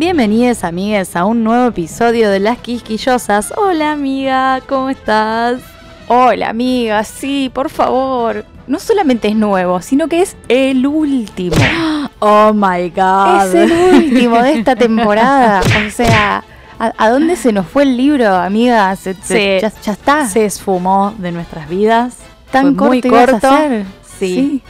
Bienvenidos 0.00 0.64
amigues 0.64 1.14
a 1.14 1.26
un 1.26 1.44
nuevo 1.44 1.66
episodio 1.66 2.30
de 2.30 2.40
Las 2.40 2.56
Quisquillosas. 2.56 3.52
Hola 3.54 3.92
amiga, 3.92 4.62
¿cómo 4.66 4.88
estás? 4.88 5.60
Hola 6.08 6.48
amiga, 6.48 7.04
sí, 7.04 7.50
por 7.52 7.68
favor. 7.68 8.46
No 8.66 8.78
solamente 8.78 9.28
es 9.28 9.36
nuevo, 9.36 9.82
sino 9.82 10.08
que 10.08 10.22
es 10.22 10.38
el 10.48 10.86
último. 10.86 11.54
Oh 12.22 12.54
my 12.54 12.88
god. 12.88 13.46
Es 13.46 13.54
el 13.54 13.72
último 13.72 14.40
de 14.42 14.54
esta 14.54 14.74
temporada. 14.74 15.60
O 15.86 15.90
sea, 15.90 16.44
¿a, 16.78 16.92
a 16.96 17.10
dónde 17.10 17.36
se 17.36 17.52
nos 17.52 17.66
fue 17.66 17.82
el 17.82 17.94
libro, 17.98 18.34
amiga? 18.36 18.96
Se, 18.96 19.12
se- 19.12 19.20
Se- 19.22 19.58
ya, 19.60 19.70
ya 19.82 19.92
está. 19.92 20.26
Se 20.28 20.46
esfumó 20.46 21.12
de 21.18 21.30
nuestras 21.30 21.68
vidas. 21.68 22.16
Tan 22.50 22.74
Fue 22.74 22.88
muy 22.88 23.02
corto 23.02 23.48
a 23.48 23.58
corto. 23.58 23.84
Sí. 24.18 24.62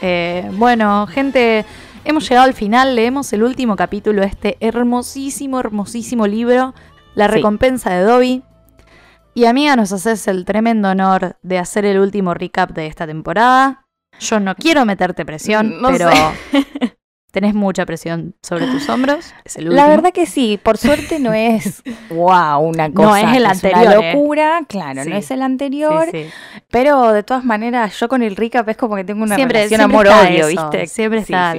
Eh, 0.00 0.48
bueno, 0.54 1.08
gente, 1.08 1.64
hemos 2.06 2.28
llegado 2.28 2.46
al 2.46 2.54
final. 2.54 2.94
Leemos 2.94 3.32
el 3.32 3.42
último 3.42 3.76
capítulo 3.76 4.20
de 4.22 4.28
este 4.28 4.56
hermosísimo, 4.60 5.60
hermosísimo 5.60 6.26
libro, 6.26 6.74
La 7.14 7.26
Sí. 7.26 7.32
recompensa 7.34 7.90
de 7.94 8.02
Dobby. 8.02 8.42
Y 9.34 9.44
amiga, 9.46 9.76
nos 9.76 9.92
haces 9.92 10.26
el 10.28 10.44
tremendo 10.44 10.88
honor 10.88 11.36
de 11.42 11.58
hacer 11.58 11.84
el 11.84 11.98
último 11.98 12.32
recap 12.34 12.70
de 12.70 12.86
esta 12.86 13.06
temporada. 13.06 13.86
Yo 14.18 14.40
no 14.40 14.54
quiero 14.54 14.84
meterte 14.86 15.26
presión, 15.26 15.80
No 15.82 15.88
pero 15.90 16.10
sé. 16.10 16.16
tenés 17.32 17.54
mucha 17.54 17.84
presión 17.84 18.34
sobre 18.42 18.66
tus 18.66 18.88
hombros. 18.88 19.34
Es 19.44 19.56
el 19.56 19.74
La 19.74 19.88
verdad 19.88 20.10
que 20.14 20.24
sí, 20.24 20.58
por 20.62 20.78
suerte 20.78 21.18
no 21.18 21.34
es 21.34 21.82
wow, 22.10 22.60
una 22.60 22.90
cosa. 22.90 23.08
No 23.08 23.16
es 23.16 23.36
el 23.36 23.44
anterior, 23.44 23.82
una 23.98 24.08
¿eh? 24.10 24.12
locura, 24.14 24.60
claro, 24.66 25.02
Sí. 25.02 25.10
no 25.10 25.16
es 25.16 25.30
el 25.30 25.42
anterior. 25.42 26.08
Sí, 26.10 26.24
sí. 26.24 26.30
Pero 26.70 27.12
de 27.12 27.22
todas 27.22 27.44
maneras, 27.44 27.98
yo 28.00 28.08
con 28.08 28.22
el 28.22 28.36
recap 28.36 28.66
es 28.70 28.78
como 28.78 28.96
que 28.96 29.04
tengo 29.04 29.22
una 29.22 29.36
Siempre- 29.36 29.58
relación 29.58 29.82
amor-odio, 29.82 30.46
¿viste? 30.46 30.86
siempre 30.86 31.18
Sí, 31.24 31.32
está 31.34 31.52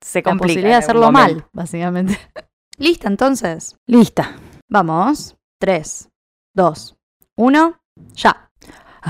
Se 0.00 0.18
La 0.18 0.22
complica. 0.22 0.46
posibilidad 0.48 0.78
de 0.78 0.84
hacerlo 0.84 1.12
mal, 1.12 1.46
básicamente. 1.52 2.18
Lista, 2.78 3.08
entonces. 3.08 3.76
Lista. 3.86 4.36
Vamos. 4.68 5.36
3, 5.60 6.08
2, 6.54 6.96
1, 7.36 7.80
ya. 8.14 8.47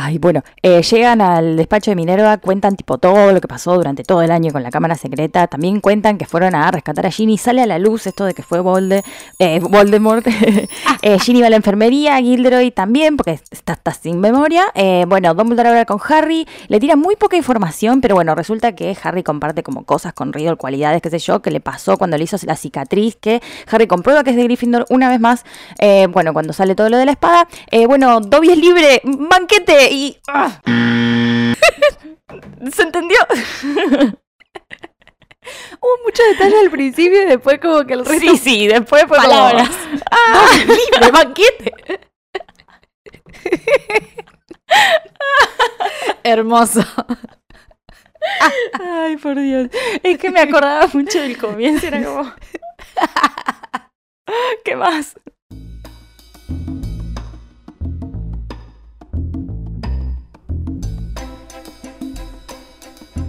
Ay, 0.01 0.19
bueno, 0.19 0.45
eh, 0.63 0.81
llegan 0.83 1.21
al 1.21 1.57
despacho 1.57 1.91
de 1.91 1.97
Minerva, 1.97 2.39
cuentan 2.39 2.77
tipo 2.77 2.99
todo 2.99 3.33
lo 3.33 3.41
que 3.41 3.49
pasó 3.49 3.75
durante 3.75 4.05
todo 4.05 4.23
el 4.23 4.31
año 4.31 4.53
con 4.53 4.63
la 4.63 4.71
cámara 4.71 4.95
secreta, 4.95 5.49
también 5.49 5.81
cuentan 5.81 6.19
que 6.19 6.25
fueron 6.25 6.55
a 6.55 6.71
rescatar 6.71 7.07
a 7.07 7.11
Ginny, 7.11 7.37
sale 7.37 7.63
a 7.63 7.67
la 7.67 7.81
luz 7.81 8.07
esto 8.07 8.25
de 8.25 8.33
que 8.33 8.45
fue 8.45 8.61
Volde, 8.61 9.03
eh, 9.41 9.59
Voldemort, 9.59 10.25
eh, 11.03 11.19
Ginny 11.19 11.41
va 11.41 11.49
a 11.49 11.51
la 11.51 11.57
enfermería, 11.57 12.17
Gilderoy 12.19 12.71
también, 12.71 13.17
porque 13.17 13.41
está, 13.51 13.73
está 13.73 13.93
sin 13.93 14.21
memoria, 14.21 14.67
eh, 14.77 15.05
bueno, 15.09 15.35
Dumbledore 15.35 15.71
habla 15.71 15.85
con 15.85 15.99
Harry, 16.09 16.47
le 16.69 16.79
tira 16.79 16.95
muy 16.95 17.17
poca 17.17 17.37
información, 17.37 18.01
pero 18.01 18.15
bueno, 18.15 18.37
resulta 18.37 18.77
que 18.77 18.97
Harry 19.03 19.25
comparte 19.25 19.65
como 19.65 19.85
cosas 19.85 20.13
con 20.13 20.33
Riddle, 20.33 20.55
cualidades, 20.55 21.03
qué 21.03 21.11
sé 21.11 21.19
yo, 21.19 21.43
que 21.43 21.51
le 21.51 21.59
pasó 21.59 21.99
cuando 21.99 22.17
le 22.17 22.23
hizo 22.23 22.37
la 22.45 22.55
cicatriz, 22.55 23.17
que 23.17 23.43
Harry 23.69 23.89
comprueba 23.89 24.23
que 24.23 24.31
es 24.31 24.37
de 24.37 24.45
Gryffindor 24.45 24.87
una 24.91 25.09
vez 25.09 25.19
más, 25.19 25.45
bueno, 26.11 26.33
cuando 26.33 26.53
sale 26.53 26.77
todo 26.77 26.89
lo 26.89 26.99
de 26.99 27.07
la 27.07 27.13
espada, 27.13 27.49
bueno, 27.89 28.21
Dobby 28.21 28.51
es 28.51 28.59
libre, 28.59 29.03
banquete 29.05 29.88
y... 29.91 30.19
¡ah! 30.29 30.61
¿Se 32.73 32.83
entendió? 32.83 33.19
Hubo 35.81 35.97
mucho 36.05 36.23
detalle 36.33 36.59
al 36.61 36.71
principio 36.71 37.23
y 37.23 37.27
después 37.27 37.59
como 37.61 37.85
que 37.87 37.95
el 37.95 38.05
resto... 38.05 38.31
Sí, 38.33 38.37
sí, 38.37 38.69
después 38.69 39.05
fue 39.09 39.17
como- 39.17 39.29
Palabras. 39.31 39.71
¡Ah! 40.11 40.47
libre, 40.61 41.11
banquete. 41.11 41.73
Hermoso. 46.23 46.83
Ay, 48.81 49.17
por 49.17 49.39
Dios. 49.41 49.69
Es 50.03 50.19
que 50.19 50.31
me 50.31 50.41
acordaba 50.41 50.87
mucho 50.93 51.21
del 51.21 51.39
comienzo, 51.39 51.87
era 51.87 52.05
como... 52.05 52.33
¿Qué 54.65 54.77
más? 54.77 55.15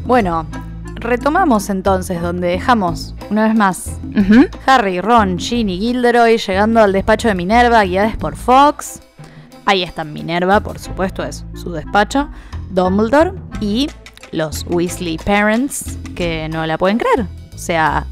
Bueno, 0.09 0.47
retomamos 0.96 1.70
entonces 1.70 2.20
donde 2.20 2.47
dejamos, 2.47 3.14
una 3.30 3.44
vez 3.46 3.53
más. 3.53 3.92
Harry, 4.66 5.02
Ron, 5.02 5.38
Ginny, 5.38 5.78
Gilderoy 5.78 6.40
llegando 6.40 6.80
al 6.80 6.94
despacho 6.94 7.28
de 7.28 7.36
Minerva 7.36 7.84
guiadas 7.84 8.18
por 8.18 8.36
Fox. 8.36 9.02
Ahí 9.68 9.84
está 9.84 10.03
Minerva, 10.03 10.62
por 10.62 10.80
supuesto, 10.80 11.24
es 11.24 11.46
su 11.53 11.72
despacho. 11.74 12.28
Dumbledore 12.72 13.34
y 13.62 13.88
los 14.31 14.66
Weasley 14.68 15.20
Parents 15.20 16.00
que 16.16 16.50
no 16.50 16.66
la 16.66 16.80
pueden 16.80 16.97
creer. 16.97 17.28
O 17.53 17.58
sea, 17.59 18.08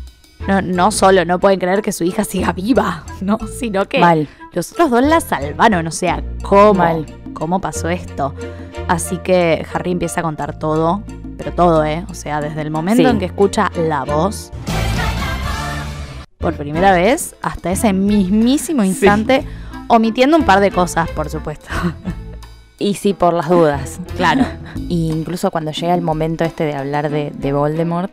no, 0.48 0.62
no 0.62 0.92
solo 0.92 1.26
no 1.26 1.40
pueden 1.40 1.60
creer 1.60 1.82
que 1.82 1.92
su 1.92 2.04
hija 2.04 2.24
siga 2.26 2.54
viva, 2.54 3.06
¿no? 3.22 3.40
Sino 3.60 3.90
que 3.90 3.98
Mal. 3.98 4.28
los 4.54 4.72
otros 4.72 4.92
dos 4.92 5.04
la 5.04 5.20
salvaron. 5.20 5.88
O 5.88 5.92
sea, 5.92 6.24
¿cómo? 6.44 6.76
Mal. 6.76 7.08
¿Cómo 7.34 7.60
pasó 7.60 7.90
esto? 7.90 8.36
Así 8.88 9.18
que 9.18 9.66
Harry 9.74 9.94
empieza 9.94 10.20
a 10.20 10.24
contar 10.24 10.60
todo, 10.60 11.04
pero 11.38 11.52
todo, 11.54 11.86
¿eh? 11.86 12.06
O 12.10 12.14
sea, 12.14 12.42
desde 12.42 12.62
el 12.62 12.72
momento 12.72 13.04
Sí. 13.04 13.10
en 13.10 13.20
que 13.20 13.26
escucha 13.26 13.72
la 13.78 14.04
voz 14.04 14.52
por 16.38 16.56
primera 16.56 16.92
vez 16.92 17.36
hasta 17.42 17.72
ese 17.72 17.94
mismísimo 17.94 18.84
Sí. 18.84 18.90
instante, 18.90 19.44
omitiendo 19.88 20.38
un 20.38 20.44
par 20.44 20.60
de 20.60 20.72
cosas, 20.72 21.10
por 21.12 21.30
supuesto. 21.30 21.68
Y 22.80 22.94
sí, 22.94 23.16
por 23.16 23.34
las 23.34 23.50
dudas. 23.50 24.00
Claro. 24.18 24.46
Y 24.88 25.10
incluso 25.12 25.50
cuando 25.50 25.72
llega 25.72 25.96
el 25.96 26.02
momento 26.04 26.44
este 26.44 26.64
de 26.64 26.76
hablar 26.76 27.10
de, 27.10 27.32
de 27.36 27.52
Voldemort 27.52 28.12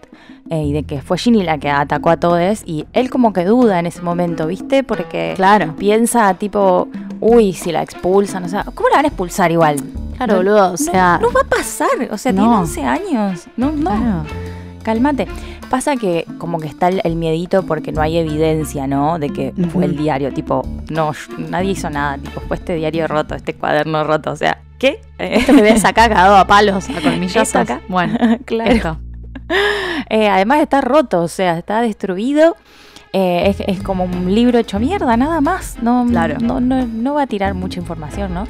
eh, 0.49 0.63
y 0.63 0.73
de 0.73 0.85
que 0.85 1.03
fue 1.03 1.19
Ginny 1.19 1.43
la 1.43 1.59
que 1.59 1.69
atacó 1.71 2.09
a 2.09 2.17
todos, 2.17 2.63
y 2.65 2.87
él 2.95 3.11
como 3.11 3.35
que 3.35 3.45
duda 3.45 3.79
en 3.79 3.85
ese 3.87 4.01
momento, 4.01 4.47
¿viste? 4.47 4.83
Porque 4.83 5.35
Claro. 5.37 5.75
piensa 5.77 6.33
tipo, 6.35 6.89
uy, 7.21 7.53
si 7.53 7.73
la 7.73 7.83
expulsan, 7.83 8.45
o 8.45 8.49
sea, 8.49 8.65
¿cómo 8.75 8.89
la 8.89 8.97
van 8.97 9.05
a 9.05 9.09
expulsar 9.09 9.53
igual? 9.53 9.77
Claro, 10.17 10.33
No- 10.33 10.39
boludo. 10.39 10.73
O 10.73 10.77
sea, 10.77 11.19
no, 11.21 11.29
no 11.29 11.33
va 11.35 11.41
a 11.41 11.45
pasar, 11.49 11.89
o 12.11 12.19
sea, 12.19 12.33
No. 12.33 12.43
tiene 12.43 12.57
11 12.57 12.83
años. 12.85 13.47
No, 13.57 13.73
no, 13.73 13.91
claro. 13.91 14.25
cálmate. 14.83 15.27
Pasa 15.71 15.97
que 15.97 16.27
como 16.39 16.59
que 16.61 16.69
está 16.69 16.89
el, 16.89 17.01
el 17.05 17.17
miedito 17.17 17.63
porque 17.65 17.91
no 17.91 18.01
hay 18.03 18.19
evidencia, 18.19 18.87
¿no? 18.87 19.19
De 19.19 19.31
que 19.31 19.53
fue 19.73 19.87
el 19.87 19.97
diario, 19.97 20.33
tipo, 20.33 20.63
no, 20.91 21.13
nadie 21.39 21.71
hizo 21.73 21.89
nada, 21.91 22.19
tipo, 22.19 22.41
fue 22.43 22.57
este 22.59 22.75
diario 22.75 23.07
roto, 23.09 23.35
este 23.35 23.55
cuaderno 23.55 24.05
roto, 24.05 24.31
o 24.33 24.37
sea, 24.37 24.61
¿qué? 24.79 25.01
Eh, 25.19 25.37
Esto 25.39 25.55
que 25.55 25.63
ves 25.63 25.85
acá 25.85 26.09
cagado 26.09 26.37
a 26.37 26.47
palos, 26.47 26.89
a 26.97 27.01
colmillazos. 27.01 27.57
Acá. 27.57 27.81
Bueno, 27.89 28.17
claro. 28.45 28.71
esto. 28.71 28.99
Eh, 30.11 30.29
además 30.29 30.61
está 30.61 30.81
roto, 30.81 31.23
o 31.23 31.29
sea, 31.29 31.59
está 31.59 31.81
destruido. 31.81 32.57
Eh, 33.17 33.49
es, 33.49 33.61
es 33.69 33.81
como 33.81 34.03
un 34.03 34.35
libro 34.35 34.59
hecho 34.59 34.81
mierda, 34.81 35.17
nada 35.17 35.41
más. 35.41 35.77
No, 35.81 36.05
Claro. 36.11 36.37
no, 36.41 36.59
no, 36.59 36.85
no 36.85 37.15
va 37.15 37.23
a 37.23 37.27
tirar 37.29 37.55
mucha 37.55 37.79
información, 37.79 38.35
¿no? 38.35 38.49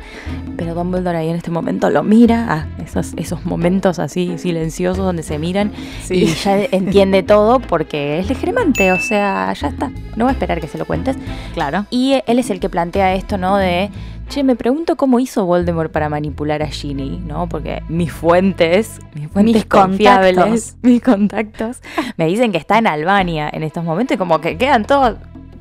Pero 0.56 0.74
Dumbledore 0.74 1.18
ahí 1.18 1.28
en 1.28 1.36
este 1.36 1.50
momento 1.50 1.90
lo 1.90 2.02
mira, 2.02 2.46
ah, 2.48 2.66
esos, 2.82 3.12
esos 3.18 3.44
momentos 3.44 3.98
así 3.98 4.38
silenciosos 4.38 5.04
donde 5.04 5.22
se 5.22 5.38
miran 5.38 5.70
y 6.08 6.24
ya 6.26 6.62
entiende 6.70 7.22
todo 7.22 7.60
porque 7.60 8.18
es 8.20 8.28
legermante, 8.30 8.90
o 8.92 8.98
sea, 9.00 9.52
ya 9.52 9.68
está. 9.68 9.90
No 10.16 10.24
va 10.24 10.30
a 10.30 10.32
esperar 10.32 10.62
que 10.62 10.66
se 10.68 10.78
lo 10.78 10.86
cuentes. 10.86 11.16
claro. 11.52 11.84
Y 11.90 12.22
él 12.26 12.38
es 12.38 12.48
el 12.48 12.58
que 12.58 12.70
plantea 12.70 13.14
esto, 13.16 13.36
¿no? 13.36 13.58
De, 13.58 13.90
che, 14.28 14.42
me 14.42 14.56
pregunto 14.56 14.96
cómo 14.96 15.20
hizo 15.20 15.44
Voldemort 15.44 15.92
para 15.92 16.08
manipular 16.08 16.62
a 16.62 16.68
Ginny, 16.68 17.18
¿no? 17.18 17.48
Porque 17.48 17.82
mis 17.88 18.12
fuentes, 18.12 18.98
mis 19.14 19.28
fuentes 19.28 19.54
Mis 19.54 19.64
confiables, 19.66 20.34
contactos. 20.36 20.76
mis 20.82 21.02
contactos, 21.02 21.80
me 22.16 22.26
dicen 22.26 22.52
que 22.52 22.58
está 22.58 22.78
en 22.78 22.86
Albania 22.86 23.50
en 23.52 23.62
estos 23.62 23.84
momentos 23.84 24.14
y 24.14 24.18
como 24.18 24.40
que 24.40 24.56
quedan 24.56 24.84
todos... 24.84 25.16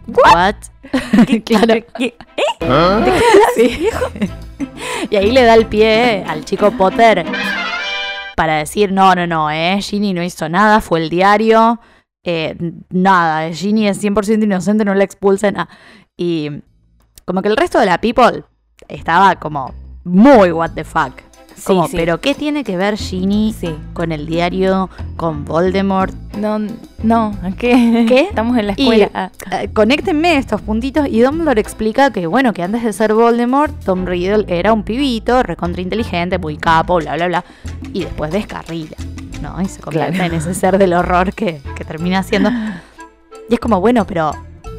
What? 0.07 0.55
claro. 1.45 1.85
¿Qué? 1.97 2.13
Sí. 3.55 3.87
y 5.09 5.15
ahí 5.15 5.31
le 5.31 5.43
da 5.43 5.53
el 5.55 5.65
pie 5.65 6.25
al 6.27 6.43
chico 6.43 6.71
Potter 6.71 7.25
para 8.35 8.57
decir, 8.57 8.91
no, 8.91 9.15
no, 9.15 9.25
no, 9.27 9.49
eh, 9.49 9.79
Ginny 9.81 10.13
no 10.13 10.23
hizo 10.23 10.49
nada, 10.49 10.81
fue 10.81 10.99
el 10.99 11.09
diario, 11.09 11.79
eh, 12.23 12.55
nada, 12.89 13.51
Ginny 13.53 13.87
es 13.87 14.03
100% 14.03 14.43
inocente, 14.43 14.83
no 14.83 14.93
la 14.93 15.03
expulsen. 15.03 15.57
ah. 15.57 15.69
Y 16.17 16.49
como 17.25 17.41
que 17.41 17.49
el 17.49 17.57
resto 17.57 17.79
de 17.79 17.85
la 17.85 17.99
people 17.99 18.43
estaba 18.87 19.35
como 19.35 19.73
muy 20.03 20.51
what 20.51 20.71
the 20.71 20.83
fuck. 20.83 21.13
Como, 21.65 21.87
sí. 21.87 21.95
pero 21.95 22.19
¿qué 22.19 22.33
tiene 22.33 22.63
que 22.63 22.75
ver 22.77 22.97
Ginny 22.97 23.53
Sí. 23.53 23.75
con 23.93 24.11
el 24.11 24.25
diario, 24.25 24.89
con 25.17 25.45
Voldemort? 25.45 26.11
No, 26.35 26.57
no, 27.03 27.31
¿qué? 27.59 28.05
¿Qué? 28.09 28.21
Estamos 28.21 28.57
en 28.57 28.67
la 28.67 28.73
Y, 28.75 28.81
escuela. 28.81 29.09
Ah, 29.13 29.29
eh, 29.61 29.69
conéctenme 29.71 30.35
estos 30.37 30.61
puntitos 30.61 31.07
y 31.07 31.21
Dumbledore 31.21 31.61
explica 31.61 32.11
que, 32.11 32.25
bueno, 32.25 32.53
que 32.53 32.63
antes 32.63 32.83
de 32.83 32.91
ser 32.91 33.13
Voldemort, 33.13 33.71
Tom 33.85 34.05
Riddle 34.05 34.45
era 34.47 34.73
un 34.73 34.81
pibito, 34.83 35.43
recontra 35.43 35.81
inteligente, 35.81 36.39
muy 36.39 36.57
capo, 36.57 36.95
bla, 36.97 37.13
bla, 37.15 37.27
bla, 37.27 37.45
y 37.93 38.03
después 38.03 38.31
descarrila, 38.31 38.97
¿no? 39.41 39.61
Y 39.61 39.65
se 39.67 39.79
convierte 39.79 40.15
Claro. 40.17 40.33
en 40.33 40.39
ese 40.39 40.55
ser 40.55 40.79
del 40.79 40.93
horror 40.93 41.33
que, 41.33 41.61
que 41.75 41.85
termina 41.85 42.23
siendo. 42.23 42.49
Y 43.49 43.55
es 43.55 43.59
como, 43.59 43.79
bueno, 43.81 44.07
pero 44.07 44.31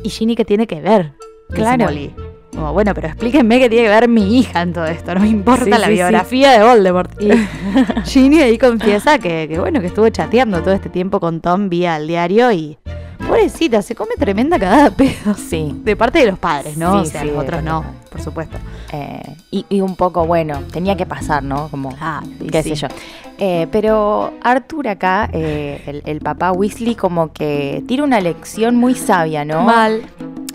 ¿y 0.03 0.09
Ginny 0.09 0.35
qué 0.35 0.45
tiene 0.47 0.67
que 0.67 0.81
ver? 0.81 1.13
Dice 1.51 1.61
Claro. 1.63 1.85
Molly. 1.85 2.15
Como, 2.55 2.73
bueno, 2.73 2.95
pero 2.95 3.09
explíquenme 3.09 3.59
qué 3.59 3.69
tiene 3.69 3.85
que 3.85 3.91
ver 3.91 4.09
mi 4.09 4.39
hija 4.39 4.63
en 4.63 4.73
todo 4.73 4.87
esto. 4.87 5.15
No 5.15 5.21
me 5.21 5.29
importa 5.29 5.65
Sí, 5.65 5.71
la 5.71 5.79
sí, 5.79 5.85
sí. 5.85 5.93
biografía 5.93 6.51
de 6.53 6.65
Voldemort. 6.65 7.11
Y 7.23 7.31
Ginny 8.05 8.41
ahí 8.41 8.59
confiesa 8.59 9.19
que, 9.19 9.47
que, 9.49 9.59
bueno, 9.59 9.81
que 9.81 9.87
estuvo 9.89 10.09
chateando 10.09 10.63
todo 10.63 10.73
este 10.75 10.89
tiempo 10.89 11.21
con 11.21 11.41
Tom 11.41 11.69
vía 11.69 11.97
el 11.97 12.07
diario 12.07 12.51
y. 12.53 12.79
Pobrecita, 13.27 13.81
se 13.81 13.95
come 13.95 14.15
tremenda 14.19 14.59
cagada 14.59 14.85
de 14.85 14.91
pedo. 14.91 15.35
Sí. 15.35 15.75
De 15.83 15.97
parte 15.97 16.19
de 16.19 16.27
los 16.27 16.39
padres, 16.39 16.77
¿no? 16.77 17.03
Sí, 17.05 17.09
o 17.09 17.11
sea, 17.11 17.23
sí, 17.23 17.29
los 17.29 17.39
otros 17.39 17.63
no, 17.63 17.83
por 18.11 18.21
supuesto. 18.21 18.59
Eh, 18.93 19.23
y, 19.51 19.65
y 19.71 19.81
un 19.81 19.97
poco, 19.97 20.27
bueno, 20.27 20.61
tenía 20.71 20.95
que 20.97 21.07
pasar, 21.07 21.43
¿no? 21.43 21.69
Como, 21.69 21.97
Ah, 22.01 22.23
qué 22.53 22.63
sé 22.63 22.75
yo. 22.75 22.87
Eh, 23.39 23.67
pero 23.73 24.35
Arthur 24.43 24.89
acá, 24.89 25.31
eh, 25.33 25.83
el, 25.87 26.03
el 26.05 26.21
papá 26.21 26.53
Weasley, 26.53 26.95
como 26.97 27.33
que 27.33 27.83
tira 27.89 28.05
una 28.05 28.21
lección 28.21 28.77
muy 28.77 28.95
sabia, 28.95 29.45
¿no? 29.45 29.63
Mal. 29.63 30.03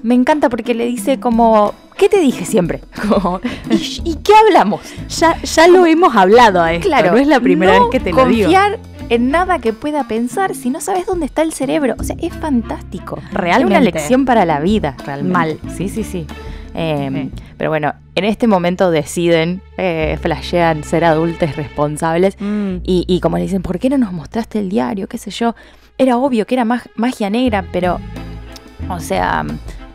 Me 0.04 0.14
encanta 0.14 0.48
porque 0.48 0.76
le 0.76 0.86
dice 0.86 1.20
como, 1.20 1.74
¿qué 2.00 2.10
te 2.10 2.20
dije 2.20 2.46
siempre? 2.46 2.82
¿y, 3.70 4.02
y 4.04 4.16
qué 4.24 4.34
hablamos? 4.34 4.82
Ya, 5.10 5.40
ya 5.42 5.68
lo 5.68 5.86
hemos 5.86 6.16
hablado 6.16 6.62
a 6.64 6.74
esto. 6.74 6.88
Claro, 6.88 7.12
no 7.12 7.18
es 7.18 7.28
la 7.28 7.40
primera 7.40 7.74
no 7.78 7.82
vez 7.82 7.90
que 7.92 8.00
te 8.00 8.12
lo 8.12 8.26
digo. 8.26 8.44
confiar 8.46 8.80
en 9.10 9.30
nada 9.32 9.60
que 9.60 9.74
pueda 9.74 10.08
pensar 10.08 10.56
si 10.56 10.70
no 10.70 10.82
sabes 10.82 11.06
dónde 11.06 11.26
está 11.26 11.42
el 11.42 11.52
cerebro. 11.54 11.96
O 12.00 12.04
sea, 12.04 12.16
es 12.20 12.34
fantástico. 12.36 13.20
Realmente. 13.32 13.74
Es 13.74 13.80
una 13.80 13.82
lección 13.82 14.26
para 14.26 14.46
la 14.46 14.60
vida, 14.60 14.96
realmente. 15.06 15.34
Mal. 15.38 15.60
Sí, 15.76 15.90
sí, 15.90 16.04
sí. 16.04 16.26
Eh, 16.76 17.10
Sí. 17.12 17.32
Pero 17.58 17.72
bueno, 17.72 17.94
en 18.16 18.24
este 18.24 18.48
momento 18.48 18.90
deciden, 18.92 19.62
eh, 19.78 20.18
flashean 20.22 20.84
ser 20.84 21.04
adultos 21.04 21.56
responsables. 21.58 22.38
Mm, 22.40 22.78
Y, 22.84 23.04
y 23.08 23.20
como 23.20 23.38
le 23.38 23.44
dicen, 23.44 23.62
¿por 23.64 23.80
qué 23.80 23.90
no 23.90 23.98
nos 23.98 24.14
mostraste 24.14 24.60
el 24.60 24.70
diario? 24.70 25.08
¿Qué 25.08 25.18
sé 25.18 25.32
yo? 25.32 25.56
Era 25.98 26.16
obvio 26.18 26.46
que 26.46 26.56
era 26.56 26.64
mag- 26.64 26.90
magia 26.96 27.30
negra, 27.30 27.66
pero. 27.74 28.00
O 28.90 29.00
sea, 29.00 29.44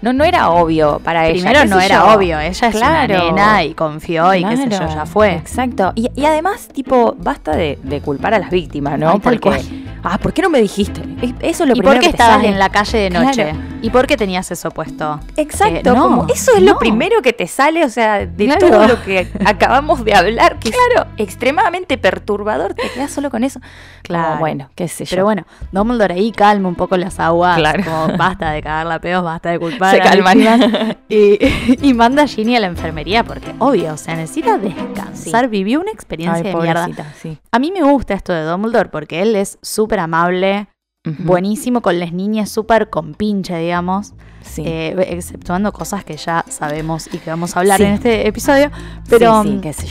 no, 0.05 0.13
no 0.13 0.25
era 0.25 0.51
obvio 0.51 1.01
para 1.03 1.27
ella. 1.27 1.51
Primero 1.51 1.65
no 1.65 1.81
era 1.81 1.97
yo. 2.07 2.15
obvio, 2.15 2.39
ella 2.39 2.69
es 2.69 2.75
una 2.77 3.07
nena 3.07 3.65
y 3.65 3.75
confió 3.75 4.33
y 4.35 4.45
qué 4.45 4.57
sé 4.57 4.69
yo, 4.69 4.79
ya 4.89 5.07
fue. 5.07 5.33
Exacto. 5.35 5.93
Y, 5.97 6.11
y 6.15 6.25
además, 6.27 6.69
tipo, 6.73 7.17
basta 7.19 7.57
de, 7.57 7.79
de 7.83 8.01
culpar 8.01 8.35
a 8.35 8.39
las 8.39 8.51
víctimas, 8.51 8.99
¿no? 8.99 9.11
Ay, 9.11 9.19
tal 9.21 9.41
Porque, 9.41 9.65
ah, 10.03 10.19
¿por 10.19 10.33
qué 10.33 10.43
no 10.43 10.51
me 10.51 10.61
dijiste? 10.61 11.01
Es- 11.23 11.33
Eso 11.41 11.65
es 11.65 11.69
lo 11.71 11.75
¿Y 11.77 11.79
primero 11.81 11.95
por 11.95 12.01
qué 12.01 12.07
que 12.07 12.11
estabas 12.11 12.37
sale. 12.37 12.49
en 12.49 12.59
la 12.59 12.69
calle 12.69 12.99
de 12.99 13.11
noche? 13.11 13.43
Claro. 13.45 13.59
¿Y 13.83 13.91
por 13.91 14.07
qué 14.07 14.17
tenías 14.17 14.51
eso 14.51 14.71
puesto? 14.71 15.21
Exacto, 15.37 15.91
Eh, 15.91 15.95
no, 15.95 16.03
como 16.03 16.27
eso 16.29 16.53
es 16.55 16.63
no. 16.63 16.73
lo 16.75 16.79
primero 16.79 17.21
que 17.23 17.33
te 17.33 17.47
sale, 17.47 17.85
o 17.85 17.89
sea, 17.89 18.25
de 18.27 18.45
Claro. 18.47 18.69
todo 18.69 18.87
lo 18.87 19.03
que 19.03 19.29
acabamos 19.47 20.05
de 20.05 20.15
hablar, 20.15 20.59
que 20.59 20.71
claro. 20.71 21.09
es 21.17 21.25
extremadamente 21.25 21.99
perturbador, 21.99 22.75
te 22.75 22.89
quedas 22.95 23.11
solo 23.11 23.31
con 23.31 23.45
eso. 23.45 23.61
Claro. 24.03 24.29
Como, 24.29 24.41
bueno, 24.41 24.71
qué 24.75 24.87
sé 24.89 25.05
yo. 25.05 25.11
Pero 25.11 25.25
bueno, 25.25 25.47
Dumbledore 25.73 26.15
ahí 26.15 26.31
calma 26.33 26.69
un 26.69 26.75
poco 26.75 26.97
las 26.97 27.19
aguas. 27.21 27.57
Claro. 27.57 27.83
Como 27.85 28.17
basta 28.19 28.51
de 28.53 28.63
cagarla 28.63 28.99
pedos, 29.01 29.25
basta 29.25 29.51
de 29.51 29.59
culpar. 29.59 29.94
Se 29.97 30.01
calman. 30.03 30.97
Y, 31.09 31.39
y 31.83 31.95
manda 31.95 32.23
a 32.23 32.27
Ginny 32.27 32.57
a 32.57 32.61
la 32.61 32.67
enfermería 32.67 33.25
porque, 33.25 33.55
obvio, 33.59 33.93
o 33.93 33.97
sea, 33.97 34.17
necesita 34.17 34.59
descansar. 34.59 35.49
Vivió 35.49 35.81
una 35.81 35.91
experiencia 35.93 36.43
Ay, 36.45 36.55
de 36.55 36.61
mierda. 36.61 37.13
sí. 37.21 37.39
A 37.53 37.59
mí 37.59 37.71
me 37.73 37.83
gusta 37.83 38.15
esto 38.15 38.33
de 38.33 38.43
Dumbledore 38.45 38.89
porque 38.89 39.23
él 39.23 39.37
es 39.37 39.59
súper 39.63 40.01
amable, 40.01 40.67
buenísimo 41.19 41.83
con 41.83 42.01
las 42.01 42.13
niñas, 42.13 42.51
súper 42.51 42.89
compinche, 42.91 43.57
digamos. 43.59 44.15
Sí. 44.43 44.63
eh, 44.67 44.95
exceptuando 45.11 45.73
cosas 45.73 46.05
que 46.05 46.17
ya 46.17 46.45
sabemos 46.49 47.09
y 47.13 47.19
que 47.19 47.31
vamos 47.31 47.57
a 47.57 47.61
hablar 47.61 47.81
en 47.81 47.95
este 47.95 48.27
episodio. 48.27 48.71
Pero 49.09 49.43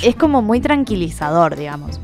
es 0.04 0.16
como 0.16 0.42
muy 0.42 0.60
tranquilizador, 0.62 1.56
digamos. 1.56 2.00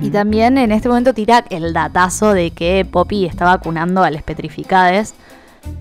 Y 0.00 0.08
también 0.10 0.56
en 0.56 0.72
este 0.72 0.88
momento 0.88 1.12
tira 1.12 1.44
el 1.50 1.74
datazo 1.74 2.32
de 2.32 2.50
que 2.52 2.86
Poppy 2.90 3.26
está 3.26 3.44
vacunando 3.44 4.02
a 4.02 4.10
las 4.10 4.22
petrificades. 4.22 5.14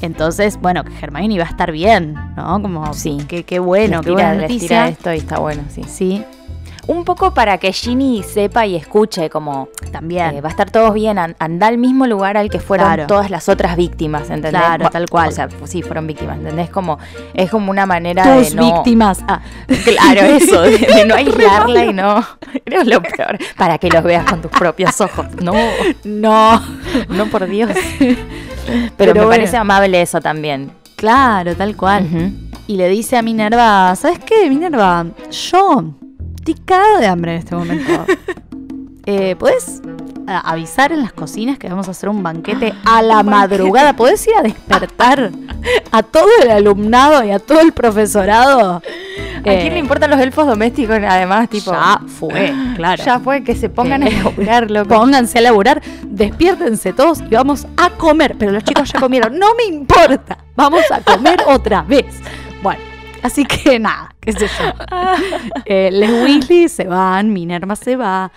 Entonces, 0.01 0.57
bueno, 0.61 0.83
que 0.83 0.91
Hermione 1.01 1.33
iba 1.35 1.45
a 1.45 1.49
estar 1.49 1.71
bien, 1.71 2.13
¿no? 2.35 2.61
Como, 2.61 2.93
Sí. 2.93 3.17
que 3.27 3.43
qué 3.43 3.59
bueno, 3.59 4.01
qué 4.01 4.11
buena 4.11 4.35
noticia. 4.35 4.87
esto 4.89 5.13
y 5.13 5.17
está 5.17 5.39
bueno, 5.39 5.63
sí. 5.69 5.83
Sí, 5.87 6.23
Un 6.85 7.05
poco 7.05 7.33
para 7.33 7.57
que 7.59 7.71
Ginny 7.71 8.23
sepa 8.23 8.65
y 8.65 8.75
escuche 8.75 9.29
como 9.29 9.69
también. 9.91 10.35
eh, 10.35 10.41
va 10.41 10.49
a 10.49 10.51
estar 10.51 10.69
todos 10.69 10.93
bien, 10.93 11.17
an- 11.17 11.33
anda 11.39 11.67
al 11.67 11.77
mismo 11.77 12.07
lugar 12.07 12.35
al 12.35 12.49
que 12.49 12.59
fueron 12.59 12.87
Claro. 12.87 13.07
todas 13.07 13.29
las 13.29 13.47
otras 13.47 13.77
víctimas, 13.77 14.23
¿entendés? 14.29 14.51
Claro, 14.51 14.89
tal 14.89 15.09
cual. 15.09 15.29
O 15.29 15.31
sea, 15.31 15.47
pues 15.47 15.71
sí, 15.71 15.81
fueron 15.81 16.07
víctimas, 16.07 16.37
¿entendés? 16.39 16.69
Como, 16.69 16.99
es 17.33 17.49
como 17.49 17.71
una 17.71 17.85
manera 17.85 18.23
Tus 18.35 18.49
de 18.49 18.55
no... 18.57 18.73
víctimas. 18.73 19.19
Ah, 19.29 19.41
Claro, 19.85 20.21
eso, 20.21 20.61
de, 20.61 20.77
de 20.77 21.05
no 21.05 21.15
aislarla 21.15 21.85
y 21.85 21.93
no... 21.93 22.21
Era 22.65 22.83
lo 22.83 23.01
peor. 23.01 23.37
Para 23.57 23.77
que 23.77 23.89
los 23.89 24.03
veas 24.03 24.25
con 24.29 24.41
tus 24.41 24.51
propios 24.51 24.99
ojos. 24.99 25.27
No, 25.41 25.53
no. 26.03 26.61
no 27.07 27.25
por 27.27 27.45
Dios. 27.47 27.71
Pero, 27.99 28.91
Pero 28.97 29.13
me 29.13 29.19
bueno. 29.21 29.29
parece 29.29 29.55
amable 29.57 30.01
eso 30.01 30.19
también. 30.19 30.71
Claro, 30.97 31.55
tal 31.55 31.75
cual. 31.77 32.07
Y 32.67 32.75
le 32.77 32.87
dice 32.89 33.17
a 33.17 33.21
Minerva, 33.21 33.95
¿sabes 33.95 34.19
qué, 34.19 34.49
Minerva? 34.49 35.05
Yo 35.31 35.83
estoy 36.43 36.55
cagada 36.65 36.99
de 36.99 37.07
hambre 37.07 37.31
en 37.33 37.37
este 37.39 37.55
momento. 37.55 38.05
Eh, 39.05 39.35
¿Puedes 39.37 39.81
a- 40.27 40.49
avisar 40.51 40.93
en 40.93 41.01
las 41.01 41.11
cocinas 41.11 41.57
que 41.59 41.67
vamos 41.67 41.89
a 41.89 41.91
hacer 41.91 42.07
un 42.07 42.23
banquete 42.23 42.73
a 42.85 43.01
la 43.01 43.21
madrugada? 43.21 43.97
¿Podés 43.97 44.25
ir 44.27 44.33
a 44.39 44.41
despertar 44.41 45.29
a 45.91 46.03
todo 46.03 46.29
el 46.41 46.49
alumnado 46.49 47.21
y 47.25 47.31
a 47.31 47.39
todo 47.39 47.59
el 47.59 47.73
profesorado? 47.73 48.75
¿A 48.75 48.81
quién 49.43 49.73
le 49.73 49.79
importan 49.79 50.09
los 50.09 50.21
elfos 50.21 50.47
domésticos? 50.47 50.95
Además, 51.05 51.49
tipo... 51.49 51.73
Ya 51.73 51.99
fue, 52.07 52.53
claro. 52.77 53.03
Ya 53.03 53.19
fue, 53.19 53.43
que 53.43 53.55
se 53.57 53.67
pongan 53.67 54.03
a 54.03 54.07
Eh, 54.07 54.11
laburar, 54.23 54.71
loco. 54.71 54.87
Pónganse 54.95 55.39
a 55.39 55.41
laburar, 55.41 55.81
despiértense 56.07 56.93
todos 56.93 57.19
y 57.29 57.35
vamos 57.35 57.67
a 57.75 57.89
comer. 57.89 58.37
Pero 58.39 58.53
los 58.53 58.63
chicos 58.63 58.89
ya 58.93 59.01
comieron, 59.01 59.37
no 59.37 59.47
me 59.55 59.65
importa, 59.65 60.37
vamos 60.55 60.83
a 60.91 61.01
comer 61.01 61.41
otra 61.45 61.81
vez. 61.81 62.05
Bueno, 62.61 62.79
así 63.23 63.45
que 63.45 63.79
nada, 63.79 64.13
qué 64.19 64.33
sé 64.33 64.47
yo. 64.47 64.73
Eh, 65.65 65.89
les 65.91 66.09
Weasley 66.09 66.67
se 66.67 66.85
van, 66.85 67.31
Minerva 67.31 67.75
se 67.75 67.95
va. 67.95 68.31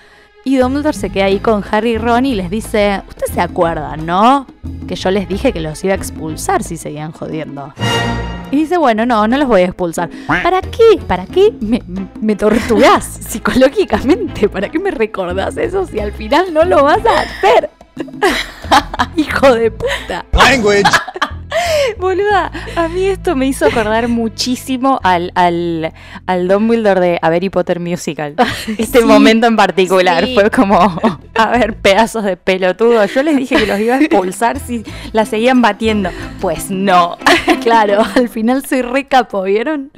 Y 0.45 0.59
Dumbledore 0.59 0.97
se 0.97 1.11
queda 1.11 1.25
ahí 1.25 1.41
con 1.41 1.65
Harry 1.71 1.93
y 1.93 1.99
Ron 1.99 2.25
y 2.25 2.35
les 2.37 2.51
dice, 2.51 3.03
ustedes 3.09 3.33
se 3.35 3.41
acuerdan, 3.41 4.07
¿no? 4.07 4.47
Que 4.87 4.95
yo 4.95 5.11
les 5.11 5.29
dije 5.29 5.53
que 5.53 5.61
los 5.61 5.83
iba 5.83 5.93
a 5.93 5.97
expulsar 5.97 6.63
si 6.63 6.77
seguían 6.77 7.11
jodiendo. 7.11 7.75
Y 8.53 8.59
dice, 8.59 8.79
bueno, 8.79 9.05
no, 9.07 9.27
no 9.27 9.39
los 9.39 9.49
voy 9.49 9.63
a 9.63 9.65
expulsar. 9.65 10.09
¿Para 10.29 10.61
qué? 10.61 11.01
¿Para 11.05 11.27
qué 11.27 11.53
me, 11.61 11.83
me 12.21 12.37
torturás 12.37 13.05
psicológicamente? 13.29 14.49
¿Para 14.49 14.69
qué 14.69 14.79
me 14.79 14.93
recordás 14.93 15.57
eso 15.57 15.85
si 15.85 15.99
al 15.99 16.13
final 16.13 16.55
no 16.55 16.65
lo 16.65 16.85
vas 16.85 17.05
a 17.05 17.23
hacer? 17.23 17.71
Hijo 19.17 19.53
de 19.53 19.71
puta. 19.73 20.25
Language. 20.33 20.85
Boluda, 21.99 22.51
a 22.77 22.89
mí 22.89 23.05
esto 23.07 23.37
me 23.37 23.47
hizo 23.47 23.67
acordar 23.67 24.09
muchísimo 24.09 25.01
al, 25.03 25.33
al, 25.35 25.93
al 26.27 26.49
Dumbledore 26.49 27.01
de 27.01 27.19
A 27.23 27.29
Harry 27.29 27.51
Potter 27.51 27.81
Musical. 27.81 28.35
Este 28.79 28.99
Sí, 29.01 29.05
momento 29.05 29.47
en 29.47 29.57
particular 29.57 30.25
sí. 30.25 30.35
fue 30.35 30.51
como, 30.51 30.77
a 31.35 31.51
ver, 31.51 31.77
pedazos 31.77 32.25
de 32.25 32.37
pelotudo. 32.37 33.05
Yo 33.07 33.23
les 33.23 33.37
dije 33.37 33.57
que 33.57 33.67
los 33.67 33.79
iba 33.81 33.95
a 33.95 34.01
expulsar 34.01 34.59
si 34.59 34.85
la 35.13 35.25
seguían 35.25 35.63
batiendo. 35.63 36.11
Pues 36.41 36.71
no. 36.71 37.17
Claro, 37.63 38.05
al 38.15 38.29
final 38.29 38.65
soy 38.65 38.83
re 38.83 39.07
capo, 39.09 39.43
¿vieron? 39.43 39.91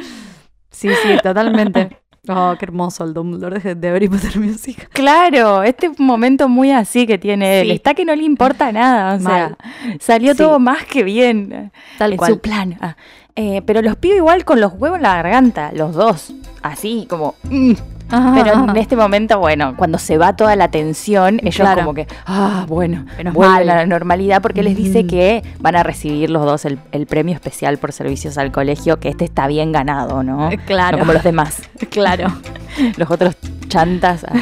Sí, 0.71 0.89
sí, 1.03 1.19
totalmente. 1.23 1.99
Oh, 2.29 2.55
qué 2.59 2.65
hermoso 2.67 3.05
el 3.05 3.15
Dumbledore 3.15 3.59
de, 3.61 3.75
de 3.75 3.89
Harry 3.89 4.09
Potter 4.09 4.39
Music. 4.39 4.89
Claro, 4.93 5.63
este 5.63 5.91
momento 5.99 6.49
muy 6.49 6.71
así 6.73 7.07
que 7.07 7.17
tiene 7.19 7.61
él. 7.61 7.69
Sí. 7.69 7.73
Está 7.75 7.95
que 7.95 8.05
no 8.05 8.15
le 8.15 8.25
importa 8.25 8.73
nada. 8.73 9.15
O 9.15 9.21
sea, 9.21 9.57
salió 10.01 10.33
Sí. 10.33 10.39
todo 10.39 10.59
más 10.59 10.85
que 10.85 11.05
bien. 11.05 11.71
Tal 11.97 12.13
en 12.13 12.17
cual. 12.19 12.33
su 12.33 12.41
plan. 12.41 12.77
Ah, 12.81 12.97
eh, 13.37 13.63
pero 13.65 13.81
los 13.83 13.97
pido 13.97 14.17
igual 14.17 14.45
con 14.45 14.61
los 14.61 14.73
huevos 14.75 14.97
en 14.99 15.05
la 15.05 15.15
garganta, 15.23 15.71
los 15.73 15.95
dos. 15.95 16.33
Así 16.63 17.07
como. 17.09 17.35
mm. 17.45 17.73
Pero 18.09 18.65
en 18.71 18.77
este 18.77 18.97
momento, 18.97 19.39
bueno, 19.39 19.75
cuando 19.77 19.99
se 19.99 20.17
va 20.19 20.35
toda 20.35 20.57
la 20.57 20.69
tensión, 20.71 21.39
ellos 21.43 21.57
Claro. 21.57 21.81
como 21.83 21.95
que, 21.95 22.07
ah, 22.27 22.65
bueno, 22.69 23.05
Menos 23.19 23.35
vuelven 23.35 23.67
mal. 23.67 23.71
a 23.71 23.75
la 23.77 23.87
normalidad 23.87 24.41
porque 24.43 24.63
les 24.63 24.77
dice 24.77 25.05
Mm. 25.05 25.07
que 25.07 25.43
van 25.61 25.77
a 25.77 25.83
recibir 25.83 26.31
los 26.31 26.45
dos 26.45 26.65
el, 26.65 26.79
el 26.93 27.07
premio 27.07 27.35
especial 27.35 27.79
por 27.79 27.93
servicios 27.93 28.39
al 28.39 28.51
colegio, 28.53 28.99
que 28.99 29.09
este 29.11 29.25
está 29.25 29.47
bien 29.47 29.73
ganado, 29.73 30.23
¿no? 30.23 30.51
Eh, 30.51 30.59
claro. 30.67 30.97
No 30.97 31.01
como 31.03 31.13
los 31.13 31.23
demás, 31.23 31.63
Claro. 31.91 32.29
los 32.97 33.11
otros 33.11 33.37
chantas. 33.69 34.25
ah. 34.25 34.33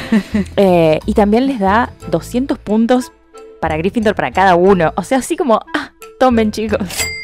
Eh, 0.56 1.00
y 1.06 1.14
también 1.14 1.46
les 1.46 1.58
da 1.58 1.90
200 2.10 2.58
puntos 2.58 3.12
para 3.60 3.76
Gryffindor 3.76 4.14
para 4.14 4.30
cada 4.30 4.54
uno. 4.54 4.92
O 4.96 5.02
sea, 5.02 5.18
así 5.18 5.36
como, 5.36 5.60
ah, 5.74 5.90
tomen 6.20 6.52
chicos, 6.52 6.78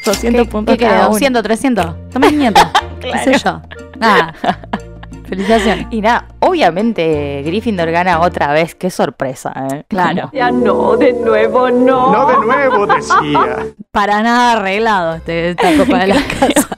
200 0.05 0.43
¿Qué, 0.45 0.49
puntos 0.51 0.75
qué 0.77 0.83
cada 0.85 0.95
queda? 0.97 1.07
uno. 1.09 1.17
¿200, 1.39 1.43
300? 1.43 1.95
Toma 2.11 2.27
500. 2.27 2.63
¿Qué 2.99 3.17
sé 3.19 3.37
yo? 3.43 3.61
Nada. 3.99 4.33
Felicitaciones. 5.35 5.87
Y 5.91 6.01
nada, 6.01 6.27
obviamente 6.39 7.41
Gryffindor 7.45 7.89
gana 7.91 8.19
otra 8.21 8.51
vez, 8.53 8.75
qué 8.75 8.89
sorpresa, 8.89 9.53
¿eh? 9.71 9.83
Claro. 9.87 10.29
Ya 10.33 10.51
no, 10.51 10.95
de 10.97 11.13
nuevo 11.13 11.69
no. 11.71 12.11
No 12.11 12.27
de 12.27 12.45
nuevo, 12.45 12.87
decía. 12.87 13.65
Para 13.91 14.21
nada 14.21 14.53
arreglado 14.53 15.15
este, 15.15 15.49
esta 15.51 15.75
copa 15.77 15.99
de 15.99 16.07
la 16.07 16.21
casa. 16.39 16.77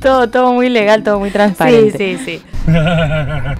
todo, 0.00 0.28
todo 0.28 0.52
muy 0.52 0.68
legal, 0.68 1.02
todo 1.02 1.18
muy 1.18 1.28
Sí, 1.30 1.32
transparente. 1.34 1.98
sí, 2.18 2.24
sí. 2.24 2.42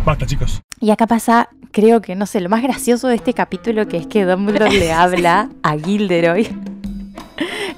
Basta, 0.04 0.26
chicos. 0.26 0.60
Y 0.80 0.90
acá 0.90 1.06
pasa, 1.06 1.48
creo 1.70 2.00
que, 2.00 2.14
no 2.14 2.26
sé, 2.26 2.40
lo 2.40 2.48
más 2.48 2.62
gracioso 2.62 3.08
de 3.08 3.14
este 3.16 3.34
capítulo 3.34 3.86
que 3.86 3.96
es 3.98 4.06
que 4.06 4.24
Dumbledore 4.24 4.70
le 4.78 4.92
habla 4.92 5.48
a 5.62 5.76
Gilderoy. 5.76 6.48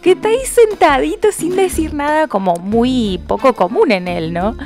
Que 0.03 0.13
está 0.13 0.29
ahí 0.29 0.39
sentadito 0.45 1.33
sin 1.33 1.57
decir 1.57 1.95
nada 1.95 2.27
como 2.29 2.55
muy 2.57 3.21
poco 3.27 3.53
común 3.55 3.93
en 3.93 4.09
él, 4.09 4.33
¿no? 4.33 4.57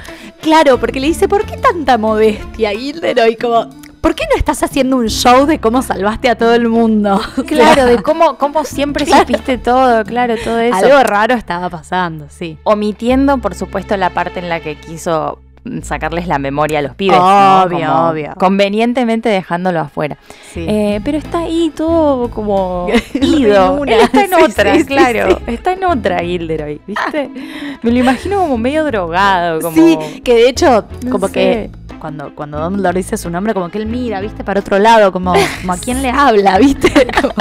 Claro, 0.41 0.79
porque 0.79 1.01
le 1.01 1.09
dice, 1.09 1.29
¿por 1.29 1.45
qué 1.45 1.57
tanta 1.57 1.99
modestia, 1.99 2.71
Gilderoy? 2.71 3.37
Como, 3.37 3.69
¿por 4.01 4.15
qué 4.15 4.25
no 4.31 4.37
estás 4.37 4.63
haciendo 4.63 4.97
un 4.97 5.09
show 5.09 5.47
de 5.47 5.59
cómo 5.61 5.83
salvaste 5.83 6.29
a 6.29 6.37
todo 6.39 6.55
el 6.55 6.69
mundo? 6.69 7.21
Claro, 7.47 7.87
de 7.87 8.03
cómo, 8.03 8.37
cómo 8.39 8.65
siempre 8.65 9.05
Claro. 9.05 9.23
supiste 9.27 9.59
todo, 9.59 10.05
claro, 10.05 10.35
todo 10.43 10.59
eso. 10.61 10.77
Algo 10.77 11.03
raro 11.03 11.35
estaba 11.35 11.69
pasando, 11.71 12.27
sí. 12.31 12.59
Omitiendo, 12.65 13.39
por 13.39 13.55
supuesto, 13.55 13.97
la 13.97 14.11
parte 14.11 14.39
en 14.41 14.49
la 14.49 14.61
que 14.61 14.77
quiso 14.77 15.41
sacarles 15.83 16.27
la 16.27 16.39
memoria 16.39 16.81
a 16.81 16.83
los 16.83 16.95
pibes. 16.95 17.19
Obvio, 17.19 18.09
obvio. 18.09 18.35
Convenientemente 18.39 19.29
dejándolo 19.29 19.81
afuera. 19.81 20.17
sí. 20.53 20.65
Eh, 20.69 21.01
pero 21.05 21.19
está 21.19 21.41
ahí 21.41 21.73
todo 21.75 22.31
como 22.31 22.89
ido. 23.15 23.85
Él 23.85 24.01
está 24.01 24.25
en 24.25 24.29
Sí, 24.31 24.43
otra, 24.45 24.75
sí, 24.75 24.85
claro. 24.85 25.41
Está 25.47 25.73
en 25.73 25.85
otra 25.85 26.19
Gilderoy, 26.21 26.81
¿viste? 26.87 27.31
Me 27.83 27.91
lo 27.91 27.99
imagino 27.99 28.39
como 28.41 28.59
medio 28.59 28.85
drogado, 28.85 29.61
como... 29.61 29.75
Sí, 29.77 29.99
que 30.23 30.35
de 30.35 30.49
hecho, 30.49 30.85
no 31.05 31.11
como 31.11 31.27
sé. 31.29 31.33
que 31.33 31.71
cuando, 31.99 32.35
cuando 32.35 32.61
Dumbledore 32.61 32.97
dice 32.99 33.17
su 33.17 33.29
nombre, 33.31 33.55
como 33.55 33.69
que 33.71 33.79
él 33.79 33.87
mira, 33.87 34.21
viste, 34.21 34.45
para 34.45 34.61
otro 34.61 34.79
lado, 34.79 35.11
como, 35.13 35.33
como 35.61 35.73
a 35.73 35.77
quién 35.77 36.03
le 36.03 36.11
habla, 36.11 36.59
viste, 36.59 36.91
como 37.21 37.35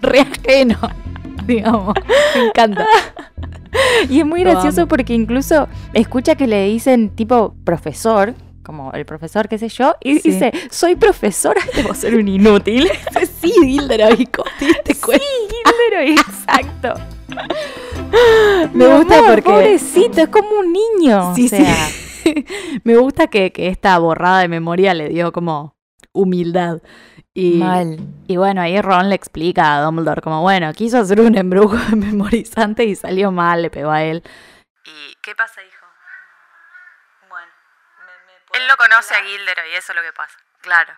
re 0.00 0.20
ajeno, 0.20 0.76
digamos. 1.46 1.94
Me 2.36 2.46
encanta. 2.46 2.86
Y 4.10 4.20
es 4.20 4.26
muy 4.26 4.44
Lo 4.44 4.50
gracioso 4.50 4.82
amo. 4.82 4.88
porque 4.88 5.14
incluso 5.14 5.66
escucha 5.94 6.34
que 6.34 6.46
le 6.46 6.66
dicen 6.66 7.08
tipo 7.08 7.54
profesor, 7.64 8.34
como 8.62 8.92
el 8.92 9.06
profesor, 9.06 9.48
qué 9.48 9.56
sé 9.56 9.70
yo, 9.70 9.94
y 10.02 10.18
Sí. 10.18 10.30
dice, 10.32 10.52
soy 10.70 10.94
profesora, 10.94 11.60
debo 11.74 11.94
ser 11.94 12.16
un 12.16 12.28
inútil. 12.28 12.90
Sí, 13.40 13.50
Gilderoy, 13.64 14.26
¿cómo 14.26 14.50
te 14.58 14.66
diste 14.66 14.94
cuenta? 14.96 15.24
Gilderoy, 15.48 16.12
exacto. 16.12 16.94
Me 18.74 18.86
Mi 18.88 18.92
gusta 18.94 19.18
amor, 19.20 19.30
porque- 19.36 19.42
Pobrecito, 19.50 20.20
es 20.20 20.28
como 20.28 20.50
un 20.58 20.72
niño. 20.72 21.34
Sí, 21.34 21.46
o 21.46 21.48
sea, 21.48 21.74
sí. 22.22 22.44
Me 22.84 22.96
gusta 22.98 23.26
que, 23.28 23.52
que 23.52 23.68
esta 23.68 23.96
borrada 23.98 24.40
de 24.40 24.48
memoria 24.48 24.92
le 24.92 25.08
dio 25.08 25.32
como 25.32 25.74
humildad. 26.12 26.78
Y, 27.34 27.54
Mal. 27.58 27.96
y 28.28 28.36
bueno, 28.36 28.60
ahí 28.60 28.80
Ron 28.82 29.08
le 29.08 29.14
explica 29.14 29.74
a 29.76 29.80
Dumbledore 29.80 30.20
como, 30.20 30.42
bueno, 30.42 30.70
quiso 30.74 30.98
hacer 30.98 31.20
un 31.20 31.36
embrujo 31.36 31.76
memorizante 31.96 32.84
y 32.84 32.94
salió 32.94 33.30
mal, 33.32 33.62
le 33.62 33.70
pegó 33.70 33.90
a 33.90 34.02
él. 34.02 34.22
¿Y 34.84 35.14
qué 35.22 35.34
pasa, 35.34 35.62
hijo? 35.62 35.86
Bueno, 37.28 37.50
Él 38.52 38.66
lo 38.68 38.76
conoce 38.76 39.14
a 39.14 39.22
Gilderoy 39.22 39.70
y 39.70 39.74
eso 39.76 39.92
es 39.92 39.96
lo 39.96 40.02
que 40.02 40.12
pasa. 40.12 40.36
Claro. 40.60 40.92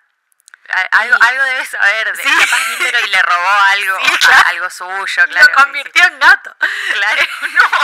Algo, 0.93 1.15
algo 1.21 1.43
debe 1.45 1.65
saber. 1.67 2.17
De, 2.17 2.23
Capaz 2.23 2.57
Gilderoy 2.79 3.11
le 3.11 3.23
robó 3.23 3.49
algo, 3.71 3.97
a- 3.97 4.49
algo 4.49 4.71
suyo, 4.71 5.23
claro. 5.29 5.47
en 5.69 6.19
gato. 6.19 6.57
Claro. 6.95 7.23
No. 7.43 7.61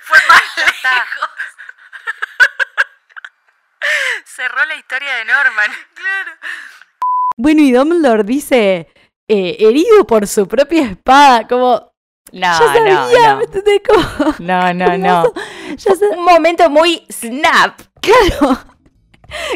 Fue 0.00 0.18
mal. 0.28 0.42
Ya 0.56 0.66
está. 0.66 1.06
Cerró 4.24 4.64
la 4.66 4.76
historia 4.76 5.14
de 5.16 5.24
Norman. 5.24 5.70
Bueno, 7.38 7.62
y 7.62 7.72
Dumbledore 7.72 8.24
dice, 8.24 8.88
eh, 9.26 9.56
herido 9.58 10.06
por 10.06 10.26
su 10.26 10.46
propia 10.46 10.84
espada, 10.90 11.48
como, 11.48 11.92
No, 12.30 12.40
ya 12.40 12.58
sabía, 12.58 13.30
no, 13.30 13.36
¿me 13.38 13.44
entendés? 13.44 13.80
Como, 13.88 14.34
no. 14.38 14.72
No, 14.72 14.74
no, 14.74 14.98
no. 14.98 15.32
ya 15.76 15.92
Un 16.14 16.24
momento 16.24 16.68
muy 16.68 17.04
snap. 17.10 17.80
Claro, 18.02 18.38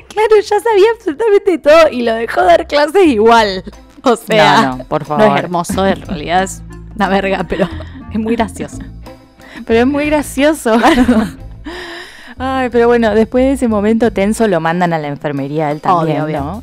claro, 0.09 0.41
ya 0.43 0.59
sabía 0.61 0.87
absolutamente 0.97 1.59
todo 1.59 1.89
y 1.91 2.03
lo 2.03 2.15
dejó 2.15 2.43
dar 2.43 2.67
clases 2.67 3.07
igual. 3.07 3.63
O 4.03 4.17
sea, 4.17 4.63
no, 4.63 4.77
no, 4.79 4.85
por 4.85 5.03
no 5.03 5.07
favor. 5.07 5.37
es 5.37 5.45
hermoso, 5.45 5.87
en 5.87 6.01
realidad 6.01 6.45
es 6.45 6.63
una 6.95 7.09
verga, 7.09 7.45
pero 7.49 7.69
es 8.11 8.19
muy 8.19 8.37
gracioso. 8.37 8.79
Pero 9.67 9.81
es 9.81 9.87
muy 9.87 10.07
gracioso. 10.07 10.79
Ay, 12.39 12.69
pero 12.71 12.87
bueno, 12.87 13.15
después 13.15 13.45
de 13.45 13.53
ese 13.53 13.69
momento 13.69 14.11
tenso 14.13 14.47
lo 14.47 14.61
mandan 14.61 14.93
a 14.93 14.99
la 14.99 15.09
enfermería 15.09 15.71
él 15.71 15.81
también, 15.81 16.21
Obvio, 16.21 16.41
obvio. 16.43 16.63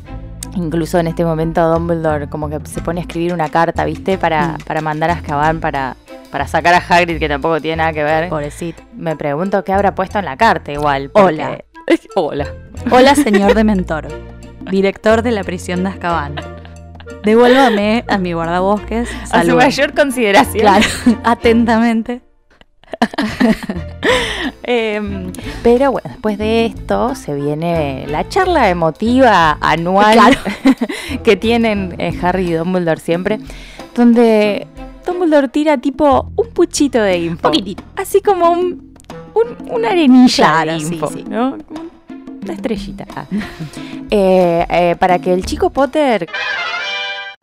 Incluso 0.56 0.98
en 0.98 1.08
este 1.08 1.24
momento 1.24 1.68
Dumbledore 1.68 2.28
como 2.28 2.48
que 2.48 2.60
se 2.64 2.80
pone 2.80 3.00
a 3.00 3.02
escribir 3.02 3.32
una 3.34 3.48
carta, 3.48 3.84
¿viste? 3.84 4.16
Para, 4.18 4.48
Mm. 4.52 4.58
para 4.66 4.80
mandar 4.80 5.10
a 5.10 5.14
Azkaban 5.14 5.58
para, 5.58 5.96
para 6.30 6.46
sacar 6.46 6.74
a 6.74 6.78
Hagrid, 6.78 7.18
que 7.18 7.28
tampoco 7.28 7.60
tiene 7.60 7.78
nada 7.78 7.92
que 7.92 8.04
ver. 8.04 8.28
Pobrecito. 8.28 8.82
Me 8.96 9.16
pregunto 9.16 9.64
qué 9.64 9.72
habrá 9.72 9.96
puesto 9.96 10.18
en 10.20 10.26
la 10.26 10.36
carta 10.36 10.70
igual. 10.70 11.10
Hola. 11.14 11.58
porque- 11.86 12.08
Hola. 12.14 12.46
Hola, 12.92 13.14
señor 13.16 13.54
Dementor, 13.54 14.06
director 14.70 15.22
de 15.22 15.32
la 15.32 15.42
prisión 15.42 15.82
de 15.82 15.88
Azkaban. 15.90 16.36
Devuélvame 17.24 18.04
a 18.08 18.18
mi 18.18 18.32
guardabosques. 18.32 19.08
A 19.32 19.42
su 19.44 19.56
mayor 19.56 19.92
consideración. 19.94 20.60
Claro, 20.60 20.86
atentamente. 21.24 22.22
Em, 24.66 25.30
pero 25.62 25.92
bueno, 25.92 26.08
después 26.08 26.38
de 26.38 26.66
esto 26.66 27.14
se 27.14 27.34
viene 27.34 28.06
la 28.08 28.26
charla 28.28 28.70
emotiva 28.70 29.58
anual 29.60 30.14
Claro. 30.14 30.38
que 31.24 31.36
tienen 31.36 31.94
eh, 31.98 32.18
Harry 32.22 32.48
y 32.48 32.52
Dumbledore 32.54 33.00
siempre, 33.00 33.38
donde 33.94 34.66
Dumbledore 35.06 35.48
tira 35.48 35.76
tipo 35.78 36.32
un 36.36 36.48
puchito 36.50 37.00
de 37.02 37.18
info. 37.18 37.42
Poquitito. 37.42 37.82
Así 37.96 38.20
como 38.22 38.50
un, 38.52 38.94
un- 39.34 39.70
una 39.70 39.90
arenilla 39.90 40.34
Claro, 40.46 40.72
de 40.72 40.80
sí, 40.80 40.94
info, 40.94 41.08
sí. 41.08 41.24
¿no? 41.28 41.58
Como 41.66 41.80
Una 42.42 42.52
estrellita. 42.52 43.04
Eh, 44.10 44.64
eh, 44.68 44.96
para 45.00 45.18
que 45.18 45.32
el 45.32 45.44
chico 45.44 45.70
Potter... 45.70 46.28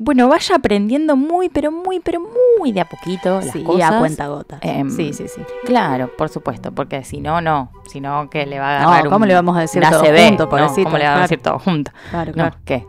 Bueno, 0.04 0.28
vaya 0.28 0.56
aprendiendo 0.56 1.16
muy, 1.16 1.50
pero 1.50 1.72
muy, 1.72 2.00
pero 2.00 2.20
muy 2.58 2.72
de 2.72 2.82
a 2.82 2.90
poquito 2.90 3.36
las 3.40 3.52
Sí, 3.52 3.64
cosas. 3.64 3.92
a 3.92 4.00
cuenta 4.00 4.28
gota. 4.28 4.58
Em, 4.62 4.90
sí, 4.90 5.14
sí, 5.14 5.28
sí. 5.28 5.42
Claro, 5.64 6.10
por 6.18 6.30
supuesto, 6.30 6.72
porque 6.72 7.04
si 7.04 7.22
no, 7.22 7.40
no. 7.40 7.72
Si 7.86 8.02
no, 8.02 8.28
que 8.28 8.48
le 8.48 8.58
va 8.60 8.70
a 8.70 8.78
agarrar 8.82 9.04
No, 9.04 9.10
¿cómo 9.12 9.24
un- 9.24 9.28
le 9.28 9.36
vamos 9.36 9.56
a 9.56 9.60
decir 9.62 9.84
todo 9.88 10.00
junto, 10.04 10.44
¿no? 10.46 10.50
pobrecito? 10.50 10.84
¿Cómo 10.86 10.98
le 10.98 11.04
vamos 11.06 11.20
a 11.20 11.22
decir 11.22 11.42
todo 11.42 11.60
junto? 11.60 11.92
Claro, 12.10 12.32
No, 12.32 12.34
claro. 12.34 12.58
¿qué? 12.66 12.88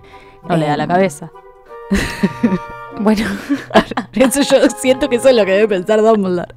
No 0.49 0.57
le 0.57 0.67
da 0.67 0.77
la 0.79 0.85
Em, 0.85 0.89
cabeza. 0.89 1.31
Bueno, 3.01 3.25
Eso 4.13 4.43
yo 4.43 4.69
siento 4.71 5.09
que 5.09 5.17
eso 5.17 5.29
es 5.29 5.37
lo 5.37 5.45
que 5.45 5.53
debe 5.53 5.69
pensar 5.69 6.01
Dumbledore. 6.03 6.55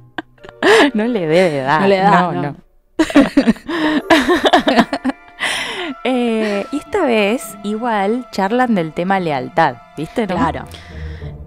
no 0.94 1.04
le 1.04 1.26
debe 1.26 1.60
dar. 1.62 1.82
No 1.82 1.88
le 1.88 1.96
da, 1.98 2.32
No, 2.32 2.42
no. 2.42 2.56
Eh, 6.04 6.64
y 6.72 6.76
esta 6.76 7.04
vez, 7.04 7.56
igual, 7.62 8.26
charlan 8.30 8.74
del 8.74 8.92
tema 8.92 9.20
lealtad, 9.20 9.76
¿viste? 9.96 10.26
no? 10.26 10.36
Claro. 10.36 10.64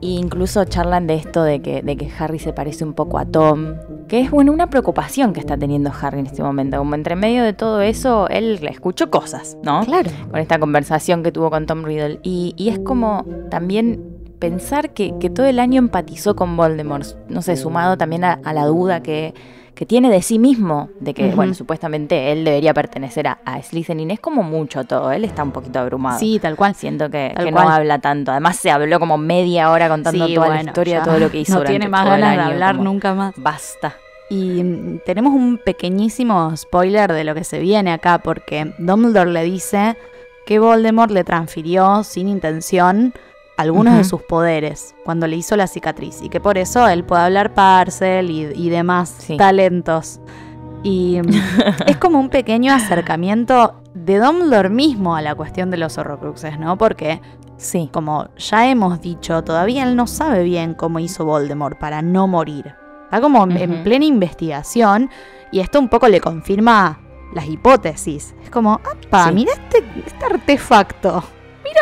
E 0.01 0.07
incluso 0.07 0.63
charlan 0.63 1.07
de 1.07 1.15
esto 1.15 1.43
de 1.43 1.61
que, 1.61 1.81
de 1.81 1.97
que 1.97 2.09
Harry 2.17 2.39
se 2.39 2.53
parece 2.53 2.85
un 2.85 2.93
poco 2.93 3.17
a 3.17 3.25
Tom, 3.25 3.75
que 4.07 4.21
es 4.21 4.31
bueno 4.31 4.53
una 4.53 4.69
preocupación 4.69 5.33
que 5.33 5.41
está 5.41 5.57
teniendo 5.57 5.91
Harry 6.01 6.19
en 6.19 6.27
este 6.27 6.41
momento. 6.41 6.77
Como 6.77 6.95
entre 6.95 7.15
medio 7.15 7.43
de 7.43 7.53
todo 7.53 7.81
eso, 7.81 8.29
él 8.29 8.59
le 8.61 8.69
escuchó 8.69 9.11
cosas, 9.11 9.57
¿no? 9.61 9.83
Claro. 9.83 10.09
con 10.31 10.39
esta 10.39 10.57
conversación 10.57 11.21
que 11.21 11.31
tuvo 11.31 11.49
con 11.49 11.65
Tom 11.65 11.83
Riddle. 11.83 12.19
Y, 12.23 12.53
y 12.55 12.69
es 12.69 12.79
como 12.79 13.25
también 13.49 14.01
pensar 14.39 14.93
que, 14.93 15.13
que 15.19 15.29
todo 15.29 15.45
el 15.45 15.59
año 15.59 15.79
empatizó 15.79 16.35
con 16.35 16.55
Voldemort, 16.55 17.05
no 17.27 17.41
sé, 17.41 17.57
sumado 17.57 17.97
también 17.97 18.23
a, 18.23 18.39
a 18.43 18.53
la 18.53 18.65
duda 18.65 19.03
que, 19.03 19.33
que 19.79 19.85
tiene 19.85 20.09
de 20.09 20.21
sí 20.21 20.39
mismo, 20.39 20.89
de 20.99 21.13
que, 21.13 21.33
bueno, 21.33 21.53
supuestamente 21.53 22.33
él 22.33 22.43
debería 22.43 22.73
pertenecer 22.73 23.29
a, 23.29 23.39
a 23.45 23.63
Slytherin. 23.63 24.11
Es 24.11 24.19
como 24.19 24.43
mucho 24.43 24.83
todo, 24.83 25.09
él 25.13 25.23
está 25.23 25.41
un 25.41 25.51
poquito 25.51 25.79
abrumado. 25.79 26.19
Sí, 26.19 26.37
tal 26.37 26.57
cual. 26.57 26.75
Siento 26.75 27.09
que, 27.09 27.33
que 27.33 27.49
cual. 27.53 27.65
no 27.65 27.71
habla 27.71 27.99
tanto. 27.99 28.31
Además 28.31 28.57
se 28.57 28.71
habló 28.71 28.99
como 28.99 29.17
media 29.17 29.71
hora 29.71 29.87
contando 29.87 30.27
Sí, 30.27 30.35
toda 30.35 30.49
la 30.49 30.63
historia, 30.63 30.97
ya 30.97 31.03
todo 31.05 31.17
lo 31.17 31.31
que 31.31 31.39
hizo 31.39 31.53
No 31.53 31.59
durante 31.59 31.79
tiene 31.79 31.89
más 31.89 32.03
todo 32.03 32.15
el 32.15 32.19
ganas 32.19 32.35
de 32.35 32.43
hablar 32.43 32.75
como, 32.75 32.89
nunca 32.89 33.13
más. 33.13 33.33
Basta. 33.37 33.95
Y 34.29 34.61
mm, 34.61 34.99
tenemos 35.05 35.33
un 35.33 35.57
pequeñísimo 35.63 36.53
spoiler 36.57 37.13
de 37.13 37.23
lo 37.23 37.33
que 37.33 37.45
se 37.45 37.59
viene 37.59 37.93
acá, 37.93 38.17
porque 38.17 38.73
Dumbledore 38.79 39.31
le 39.31 39.43
dice 39.43 39.95
que 40.45 40.59
Voldemort 40.59 41.11
le 41.11 41.23
transfirió 41.23 42.03
sin 42.03 42.27
intención 42.27 43.13
algunos 43.61 43.97
de 43.97 44.03
sus 44.03 44.21
poderes 44.23 44.95
cuando 45.03 45.27
le 45.27 45.35
hizo 45.35 45.55
la 45.55 45.67
cicatriz 45.67 46.21
y 46.21 46.29
que 46.29 46.39
por 46.39 46.57
eso 46.57 46.87
él 46.87 47.03
puede 47.03 47.23
hablar 47.23 47.53
parcel 47.53 48.29
y, 48.31 48.41
y 48.55 48.69
demás 48.69 49.13
Sí. 49.19 49.37
talentos. 49.37 50.19
Y 50.83 51.19
es 51.87 51.97
como 51.97 52.19
un 52.19 52.29
pequeño 52.29 52.73
acercamiento 52.73 53.75
de 53.93 54.19
Dumbledore 54.19 54.69
mismo 54.69 55.15
a 55.15 55.21
la 55.21 55.35
cuestión 55.35 55.69
de 55.71 55.77
los 55.77 55.97
horrocruxes, 55.97 56.57
¿no? 56.59 56.77
Porque 56.77 57.21
Sí. 57.57 57.89
como 57.91 58.29
ya 58.37 58.69
hemos 58.69 59.01
dicho, 59.01 59.43
todavía 59.43 59.83
él 59.83 59.95
no 59.97 60.07
sabe 60.07 60.43
bien 60.43 60.73
cómo 60.73 60.99
hizo 60.99 61.25
Voldemort 61.25 61.77
para 61.77 62.01
no 62.01 62.27
morir. 62.27 62.73
Está 63.05 63.19
como 63.19 63.43
en- 63.43 63.83
plena 63.83 64.05
investigación 64.05 65.09
y 65.51 65.59
esto 65.59 65.79
un 65.79 65.89
poco 65.89 66.07
le 66.07 66.21
confirma 66.21 66.99
las 67.33 67.47
hipótesis. 67.47 68.33
Es 68.43 68.49
como, 68.49 68.73
¡apa! 68.75 69.25
Sí. 69.27 69.33
Mira 69.33 69.51
este, 69.53 69.83
este 70.05 70.25
artefacto. 70.25 71.23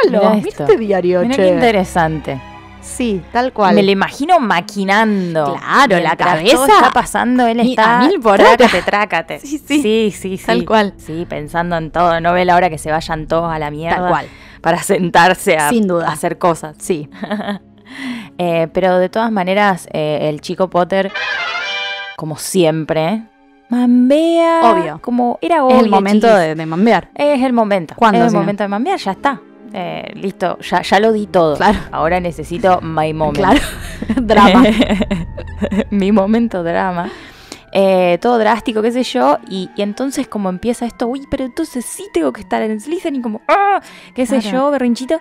Míralo, 0.06 0.36
Mira 0.36 0.48
este 0.48 0.77
diario, 0.77 1.22
Mira 1.22 1.36
qué 1.36 1.48
interesante. 1.48 2.41
Sí, 2.82 3.22
tal 3.32 3.51
cual. 3.53 3.75
Me 3.75 3.84
lo 3.84 3.91
imagino 3.91 4.39
maquinando. 4.39 5.58
Claro, 5.58 6.00
la 6.00 6.15
cabeza 6.15 6.56
todo 6.56 6.67
está 6.67 6.89
pasando, 6.91 7.46
él 7.46 7.60
está. 7.60 8.00
a 8.00 8.08
mil 8.08 8.20
por 8.20 8.39
hora. 8.39 8.56
trácate, 8.56 8.82
trácate. 8.82 9.39
Sí, 9.44 9.58
sí. 9.58 9.82
Sí, 9.82 10.13
sí, 10.15 10.38
sí. 10.38 10.46
Tal 10.46 10.65
cual. 10.65 10.94
Sí, 10.98 11.25
pensando 11.27 11.75
en 11.77 11.91
todo. 11.91 12.20
No 12.22 12.34
ve 12.34 12.46
la 12.46 12.56
hora 12.56 12.70
que 12.70 12.77
se 12.77 12.91
vayan 12.91 13.27
todos 13.27 13.51
a 13.51 13.60
la 13.60 13.70
mierda. 13.72 13.98
Tal 13.98 14.10
cual. 14.10 14.25
Para 14.62 14.82
sentarse 14.82 15.58
a, 15.58 15.70
Sin 15.70 15.88
duda. 15.88 16.08
a 16.08 16.13
hacer 16.13 16.38
cosas. 16.38 16.75
Sí. 16.79 17.10
Eh, 18.38 18.67
pero 18.74 19.00
de 19.00 19.08
todas 19.08 19.32
maneras, 19.32 19.88
eh, 19.94 20.27
el 20.29 20.41
chico 20.41 20.70
Potter, 20.70 21.10
como 22.17 22.36
siempre, 22.38 23.24
mambea. 23.70 24.60
Obvio. 24.72 25.00
Como 25.01 25.39
era 25.41 25.63
obvio. 25.63 25.77
es 25.77 25.84
el 25.84 25.89
momento 25.89 26.27
de, 26.36 26.53
de 26.53 26.65
mambear. 26.65 27.10
Es 27.15 27.41
el 27.41 27.53
momento. 27.53 27.96
¿Cuándo, 27.96 28.25
Es 28.25 28.34
el 28.34 28.39
momento 28.39 28.63
de 28.63 28.67
mambear, 28.67 29.00
ya 29.00 29.12
está. 29.12 29.39
Eh, 29.74 30.12
listo, 30.15 30.57
ya, 30.59 30.81
ya 30.81 31.00
lo 31.00 31.12
di 31.12 31.27
todo. 31.27 31.55
Claro. 31.57 31.79
Ahora 31.91 32.19
necesito 32.19 32.79
my 32.81 33.13
moment. 33.13 33.38
Claro. 33.38 33.59
Drama. 34.21 34.63
Mi 35.89 36.12
momento 36.12 36.63
drama. 36.63 37.09
Eh, 37.74 38.17
todo 38.21 38.38
drástico, 38.38 38.81
qué 38.81 38.91
sé 38.91 39.03
yo. 39.03 39.38
Y, 39.50 39.69
y 39.75 39.81
entonces 39.81 40.27
como 40.27 40.50
empieza 40.50 40.86
esto, 40.86 41.07
uy, 41.07 41.27
pero 41.29 41.43
entonces 41.45 41.86
sí 41.86 42.05
tengo 42.13 42.31
que 42.31 42.41
estar 42.41 42.62
en 42.62 42.79
Slytherin, 42.79 43.21
como, 43.21 43.41
ah, 43.47 43.81
qué 44.15 44.25
sé 44.25 44.39
Claro. 44.39 44.57
yo, 44.57 44.71
berrinchito. 44.71 45.19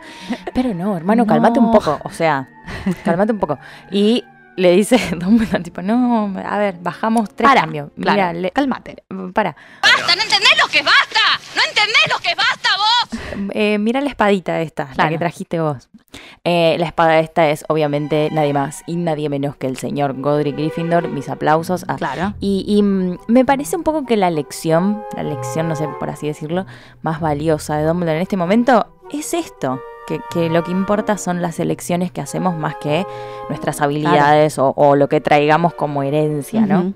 Pero 0.54 0.72
no, 0.72 0.96
hermano, 0.96 1.24
No. 1.24 1.26
cálmate 1.26 1.58
un 1.58 1.72
poco. 1.72 1.98
O 2.04 2.10
sea, 2.10 2.48
cálmate 3.04 3.32
un 3.32 3.38
poco. 3.38 3.58
Y 3.90 4.24
le 4.56 4.70
dice 4.72 4.98
Dumbledore, 5.16 5.62
tipo, 5.62 5.82
no, 5.82 6.32
a 6.44 6.58
ver, 6.58 6.76
bajamos 6.80 7.28
tres 7.34 7.48
Para, 7.48 7.60
cambios. 7.62 7.90
claro, 8.00 8.16
Mira, 8.16 8.32
le- 8.32 8.50
cálmate. 8.50 9.04
para. 9.34 9.54
¡Basta! 9.82 10.16
¿No 10.16 10.22
entendés 10.22 10.56
lo 10.62 10.68
que 10.68 10.78
es 10.78 10.84
basta? 10.84 11.20
¿No 11.54 11.62
entendés 11.68 12.02
lo 12.12 12.18
que 12.20 12.30
es 12.30 12.36
basta 12.36 12.68
vos? 12.76 13.20
Eh, 13.54 13.78
mira 13.78 14.00
la 14.00 14.08
espadita 14.08 14.60
esta, 14.62 14.84
la 14.84 14.94
Claro. 14.94 15.10
que 15.10 15.18
trajiste 15.18 15.60
vos. 15.60 15.88
Eh, 16.44 16.76
la 16.78 16.86
espada 16.86 17.18
esta 17.18 17.50
es 17.50 17.64
obviamente 17.68 18.28
nadie 18.32 18.54
más 18.54 18.82
y 18.86 18.96
nadie 18.96 19.28
menos 19.28 19.56
que 19.56 19.66
el 19.66 19.76
señor 19.76 20.14
Godric 20.20 20.56
Gryffindor. 20.56 21.08
Mis 21.08 21.28
aplausos. 21.28 21.84
Ah, 21.88 21.96
Claro. 21.96 22.34
Y, 22.40 22.64
y, 22.66 22.82
mm, 22.82 23.18
me 23.28 23.44
parece 23.44 23.76
un 23.76 23.82
poco 23.82 24.06
que 24.06 24.16
la 24.16 24.30
lección, 24.30 25.02
la 25.16 25.22
lección, 25.24 25.68
no 25.68 25.76
sé 25.76 25.86
por 26.00 26.08
así 26.08 26.26
decirlo, 26.28 26.64
más 27.02 27.20
valiosa 27.20 27.76
de 27.76 27.84
Dumbledore 27.84 28.16
en 28.16 28.22
este 28.22 28.36
momento 28.38 28.95
es 29.12 29.34
esto. 29.34 29.80
Que, 30.06 30.20
que 30.30 30.48
lo 30.48 30.62
que 30.62 30.70
importa 30.70 31.18
son 31.18 31.42
las 31.42 31.58
elecciones 31.58 32.12
que 32.12 32.20
hacemos 32.20 32.56
más 32.56 32.76
que 32.76 33.04
nuestras 33.48 33.80
habilidades 33.80 34.56
o, 34.56 34.72
o 34.76 34.94
lo 34.94 35.08
que 35.08 35.20
traigamos 35.20 35.74
como 35.74 36.04
herencia, 36.04 36.64
¿no? 36.64 36.94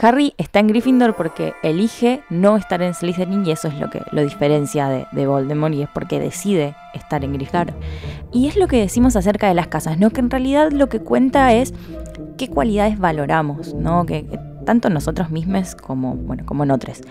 Harry 0.00 0.32
está 0.38 0.60
en 0.60 0.68
Gryffindor 0.68 1.14
porque 1.14 1.52
elige 1.62 2.22
no 2.30 2.56
estar 2.56 2.80
en 2.82 2.94
Slytherin 2.94 3.44
y 3.44 3.50
eso 3.50 3.68
es 3.68 3.74
lo 3.74 3.90
que 3.90 4.00
lo 4.12 4.22
diferencia 4.22 4.88
de, 4.88 5.06
de 5.12 5.26
Voldemort 5.26 5.74
y 5.74 5.82
es 5.82 5.88
porque 5.90 6.18
decide 6.18 6.74
estar 6.94 7.22
en 7.24 7.34
Gryffindor. 7.34 7.74
Y 8.32 8.46
es 8.46 8.56
lo 8.56 8.66
que 8.66 8.78
decimos 8.78 9.16
acerca 9.16 9.48
de 9.48 9.54
las 9.54 9.66
casas, 9.66 9.98
¿no? 9.98 10.10
Que 10.10 10.20
en 10.20 10.30
realidad 10.30 10.70
lo 10.70 10.88
que 10.88 11.00
cuenta 11.00 11.52
es 11.52 11.74
qué 12.38 12.48
cualidades 12.48 12.98
valoramos, 12.98 13.74
¿no? 13.74 14.06
Que, 14.06 14.24
que 14.24 14.38
tanto 14.64 14.88
nosotros 14.88 15.30
mismos 15.30 15.74
como, 15.74 16.14
bueno, 16.14 16.44
como 16.46 16.64
en 16.64 16.70
otros. 16.70 17.02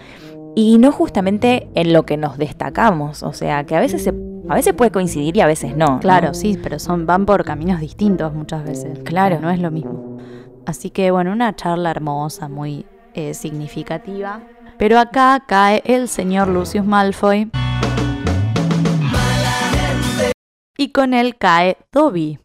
Y 0.62 0.78
no 0.78 0.92
justamente 0.92 1.70
en 1.74 1.94
lo 1.94 2.04
que 2.04 2.18
nos 2.18 2.38
destacamos, 2.38 3.24
o 3.24 3.32
sea, 3.32 3.64
que 3.64 3.78
a 3.78 3.80
veces 3.80 4.04
se, 4.04 4.14
a 4.50 4.56
veces 4.56 4.74
puede 4.74 4.92
coincidir 4.92 5.38
y 5.38 5.40
a 5.40 5.48
veces 5.48 5.78
no. 5.78 5.86
¿no? 5.86 6.00
Claro, 6.02 6.34
sí, 6.34 6.60
pero 6.62 6.80
son, 6.80 7.06
van 7.06 7.26
por 7.26 7.46
caminos 7.46 7.80
distintos 7.80 8.34
muchas 8.34 8.66
veces. 8.66 9.00
Claro. 9.06 9.40
No 9.40 9.52
es 9.52 9.62
lo 9.62 9.72
mismo. 9.72 10.18
Así 10.66 10.90
que 10.90 11.12
bueno, 11.12 11.32
una 11.32 11.56
charla 11.56 11.92
hermosa, 11.92 12.50
muy 12.50 12.86
eh, 13.14 13.34
significativa. 13.36 14.42
Pero 14.78 15.00
acá 15.00 15.42
cae 15.48 15.82
el 15.86 16.10
señor 16.10 16.50
Lucius 16.50 16.86
Malfoy. 16.86 17.50
Y 20.78 20.92
con 20.92 21.14
él 21.14 21.38
cae 21.38 21.78
Dobby. 21.94 22.40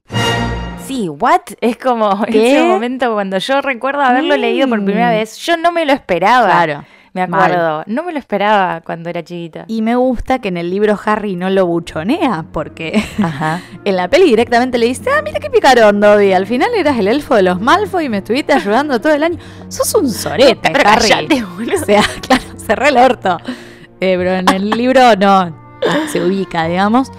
Sí, 0.87 1.09
what? 1.09 1.41
Es 1.61 1.77
como 1.79 2.25
¿Qué? 2.27 2.59
ese 2.59 2.65
momento 2.69 3.13
cuando 3.13 3.39
yo 3.39 3.61
recuerdo 3.61 4.03
haberlo 4.03 4.37
Mm. 4.37 4.41
leído 4.41 4.69
por 4.69 4.85
primera 4.85 5.11
vez. 5.11 5.37
Yo 5.39 5.57
no 5.57 5.73
me 5.73 5.85
lo 5.85 5.93
esperaba. 5.93 6.47
Claro. 6.47 6.85
Me 7.15 7.29
Mal. 7.29 7.53
acuerdo. 7.53 7.85
No 7.87 8.03
me 8.03 8.13
lo 8.13 8.19
esperaba 8.19 8.81
cuando 8.81 9.09
era 9.09 9.23
chiquita. 9.23 9.67
Y 9.69 9.83
me 9.83 9.95
gusta 9.95 10.41
que 10.41 10.49
en 10.49 10.57
el 10.57 10.69
libro 10.69 10.99
Harry 11.05 11.37
no 11.37 11.49
lo 11.49 11.65
buchonea, 11.65 12.45
porque 12.53 13.05
Ajá. 13.23 13.61
en 13.85 13.97
la 13.97 14.09
peli 14.09 14.27
directamente 14.27 14.79
le 14.79 14.87
dice, 14.87 15.09
ah, 15.11 15.23
mira 15.23 15.39
qué 15.39 15.49
picarón, 15.49 16.01
Dobby, 16.01 16.33
al 16.33 16.49
final 16.49 16.71
eras 16.75 16.99
el 16.99 17.07
elfo 17.07 17.37
de 17.37 17.45
los 17.45 17.61
Malfoy 17.61 18.07
y 18.07 18.09
me 18.09 18.19
estuviste 18.19 18.53
ayudando 18.53 19.01
todo 19.01 19.15
el 19.15 19.23
año. 19.23 19.39
Sos 19.69 19.95
un 19.95 20.11
sorete, 20.11 20.73
Harry. 20.85 21.41
O 21.43 21.85
sea, 21.85 22.03
claro, 22.21 22.43
cerré 22.57 22.89
el 22.89 22.97
orto. 22.97 23.39
Eh, 24.01 24.17
pero 24.19 24.33
en 24.33 24.49
el 24.49 24.71
libro 24.71 25.15
no, 25.17 25.55
se 26.09 26.21
ubica, 26.21 26.65
digamos. 26.65 27.13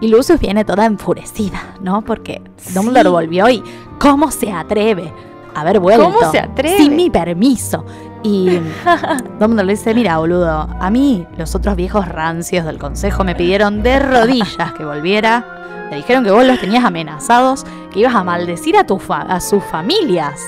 Y 0.00 0.08
Lucius 0.08 0.38
viene 0.38 0.64
toda 0.64 0.86
enfurecida, 0.86 1.74
¿no? 1.82 2.02
Porque 2.02 2.40
Dumbledore 2.72 3.08
volvió 3.08 3.50
y 3.50 3.64
¿cómo 3.98 4.30
se 4.30 4.52
atreve 4.52 5.12
a 5.56 5.62
haber 5.62 5.80
vuelto? 5.80 6.04
¿Cómo 6.04 6.30
se 6.30 6.38
atreve? 6.38 6.78
Sin 6.78 6.94
mi 6.94 7.10
permiso. 7.10 7.84
Y 8.22 8.58
Dumbledore 9.38 9.64
le 9.64 9.72
dice, 9.72 9.94
mira, 9.94 10.18
boludo, 10.18 10.68
a 10.78 10.90
mí 10.90 11.26
los 11.36 11.54
otros 11.54 11.76
viejos 11.76 12.06
rancios 12.06 12.64
del 12.66 12.78
consejo 12.78 13.24
me 13.24 13.34
pidieron 13.34 13.82
de 13.82 13.98
rodillas 13.98 14.72
que 14.76 14.84
volviera. 14.84 15.86
Me 15.90 15.96
dijeron 15.96 16.22
que 16.24 16.30
vos 16.30 16.44
los 16.46 16.60
tenías 16.60 16.84
amenazados, 16.84 17.64
que 17.92 18.00
ibas 18.00 18.14
a 18.14 18.22
maldecir 18.22 18.76
a, 18.76 18.84
tu 18.84 18.98
fa- 18.98 19.22
a 19.22 19.40
sus 19.40 19.64
familias. 19.64 20.40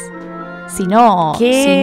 Si 0.68 0.86
no, 0.86 1.34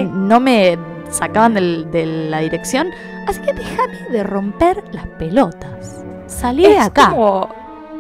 no 0.06 0.40
me 0.40 0.78
sacaban 1.10 1.54
del- 1.56 1.90
de 1.92 2.06
la 2.06 2.40
dirección. 2.40 2.88
Así 3.28 3.42
que 3.42 3.54
déjame 3.54 3.98
de 4.12 4.24
romper 4.24 4.84
las 4.92 5.06
pelotas. 5.08 6.04
Salí 6.28 6.64
de 6.64 6.78
acá. 6.80 7.10
como, 7.10 7.50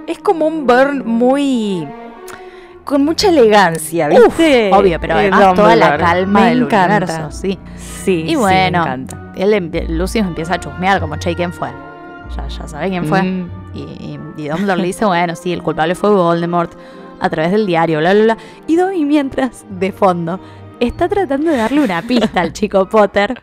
es 0.08 0.19
como 0.19 0.47
un 0.47 0.65
burn 0.65 1.04
muy. 1.06 1.88
Con 2.89 3.06
mucha 3.06 3.30
elegancia, 3.30 4.08
¿viste? 4.08 4.71
Obvio, 4.73 4.99
pero 4.99 5.13
además 5.13 5.54
toda 5.54 5.75
la 5.75 5.95
calma 5.95 6.39
Me 6.41 6.49
del 6.49 6.63
encanta. 6.63 6.95
universo, 6.97 7.32
sí. 7.32 7.60
Sí, 7.78 8.23
Y 8.25 8.30
sí, 8.30 8.36
bueno, 8.36 8.80
me 8.80 8.84
encanta. 8.84 9.32
Él, 9.36 9.54
em- 9.54 9.71
Lucius 9.89 10.25
empieza 10.25 10.56
a 10.56 10.60
chusmear 10.60 10.99
como, 10.99 11.15
che, 11.17 11.36
¿quién 11.36 11.54
fue? 11.54 11.69
Ya, 12.36 12.47
ya 12.47 12.67
sabe 12.67 12.89
quién 12.89 13.06
fue. 13.06 13.21
Mm. 13.21 13.52
Y, 13.75 13.80
y, 13.80 14.19
y 14.38 14.47
Dumbledore 14.47 14.82
le 14.82 14.88
dice, 14.88 15.06
bueno, 15.06 15.36
sí, 15.36 15.54
el 15.54 15.62
culpable 15.62 15.93
fue 15.93 16.10
Voldemort 16.10 16.71
a 17.19 17.30
través 17.30 17.52
del 17.52 17.67
diario, 17.67 17.99
bla, 17.99 18.13
bla, 18.15 18.23
bla. 18.23 18.38
Y 18.65 18.75
Dobby, 18.75 19.06
mientras, 19.06 19.65
de 19.69 19.91
fondo, 19.91 20.39
está 20.80 21.08
tratando 21.08 21.52
de 21.52 21.58
darle 21.58 21.82
una 21.82 22.02
pista 22.02 22.41
al 22.41 22.54
chico 22.54 22.89
Potter. 22.89 23.39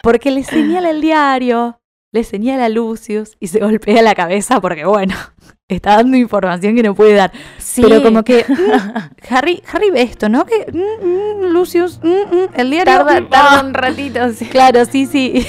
Porque 0.00 0.30
le 0.30 0.44
señala 0.44 0.90
el 0.90 1.00
diario, 1.00 1.80
le 2.12 2.24
señala 2.24 2.66
a 2.66 2.68
Lucius 2.68 3.36
y 3.40 3.48
se 3.48 3.58
golpea 3.64 4.02
la 4.02 4.14
cabeza 4.14 4.60
porque, 4.60 4.84
bueno, 4.84 5.14
está 5.68 5.96
dando 5.96 6.16
información 6.16 6.74
que 6.76 6.82
no 6.82 6.94
puede 6.94 7.14
dar. 7.14 7.32
Sí. 7.58 7.82
Pero 7.82 8.02
como 8.02 8.22
que 8.24 8.44
mm, 8.48 9.32
Harry, 9.34 9.62
Harry 9.72 9.90
ve 9.90 10.02
esto, 10.02 10.28
¿no? 10.28 10.44
Que 10.46 10.66
mm, 10.72 11.06
mm, 11.06 11.52
Lucius, 11.52 12.00
el 12.54 12.70
diario... 12.70 12.92
tarda, 13.04 13.28
tarda 13.28 13.62
un 13.62 13.74
ratito. 13.74 14.32
sí. 14.32 14.46
Claro, 14.46 14.84
sí, 14.84 15.06
sí. 15.06 15.46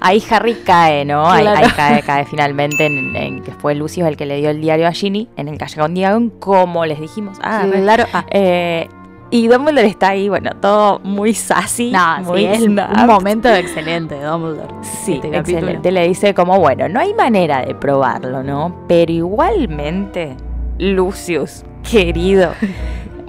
Ahí 0.00 0.22
Harry 0.30 0.54
cae, 0.64 1.04
¿no? 1.04 1.28
Ahí, 1.30 1.42
Claro. 1.42 1.66
ahí 1.66 1.72
cae, 1.76 2.02
cae 2.02 2.24
finalmente 2.24 2.86
en, 2.86 3.14
en 3.14 3.42
que 3.42 3.52
fue 3.52 3.74
Lucius 3.74 4.06
el 4.08 4.16
que 4.16 4.24
le 4.24 4.38
dio 4.38 4.48
el 4.48 4.62
diario 4.62 4.86
a 4.88 4.92
Ginny 4.92 5.28
en 5.36 5.46
el 5.48 5.58
Callejón 5.58 5.92
Diagon, 5.92 6.30
como 6.30 6.86
les 6.86 6.98
dijimos. 6.98 7.36
Ah, 7.42 7.66
claro. 7.70 8.04
Ah, 8.14 8.24
Eh, 8.30 8.88
y 9.30 9.48
Dumbledore 9.48 9.86
está 9.86 10.10
ahí, 10.10 10.28
bueno, 10.28 10.52
todo 10.60 11.00
muy 11.00 11.34
sassy. 11.34 11.90
no, 11.90 12.20
muy 12.22 12.40
sí, 12.40 12.46
es 12.46 12.62
un 12.62 12.80
momento 13.06 13.48
excelente 13.48 14.14
de 14.14 14.24
Dumbledore. 14.24 14.74
Sí, 15.04 15.14
este 15.14 15.30
capítulo. 15.30 15.58
excelente. 15.58 15.92
Le 15.92 16.08
dice 16.08 16.34
como, 16.34 16.58
bueno, 16.58 16.88
no 16.88 17.00
hay 17.00 17.14
manera 17.14 17.64
de 17.64 17.74
probarlo, 17.74 18.42
¿no? 18.42 18.84
Pero 18.88 19.12
igualmente, 19.12 20.36
Lucius, 20.78 21.64
querido. 21.88 22.52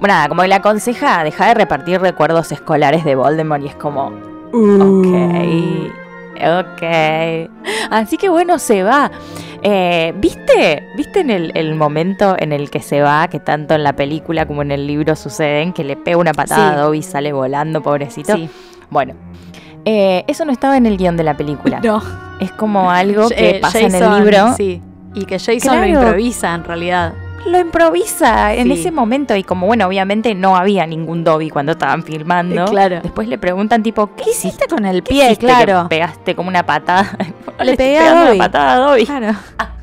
Bueno, 0.00 0.14
nada, 0.14 0.28
como 0.30 0.40
que 0.40 0.48
le 0.48 0.54
aconseja 0.54 1.22
dejar 1.22 1.48
de 1.48 1.54
repartir 1.54 2.00
recuerdos 2.00 2.52
escolares 2.52 3.04
de 3.04 3.16
Voldemort 3.16 3.62
y 3.62 3.66
es 3.66 3.74
como, 3.74 4.06
ok, 4.50 5.90
ok. 6.42 7.50
Así 7.90 8.16
que 8.16 8.30
bueno, 8.30 8.58
se 8.58 8.82
va. 8.82 9.10
Eh, 9.62 10.14
¿Viste? 10.16 10.88
¿Viste 10.96 11.20
en 11.20 11.30
el, 11.30 11.52
el 11.54 11.74
momento 11.74 12.34
en 12.38 12.52
el 12.52 12.70
que 12.70 12.80
se 12.80 13.02
va, 13.02 13.28
que 13.28 13.40
tanto 13.40 13.74
en 13.74 13.82
la 13.84 13.94
película 13.94 14.46
como 14.46 14.62
en 14.62 14.70
el 14.72 14.86
libro 14.86 15.14
suceden, 15.16 15.72
que 15.72 15.84
le 15.84 15.96
pega 15.96 16.16
una 16.16 16.32
patada 16.32 16.72
Sí. 16.72 16.76
a 16.78 16.80
Dobby 16.82 16.98
y 16.98 17.02
sale 17.02 17.32
volando, 17.32 17.82
pobrecito? 17.82 18.34
Sí. 18.36 18.48
Bueno, 18.90 19.14
eh, 19.84 20.24
eso 20.26 20.44
no 20.44 20.52
estaba 20.52 20.76
en 20.76 20.86
el 20.86 20.96
guion 20.96 21.16
de 21.16 21.24
la 21.24 21.36
película. 21.36 21.80
No. 21.82 22.02
Es 22.40 22.52
como 22.52 22.90
algo 22.90 23.28
que 23.28 23.50
Eh, 23.56 23.58
pasa 23.60 23.80
en 23.80 23.94
el 23.94 24.18
libro. 24.18 24.54
Sí. 24.56 24.80
Y 25.14 25.24
que 25.26 25.38
Jason 25.38 25.58
Claro. 25.60 25.80
lo 25.80 25.86
improvisa 25.88 26.54
en 26.54 26.64
realidad. 26.64 27.12
Lo 27.46 27.58
improvisa 27.58 28.54
en 28.54 28.66
Sí. 28.66 28.72
ese 28.74 28.90
momento. 28.90 29.34
Y 29.34 29.42
como, 29.44 29.66
bueno, 29.66 29.86
obviamente 29.86 30.34
no 30.34 30.56
había 30.56 30.86
ningún 30.86 31.24
Dobby 31.24 31.48
cuando 31.50 31.72
estaban 31.72 32.02
filmando. 32.02 32.64
Eh, 32.64 32.68
claro. 32.68 33.00
Después 33.02 33.28
le 33.28 33.38
preguntan, 33.38 33.82
tipo, 33.82 34.14
¿qué, 34.14 34.24
¿Qué 34.24 34.30
hiciste? 34.30 34.66
con 34.68 34.84
el 34.84 35.02
¿Qué 35.02 35.10
pie? 35.10 35.36
Claro. 35.36 35.86
pegaste 35.88 36.34
como 36.36 36.48
una 36.48 36.64
patada. 36.66 37.10
Le 37.60 37.76
pegué 37.76 37.98
a 37.98 38.14
Dobby. 38.24 38.36
una 38.36 38.44
patada 38.44 38.72
a 38.72 38.76
Dobby. 38.76 39.06
Claro. 39.06 39.34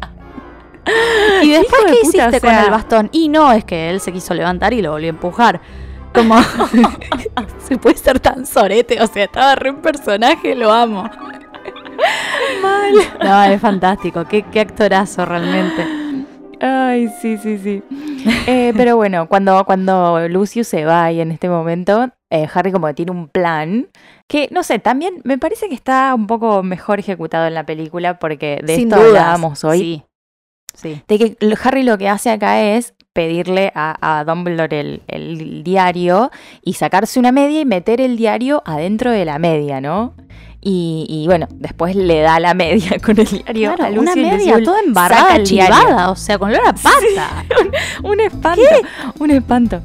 Y 1.44 1.50
después, 1.52 1.84
de 1.84 1.92
¿qué 1.92 1.98
puta, 2.02 2.28
hiciste 2.30 2.38
o 2.38 2.42
con 2.50 2.56
el 2.64 2.72
bastón? 2.72 3.10
Y 3.12 3.28
no, 3.28 3.52
es 3.52 3.66
que 3.66 3.90
él 3.90 4.00
se 4.00 4.14
quiso 4.14 4.34
levantar 4.34 4.72
y 4.74 4.82
lo 4.82 4.92
volvió 4.92 5.08
a 5.08 5.10
empujar. 5.10 5.60
Como 6.14 6.36
se 7.68 7.78
puede 7.78 7.98
ser 7.98 8.22
tan 8.22 8.46
sorete, 8.46 9.02
o 9.02 9.08
sea, 9.08 9.26
estaba 9.26 9.56
re 9.56 9.72
un 9.72 9.82
personaje, 9.82 10.56
lo 10.56 10.72
amo. 10.72 11.04
Mal. 12.62 12.94
No, 13.22 13.44
es 13.44 13.60
fantástico, 13.60 14.24
qué, 14.26 14.44
qué 14.44 14.62
actorazo 14.62 15.26
realmente. 15.26 15.86
Ay, 16.60 17.10
sí, 17.22 17.38
sí, 17.38 17.58
sí. 17.58 17.84
Eh, 18.48 18.74
pero 18.76 18.96
bueno, 18.96 19.28
cuando, 19.28 19.64
cuando 19.66 20.28
Lucius 20.28 20.68
se 20.68 20.86
va 20.86 21.12
y 21.12 21.22
en 21.22 21.32
este 21.32 21.50
momento, 21.50 22.10
eh, 22.30 22.48
Harry 22.54 22.72
como 22.72 22.88
que 22.88 22.94
tiene 22.94 23.12
un 23.12 23.28
plan 23.28 23.88
que, 24.28 24.50
no 24.52 24.64
sé, 24.64 24.80
también 24.80 25.22
me 25.24 25.38
parece 25.38 25.70
que 25.70 25.76
está 25.76 26.14
un 26.16 26.28
poco 26.28 26.64
mejor 26.64 27.00
ejecutado 27.00 27.48
en 27.48 27.54
la 27.54 27.66
película 27.66 28.20
porque 28.20 28.60
de 28.64 28.76
Sin 28.76 28.90
esto 28.90 29.02
dudas, 29.02 29.22
hablábamos 29.22 29.64
hoy. 29.64 29.80
Sí. 29.80 30.04
Sí. 30.74 31.02
De 31.08 31.18
que 31.18 31.38
Harry 31.64 31.82
lo 31.82 31.98
que 31.98 32.08
hace 32.08 32.30
acá 32.30 32.62
es 32.62 32.94
pedirle 33.12 33.72
a, 33.74 34.20
a 34.20 34.24
Dumbledore 34.26 34.80
el, 34.80 35.02
el 35.08 35.64
diario 35.64 36.30
y 36.62 36.74
sacarse 36.74 37.20
una 37.20 37.32
media 37.32 37.62
y 37.62 37.66
meter 37.66 38.00
el 38.00 38.16
diario 38.16 38.62
adentro 38.64 39.10
de 39.10 39.26
la 39.26 39.40
media, 39.40 39.82
¿no? 39.82 40.14
Y, 40.70 41.06
y 41.08 41.28
bueno, 41.28 41.48
después 41.50 41.96
le 41.96 42.20
da 42.20 42.42
la 42.42 42.54
media 42.54 42.98
con 43.06 43.18
el 43.18 43.26
diario 43.26 43.72
a 43.72 43.76
Claro, 43.76 44.02
una 44.02 44.12
Lucius 44.14 44.18
y 44.18 44.30
media 44.30 44.38
Lucius 44.58 44.64
toda 44.66 44.80
embarrada, 44.82 45.44
chivada, 45.44 46.10
o 46.12 46.16
sea, 46.18 46.38
con 46.38 46.50
olor 46.50 46.68
a 46.68 46.74
pasta. 46.74 47.46
un 48.04 48.20
espanto, 48.20 48.62
un 49.20 49.32
espanto. 49.32 49.82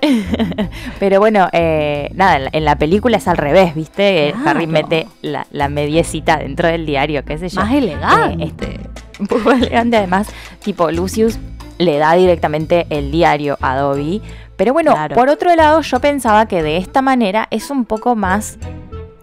Pero 0.98 1.18
bueno, 1.20 1.48
eh, 1.52 2.10
nada, 2.14 2.36
en 2.36 2.44
la, 2.44 2.50
en 2.52 2.64
la 2.64 2.76
película 2.76 3.16
es 3.16 3.26
al 3.28 3.36
revés, 3.38 3.74
¿viste? 3.74 4.28
Eh, 4.28 4.34
Harry 4.46 4.66
mete 4.66 5.08
la, 5.20 5.46
la 5.50 5.68
mediecita 5.68 6.36
dentro 6.38 6.68
del 6.68 6.86
diario, 6.86 7.24
qué 7.24 7.36
sé 7.36 7.48
yo. 7.48 7.60
Más 7.60 7.72
elegante. 7.74 8.44
Eh, 8.44 8.46
este, 8.46 8.80
un 9.18 9.26
poco 9.26 9.50
elegante 9.52 9.96
además, 9.96 10.28
tipo 10.62 10.90
Lucius 10.90 11.38
le 11.78 11.98
da 11.98 12.14
directamente 12.14 12.86
el 12.90 13.10
diario 13.10 13.58
a 13.60 13.76
Dobby. 13.76 14.22
Pero 14.56 14.72
bueno, 14.74 14.92
Claro. 14.92 15.16
por 15.16 15.28
otro 15.28 15.54
lado, 15.56 15.80
yo 15.80 16.00
pensaba 16.00 16.46
que 16.46 16.62
de 16.62 16.76
esta 16.76 17.02
manera 17.02 17.48
es 17.50 17.70
un 17.70 17.84
poco 17.84 18.14
más 18.14 18.58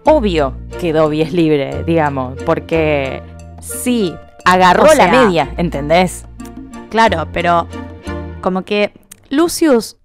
obvio 0.08 0.54
que 0.80 0.92
Dobby 0.92 1.22
es 1.22 1.32
libre, 1.32 1.84
digamos, 1.84 2.34
porque 2.44 3.22
Sí, 3.60 4.14
agarró 4.44 4.84
O 4.84 4.94
la 4.94 5.08
media, 5.08 5.50
¿entendés? 5.56 6.24
Claro, 6.90 7.28
pero 7.32 7.66
como 8.40 8.62
que 8.62 8.92
Lucius 9.28 9.96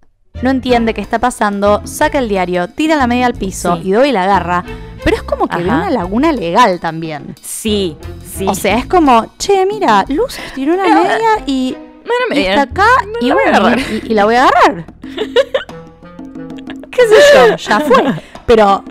no 0.42 0.50
entiende 0.50 0.92
qué 0.92 1.00
está 1.00 1.18
pasando, 1.18 1.80
saca 1.84 2.18
el 2.18 2.28
diario, 2.28 2.68
tira 2.68 2.96
la 2.96 3.06
media 3.06 3.26
al 3.26 3.34
piso 3.34 3.76
Sí. 3.76 3.88
y 3.88 3.92
Dobby 3.92 4.12
la 4.12 4.24
agarra. 4.24 4.64
Pero 5.02 5.16
es 5.16 5.22
como 5.22 5.46
que 5.48 5.58
ve 5.62 5.68
Ajá. 5.70 5.78
una 5.82 5.90
laguna 5.90 6.32
legal 6.32 6.80
también. 6.80 7.34
Sí, 7.40 7.96
sí. 8.36 8.46
O 8.48 8.54
sea, 8.54 8.76
es 8.78 8.86
como, 8.86 9.26
che, 9.38 9.64
mira, 9.66 10.04
Lucius 10.08 10.52
tiró 10.54 10.74
una 10.74 10.86
Eh, 10.86 10.94
media 10.94 11.28
y, 11.46 11.74
Bueno, 11.74 12.40
y 12.40 12.44
está 12.46 12.62
acá 12.62 12.86
y 13.20 13.30
bueno, 13.30 13.70
y, 13.76 14.10
y 14.10 14.14
la 14.14 14.24
voy 14.24 14.34
a 14.34 14.44
agarrar. 14.46 14.84
¿Qué 16.90 17.02
sé 17.08 17.14
yo? 17.34 17.56
Ya 17.56 17.80
fue. 17.80 18.02
Pero 18.46 18.84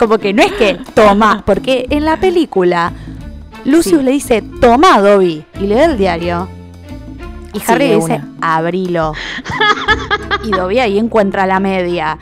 como 0.00 0.18
que 0.18 0.32
no 0.32 0.42
es 0.42 0.52
que 0.52 0.78
toma, 0.94 1.42
porque 1.46 1.86
en 1.90 2.04
la 2.04 2.16
película 2.16 2.92
Lucius 3.64 3.98
Sí. 4.00 4.04
le 4.04 4.10
dice, 4.12 4.42
toma 4.60 4.98
Dobby, 5.00 5.44
y 5.60 5.66
le 5.66 5.74
da 5.76 5.84
el 5.84 5.98
diario. 5.98 6.48
Y 7.52 7.58
Sí, 7.60 7.64
Harry 7.68 7.88
le 7.88 7.94
dice, 7.96 8.14
una. 8.14 8.56
abrilo. 8.56 9.12
y 10.44 10.50
Dobby 10.50 10.78
ahí 10.80 10.98
encuentra 10.98 11.46
la 11.46 11.60
media. 11.60 12.18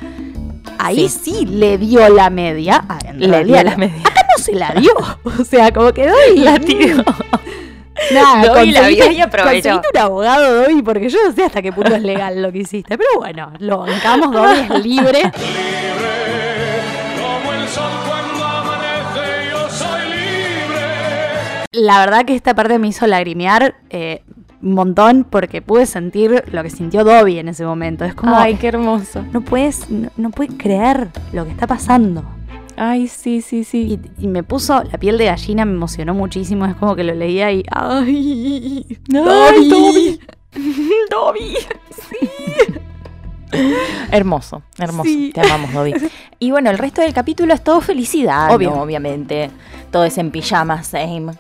Ahí 0.78 1.08
sí, 1.08 1.46
le 1.46 1.78
dio 1.78 2.08
la 2.08 2.28
media. 2.30 2.84
adentro 2.88 3.28
Le 3.28 3.44
dio 3.44 3.62
la 3.62 3.76
media. 3.76 4.00
Acá 4.04 4.20
no 4.36 4.42
se 4.42 4.54
la 4.54 4.70
dio. 4.72 4.92
O 5.24 5.44
sea, 5.44 5.70
como 5.72 5.92
que 5.92 6.06
Dobby 6.08 6.40
La 6.40 6.58
tiró. 6.58 7.02
Nada, 8.12 8.46
Dobby 8.54 8.70
la 8.72 8.88
vio 8.88 9.10
y 9.12 9.20
aprovechó. 9.20 9.70
conseguiste 9.70 9.88
un 9.94 9.98
abogado, 10.00 10.62
Dobby, 10.62 10.82
porque 10.82 11.08
yo 11.08 11.18
no 11.26 11.32
sé 11.32 11.44
hasta 11.44 11.60
qué 11.62 11.72
punto 11.72 11.94
es 11.94 12.02
legal 12.02 12.40
lo 12.42 12.50
que 12.52 12.58
hiciste. 12.58 12.96
Pero 12.96 13.10
bueno, 13.18 13.52
lo 13.58 13.78
bancamos, 13.78 14.32
Dobby 14.32 14.58
es 14.76 14.84
libre. 14.84 15.22
La 21.72 22.00
verdad 22.00 22.24
que 22.24 22.34
esta 22.34 22.54
parte 22.54 22.78
me 22.78 22.88
hizo 22.88 23.06
lagrimear 23.06 23.76
eh, 23.90 24.22
un 24.62 24.74
montón 24.74 25.24
porque 25.28 25.62
pude 25.62 25.86
sentir 25.86 26.44
lo 26.50 26.62
que 26.62 26.70
sintió 26.70 27.04
Dobby 27.04 27.38
en 27.38 27.48
ese 27.48 27.64
momento. 27.64 28.04
Es 28.04 28.14
como, 28.14 28.34
Ay, 28.36 28.56
qué 28.56 28.68
hermoso. 28.68 29.24
no 29.32 29.42
puedes, 29.42 29.88
no, 29.90 30.10
no 30.16 30.30
puedes 30.30 30.54
creer 30.56 31.10
lo 31.32 31.44
que 31.44 31.52
está 31.52 31.66
pasando. 31.66 32.24
Ay, 32.76 33.08
sí, 33.08 33.42
sí, 33.42 33.64
sí. 33.64 34.00
Y, 34.18 34.24
y 34.24 34.28
me 34.28 34.42
puso 34.42 34.82
la 34.84 34.98
piel 34.98 35.18
de 35.18 35.26
gallina, 35.26 35.64
me 35.64 35.72
emocionó 35.72 36.14
muchísimo. 36.14 36.64
Es 36.66 36.74
como 36.76 36.96
que 36.96 37.04
lo 37.04 37.14
leía 37.14 37.52
y. 37.52 37.64
¡Ay! 37.70 38.98
Ay, 39.14 39.68
Dobby. 39.68 40.20
Dobby. 41.10 41.56
Hermoso, 44.10 44.62
hermoso. 44.78 45.04
Sí. 45.08 45.30
Te 45.34 45.40
amamos, 45.40 45.72
Dobby. 45.72 45.94
Y 46.40 46.52
bueno, 46.52 46.70
el 46.70 46.78
resto 46.78 47.00
del 47.02 47.12
capítulo 47.12 47.52
es 47.52 47.64
todo 47.64 47.80
felicidad, 47.80 48.54
Obvio. 48.54 48.70
¿no? 48.70 48.82
obviamente. 48.82 49.50
Todo 49.90 50.04
es 50.04 50.18
en 50.18 50.30
pijama, 50.30 50.84
same. 50.84 51.32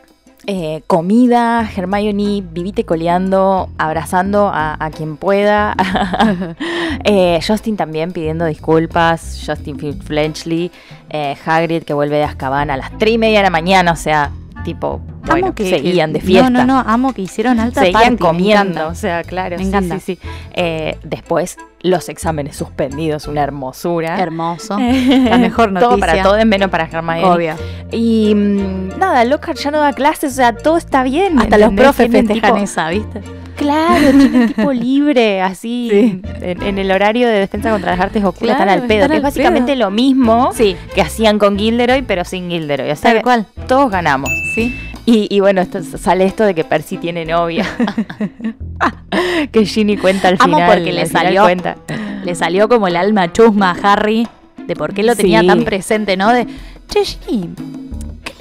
Eh, 0.46 0.82
comida, 0.88 1.68
Hermione, 1.76 2.42
vivite 2.42 2.84
coleando, 2.84 3.68
abrazando 3.78 4.48
a, 4.52 4.76
a 4.84 4.90
quien 4.90 5.16
pueda. 5.16 5.74
Eh, 7.04 7.38
Justin 7.46 7.76
también 7.76 8.12
pidiendo 8.12 8.44
disculpas. 8.44 9.40
Justin 9.46 9.78
Fl- 9.78 10.02
Fletchley. 10.02 10.70
Eh, 11.10 11.36
Hagrid 11.46 11.84
que 11.84 11.94
vuelve 11.94 12.16
de 12.16 12.24
Azkaban 12.24 12.70
a 12.70 12.76
las 12.76 12.90
3 12.98 13.14
y 13.14 13.18
media 13.18 13.38
de 13.38 13.44
la 13.44 13.50
mañana. 13.50 13.92
O 13.92 13.96
sea, 13.96 14.30
tipo, 14.68 15.00
bueno, 15.24 15.46
Amo 15.46 15.54
que, 15.54 15.70
seguían 15.70 16.12
de 16.12 16.20
fiesta. 16.20 16.50
No, 16.50 16.66
no, 16.66 16.82
no, 16.82 16.90
amo 16.90 17.14
que 17.14 17.22
hicieron 17.22 17.58
alta 17.58 17.80
Seguían 17.80 18.02
party, 18.02 18.16
comiendo, 18.18 18.88
o 18.88 18.94
sea, 18.94 19.22
claro. 19.24 19.56
Me 19.56 19.62
sí, 19.62 19.68
encanta. 19.68 19.98
Sí, 19.98 20.18
sí. 20.20 20.28
Eh, 20.52 20.98
después, 21.04 21.56
los 21.80 22.10
exámenes 22.10 22.54
suspendidos, 22.54 23.28
una 23.28 23.42
hermosura. 23.42 24.20
Hermoso. 24.20 24.78
La 24.78 25.38
mejor 25.38 25.72
noticia. 25.72 25.88
Todo 25.88 25.98
para 25.98 26.22
todos, 26.22 26.44
menos 26.44 26.68
para 26.68 26.84
Hermione. 26.84 27.24
Obvio. 27.24 27.54
Y 27.92 28.34
mm, 28.34 28.98
nada, 28.98 29.24
Lockhart 29.24 29.56
ya 29.58 29.70
no 29.70 29.78
da 29.78 29.94
clases, 29.94 30.32
o 30.32 30.36
sea, 30.36 30.54
todo 30.54 30.76
está 30.76 31.02
bien. 31.02 31.38
Hasta 31.38 31.56
los 31.56 31.72
profes 31.72 32.10
festejan 32.10 32.52
tipo- 32.52 32.56
esa, 32.58 32.90
¿viste? 32.90 33.22
Claro, 33.58 34.10
tienen 34.18 34.48
tipo 34.54 34.72
libre, 34.72 35.42
así, 35.42 35.88
Sí. 35.90 36.22
en, 36.40 36.62
en 36.62 36.78
el 36.78 36.90
horario 36.90 37.26
de 37.28 37.34
defensa 37.40 37.70
contra 37.70 37.90
las 37.92 38.00
artes 38.00 38.24
ocultas, 38.24 38.56
Claro, 38.56 38.70
están 38.70 38.82
al 38.82 38.86
pedo. 38.88 38.98
están 39.02 39.10
Que 39.10 39.16
es 39.18 39.22
básicamente 39.22 39.72
pedo. 39.72 39.84
lo 39.84 39.90
mismo 39.90 40.50
Sí, 40.54 40.76
que 40.94 41.02
hacían 41.02 41.38
con 41.38 41.58
Gilderoy, 41.58 42.02
pero 42.02 42.24
sin 42.24 42.48
Gilderoy. 42.48 42.90
O 42.90 42.96
sea, 42.96 43.12
tal 43.14 43.22
cual. 43.22 43.46
todos 43.66 43.90
ganamos. 43.90 44.30
Sí. 44.54 44.74
Y, 45.06 45.26
y 45.34 45.40
bueno, 45.40 45.60
esto, 45.62 45.82
sale 45.82 46.24
esto 46.26 46.44
de 46.44 46.54
que 46.54 46.64
Percy 46.64 46.98
tiene 46.98 47.24
novia. 47.24 47.64
que 49.52 49.64
Ginny 49.64 49.96
cuenta 49.96 50.28
al 50.28 50.36
Amo 50.38 50.56
final. 50.58 50.74
porque 50.78 50.92
le 50.92 51.06
salió- 51.06 51.42
Cuenta. 51.42 51.76
Le 52.24 52.34
salió 52.34 52.68
como 52.68 52.88
el 52.88 52.96
alma 52.96 53.32
chusma 53.32 53.70
a 53.82 53.92
Harry 53.92 54.28
de 54.66 54.76
por 54.76 54.92
qué 54.92 55.02
lo 55.02 55.16
tenía 55.16 55.40
Sí. 55.40 55.46
tan 55.46 55.64
presente, 55.64 56.16
¿no? 56.16 56.30
De, 56.32 56.46
che, 56.88 57.04
Ginny, 57.04 57.50
¿qué 57.56 57.87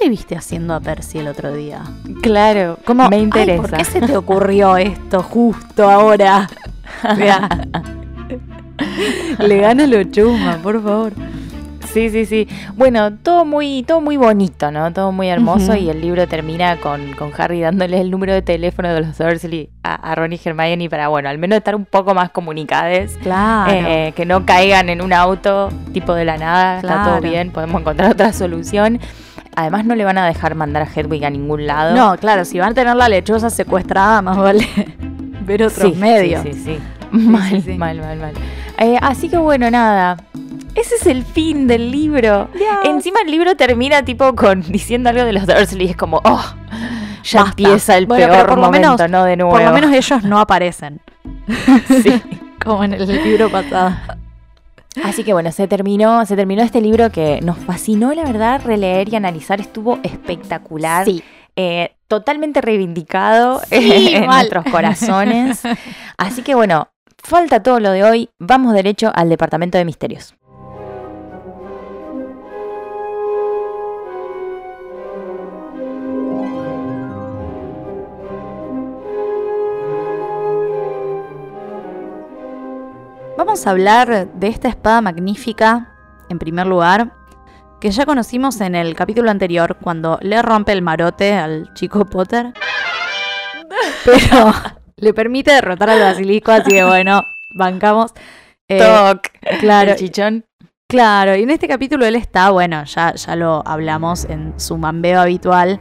le 0.00 0.08
viste 0.08 0.36
haciendo 0.36 0.74
a 0.74 0.80
Percy 0.80 1.18
el 1.18 1.28
otro 1.28 1.52
día? 1.52 1.82
Claro, 2.22 2.78
Como, 2.84 3.08
me 3.08 3.16
"Ay, 3.16 3.22
interesa. 3.22 3.62
¿Por 3.62 3.70
qué 3.76 3.84
se 3.84 4.00
te 4.00 4.16
ocurrió 4.16 4.76
esto 4.76 5.22
justo 5.22 5.88
ahora? 5.88 6.48
Le 9.38 9.58
gana 9.58 9.86
lo 9.86 10.02
chusma, 10.04 10.58
por 10.62 10.82
favor. 10.82 11.12
Sí, 11.92 12.10
sí, 12.10 12.26
sí. 12.26 12.46
Bueno, 12.76 13.14
todo 13.14 13.44
muy, 13.46 13.82
todo 13.82 14.00
muy 14.02 14.16
bonito, 14.18 14.70
¿no? 14.70 14.92
Todo 14.92 15.10
muy 15.10 15.28
hermoso 15.28 15.74
y 15.74 15.88
el 15.88 16.00
libro 16.02 16.28
termina 16.28 16.76
con, 16.76 17.14
con 17.14 17.32
Harry 17.38 17.60
dándole 17.62 17.98
el 18.00 18.10
número 18.10 18.34
de 18.34 18.42
teléfono 18.42 18.92
de 18.92 19.00
los 19.00 19.16
Dursley 19.16 19.70
a, 19.82 19.94
a 19.94 20.14
Ron 20.14 20.32
y 20.34 20.40
Hermione 20.44 20.90
para, 20.90 21.08
bueno, 21.08 21.28
al 21.30 21.38
menos 21.38 21.56
estar 21.58 21.74
un 21.74 21.86
poco 21.86 22.14
más 22.14 22.30
comunicadas. 22.30 23.12
Claro. 23.22 23.72
eh, 23.72 24.12
que 24.14 24.26
no 24.26 24.44
caigan 24.44 24.90
en 24.90 25.00
un 25.00 25.12
auto 25.14 25.70
tipo 25.94 26.14
de 26.14 26.26
la 26.26 26.36
nada, 26.36 26.76
está 26.80 27.04
todo 27.04 27.20
bien, 27.22 27.50
podemos 27.52 27.80
encontrar 27.80 28.12
otra 28.12 28.32
solución. 28.34 29.00
Además 29.60 29.84
no 29.84 29.94
le 29.96 30.04
van 30.04 30.16
a 30.18 30.26
dejar 30.26 30.54
mandar 30.54 30.82
a 30.82 30.86
Hedwig 30.86 31.24
a 31.24 31.30
ningún 31.30 31.66
lado. 31.66 31.96
no, 31.96 32.16
claro, 32.16 32.44
si 32.44 32.58
van 32.60 32.70
a 32.70 32.74
tener 32.74 32.94
la 32.94 33.08
lechosa 33.08 33.50
secuestrada, 33.50 34.22
más 34.22 34.36
vale 34.36 34.66
ver 35.44 35.64
otros 35.64 35.92
Sí, 35.94 35.98
medios. 35.98 36.42
Sí, 36.44 36.52
sí, 36.52 36.62
sí. 36.64 36.78
Mal, 37.10 37.62
sí, 37.62 37.72
mal, 37.78 37.98
mal, 38.00 38.18
mal. 38.18 38.32
Eh, 38.78 38.96
así 39.02 39.28
que 39.28 39.36
bueno, 39.38 39.68
nada. 39.70 40.16
Ese 40.74 40.94
es 40.94 41.06
el 41.06 41.24
fin 41.24 41.66
del 41.66 41.90
libro. 41.90 42.48
Encima 42.84 43.18
el 43.24 43.30
libro 43.32 43.56
termina 43.56 44.02
tipo 44.04 44.36
con 44.36 44.62
diciendo 44.68 45.10
algo 45.10 45.24
de 45.24 45.32
los 45.32 45.44
Dursley. 45.46 45.88
Es 45.90 45.96
como, 45.96 46.20
oh, 46.24 46.44
ya 47.24 47.40
Basta. 47.42 47.48
empieza 47.62 47.96
el 47.96 48.06
Bueno, 48.06 48.28
peor 48.28 48.46
por 48.46 48.58
lo 48.58 48.64
momento, 48.66 48.92
menos- 48.96 49.10
¿no? 49.10 49.24
De 49.24 49.36
nuevo. 49.36 49.50
Por 49.52 49.62
lo 49.64 49.72
menos 49.72 49.90
ellos 49.92 50.22
no 50.22 50.38
aparecen. 50.38 51.00
Sí. 52.02 52.22
Como 52.64 52.84
en 52.84 52.92
el 52.92 53.06
libro 53.24 53.50
pasado. 53.50 53.96
Así 55.04 55.22
que 55.24 55.32
bueno, 55.32 55.52
se 55.52 55.68
terminó, 55.68 56.24
se 56.26 56.34
terminó 56.36 56.62
este 56.62 56.80
libro 56.80 57.10
que 57.10 57.40
nos 57.42 57.58
fascinó, 57.58 58.12
la 58.14 58.24
verdad, 58.24 58.60
releer 58.64 59.08
y 59.12 59.16
analizar. 59.16 59.60
Estuvo 59.60 59.98
espectacular. 60.02 61.04
Sí. 61.04 61.22
Eh, 61.56 61.94
totalmente 62.08 62.60
reivindicado 62.60 63.60
Sí, 63.68 64.14
en 64.14 64.26
mal. 64.26 64.38
nuestros 64.48 64.64
corazones. 64.72 65.62
Así 66.16 66.42
que 66.42 66.54
bueno, 66.54 66.88
falta 67.22 67.62
todo 67.62 67.80
lo 67.80 67.90
de 67.90 68.04
hoy. 68.04 68.30
Vamos 68.38 68.72
derecho 68.74 69.10
al 69.14 69.28
departamento 69.28 69.76
de 69.78 69.84
misterios. 69.84 70.34
Vamos 83.38 83.68
a 83.68 83.70
hablar 83.70 84.32
de 84.34 84.48
esta 84.48 84.68
espada 84.68 85.00
magnífica, 85.00 85.94
en 86.28 86.40
primer 86.40 86.66
lugar, 86.66 87.12
que 87.80 87.92
ya 87.92 88.04
conocimos 88.04 88.60
en 88.60 88.74
el 88.74 88.96
capítulo 88.96 89.30
anterior, 89.30 89.76
cuando 89.80 90.18
le 90.22 90.42
rompe 90.42 90.72
el 90.72 90.82
marote 90.82 91.34
al 91.34 91.72
chico 91.74 92.04
Potter. 92.04 92.52
Pero 94.04 94.52
le 94.96 95.14
permite 95.14 95.52
derrotar 95.52 95.88
al 95.90 96.00
basilisco, 96.00 96.50
así 96.50 96.72
que 96.72 96.84
bueno, 96.84 97.22
bancamos. 97.54 98.12
Eh, 98.66 98.80
Toc. 98.80 99.28
claro. 99.60 99.92
El 99.92 99.96
chichón. 99.96 100.44
Claro, 100.88 101.36
y 101.36 101.42
en 101.44 101.50
este 101.50 101.68
capítulo 101.68 102.06
él 102.06 102.16
está, 102.16 102.50
bueno, 102.50 102.82
ya, 102.84 103.14
ya 103.14 103.36
lo 103.36 103.62
hablamos 103.64 104.24
en 104.24 104.58
su 104.58 104.78
mambeo 104.78 105.20
habitual, 105.20 105.80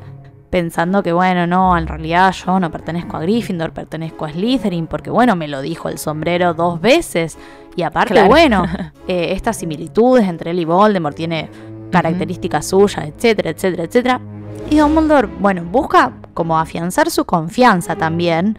pensando 0.49 1.03
que, 1.03 1.11
bueno, 1.13 1.45
no, 1.47 1.77
en 1.77 1.87
realidad 1.87 2.31
yo 2.33 2.59
no 2.59 2.71
pertenezco 2.71 3.17
a 3.17 3.21
Gryffindor, 3.21 3.71
pertenezco 3.73 4.25
a 4.25 4.31
Slytherin, 4.31 4.87
porque, 4.87 5.09
bueno, 5.09 5.35
me 5.35 5.47
lo 5.47 5.61
dijo 5.61 5.89
el 5.89 5.97
sombrero 5.97 6.53
dos 6.53 6.79
veces. 6.81 7.37
Y 7.75 7.83
aparte, 7.83 8.13
Claro. 8.13 8.29
bueno, 8.29 8.65
eh, 9.07 9.33
estas 9.33 9.57
similitudes 9.57 10.27
entre 10.27 10.51
él 10.51 10.59
y 10.59 10.65
Voldemort 10.65 11.15
tiene 11.15 11.49
características 11.91 12.67
suyas, 12.67 13.05
etcétera, 13.07 13.49
etcétera, 13.51 13.83
etcétera. 13.83 14.21
Y 14.69 14.77
Dumbledore, 14.77 15.27
bueno, 15.39 15.63
busca 15.63 16.11
como 16.33 16.57
afianzar 16.59 17.09
su 17.09 17.25
confianza 17.25 17.95
también 17.95 18.57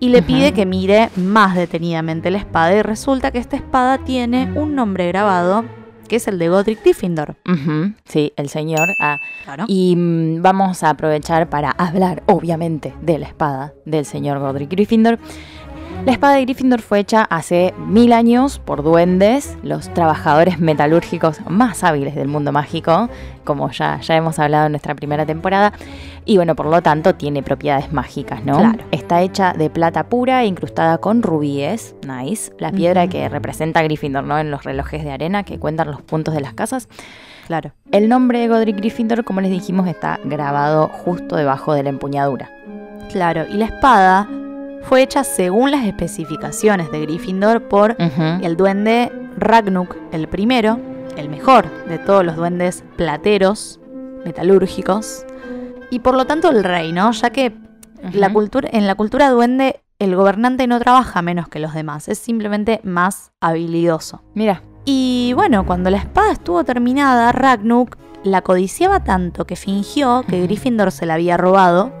y 0.00 0.10
le 0.10 0.22
pide 0.22 0.52
que 0.52 0.64
mire 0.66 1.10
más 1.16 1.56
detenidamente 1.56 2.30
la 2.30 2.38
espada 2.38 2.72
y 2.76 2.82
resulta 2.82 3.32
que 3.32 3.38
esta 3.38 3.56
espada 3.56 3.98
tiene 3.98 4.52
un 4.54 4.76
nombre 4.76 5.08
grabado 5.08 5.64
que 6.08 6.16
es 6.16 6.26
el 6.26 6.38
de 6.38 6.48
Godric 6.48 6.82
Gryffindor. 6.82 7.36
Sí, 8.06 8.32
el 8.36 8.48
señor. 8.48 8.88
Ah, 9.00 9.18
Claro. 9.44 9.64
Y 9.68 9.94
mm, 9.96 10.42
vamos 10.42 10.82
a 10.82 10.90
aprovechar 10.90 11.48
para 11.48 11.70
hablar, 11.70 12.22
obviamente, 12.26 12.94
de 13.00 13.18
la 13.18 13.26
espada 13.26 13.72
del 13.84 14.04
señor 14.04 14.38
Godric 14.40 14.70
Gryffindor. 14.70 15.18
La 16.04 16.12
espada 16.12 16.34
de 16.36 16.44
Gryffindor 16.44 16.80
fue 16.80 17.00
hecha 17.00 17.24
hace 17.24 17.74
mil 17.76 18.12
años 18.12 18.58
por 18.60 18.82
duendes, 18.82 19.58
los 19.62 19.92
trabajadores 19.92 20.58
metalúrgicos 20.58 21.40
más 21.48 21.84
hábiles 21.84 22.14
del 22.14 22.28
mundo 22.28 22.50
mágico, 22.50 23.10
como 23.44 23.70
ya, 23.70 24.00
ya 24.00 24.16
hemos 24.16 24.38
hablado 24.38 24.66
en 24.66 24.72
nuestra 24.72 24.94
primera 24.94 25.26
temporada. 25.26 25.72
Y 26.24 26.36
bueno, 26.36 26.54
por 26.56 26.66
lo 26.66 26.80
tanto, 26.82 27.14
tiene 27.14 27.42
propiedades 27.42 27.92
mágicas, 27.92 28.44
¿no? 28.44 28.56
Claro. 28.56 28.84
Está 28.90 29.20
hecha 29.22 29.52
de 29.52 29.68
plata 29.70 30.08
pura 30.08 30.42
e 30.42 30.46
incrustada 30.46 30.98
con 30.98 31.22
rubíes, 31.22 31.94
nice. 32.06 32.52
La 32.58 32.72
piedra 32.72 33.06
que 33.08 33.28
representa 33.28 33.80
a 33.80 33.82
Gryffindor, 33.82 34.24
¿no? 34.24 34.38
En 34.38 34.50
los 34.50 34.64
relojes 34.64 35.04
de 35.04 35.10
arena 35.10 35.42
que 35.42 35.58
cuentan 35.58 35.90
los 35.90 36.00
puntos 36.00 36.32
de 36.34 36.40
las 36.40 36.54
casas. 36.54 36.88
Claro. 37.46 37.72
El 37.92 38.08
nombre 38.08 38.40
de 38.40 38.48
Godric 38.48 38.76
Gryffindor, 38.76 39.24
como 39.24 39.40
les 39.40 39.50
dijimos, 39.50 39.86
está 39.88 40.20
grabado 40.24 40.88
justo 40.88 41.36
debajo 41.36 41.74
de 41.74 41.82
la 41.82 41.88
empuñadura. 41.88 42.50
Claro. 43.10 43.46
Y 43.48 43.54
la 43.54 43.66
espada 43.66 44.28
fue 44.82 45.02
hecha 45.02 45.24
según 45.24 45.70
las 45.70 45.84
especificaciones 45.84 46.90
de 46.90 47.00
Gryffindor 47.02 47.62
por 47.68 47.96
el 47.98 48.56
duende 48.56 49.12
Ragnuk 49.36 49.96
el 50.12 50.28
primero, 50.28 50.78
el 51.16 51.28
mejor 51.28 51.68
de 51.86 51.98
todos 51.98 52.24
los 52.24 52.36
duendes 52.36 52.84
plateros, 52.96 53.80
metalúrgicos, 54.24 55.24
y 55.90 56.00
por 56.00 56.14
lo 56.14 56.26
tanto 56.26 56.50
el 56.50 56.64
rey, 56.64 56.92
¿no? 56.92 57.10
Ya 57.12 57.30
que 57.30 57.52
la 58.12 58.26
Ujú. 58.28 58.34
cultura, 58.34 58.68
en 58.72 58.86
la 58.86 58.94
cultura 58.94 59.30
duende 59.30 59.80
el 59.98 60.14
gobernante 60.14 60.66
no 60.68 60.78
trabaja 60.78 61.22
menos 61.22 61.48
que 61.48 61.58
los 61.58 61.74
demás, 61.74 62.08
es 62.08 62.18
simplemente 62.18 62.80
más 62.84 63.32
habilidoso. 63.40 64.22
Mira, 64.34 64.62
Y 64.90 65.32
bueno, 65.34 65.66
cuando 65.66 65.90
la 65.90 65.98
espada 65.98 66.32
estuvo 66.32 66.64
terminada, 66.64 67.30
Ragnuk 67.32 67.96
la 68.24 68.40
codiciaba 68.40 69.04
tanto 69.04 69.44
que 69.44 69.54
fingió 69.54 70.24
que. 70.26 70.40
Gryffindor 70.42 70.92
se 70.92 71.04
la 71.04 71.14
había 71.14 71.36
robado. 71.36 71.92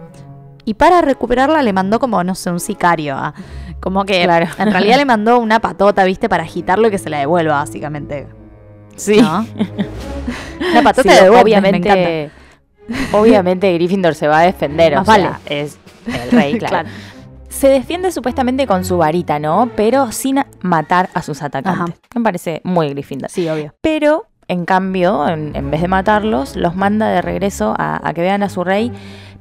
Y 0.68 0.74
para 0.74 1.00
recuperarla 1.00 1.62
le 1.62 1.72
mandó 1.72 1.98
como, 1.98 2.22
no 2.22 2.34
sé, 2.34 2.50
un 2.50 2.60
sicario. 2.60 3.14
ah, 3.16 3.32
Como 3.80 4.04
que 4.04 4.24
Claro. 4.24 4.46
en 4.58 4.70
realidad 4.70 4.96
le 4.98 5.06
mandó 5.06 5.38
una 5.38 5.60
patota, 5.60 6.04
viste, 6.04 6.28
para 6.28 6.42
agitarlo 6.42 6.88
y 6.88 6.90
que 6.90 6.98
se 6.98 7.08
la 7.08 7.18
devuelva, 7.20 7.54
básicamente. 7.54 8.26
sí. 8.96 9.20
¿no? 9.22 9.46
Una 10.72 10.82
patota 10.82 11.10
Sí, 11.10 11.24
de 11.24 11.30
me 11.30 11.40
obviamente, 11.40 12.24
encanta. 12.24 13.16
obviamente 13.16 13.72
Gryffindor 13.72 14.14
se 14.14 14.28
va 14.28 14.40
a 14.40 14.42
defender, 14.42 14.94
Más 14.94 15.08
o 15.08 15.12
sea, 15.12 15.24
vale. 15.24 15.36
es 15.46 15.78
el 16.06 16.30
rey, 16.32 16.52
claro. 16.58 16.70
Claro. 16.70 16.88
Se 17.48 17.68
defiende 17.68 18.12
supuestamente 18.12 18.66
con 18.66 18.84
su 18.84 18.98
varita, 18.98 19.38
¿no? 19.38 19.70
Pero 19.74 20.12
sin 20.12 20.44
matar 20.60 21.08
a 21.14 21.22
sus 21.22 21.40
atacantes. 21.42 21.94
Me 22.14 22.20
parece 22.22 22.60
muy 22.64 22.90
Gryffindor. 22.90 23.30
Sí, 23.30 23.48
obvio. 23.48 23.74
Pero, 23.80 24.26
en 24.48 24.66
cambio, 24.66 25.26
en, 25.28 25.56
en 25.56 25.70
vez 25.70 25.80
de 25.80 25.88
matarlos, 25.88 26.56
los 26.56 26.76
manda 26.76 27.08
de 27.08 27.22
regreso 27.22 27.74
a, 27.78 28.06
a 28.06 28.12
que 28.12 28.20
vean 28.20 28.42
a 28.42 28.50
su 28.50 28.64
rey, 28.64 28.92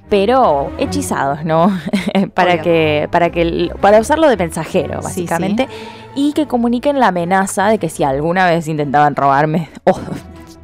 pero 0.09 0.71
hechizados, 0.77 1.43
¿no? 1.43 1.77
para 2.33 2.53
Obvio. 2.53 2.63
que, 2.63 3.09
para 3.11 3.29
que, 3.29 3.71
para 3.81 3.99
usarlo 3.99 4.29
de 4.29 4.37
mensajero, 4.37 5.01
Sí, 5.01 5.05
básicamente, 5.05 5.67
y 6.15 6.33
que 6.33 6.47
comuniquen 6.47 6.99
la 6.99 7.07
amenaza 7.07 7.67
de 7.67 7.77
que 7.77 7.89
si 7.89 8.03
alguna 8.03 8.45
vez 8.49 8.67
intentaban 8.67 9.15
robarme, 9.15 9.69
oh, 9.83 9.99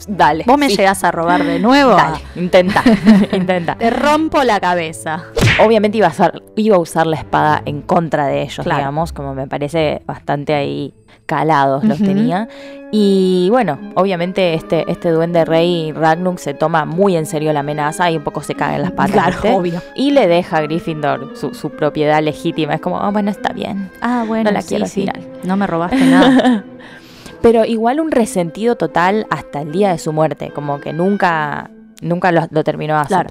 dale. 0.08 0.44
Vos 0.48 0.58
me 0.58 0.70
sí, 0.70 0.78
llegás 0.78 1.04
a 1.04 1.12
robar 1.12 1.44
de 1.44 1.60
nuevo. 1.60 1.92
Dale, 1.92 2.20
intenta, 2.36 2.84
intenta. 3.34 3.76
Te 3.76 3.90
rompo 3.90 4.44
la 4.44 4.60
cabeza. 4.60 5.24
Obviamente 5.60 5.98
iba 5.98 6.08
a, 6.08 6.12
usar, 6.12 6.42
iba 6.56 6.76
a 6.76 6.80
usar 6.80 7.08
la 7.08 7.16
espada 7.18 7.62
en 7.66 7.82
contra 7.82 8.28
de 8.28 8.42
ellos, 8.42 8.64
Claro. 8.64 8.80
digamos, 8.80 9.14
como 9.14 9.36
me 9.36 9.48
parece 9.48 10.02
bastante 10.06 10.54
ahí 10.54 10.94
calados 11.26 11.84
los 11.84 12.00
tenía. 12.00 12.48
Y 12.92 13.48
bueno, 13.50 13.80
obviamente 13.96 14.56
este, 14.56 14.90
este 14.92 15.10
duende 15.10 15.46
rey 15.46 15.92
Ragnuk 15.94 16.38
se 16.38 16.54
toma 16.54 16.86
muy 16.86 17.16
en 17.16 17.26
serio 17.26 17.54
la 17.54 17.62
amenaza 17.62 18.12
y 18.12 18.18
un 18.18 18.24
poco 18.24 18.42
se 18.44 18.56
caga 18.56 18.76
en 18.76 18.82
las 18.82 18.92
patas. 18.92 19.38
Claro, 19.38 19.58
obvio. 19.58 19.82
Y 19.96 20.12
le 20.12 20.28
deja 20.28 20.58
a 20.58 20.62
Gryffindor 20.62 21.38
su, 21.38 21.54
su 21.54 21.70
propiedad 21.70 22.22
legítima. 22.22 22.74
Es 22.74 22.82
como, 22.82 23.00
ah, 23.00 23.10
bueno, 23.12 23.32
está 23.32 23.54
bien. 23.54 23.90
Ah, 24.02 24.26
bueno, 24.28 24.46
No 24.46 24.52
la 24.52 24.62
sí, 24.62 24.70
quiero 24.70 24.86
sí. 24.86 25.02
tirar. 25.02 25.20
No 25.44 25.56
me 25.56 25.66
robaste 25.66 26.04
nada. 26.06 26.64
Pero 27.42 27.64
igual 27.66 28.00
un 28.00 28.12
resentido 28.12 28.76
total 28.76 29.28
hasta 29.30 29.62
el 29.62 29.72
día 29.72 29.92
de 29.92 29.98
su 29.98 30.14
muerte, 30.14 30.52
como 30.54 30.80
que 30.80 30.94
nunca, 30.94 31.70
nunca 32.02 32.32
lo, 32.32 32.48
lo 32.52 32.64
terminó 32.64 33.00
de 33.00 33.06
Claro. 33.06 33.30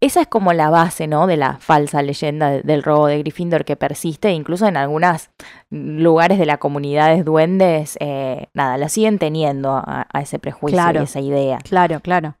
Esa 0.00 0.20
es 0.20 0.26
como 0.26 0.52
la 0.52 0.68
base, 0.68 1.06
¿no? 1.06 1.26
De 1.26 1.36
la 1.38 1.56
falsa 1.58 2.02
leyenda 2.02 2.50
de- 2.50 2.62
del 2.62 2.82
robo 2.82 3.06
de 3.06 3.18
Gryffindor 3.20 3.64
que 3.64 3.76
persiste, 3.76 4.30
incluso 4.30 4.66
en 4.66 4.76
algunos 4.76 5.30
lugares 5.70 6.38
de 6.38 6.44
la 6.46 6.58
comunidad 6.58 7.14
de 7.16 7.22
duendes, 7.22 7.96
eh, 8.00 8.48
nada, 8.54 8.76
la 8.76 8.88
siguen 8.90 9.18
teniendo 9.18 9.70
a, 9.74 10.06
a 10.12 10.20
ese 10.20 10.38
prejuicio 10.38 10.76
Claro. 10.78 11.00
y 11.00 11.04
esa 11.04 11.20
idea. 11.20 11.58
claro, 11.58 12.00
claro. 12.00 12.36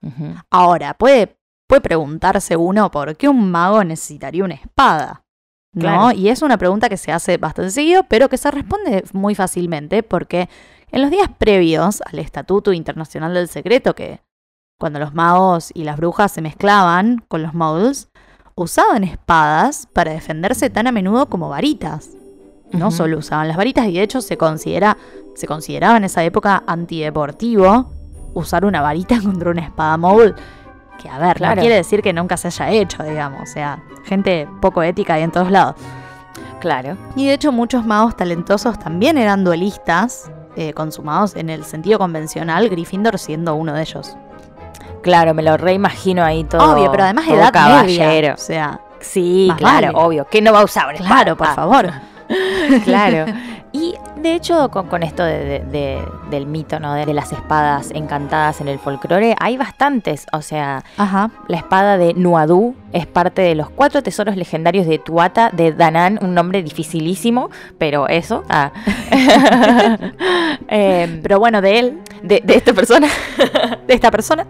Ahora, 0.50 0.94
puede, 0.94 1.36
puede 1.66 1.80
preguntarse 1.80 2.56
uno 2.56 2.90
por 2.90 3.16
qué 3.16 3.28
un 3.28 3.50
mago 3.50 3.82
necesitaría 3.84 4.44
una 4.44 4.54
espada. 4.54 5.22
¿No? 5.72 5.80
Claro. 5.82 6.12
Y 6.12 6.28
es 6.30 6.40
una 6.42 6.56
pregunta 6.56 6.88
que 6.88 6.96
se 6.96 7.12
hace 7.12 7.36
bastante 7.38 7.70
seguido, 7.70 8.02
pero 8.08 8.28
que 8.30 8.38
se 8.38 8.50
responde 8.50 9.04
muy 9.12 9.34
fácilmente, 9.34 10.02
porque 10.02 10.48
en 10.90 11.02
los 11.02 11.10
días 11.10 11.28
previos 11.36 12.02
al 12.02 12.18
Estatuto 12.18 12.72
Internacional 12.72 13.34
del 13.34 13.48
Secreto, 13.48 13.94
que 13.94 14.20
cuando 14.78 14.98
los 14.98 15.14
magos 15.14 15.70
y 15.74 15.84
las 15.84 15.96
brujas 15.96 16.32
se 16.32 16.42
mezclaban 16.42 17.24
con 17.28 17.42
los 17.42 17.54
muggles, 17.54 18.08
usaban 18.54 19.04
espadas 19.04 19.88
para 19.92 20.12
defenderse 20.12 20.70
tan 20.70 20.86
a 20.86 20.92
menudo 20.92 21.26
como 21.26 21.48
varitas. 21.48 22.10
No 22.72 22.90
solo 22.90 23.18
usaban 23.18 23.48
las 23.48 23.56
varitas, 23.56 23.86
y 23.86 23.92
de 23.94 24.02
hecho 24.02 24.20
se 24.20 24.36
considera, 24.36 24.96
se 25.34 25.46
consideraba 25.46 25.96
en 25.96 26.04
esa 26.04 26.24
época 26.24 26.62
antideportivo 26.66 27.92
usar 28.34 28.64
una 28.64 28.82
varita 28.82 29.20
contra 29.22 29.50
una 29.50 29.62
espada 29.62 29.96
muggle. 29.96 30.34
Que 31.00 31.08
a 31.08 31.18
ver, 31.18 31.36
Claro. 31.36 31.56
no 31.56 31.60
quiere 31.60 31.76
decir 31.76 32.02
que 32.02 32.12
nunca 32.12 32.36
se 32.36 32.48
haya 32.48 32.70
hecho, 32.70 33.02
digamos. 33.02 33.42
O 33.42 33.46
sea, 33.46 33.82
gente 34.04 34.48
poco 34.60 34.82
ética 34.82 35.18
y 35.18 35.22
en 35.22 35.30
todos 35.30 35.50
lados. 35.50 35.76
Claro. 36.60 36.96
Y 37.14 37.26
de 37.26 37.34
hecho, 37.34 37.52
muchos 37.52 37.84
magos 37.86 38.16
talentosos 38.16 38.78
también 38.78 39.18
eran 39.18 39.44
duelistas, 39.44 40.30
eh, 40.56 40.72
consumados 40.72 41.36
en 41.36 41.50
el 41.50 41.64
sentido 41.64 41.98
convencional, 41.98 42.68
Gryffindor 42.70 43.18
siendo 43.18 43.54
uno 43.54 43.74
de 43.74 43.82
ellos. 43.82 44.16
Claro, 45.06 45.34
me 45.34 45.42
lo 45.44 45.56
reimagino 45.56 46.24
ahí 46.24 46.42
todo. 46.42 46.72
Obvio, 46.74 46.90
pero 46.90 47.04
además 47.04 47.26
todo 47.26 47.36
edad 47.36 47.52
caballero. 47.52 48.04
media. 48.10 48.34
O 48.34 48.36
sea, 48.38 48.80
Sí, 48.98 49.52
claro, 49.56 49.92
vale. 49.92 50.04
obvio. 50.06 50.26
¿Quién 50.28 50.42
no 50.42 50.52
va 50.52 50.60
a 50.62 50.64
usar 50.64 50.88
una 50.88 50.96
claro, 50.98 51.32
espada? 51.32 51.36
por 51.36 51.54
favor. 51.54 51.90
Claro. 52.84 53.32
Y 53.72 53.94
de 54.16 54.32
hecho, 54.34 54.70
con, 54.70 54.86
con 54.86 55.02
esto 55.02 55.22
de- 55.22 55.44
de- 55.44 55.58
de- 55.66 56.02
del 56.30 56.46
mito, 56.46 56.80
¿no? 56.80 56.94
De, 56.94 57.12
las 57.12 57.30
espadas 57.32 57.90
encantadas 57.94 58.62
en 58.62 58.68
el 58.68 58.78
folclore, 58.78 59.36
hay 59.38 59.58
bastantes. 59.58 60.24
O 60.32 60.40
sea, 60.40 60.82
Ajá. 60.96 61.30
la 61.46 61.58
espada 61.58 61.98
de 61.98 62.14
Nuadu 62.14 62.74
es 62.92 63.06
parte 63.06 63.42
de 63.42 63.54
los 63.54 63.68
cuatro 63.68 64.02
tesoros 64.02 64.34
legendarios 64.36 64.86
de 64.86 64.98
Tuata 64.98 65.50
de 65.52 65.72
Danán, 65.72 66.18
un 66.22 66.32
nombre 66.32 66.62
dificilísimo, 66.62 67.50
pero 67.76 68.08
eso. 68.08 68.44
Ah. 68.48 68.70
Em, 70.68 71.20
Pero 71.22 71.38
bueno, 71.38 71.60
de 71.60 71.78
él, 71.78 71.98
de 72.22 72.42
esta 72.46 72.72
persona. 72.72 73.08
de 73.86 73.94
esta 73.94 74.10
persona. 74.10 74.46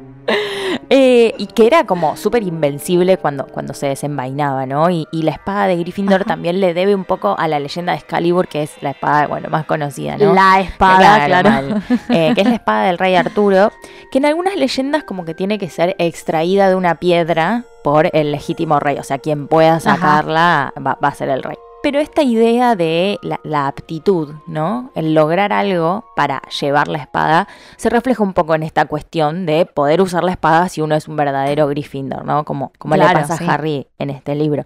Eh, 0.88 1.34
y 1.38 1.46
que 1.46 1.66
era 1.66 1.84
como 1.84 2.16
súper 2.16 2.44
invencible 2.44 3.16
cuando, 3.16 3.46
cuando 3.46 3.74
se 3.74 3.88
desenvainaba, 3.88 4.66
¿no? 4.66 4.88
Y, 4.88 5.08
y 5.10 5.22
la 5.22 5.32
espada 5.32 5.66
de 5.66 5.76
Gryffindor 5.76 6.20
Ajá. 6.20 6.28
también 6.28 6.60
le 6.60 6.74
debe 6.74 6.94
un 6.94 7.04
poco 7.04 7.36
a 7.36 7.48
la 7.48 7.58
leyenda 7.58 7.92
de 7.92 7.98
Excalibur, 7.98 8.46
que 8.46 8.62
es 8.62 8.80
la 8.82 8.90
espada, 8.90 9.26
bueno, 9.26 9.48
más 9.50 9.66
conocida, 9.66 10.16
¿no? 10.16 10.32
La 10.32 10.60
espada, 10.60 11.26
claro. 11.26 11.50
mal. 11.50 11.82
Eh, 12.08 12.32
que 12.34 12.42
es 12.42 12.46
la 12.46 12.54
espada 12.54 12.86
del 12.86 12.98
rey 12.98 13.16
Arturo, 13.16 13.72
que 14.12 14.18
en 14.18 14.26
algunas 14.26 14.54
leyendas 14.54 15.02
como 15.02 15.24
que 15.24 15.34
tiene 15.34 15.58
que 15.58 15.68
ser 15.68 15.96
extraída 15.98 16.68
de 16.68 16.76
una 16.76 16.96
piedra 16.96 17.64
por 17.82 18.08
el 18.12 18.30
legítimo 18.30 18.78
rey, 18.78 18.96
o 18.98 19.02
sea, 19.02 19.18
quien 19.18 19.48
pueda 19.48 19.80
sacarla 19.80 20.72
va, 20.78 20.98
va 21.02 21.08
a 21.08 21.14
ser 21.14 21.28
el 21.30 21.42
rey. 21.42 21.56
Pero 21.82 22.00
esta 22.00 22.22
idea 22.22 22.74
de 22.74 23.18
la, 23.22 23.38
la 23.44 23.68
aptitud, 23.68 24.34
¿no? 24.48 24.90
El 24.96 25.14
lograr 25.14 25.52
algo 25.52 26.04
para 26.16 26.42
llevar 26.60 26.88
la 26.88 26.98
espada, 26.98 27.46
se 27.76 27.88
refleja 27.90 28.22
un 28.24 28.32
poco 28.32 28.54
en 28.56 28.64
esta 28.64 28.86
cuestión 28.86 29.46
de 29.46 29.66
poder 29.66 30.00
usar 30.00 30.24
la 30.24 30.32
espada 30.32 30.68
si 30.68 30.80
uno 30.80 30.96
es 30.96 31.06
un 31.06 31.14
verdadero 31.16 31.68
Gryffindor, 31.68 32.24
¿no? 32.24 32.44
Como, 32.44 32.72
como 32.78 32.96
le 32.96 33.04
pasa 33.04 33.36
sí. 33.36 33.44
a 33.44 33.54
Harry 33.54 33.86
en 33.98 34.10
este 34.10 34.34
libro. 34.34 34.64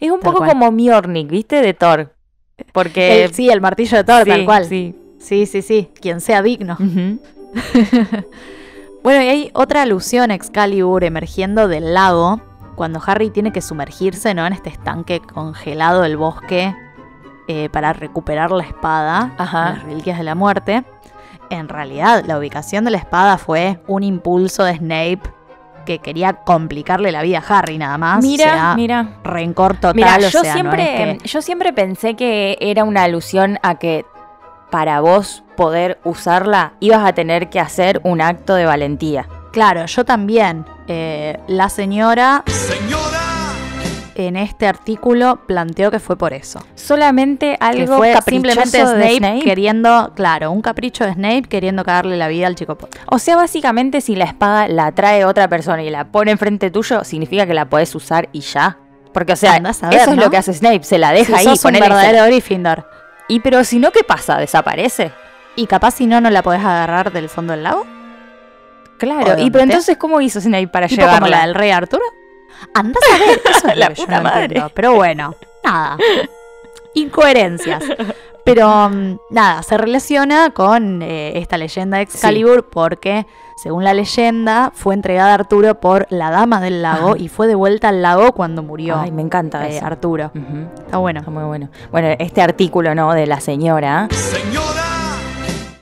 Es 0.00 0.10
un 0.10 0.20
Tal 0.20 0.32
poco 0.32 0.38
cual. 0.44 0.50
como 0.52 0.70
Mjolnir, 0.72 1.26
¿viste? 1.26 1.60
De 1.60 1.74
Thor. 1.74 2.14
Porque... 2.72 3.24
El- 3.24 3.34
sí, 3.34 3.50
el 3.50 3.60
martillo 3.60 3.98
de 3.98 4.04
Thor, 4.04 4.22
sí, 4.24 4.30
tal 4.30 4.44
cual. 4.46 4.64
sí. 4.64 4.94
sí, 5.18 5.44
sí, 5.46 5.60
sí. 5.62 5.90
Quien 6.00 6.20
sea 6.20 6.42
digno. 6.42 6.78
Bueno, 9.02 9.20
y 9.24 9.28
hay 9.28 9.50
otra 9.54 9.82
alusión 9.82 10.30
a 10.30 10.34
Excalibur 10.36 11.02
emergiendo 11.02 11.66
del 11.66 11.92
lago 11.92 12.40
cuando 12.82 13.00
Harry 13.06 13.30
tiene 13.30 13.52
que 13.52 13.60
sumergirse 13.60 14.34
¿no? 14.34 14.44
en 14.44 14.52
este 14.52 14.68
estanque 14.68 15.20
congelado 15.20 16.02
del 16.02 16.16
bosque 16.16 16.74
eh, 17.46 17.68
para 17.70 17.92
recuperar 17.92 18.50
la 18.50 18.64
espada, 18.64 19.30
Ajá. 19.38 19.70
las 19.74 19.84
reliquias 19.84 20.18
de 20.18 20.24
la 20.24 20.34
muerte. 20.34 20.82
En 21.48 21.68
realidad, 21.68 22.24
la 22.26 22.36
ubicación 22.36 22.84
de 22.84 22.90
la 22.90 22.98
espada 22.98 23.38
fue 23.38 23.78
un 23.86 24.02
impulso 24.02 24.64
de 24.64 24.78
Snape 24.78 25.20
que 25.86 26.00
quería 26.00 26.32
complicarle 26.32 27.12
la 27.12 27.22
vida 27.22 27.38
a 27.38 27.56
Harry 27.58 27.78
nada 27.78 27.98
más. 27.98 28.20
Mira, 28.24 28.46
o 28.46 28.48
sea, 28.48 28.74
mira. 28.74 29.10
rencor 29.22 29.74
total. 29.76 29.94
Mira, 29.94 30.16
o 30.16 30.18
yo 30.28 30.42
no 30.42 30.52
siempre, 30.52 31.12
es 31.12 31.18
que- 31.22 31.28
yo 31.28 31.40
siempre 31.40 31.72
pensé 31.72 32.16
que 32.16 32.58
era 32.60 32.82
una 32.82 33.04
alusión 33.04 33.60
a 33.62 33.76
que 33.76 34.04
para 34.72 34.98
vos 35.00 35.44
poder 35.56 36.00
usarla 36.02 36.72
ibas 36.80 37.06
a 37.06 37.12
tener 37.12 37.48
que 37.48 37.60
hacer 37.60 38.00
un 38.02 38.20
acto 38.20 38.56
de 38.56 38.66
valentía. 38.66 39.28
Claro, 39.52 39.86
yo 39.86 40.04
también. 40.04 40.64
Eh, 40.88 41.38
la 41.46 41.68
señora 41.68 42.42
Señora, 42.46 43.20
en 44.14 44.36
este 44.36 44.66
artículo 44.66 45.40
planteó 45.46 45.90
que 45.90 45.98
fue 46.00 46.16
por 46.16 46.32
eso. 46.32 46.64
Solamente 46.74 47.56
que 47.58 47.64
algo 47.64 47.96
fue 47.98 48.12
caprichoso 48.12 48.30
simplemente 48.30 48.78
de 48.78 48.84
Snape, 48.86 49.16
Snape. 49.18 49.40
queriendo, 49.44 50.12
claro, 50.14 50.50
un 50.50 50.60
capricho 50.62 51.04
de 51.04 51.12
Snape 51.14 51.42
queriendo 51.44 51.84
cagarle 51.84 52.16
la 52.16 52.28
vida 52.28 52.46
al 52.46 52.54
chico 52.54 52.76
Potter. 52.76 53.00
O 53.06 53.18
sea, 53.18 53.36
básicamente 53.36 54.00
si 54.00 54.16
la 54.16 54.24
espada 54.24 54.68
la 54.68 54.92
trae 54.92 55.24
otra 55.24 55.48
persona 55.48 55.82
y 55.82 55.90
la 55.90 56.04
pone 56.06 56.30
enfrente 56.30 56.70
tuyo, 56.70 57.04
significa 57.04 57.46
que 57.46 57.54
la 57.54 57.66
podés 57.66 57.94
usar 57.94 58.28
y 58.32 58.40
ya. 58.40 58.78
Porque, 59.12 59.34
o 59.34 59.36
sea, 59.36 59.58
ver, 59.60 59.70
eso 59.94 60.10
es 60.12 60.16
lo 60.16 60.30
que 60.30 60.38
hace 60.38 60.54
Snape, 60.54 60.82
se 60.84 60.96
la 60.98 61.12
deja 61.12 61.34
si 61.38 61.40
ahí. 61.40 61.44
sos 61.56 61.64
un 61.66 61.72
ponele- 61.72 61.80
verdadero 61.82 62.24
Gryffindor. 62.24 62.86
Y 63.28 63.40
pero 63.40 63.62
si 63.64 63.78
no, 63.78 63.90
¿qué 63.92 64.02
pasa? 64.04 64.38
¿Desaparece? 64.38 65.12
Y 65.56 65.66
capaz 65.66 65.92
si 65.92 66.06
no, 66.06 66.20
no 66.22 66.30
la 66.30 66.42
podés 66.42 66.60
agarrar 66.62 67.12
del 67.12 67.28
fondo 67.28 67.52
del 67.52 67.62
lago. 67.62 67.84
Claro. 68.98 69.32
¿O 69.32 69.36
de 69.36 69.42
Y 69.42 69.50
pero 69.50 69.64
entonces, 69.64 69.96
¿cómo 69.96 70.20
hizo 70.20 70.40
Snape 70.40 70.68
para 70.68 70.86
Tipo 70.88 71.02
como 71.02 71.12
la 71.12 71.18
llevarla? 71.26 71.46
del 71.46 71.54
rey 71.54 71.70
Arturo. 71.70 72.02
Andás 72.74 73.02
a 73.14 73.18
ver, 73.18 73.40
eso 73.44 73.68
es 73.68 73.76
La 73.76 73.88
lo 73.88 73.94
que 73.94 74.00
yo 74.00 74.04
puta 74.06 74.16
no 74.18 74.22
madre. 74.24 74.42
entiendo. 74.44 74.70
Pero 74.74 74.94
bueno, 74.94 75.34
nada. 75.64 75.96
Incoherencias. 76.94 77.82
Pero 78.44 78.88
mm, 78.90 79.16
nada, 79.30 79.62
se 79.62 79.78
relaciona 79.78 80.50
con 80.50 81.00
eh, 81.02 81.38
esta 81.38 81.56
leyenda 81.58 81.98
de 81.98 82.02
Excalibur 82.04 82.68
porque, 82.68 83.26
según 83.62 83.84
la 83.84 83.94
leyenda, 83.94 84.72
fue 84.74 84.94
entregada 84.94 85.30
a 85.30 85.34
Arturo 85.34 85.78
por 85.80 86.06
la 86.10 86.30
dama 86.30 86.60
del 86.60 86.82
lago 86.82 87.10
Ajá. 87.10 87.18
y 87.18 87.28
fue 87.28 87.46
devuelta 87.46 87.88
al 87.88 88.02
lago 88.02 88.32
cuando 88.32 88.62
murió 88.64 88.98
Ay, 88.98 89.12
me 89.12 89.22
encanta 89.22 89.66
eh, 89.68 89.76
eso. 89.76 89.86
Arturo. 89.86 90.32
Está 90.84 90.98
bueno. 90.98 91.20
Está 91.20 91.30
muy 91.30 91.44
bueno. 91.44 91.68
Bueno, 91.92 92.08
este 92.18 92.42
artículo, 92.42 92.94
¿no? 92.96 93.12
De 93.14 93.26
la 93.26 93.38
señora 93.40 94.08
señora, 94.10 94.81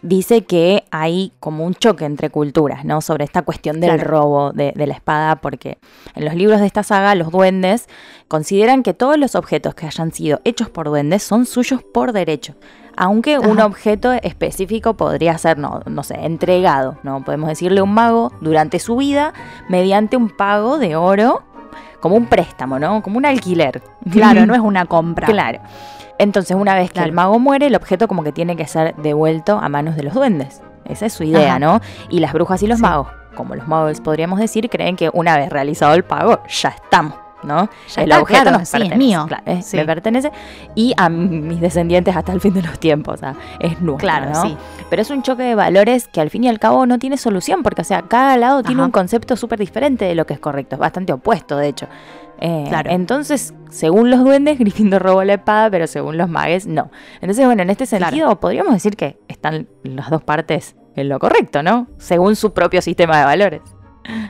dice 0.02 0.44
que 0.44 0.84
hay 0.90 1.32
como 1.40 1.64
un 1.64 1.74
choque 1.74 2.04
entre 2.04 2.30
culturas, 2.30 2.84
¿no? 2.84 3.00
Sobre 3.00 3.24
esta 3.24 3.42
cuestión 3.42 3.80
del 3.80 3.94
Claro. 3.96 4.10
robo 4.10 4.52
de, 4.52 4.72
de 4.74 4.86
la 4.86 4.94
espada, 4.94 5.36
porque 5.36 5.78
en 6.14 6.24
los 6.24 6.34
libros 6.34 6.60
de 6.60 6.66
esta 6.66 6.82
saga 6.82 7.14
los 7.14 7.30
duendes 7.30 7.88
consideran 8.28 8.82
que 8.82 8.94
todos 8.94 9.18
los 9.18 9.34
objetos 9.34 9.74
que 9.74 9.86
hayan 9.86 10.12
sido 10.12 10.40
hechos 10.44 10.68
por 10.68 10.86
duendes 10.88 11.22
son 11.22 11.46
suyos 11.46 11.82
por 11.82 12.12
derecho. 12.12 12.54
Aunque 12.96 13.38
un 13.38 13.60
objeto 13.60 14.12
específico 14.12 14.94
podría 14.94 15.38
ser, 15.38 15.56
no, 15.56 15.80
no 15.86 16.02
sé, 16.02 16.16
entregado, 16.26 16.98
¿no? 17.02 17.24
Podemos 17.24 17.48
decirle 17.48 17.80
a 17.80 17.84
un 17.84 17.94
mago 17.94 18.30
durante 18.42 18.78
su 18.78 18.96
vida 18.96 19.32
mediante 19.70 20.16
un 20.18 20.28
pago 20.28 20.76
de 20.78 20.96
oro, 20.96 21.42
como 22.00 22.16
un 22.16 22.26
préstamo, 22.26 22.78
¿no? 22.78 23.02
Como 23.02 23.18
un 23.18 23.26
alquiler. 23.26 23.82
Claro, 24.10 24.46
no 24.46 24.54
es 24.54 24.60
una 24.60 24.86
compra. 24.86 25.26
Claro. 25.26 25.60
Entonces, 26.18 26.56
una 26.56 26.74
vez 26.74 26.90
que 26.92 27.00
el 27.00 27.12
mago 27.12 27.38
muere, 27.38 27.66
el 27.66 27.74
objeto 27.76 28.06
como 28.08 28.22
que 28.22 28.32
tiene 28.32 28.54
que 28.56 28.66
ser 28.66 28.94
devuelto 28.96 29.58
a 29.58 29.68
manos 29.68 29.96
de 29.96 30.02
los 30.02 30.12
duendes. 30.14 30.62
Esa 30.84 31.06
es 31.06 31.12
su 31.12 31.24
idea, 31.24 31.50
Ajá. 31.52 31.58
¿no? 31.58 31.80
Y 32.10 32.20
las 32.20 32.32
brujas 32.32 32.62
y 32.62 32.66
los 32.66 32.78
Sí. 32.78 32.82
magos, 32.82 33.08
como 33.34 33.54
los 33.54 33.66
magos 33.68 34.00
podríamos 34.00 34.38
decir, 34.38 34.68
creen 34.68 34.96
que 34.96 35.08
una 35.12 35.36
vez 35.36 35.48
realizado 35.50 35.94
el 35.94 36.04
pago, 36.04 36.40
ya 36.48 36.70
estamos, 36.70 37.14
¿no? 37.42 37.68
Ya 37.94 38.02
el 38.02 38.10
está, 38.10 38.22
objeto 38.22 38.42
claro, 38.42 38.58
nos 38.58 38.68
sí, 38.68 38.82
es 38.82 38.96
mío. 38.96 39.24
claro, 39.28 39.42
es- 39.46 39.66
Sí. 39.66 39.76
Me 39.76 39.84
pertenece. 39.84 40.30
Y 40.74 40.94
a 40.96 41.08
mis 41.08 41.60
descendientes 41.60 42.16
hasta 42.16 42.32
el 42.32 42.40
fin 42.40 42.54
de 42.54 42.62
los 42.62 42.78
tiempos. 42.78 43.14
O 43.14 43.16
sea, 43.18 43.34
es 43.58 43.80
nuestro, 43.80 43.96
Claro, 43.98 44.30
¿no? 44.30 44.42
sí. 44.42 44.56
Pero 44.88 45.02
es 45.02 45.10
un 45.10 45.22
choque 45.22 45.42
de 45.42 45.54
valores 45.54 46.08
que 46.08 46.20
al 46.20 46.30
fin 46.30 46.44
y 46.44 46.48
al 46.48 46.58
cabo 46.58 46.86
no 46.86 46.98
tiene 46.98 47.16
solución, 47.16 47.62
porque, 47.62 47.82
o 47.82 47.84
sea, 47.84 48.02
cada 48.02 48.36
lado 48.36 48.62
tiene 48.62 48.82
un 48.82 48.90
concepto 48.90 49.36
súper 49.36 49.58
diferente 49.58 50.04
de 50.04 50.14
lo 50.14 50.26
que 50.26 50.34
es 50.34 50.40
correcto. 50.40 50.76
Es 50.76 50.80
bastante 50.80 51.12
opuesto, 51.12 51.56
de 51.56 51.68
hecho. 51.68 51.86
Eh, 52.42 52.64
Claro. 52.68 52.90
Entonces, 52.90 53.52
según 53.68 54.10
los 54.10 54.20
duendes, 54.24 54.58
Gryffindor 54.58 55.02
robó 55.02 55.22
la 55.24 55.34
espada, 55.34 55.70
pero 55.70 55.86
según 55.86 56.16
los 56.16 56.28
magues, 56.28 56.66
no. 56.66 56.90
Entonces, 57.20 57.44
bueno, 57.44 57.62
en 57.62 57.70
este 57.70 57.86
Claro. 57.86 58.06
sentido, 58.06 58.40
podríamos 58.40 58.72
decir 58.72 58.96
que 58.96 59.18
están 59.28 59.68
las 59.82 60.08
dos 60.10 60.22
partes 60.22 60.74
en 60.96 61.08
lo 61.08 61.18
correcto, 61.18 61.62
¿no? 61.62 61.86
Según 61.98 62.36
su 62.36 62.52
propio 62.52 62.80
sistema 62.82 63.18
de 63.18 63.24
valores. 63.24 63.60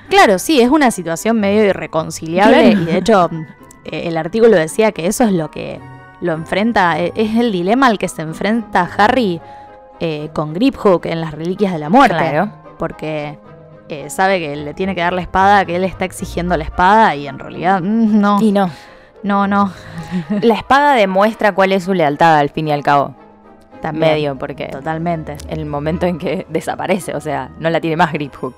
Claro, 0.08 0.38
sí, 0.38 0.60
es 0.60 0.68
una 0.70 0.90
situación 0.90 1.38
medio 1.40 1.64
irreconciliable 1.64 2.70
Claro. 2.72 2.82
y 2.82 2.84
de 2.84 2.98
hecho 2.98 3.30
eh, 3.84 4.02
el 4.06 4.16
artículo 4.16 4.56
decía 4.56 4.92
que 4.92 5.06
eso 5.06 5.24
es 5.24 5.32
lo 5.32 5.50
que 5.50 5.80
lo 6.20 6.32
enfrenta, 6.32 6.98
e- 6.98 7.12
es 7.14 7.36
el 7.36 7.50
dilema 7.52 7.86
al 7.86 7.98
que 7.98 8.08
se 8.08 8.22
enfrenta 8.22 8.88
Harry 8.98 9.40
eh, 10.00 10.30
con 10.34 10.52
Griphook 10.54 11.06
en 11.06 11.20
las 11.20 11.32
Reliquias 11.32 11.72
de 11.72 11.78
la 11.78 11.88
Muerte. 11.88 12.16
Claro. 12.16 12.50
Porque 12.78 13.38
eh, 13.88 14.08
sabe 14.10 14.38
que 14.40 14.56
le 14.56 14.72
tiene 14.74 14.94
que 14.94 15.00
dar 15.00 15.12
la 15.12 15.20
espada, 15.22 15.64
que 15.64 15.76
él 15.76 15.84
está 15.84 16.04
exigiendo 16.04 16.56
la 16.56 16.64
espada 16.64 17.14
y 17.16 17.26
en 17.26 17.38
realidad 17.38 17.80
mm, 17.82 18.20
no, 18.20 18.38
Y 18.40 18.52
no. 18.52 18.70
no, 19.22 19.46
no. 19.46 19.72
La 20.42 20.54
espada 20.54 20.94
demuestra 20.94 21.52
cuál 21.52 21.72
es 21.72 21.84
su 21.84 21.94
lealtad 21.94 22.36
al 22.38 22.48
fin 22.50 22.68
y 22.68 22.72
al 22.72 22.82
cabo. 22.82 23.14
También, 23.82 24.12
Medio, 24.12 24.36
porque 24.38 24.66
Totalmente. 24.66 25.36
el 25.48 25.64
momento 25.66 26.04
en 26.06 26.18
que 26.18 26.46
desaparece, 26.50 27.14
o 27.14 27.20
sea, 27.20 27.50
no 27.58 27.70
la 27.70 27.80
tiene 27.80 27.96
más 27.96 28.12
Griphook. 28.12 28.54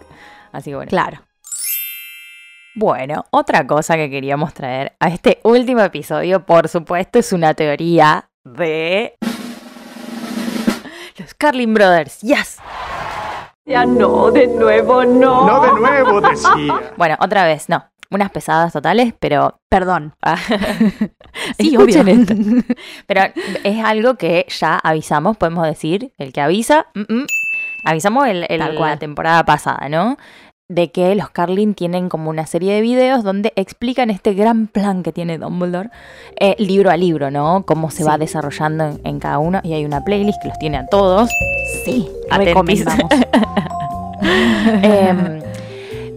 Así 0.53 0.71
que 0.71 0.77
bueno. 0.77 0.91
Claro. 0.91 1.23
Bueno, 2.75 3.27
otra 3.31 3.67
cosa 3.67 3.97
que 3.97 4.09
queríamos 4.09 4.55
traer 4.55 4.97
a 4.99 5.09
este 5.09 5.41
último 5.43 5.83
episodio, 5.83 6.47
por 6.47 6.69
supuesto, 6.69 7.19
es 7.19 7.33
una 7.33 7.53
teoría 7.55 8.31
de 8.45 9.17
los 11.19 11.35
Carlin 11.35 11.75
Brothers. 11.75 12.21
Yes. 12.21 12.59
Ya 13.67 13.85
no, 13.85 14.31
de 14.31 14.47
nuevo 14.47 15.05
no. 15.05 15.47
no 15.47 15.61
de 15.62 15.81
nuevo 15.81 16.21
decía. 16.21 16.93
Bueno, 16.97 17.17
otra 17.21 17.45
vez, 17.45 17.69
no. 17.69 17.85
Unas 18.11 18.31
pesadas 18.31 18.73
totales, 18.73 19.15
pero 19.19 19.61
Perdón. 19.73 20.15
ah, 20.21 20.37
Sí, 21.59 21.69
escuchen 21.75 22.09
esto. 22.09 22.35
Pero 23.07 23.23
es 23.65 23.83
algo 23.83 24.17
que 24.17 24.45
ya 24.49 24.77
avisamos, 24.77 25.38
podemos 25.38 25.67
decir, 25.67 26.12
el 26.19 26.31
que 26.33 26.43
avisa, 26.43 26.87
mm, 26.95 27.01
mm, 27.09 27.27
avisamos 27.85 28.27
el, 28.29 28.47
el- 28.49 28.59
la 28.79 28.97
temporada 28.99 29.45
pasada, 29.45 29.88
¿no? 29.88 30.16
De 30.68 30.90
que 30.90 31.14
los 31.14 31.29
Carlin 31.29 31.75
tienen 31.75 32.09
como 32.09 32.31
una 32.31 32.47
serie 32.47 32.73
de 32.75 32.81
videos 32.81 33.25
donde 33.25 33.53
explican 33.57 34.09
este 34.09 34.33
gran 34.33 34.68
plan 34.68 35.03
que 35.03 35.12
tiene 35.12 35.37
Dumbledore, 35.37 35.90
eh, 36.40 36.55
libro 36.59 36.90
a 36.90 36.97
libro, 36.97 37.31
¿no? 37.31 37.64
Cómo 37.66 37.90
se 37.90 37.99
Sí. 37.99 38.03
va 38.05 38.16
desarrollando 38.16 38.85
en, 38.87 39.01
en 39.05 39.18
cada 39.21 39.38
uno. 39.38 39.61
Y 39.64 39.75
hay 39.75 39.85
una 39.85 40.03
playlist 40.03 40.40
que 40.40 40.49
los 40.49 40.59
tiene 40.59 40.79
a 40.79 40.87
todos. 40.87 41.29
Sí, 41.85 42.09
recomendamos. 42.31 43.11
Em, 44.83 45.40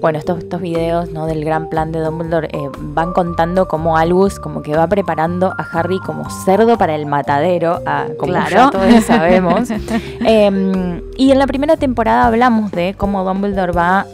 bueno, 0.05 0.19
estos, 0.19 0.37
estos 0.37 0.61
videos 0.61 1.09
¿no? 1.11 1.25
del 1.25 1.43
gran 1.43 1.67
plan 1.67 1.91
de 1.91 1.99
Dumbledore 1.99 2.47
eh, 2.51 2.69
van 2.79 3.11
contando 3.11 3.67
cómo 3.67 3.97
Albus 3.97 4.37
como 4.39 4.61
que 4.61 4.75
va 4.77 4.85
preparando 4.85 5.47
a 5.57 5.63
Harry 5.73 5.97
como 5.99 6.29
cerdo 6.29 6.77
para 6.77 6.93
el 6.93 7.07
matadero, 7.07 7.79
a- 7.87 8.05
como 8.19 8.33
ya 8.33 8.45
Claro. 8.45 8.69
todos 8.69 9.03
sabemos. 9.07 9.67
Em, 10.19 11.01
y 11.17 11.31
en 11.31 11.39
la 11.39 11.47
primera 11.47 11.75
temporada 11.77 12.27
hablamos 12.27 12.71
de 12.71 12.93
cómo 12.95 13.23
Dumbledore 13.23 13.71
va 13.71 14.05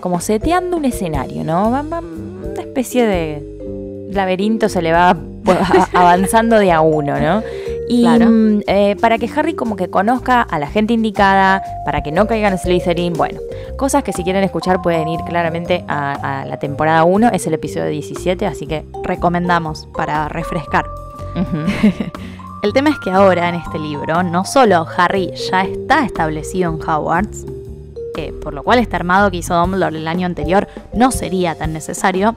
como 0.00 0.18
seteando 0.20 0.76
un 0.76 0.84
escenario, 0.84 1.44
¿no? 1.44 1.70
Va, 1.70 1.82
va- 1.82 2.00
una 2.00 2.60
especie 2.60 3.06
de 3.06 4.08
laberinto 4.10 4.68
se 4.68 4.82
le 4.82 4.90
va 4.90 5.16
avanzando 5.94 6.58
de 6.58 6.72
a 6.72 6.80
uno, 6.80 7.20
¿no? 7.20 7.42
Y 7.88 8.02
Claro. 8.02 8.26
mm, 8.28 8.60
eh, 8.66 8.96
para 9.00 9.18
que 9.18 9.30
Harry 9.34 9.54
como 9.54 9.76
que 9.76 9.88
conozca 9.88 10.42
a 10.42 10.58
la 10.58 10.66
gente 10.66 10.92
indicada, 10.92 11.62
para 11.84 12.02
que 12.02 12.10
no 12.12 12.26
caigan 12.26 12.52
en 12.52 12.58
Slytherin, 12.58 13.12
bueno, 13.12 13.40
cosas 13.76 14.02
que 14.02 14.12
si 14.12 14.24
quieren 14.24 14.42
escuchar 14.42 14.82
pueden 14.82 15.08
ir 15.08 15.20
claramente 15.20 15.84
a, 15.88 16.40
a 16.40 16.44
la 16.46 16.58
temporada 16.58 17.04
1, 17.04 17.30
es 17.32 17.46
el 17.46 17.54
episodio 17.54 17.86
17, 17.86 18.46
así 18.46 18.66
que... 18.66 18.84
recomendamos 19.04 19.88
para 19.94 20.28
refrescar. 20.28 20.86
El 22.62 22.72
tema 22.72 22.90
es 22.90 22.98
que 22.98 23.10
ahora 23.10 23.48
en 23.48 23.56
este 23.56 23.78
libro 23.78 24.22
no 24.22 24.44
solo 24.44 24.86
Harry 24.96 25.30
ya 25.50 25.62
está 25.62 26.04
establecido 26.04 26.72
en 26.74 26.80
Hogwarts, 26.82 27.44
eh, 28.16 28.32
por 28.42 28.54
lo 28.54 28.62
cual 28.64 28.78
este 28.78 28.96
armado 28.96 29.30
que 29.30 29.36
hizo 29.36 29.54
Dumbledore 29.54 29.98
el 29.98 30.08
año 30.08 30.26
anterior 30.26 30.66
no 30.94 31.12
sería 31.12 31.54
tan 31.54 31.72
necesario, 31.72 32.34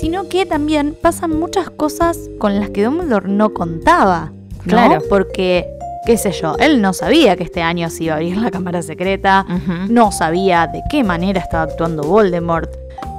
sino 0.00 0.28
que 0.28 0.46
también 0.46 0.96
pasan 1.00 1.38
muchas 1.38 1.70
cosas 1.70 2.18
con 2.38 2.58
las 2.58 2.70
que 2.70 2.84
Dumbledore 2.84 3.28
no 3.28 3.50
contaba. 3.52 4.32
¿No? 4.64 4.72
Claro. 4.72 5.02
Porque, 5.08 5.66
qué 6.06 6.16
sé 6.16 6.32
yo, 6.32 6.56
él 6.58 6.80
no 6.82 6.92
sabía 6.92 7.36
que 7.36 7.44
este 7.44 7.62
año 7.62 7.90
se 7.90 8.04
iba 8.04 8.14
a 8.14 8.16
abrir 8.16 8.36
la 8.36 8.50
cámara 8.50 8.82
secreta, 8.82 9.46
no 9.88 10.12
sabía 10.12 10.66
de 10.66 10.82
qué 10.90 11.04
manera 11.04 11.40
estaba 11.40 11.64
actuando 11.64 12.02
Voldemort, 12.02 12.70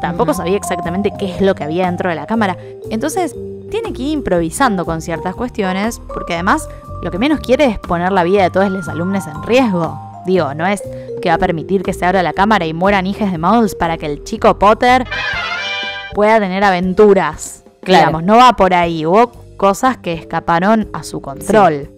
tampoco 0.02 0.34
sabía 0.34 0.58
exactamente 0.58 1.12
qué 1.18 1.34
es 1.34 1.42
lo 1.42 1.56
que 1.56 1.64
había 1.64 1.86
dentro 1.86 2.10
de 2.10 2.16
la 2.16 2.26
cámara. 2.26 2.58
Entonces, 2.90 3.36
tiene 3.72 3.94
que 3.94 4.04
ir 4.04 4.12
improvisando 4.12 4.86
con 4.86 5.02
ciertas 5.02 5.36
cuestiones, 5.36 6.00
porque 6.14 6.34
además 6.34 6.68
lo 7.02 7.12
que 7.12 7.20
menos 7.20 7.40
quiere 7.40 7.66
es 7.66 7.80
poner 7.80 8.12
la 8.12 8.24
vida 8.24 8.44
de 8.44 8.50
todos 8.50 8.70
los 8.72 8.88
alumnos 8.88 9.26
en 9.28 9.44
riesgo. 9.44 10.00
Digo, 10.26 10.54
no 10.54 10.66
es 10.66 10.82
que 11.22 11.30
va 11.30 11.36
a 11.36 11.40
permitir 11.40 11.84
que 11.84 11.94
se 11.94 12.06
abra 12.06 12.24
la 12.24 12.34
cámara 12.34 12.66
y 12.66 12.74
mueran 12.74 13.06
hijas 13.06 13.32
de 13.32 13.38
Muggles 13.38 13.76
para 13.76 13.98
que 13.98 14.08
el 14.08 14.24
chico 14.24 14.58
Potter 14.58 15.06
pueda 16.14 16.40
tener 16.40 16.64
aventuras. 16.64 17.64
Claro. 17.82 18.00
Digamos, 18.00 18.24
no 18.24 18.38
va 18.38 18.54
por 18.54 18.74
ahí. 18.74 19.06
Hubo 19.06 19.32
cosas 19.58 19.98
que 19.98 20.14
escaparon 20.14 20.90
a 20.94 21.04
su 21.04 21.22
control. 21.22 21.90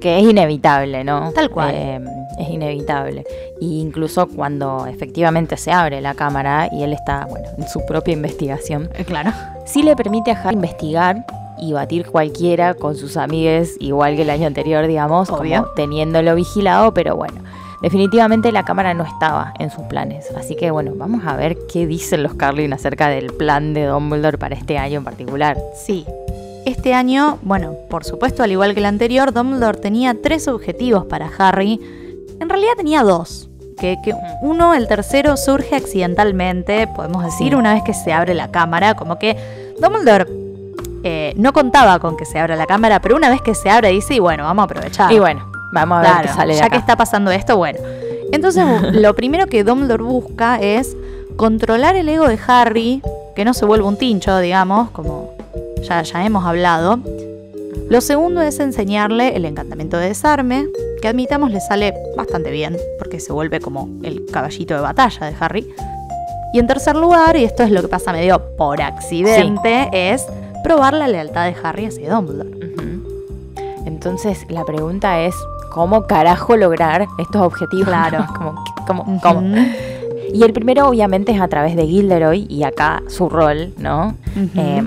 Que 0.00 0.18
es 0.18 0.24
inevitable, 0.24 1.04
¿no? 1.04 1.30
Tal 1.32 1.50
cual. 1.50 1.74
Eh, 1.74 2.00
es 2.38 2.48
inevitable. 2.48 3.24
Y 3.60 3.80
incluso 3.80 4.26
cuando 4.28 4.86
efectivamente 4.86 5.56
se 5.58 5.72
abre 5.72 6.00
la 6.00 6.14
cámara 6.14 6.68
y 6.72 6.82
él 6.82 6.92
está, 6.94 7.26
bueno, 7.28 7.48
en 7.58 7.68
su 7.68 7.84
propia 7.86 8.14
investigación, 8.14 8.88
Eh, 8.94 9.04
Claro. 9.04 9.30
sí 9.66 9.82
le 9.82 9.94
permite 9.96 10.30
a 10.30 10.40
Harry 10.42 10.54
investigar 10.54 11.24
y 11.58 11.74
batir 11.74 12.06
cualquiera 12.06 12.72
con 12.72 12.96
sus 12.96 13.18
amigues, 13.18 13.76
igual 13.80 14.16
que 14.16 14.22
el 14.22 14.30
año 14.30 14.46
anterior, 14.46 14.86
digamos, 14.86 15.28
Obvio. 15.28 15.62
como 15.62 15.74
teniéndolo 15.74 16.34
vigilado, 16.34 16.94
pero 16.94 17.16
bueno. 17.16 17.40
Definitivamente 17.82 18.52
la 18.52 18.64
cámara 18.64 18.92
no 18.94 19.04
estaba 19.04 19.54
en 19.58 19.70
sus 19.70 19.84
planes. 19.84 20.30
Así 20.36 20.54
que 20.54 20.70
bueno, 20.70 20.92
vamos 20.96 21.22
a 21.26 21.34
ver 21.36 21.56
qué 21.70 21.86
dicen 21.86 22.22
los 22.22 22.34
Carlin 22.34 22.72
acerca 22.74 23.08
del 23.08 23.32
plan 23.32 23.72
de 23.74 23.86
Dumbledore 23.86 24.36
para 24.38 24.54
este 24.54 24.76
año 24.78 24.98
en 24.98 25.04
particular. 25.04 25.56
Sí. 25.74 26.04
Este 26.66 26.94
año, 26.94 27.38
bueno, 27.42 27.74
por 27.88 28.04
supuesto, 28.04 28.42
al 28.42 28.52
igual 28.52 28.74
que 28.74 28.80
el 28.80 28.86
anterior, 28.86 29.32
Dumbledore 29.32 29.78
tenía 29.78 30.14
tres 30.22 30.46
objetivos 30.48 31.06
para 31.06 31.30
Harry. 31.38 31.80
En 32.38 32.48
realidad 32.48 32.72
tenía 32.76 33.02
dos. 33.02 33.48
Que, 33.78 33.96
que 34.04 34.14
uno, 34.42 34.74
el 34.74 34.86
tercero, 34.88 35.38
surge 35.38 35.74
accidentalmente, 35.74 36.86
podemos 36.86 37.24
decir, 37.24 37.56
una 37.56 37.72
vez 37.72 37.82
que 37.82 37.94
se 37.94 38.12
abre 38.12 38.34
la 38.34 38.50
cámara. 38.50 38.94
Como 38.94 39.18
que 39.18 39.36
Dumbledore 39.80 40.26
eh, 41.02 41.32
no 41.36 41.52
contaba 41.54 41.98
con 41.98 42.16
que 42.18 42.26
se 42.26 42.38
abra 42.38 42.56
la 42.56 42.66
cámara, 42.66 43.00
pero 43.00 43.16
una 43.16 43.30
vez 43.30 43.40
que 43.40 43.54
se 43.54 43.70
abre 43.70 43.88
dice, 43.90 44.14
y 44.14 44.18
bueno, 44.18 44.44
vamos 44.44 44.62
a 44.62 44.64
aprovechar. 44.66 45.10
Y 45.10 45.18
bueno, 45.18 45.50
vamos 45.72 45.98
a 45.98 46.00
ver 46.02 46.10
Claro, 46.10 46.28
qué 46.28 46.34
sale 46.34 46.52
de 46.52 46.58
ya 46.58 46.66
acá. 46.66 46.72
que 46.76 46.80
está 46.80 46.96
pasando 46.96 47.30
esto, 47.30 47.56
bueno. 47.56 47.78
Entonces, 48.32 48.64
lo 48.92 49.14
primero 49.14 49.46
que 49.46 49.64
Dumbledore 49.64 50.02
busca 50.02 50.60
es 50.60 50.94
controlar 51.36 51.96
el 51.96 52.06
ego 52.10 52.28
de 52.28 52.38
Harry, 52.46 53.02
que 53.34 53.46
no 53.46 53.54
se 53.54 53.64
vuelva 53.64 53.88
un 53.88 53.96
tincho, 53.96 54.38
digamos, 54.40 54.90
como 54.90 55.30
ya, 55.82 56.02
ya 56.02 56.24
hemos 56.24 56.44
hablado. 56.44 57.00
Lo 57.88 58.00
segundo 58.00 58.40
es 58.40 58.60
enseñarle 58.60 59.36
el 59.36 59.44
encantamiento 59.44 59.96
de 59.96 60.08
desarme, 60.08 60.66
que 61.02 61.08
admitamos 61.08 61.50
le 61.50 61.60
sale 61.60 61.94
bastante 62.16 62.50
bien, 62.50 62.76
porque 62.98 63.20
se 63.20 63.32
vuelve 63.32 63.60
como 63.60 63.88
el 64.02 64.26
caballito 64.26 64.74
de 64.74 64.80
batalla 64.80 65.26
de 65.26 65.36
Harry. 65.40 65.74
Y 66.52 66.58
en 66.58 66.66
tercer 66.66 66.96
lugar, 66.96 67.36
y 67.36 67.44
esto 67.44 67.62
es 67.62 67.70
lo 67.70 67.82
que 67.82 67.88
pasa 67.88 68.12
medio 68.12 68.56
por 68.56 68.80
accidente, 68.80 69.88
es 69.92 70.26
probar 70.62 70.94
la 70.94 71.08
lealtad 71.08 71.46
de 71.46 71.56
Harry 71.62 71.86
hacia 71.86 72.12
Dumbledore. 72.14 72.60
Entonces 73.86 74.46
la 74.48 74.64
pregunta 74.64 75.20
es, 75.20 75.34
¿cómo 75.72 76.06
carajo 76.06 76.56
lograr 76.56 77.06
estos 77.18 77.42
objetivos? 77.42 77.88
Claro. 77.88 78.26
¿Cómo, 78.86 79.20
cómo. 79.22 79.42
Y 80.32 80.42
el 80.42 80.52
primero 80.52 80.88
obviamente 80.88 81.32
es 81.32 81.40
a 81.40 81.48
través 81.48 81.76
de 81.76 81.86
Gilderoy 81.86 82.46
y 82.48 82.62
acá 82.62 83.02
su 83.08 83.28
rol, 83.28 83.72
¿no? 83.78 84.14
Eh, 84.56 84.82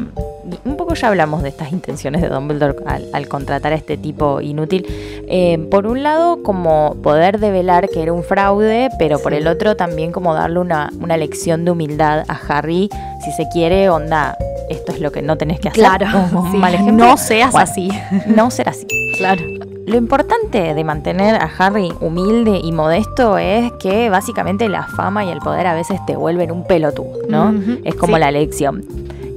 y 0.50 0.70
un 0.70 0.78
ya 0.94 1.08
hablamos 1.10 1.44
de 1.44 1.50
estas 1.50 1.72
intenciones 1.72 2.22
de 2.22 2.30
Dumbledore 2.30 2.76
al, 2.86 3.08
al 3.14 3.28
contratar 3.28 3.74
a 3.74 3.76
este 3.76 3.98
tipo 3.98 4.42
inútil. 4.42 4.86
Eh, 5.28 5.58
por 5.72 5.88
un 5.88 6.04
lado, 6.04 6.44
como 6.44 6.96
poder 7.02 7.40
develar 7.40 7.90
que 7.90 8.02
era 8.04 8.14
un 8.14 8.24
fraude, 8.24 8.90
pero 9.00 9.20
por 9.20 9.34
el 9.34 9.48
otro 9.48 9.76
también 9.76 10.12
como 10.12 10.34
darle 10.34 10.60
una, 10.60 10.92
una 11.00 11.18
lección 11.18 11.66
de 11.66 11.72
humildad 11.72 12.24
a 12.28 12.40
Harry, 12.48 12.90
si 13.24 13.32
se 13.32 13.48
quiere, 13.50 13.90
onda, 13.90 14.38
esto 14.70 14.92
es 14.92 15.00
lo 15.00 15.12
que 15.12 15.22
no 15.22 15.38
tenés 15.38 15.60
que 15.60 15.70
hacer. 15.70 15.84
Claro, 15.84 16.08
sí, 16.52 16.58
mal 16.58 16.74
ejemplo. 16.74 17.06
no 17.06 17.18
seas 17.18 17.52
Bueno, 17.52 17.70
así. 17.70 17.90
No 18.28 18.52
ser 18.52 18.70
así. 18.70 18.88
Claro. 19.18 19.44
Lo 19.86 19.98
importante 19.98 20.74
de 20.74 20.84
mantener 20.84 21.36
a 21.36 21.52
Harry 21.58 21.92
humilde 22.00 22.62
y 22.64 22.72
modesto 22.72 23.38
es 23.38 23.72
que 23.74 24.10
básicamente 24.10 24.70
la 24.70 24.84
fama 24.88 25.26
y 25.26 25.30
el 25.30 25.40
poder 25.40 25.68
a 25.68 25.74
veces 25.74 26.00
te 26.08 26.16
vuelven 26.16 26.52
un 26.52 26.66
pelotudo, 26.66 27.20
¿no? 27.28 27.54
Es 27.84 27.96
como 27.96 28.16
sí. 28.16 28.22
la 28.22 28.32
lección. 28.32 28.86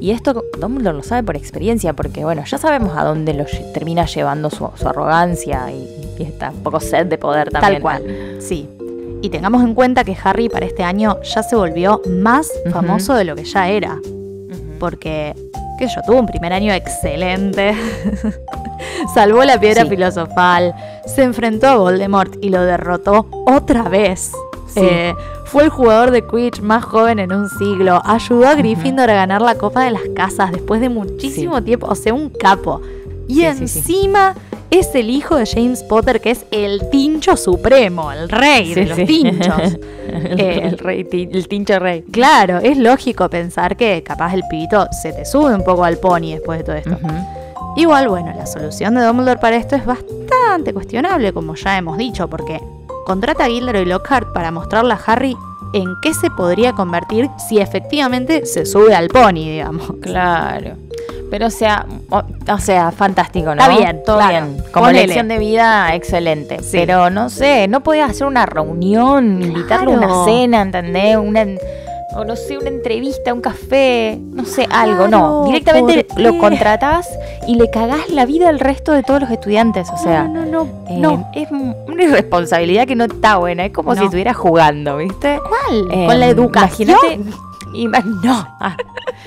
Y 0.01 0.11
esto 0.11 0.45
Dumbledore 0.61 0.97
lo 0.99 1.03
sabe 1.03 1.23
por 1.23 1.37
experiencia, 1.37 1.93
porque 1.95 2.25
bueno, 2.25 2.43
ya 2.45 2.59
sabemos 2.59 2.97
a 2.97 3.05
dónde 3.05 3.33
lo 3.35 3.45
termina 3.73 4.05
llevando 4.07 4.51
su, 4.51 4.69
su 4.77 4.87
arrogancia 4.89 5.71
y, 5.73 5.89
y 6.19 6.23
esta 6.25 6.53
poco 6.63 6.81
sed 6.81 7.07
de 7.07 7.17
poder 7.19 7.49
también. 7.51 7.75
Tal 7.75 7.83
cual, 7.83 8.37
sí. 8.39 8.69
Y 9.23 9.31
tengamos 9.31 9.63
en 9.65 9.75
cuenta 9.75 10.05
que 10.05 10.15
Harry 10.23 10.49
para 10.51 10.67
este 10.67 10.83
año 10.85 11.19
ya 11.23 11.43
se 11.43 11.57
volvió 11.57 12.03
más 12.09 12.51
famoso 12.71 13.15
de 13.15 13.25
lo 13.25 13.35
que 13.35 13.45
ya 13.45 13.69
era. 13.69 13.99
Porque, 14.79 15.35
qué 15.79 15.89
sé 15.89 15.95
yo, 15.97 16.03
tuvo 16.03 16.21
un 16.21 16.27
primer 16.27 16.53
año 16.53 16.75
excelente. 16.75 17.75
Salvó 19.15 19.43
la 19.45 19.59
piedra 19.59 19.83
Sí. 19.85 19.89
filosofal. 19.89 20.75
Se 21.07 21.23
enfrentó 21.23 21.67
a 21.69 21.77
Voldemort 21.77 22.37
y 22.43 22.51
lo 22.51 22.63
derrotó 22.63 23.27
otra 23.47 23.85
vez. 23.85 24.33
Sí. 24.69 24.81
Eh, 24.83 25.15
fue 25.47 25.65
el 25.65 25.71
jugador 25.71 26.11
de 26.11 26.23
Quidditch 26.27 26.61
más 26.61 26.85
joven 26.85 27.19
en 27.19 27.33
un 27.33 27.49
siglo. 27.49 28.01
Ayudó 28.05 28.47
a 28.49 28.55
Gryffindor 28.55 29.09
a 29.11 29.15
ganar 29.15 29.41
la 29.43 29.55
Copa 29.57 29.85
de 29.85 29.91
las 29.93 30.03
Casas 30.15 30.53
después 30.53 30.81
de 30.81 30.89
muchísimo 30.89 31.59
Sí. 31.59 31.65
tiempo. 31.65 31.87
O 31.89 31.95
sea, 31.95 32.13
un 32.15 32.29
capo. 32.31 32.81
Y 33.29 33.35
Sí, 33.35 33.47
sí, 33.57 33.69
sí. 33.69 33.79
encima 33.79 34.35
es 34.71 34.95
el 34.95 35.11
hijo 35.11 35.37
de 35.37 35.47
James 35.47 35.83
Potter, 35.85 36.21
que 36.21 36.31
es 36.33 36.45
el 36.51 36.91
tincho 36.91 37.37
supremo, 37.37 38.11
el 38.13 38.29
rey 38.29 38.75
de 38.75 38.87
los 38.87 38.97
tinchos. 39.07 39.59
el, 39.75 39.81
Eh, 40.39 40.61
el 40.65 40.79
rey, 40.79 41.07
el 41.33 41.47
tincho 41.49 41.79
rey. 41.79 42.03
Claro, 42.11 42.59
es 42.59 42.77
lógico 42.79 43.29
pensar 43.29 43.77
que 43.77 44.03
capaz 44.03 44.35
el 44.35 44.43
pibito 44.51 44.87
se 45.03 45.13
te 45.13 45.25
sube 45.25 45.55
un 45.55 45.63
poco 45.65 45.85
al 45.85 45.99
pony 45.99 46.31
después 46.33 46.59
de 46.59 46.65
todo 46.65 46.77
esto. 46.77 46.97
Igual, 47.77 48.09
bueno, 48.09 48.33
la 48.37 48.47
solución 48.47 48.95
de 48.95 49.03
Dumbledore 49.05 49.39
para 49.41 49.57
esto 49.57 49.77
es 49.77 49.85
bastante 49.85 50.73
cuestionable, 50.73 51.33
como 51.33 51.55
ya 51.55 51.77
hemos 51.77 51.99
dicho, 51.99 52.29
porque 52.29 52.61
contrata 53.07 53.45
a 53.45 53.49
Gilderoy 53.49 53.87
Lockhart 53.87 54.33
para 54.33 54.51
mostrarle 54.51 54.93
a 54.93 55.01
Harry 55.07 55.37
en 55.73 55.95
qué 56.03 56.13
se 56.13 56.29
podría 56.31 56.73
convertir 56.73 57.31
si 57.49 57.59
efectivamente 57.59 58.45
se 58.47 58.67
sube 58.67 58.95
al 58.95 59.09
pony, 59.09 59.49
digamos. 59.49 59.93
Claro. 60.03 60.77
Pero 61.31 61.47
o 61.47 61.51
sea, 61.51 61.87
o, 62.11 62.23
o 62.53 62.59
sea, 62.59 62.93
fantástico, 62.93 63.55
¿no? 63.55 63.63
Está 63.63 63.77
bien, 63.77 64.03
todo 64.05 64.19
claro. 64.19 64.47
bien. 64.47 64.65
Como 64.73 64.87
Ponele. 64.87 65.07
lección 65.07 65.29
de 65.29 65.39
vida, 65.39 65.95
excelente. 65.95 66.63
Sí. 66.63 66.79
Pero 66.79 67.11
no 67.11 67.31
sé, 67.31 67.67
no 67.69 67.83
podías 67.83 68.11
hacer 68.11 68.27
una 68.27 68.47
reunión, 68.47 69.43
invitarle 69.43 69.95
a 69.95 69.97
una 69.99 70.25
cena, 70.25 70.63
¿entendés? 70.63 71.17
Una, 71.17 71.45
o 72.15 72.25
no 72.25 72.37
sé, 72.37 72.57
una 72.57 72.69
entrevista, 72.69 73.35
un 73.35 73.41
café, 73.41 74.19
no 74.21 74.45
sé, 74.45 74.67
algo, 74.71 75.09
no. 75.09 75.45
Directamente 75.47 76.05
¿por 76.05 76.21
lo 76.21 76.39
contratás 76.39 77.09
y 77.47 77.57
le 77.57 77.69
cagás 77.71 78.09
la 78.11 78.25
vida 78.27 78.49
al 78.49 78.59
resto 78.61 78.93
de 78.93 79.03
todos 79.03 79.21
los 79.23 79.31
estudiantes. 79.31 79.89
O 79.91 79.97
sea, 79.99 80.25
no, 80.25 80.45
no, 80.47 80.65
no. 80.65 80.87
eh, 80.89 80.97
no. 80.99 81.31
es 81.35 81.51
una 81.51 82.03
irresponsabilidad 82.05 82.87
que 82.87 82.95
no 82.95 83.05
está 83.05 83.37
buena. 83.39 83.65
Es 83.67 83.73
como 83.73 83.95
No. 83.95 83.99
si 84.01 84.05
estuviera 84.05 84.33
jugando, 84.35 84.97
¿viste? 84.99 85.39
¿Cuál? 85.49 85.89
Eh, 85.93 86.07
Con 86.07 86.21
la 86.21 86.29
educación. 86.29 86.91
Imagínate. 86.91 87.31
ima- 87.75 88.05
no. 88.23 88.57
Ah. 88.61 88.77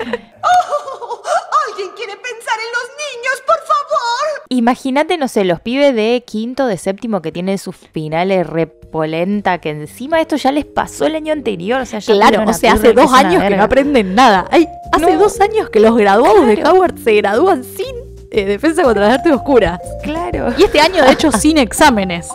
¿Alguien 1.68 1.90
quiere 1.96 2.16
pensar 2.16 2.58
en 2.58 2.70
los 2.72 2.86
niños, 2.98 3.42
por 3.46 3.58
favor? 3.66 4.39
Imagínate, 4.52 5.16
no 5.16 5.28
sé, 5.28 5.44
los 5.44 5.60
pibes 5.60 5.94
de 5.94 6.24
quinto, 6.26 6.66
de 6.66 6.76
séptimo 6.76 7.22
que 7.22 7.30
tienen 7.30 7.56
sus 7.56 7.76
finales 7.76 8.44
repolenta, 8.44 9.58
que 9.58 9.70
encima 9.70 10.20
esto 10.20 10.34
ya 10.34 10.50
les 10.50 10.64
pasó 10.64 11.06
el 11.06 11.14
año 11.14 11.32
anterior. 11.32 11.80
O 11.80 11.86
sea, 11.86 12.00
ya 12.00 12.12
Claro, 12.14 12.42
o 12.44 12.52
sea, 12.52 12.72
hace 12.72 12.92
dos 12.92 13.12
años 13.12 13.44
que 13.44 13.56
no 13.56 13.62
aprenden 13.62 14.16
nada. 14.16 14.46
Ay, 14.50 14.66
hace 14.92 15.12
No. 15.14 15.20
dos 15.20 15.40
años 15.40 15.70
que 15.70 15.78
los 15.78 15.96
graduados 15.96 16.48
de. 16.48 16.64
Howard 16.64 16.98
se 16.98 17.14
gradúan 17.14 17.62
sin 17.62 17.94
eh, 18.32 18.44
defensa 18.44 18.82
contra 18.82 19.04
las 19.06 19.18
artes 19.18 19.32
oscuras. 19.32 19.78
Claro. 20.02 20.52
Y 20.58 20.64
este 20.64 20.80
año, 20.80 21.04
de 21.04 21.12
hecho, 21.12 21.30
sin 21.40 21.56
exámenes. 21.56 22.26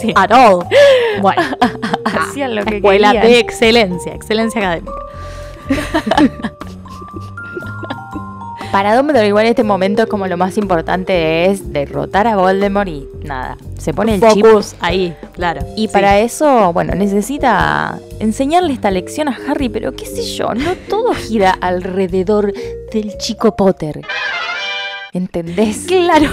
Sí. 0.00 0.12
At 0.16 0.32
all. 0.32 0.64
Bueno, 1.20 1.42
Hacían 2.06 2.54
lo 2.54 2.64
que 2.64 2.76
escuela 2.76 3.12
querían. 3.12 3.26
de 3.26 3.38
excelencia, 3.38 4.14
excelencia 4.14 4.60
académica. 4.60 4.92
Para 8.72 8.94
Dumbledore 8.96 9.26
igual 9.26 9.46
en 9.46 9.50
este 9.50 9.64
momento 9.64 10.02
es 10.02 10.08
como 10.08 10.26
lo 10.26 10.36
más 10.36 10.58
importante 10.58 11.46
es 11.46 11.72
derrotar 11.72 12.26
a 12.26 12.36
Voldemort 12.36 12.88
y 12.88 13.08
nada, 13.24 13.56
se 13.78 13.94
pone 13.94 14.16
el 14.16 14.20
chip. 14.20 14.44
Focus 14.44 14.74
ahí, 14.80 15.16
claro. 15.32 15.62
Y 15.74 15.86
Sí. 15.86 15.88
para 15.88 16.18
eso, 16.18 16.70
bueno, 16.74 16.94
necesita 16.94 17.98
enseñarle 18.20 18.74
esta 18.74 18.90
lección 18.90 19.28
a 19.28 19.38
Harry, 19.48 19.70
pero 19.70 19.96
qué 19.96 20.04
sé 20.04 20.22
yo, 20.22 20.52
no 20.54 20.72
todo 20.88 21.14
gira 21.14 21.56
alrededor 21.60 22.52
del 22.92 23.16
chico 23.16 23.56
Potter. 23.56 24.02
¿Entendés? 25.14 25.86
Claro. 25.86 26.28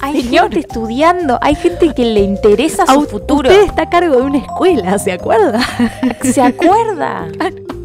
Hay 0.00 0.22
gente 0.22 0.60
estudiando, 0.60 1.38
hay 1.42 1.54
gente 1.54 1.92
que 1.94 2.04
le 2.06 2.20
interesa 2.20 2.86
su 2.86 3.00
u- 3.00 3.04
futuro. 3.04 3.50
Usted 3.50 3.64
está 3.64 3.82
a 3.82 3.90
cargo 3.90 4.16
de 4.16 4.22
una 4.22 4.38
escuela, 4.38 4.98
¿se 4.98 5.12
acuerda? 5.12 5.60
¿Se 6.22 6.40
acuerda? 6.40 7.26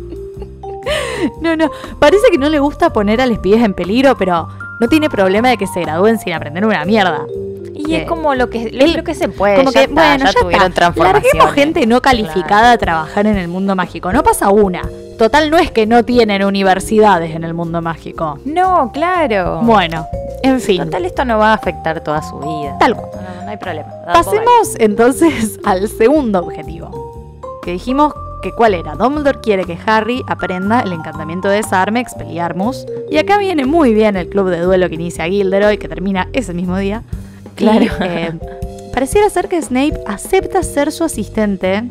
No, 1.42 1.56
no, 1.56 1.70
parece 2.00 2.24
que 2.32 2.38
no 2.38 2.50
le 2.50 2.60
gusta 2.60 2.92
poner 2.92 3.22
a 3.22 3.26
los 3.28 3.38
pibes 3.40 3.64
en 3.64 3.74
peligro, 3.74 4.18
pero 4.18 4.48
no 4.80 4.88
tiene 4.88 5.10
problema 5.10 5.50
de 5.50 5.58
que 5.58 5.68
se 5.68 5.82
gradúen 5.82 6.18
sin 6.20 6.34
aprender 6.34 6.66
una 6.66 6.84
mierda. 6.86 7.26
Y 7.74 7.96
es 7.96 8.08
como 8.08 8.36
lo 8.36 8.50
que, 8.50 8.64
él- 8.68 8.94
lo 8.96 9.04
que 9.04 9.16
se 9.16 9.28
puede. 9.28 9.58
Como 9.58 9.72
ya 9.72 9.82
que, 9.82 9.86
está, 9.90 10.02
bueno, 10.10 10.26
ya, 10.26 10.32
ya, 10.32 10.40
tuvieron. 10.40 10.74
Larguemos 10.96 11.52
gente 11.54 11.86
no 11.88 12.02
calificada 12.02 12.72
a 12.74 12.78
trabajar 12.78 13.26
en 13.28 13.38
el 13.38 13.48
mundo 13.48 13.76
mágico. 13.76 14.12
No 14.14 14.24
pasa 14.24 14.50
una. 14.50 14.82
Total, 15.18 15.50
no 15.50 15.58
es 15.58 15.72
que 15.72 15.86
no 15.86 16.04
tienen 16.04 16.44
universidades 16.44 17.36
en 17.36 17.44
el 17.44 17.54
mundo 17.54 17.82
mágico. 17.82 18.40
No, 18.46 18.92
claro. 18.92 19.62
Bueno, 19.64 20.06
en 20.44 20.60
fin. 20.60 20.84
Total, 20.84 21.06
esto 21.06 21.26
no 21.26 21.38
va 21.38 21.52
a 21.52 21.54
afectar 21.54 22.02
toda 22.04 22.22
su 22.22 22.38
vida. 22.40 22.76
Tal 22.80 22.96
cual. 22.96 23.10
No, 23.16 23.22
no, 23.40 23.46
no 23.46 23.50
hay 23.52 23.58
problema. 23.58 23.90
Pasemos 24.14 24.76
entonces 24.80 25.60
al 25.66 25.88
segundo 25.88 26.40
objetivo. 26.40 26.90
Que 27.64 27.72
dijimos 27.74 28.14
que 28.42 28.52
cuál 28.52 28.74
era. 28.74 28.96
Dumbledore 28.96 29.40
quiere 29.42 29.66
que 29.66 29.78
Harry 29.86 30.24
aprenda 30.28 30.82
el 30.82 30.94
encantamiento 30.94 31.48
de 31.48 31.58
desarme 31.58 32.00
Expelliarmus. 32.00 32.86
Y 33.10 33.18
acá 33.18 33.38
viene 33.38 33.66
muy 33.66 33.94
bien 33.94 34.18
el 34.18 34.30
club 34.30 34.50
de 34.50 34.60
duelo 34.60 34.90
que 34.90 34.96
inicia 34.96 35.26
Gilderoy, 35.26 35.78
que 35.78 35.88
termina 35.88 36.28
ese 36.34 36.54
mismo 36.54 36.78
día. 36.78 37.04
Claro. 37.56 37.84
Y, 37.84 37.90
eh, 38.02 38.34
pareciera 38.94 39.30
ser 39.30 39.48
que 39.48 39.62
Snape 39.62 40.02
acepta 40.08 40.64
ser 40.64 40.92
su 40.92 41.04
asistente 41.04 41.84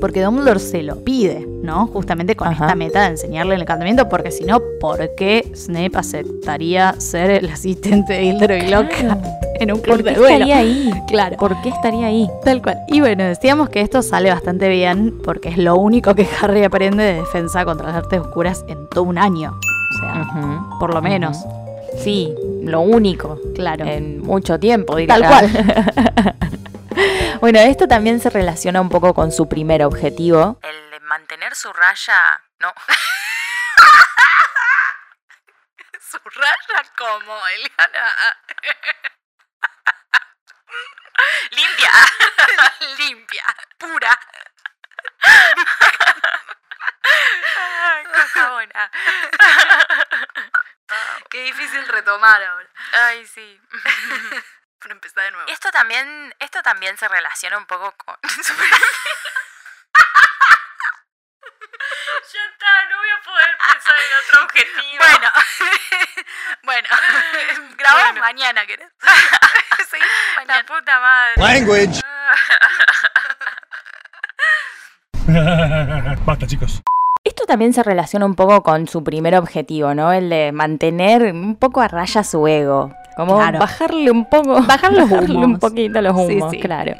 porque 0.00 0.22
Dumbledore 0.22 0.58
se 0.58 0.82
lo 0.82 1.04
pide, 1.04 1.46
¿no? 1.62 1.86
Justamente 1.86 2.34
con 2.34 2.48
Ajá. 2.48 2.64
esta 2.64 2.74
meta 2.74 3.02
de 3.02 3.08
enseñarle 3.08 3.54
el 3.54 3.62
encantamiento, 3.62 4.08
porque 4.08 4.30
si 4.30 4.44
no, 4.44 4.60
¿por 4.80 5.14
qué 5.14 5.52
Snape 5.54 5.92
aceptaría 5.94 6.94
ser 6.98 7.30
el 7.30 7.50
asistente 7.50 8.14
de 8.14 8.22
Gilderoy 8.22 8.68
Lockhart 8.68 9.20
en 9.60 9.72
un 9.72 9.80
club 9.80 9.96
¿Por 9.96 10.04
qué 10.04 10.10
de 10.10 10.16
duelo? 10.16 10.34
estaría 10.34 10.58
ahí? 10.58 10.90
Claro. 11.06 11.36
¿Por 11.36 11.60
qué 11.62 11.68
estaría 11.68 12.06
ahí? 12.06 12.28
Tal 12.44 12.62
cual. 12.62 12.78
Y 12.88 13.00
bueno, 13.00 13.24
decíamos 13.24 13.68
que 13.68 13.80
esto 13.80 14.02
sale 14.02 14.30
bastante 14.30 14.68
bien 14.68 15.20
porque 15.22 15.50
es 15.50 15.58
lo 15.58 15.76
único 15.76 16.14
que 16.14 16.26
Harry 16.40 16.64
aprende 16.64 17.04
de 17.04 17.14
defensa 17.14 17.64
contra 17.64 17.88
las 17.88 17.96
artes 17.96 18.20
oscuras 18.20 18.64
en 18.68 18.88
todo 18.88 19.04
un 19.04 19.18
año. 19.18 19.52
O 19.52 19.98
sea, 19.98 20.26
por 20.78 20.94
lo 20.94 21.02
menos. 21.02 21.38
Sí, 22.02 22.34
lo 22.62 22.80
único. 22.80 23.38
Claro. 23.54 23.84
En 23.84 24.20
mucho 24.20 24.58
tiempo, 24.58 24.96
diría. 24.96 25.18
Tal 25.18 25.26
cual. 25.26 25.50
bueno, 27.40 27.58
esto 27.58 27.88
también 27.88 28.20
se 28.20 28.30
relaciona 28.30 28.80
un 28.80 28.88
poco 28.88 29.12
con 29.12 29.32
su 29.32 29.48
primer 29.48 29.84
objetivo. 29.84 30.58
El 30.62 30.90
de 30.90 31.00
mantener 31.00 31.54
su 31.54 31.70
raya. 31.72 32.40
No. 32.60 32.68
su 36.10 36.18
raya 36.18 36.90
como, 36.96 37.34
Eliana. 37.56 38.06
Limpia. 41.50 41.90
Limpia. 42.98 43.56
Pura. 43.78 44.20
Ay, 47.56 48.04
cojabona. 48.04 48.90
Qué 51.30 51.44
difícil 51.44 51.86
retomar 51.88 52.42
ahora. 52.42 52.68
Ay, 52.92 53.26
sí. 53.26 53.60
Pero 54.80 54.94
empezar 54.94 55.24
de 55.24 55.30
nuevo. 55.32 55.50
Esto 55.50 55.70
también, 55.70 56.34
esto 56.38 56.62
también 56.62 56.96
se 56.96 57.06
relaciona 57.06 57.58
un 57.58 57.66
poco 57.66 57.94
con 57.96 58.16
Ya 62.32 62.40
está, 62.50 62.84
no 62.90 62.96
voy 62.98 63.10
a 63.10 63.22
poder 63.22 63.56
pensar 63.68 63.96
en 63.98 64.12
otro 64.22 64.44
objetivo. 64.44 65.04
Bueno, 65.04 65.28
bueno, 66.62 66.88
grabamos 67.76 68.20
mañana, 68.20 68.66
¿querés? 68.66 68.88
Seguimos 69.90 70.36
mañana. 70.36 70.56
La 70.58 70.66
puta 70.66 71.00
madre. 71.00 71.34
Language. 71.36 72.00
Basta, 76.24 76.46
chicos. 76.46 76.82
Esto 77.22 77.44
también 77.44 77.74
se 77.74 77.82
relaciona 77.82 78.24
un 78.24 78.34
poco 78.34 78.62
con 78.62 78.86
su 78.88 79.04
primer 79.04 79.34
objetivo, 79.36 79.92
¿no? 79.94 80.10
El 80.10 80.30
de 80.30 80.52
mantener 80.52 81.34
un 81.34 81.54
poco 81.54 81.82
a 81.82 81.88
raya 81.88 82.24
su 82.24 82.46
ego. 82.48 82.90
Como 83.14 83.36
Claro. 83.36 83.58
bajarle 83.58 84.10
un 84.10 84.24
poco. 84.24 84.54
Bajar 84.66 84.92
los 84.94 85.10
bajarle 85.10 85.36
un 85.36 85.44
humos. 85.44 85.58
poquito 85.60 86.00
los 86.00 86.16
humos, 86.16 86.50
sí. 86.50 86.58
claro. 86.58 86.94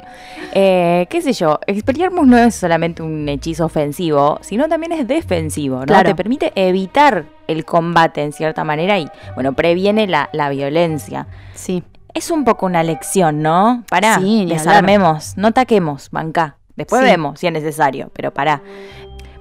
Eh, 0.53 1.07
qué 1.09 1.21
sé 1.23 1.33
yo, 1.33 1.59
Expelliarmus 1.65 2.27
no 2.27 2.37
es 2.37 2.53
solamente 2.53 3.01
un 3.01 3.27
hechizo 3.29 3.65
ofensivo, 3.65 4.37
sino 4.41 4.67
también 4.69 4.91
es 4.91 5.07
defensivo, 5.07 5.79
¿no? 5.79 5.85
Claro. 5.87 6.09
Te 6.09 6.15
permite 6.15 6.51
evitar 6.53 7.25
el 7.47 7.65
combate 7.65 8.21
en 8.21 8.31
cierta 8.31 8.63
manera 8.63 8.99
y, 8.99 9.09
bueno, 9.33 9.53
previene 9.53 10.05
la, 10.05 10.29
la 10.33 10.49
violencia. 10.49 11.25
Sí. 11.55 11.83
Es 12.13 12.29
un 12.29 12.43
poco 12.45 12.67
una 12.67 12.83
lección, 12.83 13.41
¿no? 13.41 13.83
Pará, 13.89 14.19
Sí, 14.19 14.41
hablar. 14.43 14.57
desarmemos, 14.59 15.35
no 15.37 15.51
taquemos, 15.51 16.11
bancá. 16.11 16.57
Después 16.75 17.01
vemos 17.03 17.39
si 17.39 17.47
es 17.47 17.53
necesario, 17.53 18.09
pero 18.13 18.33
pará. 18.33 18.61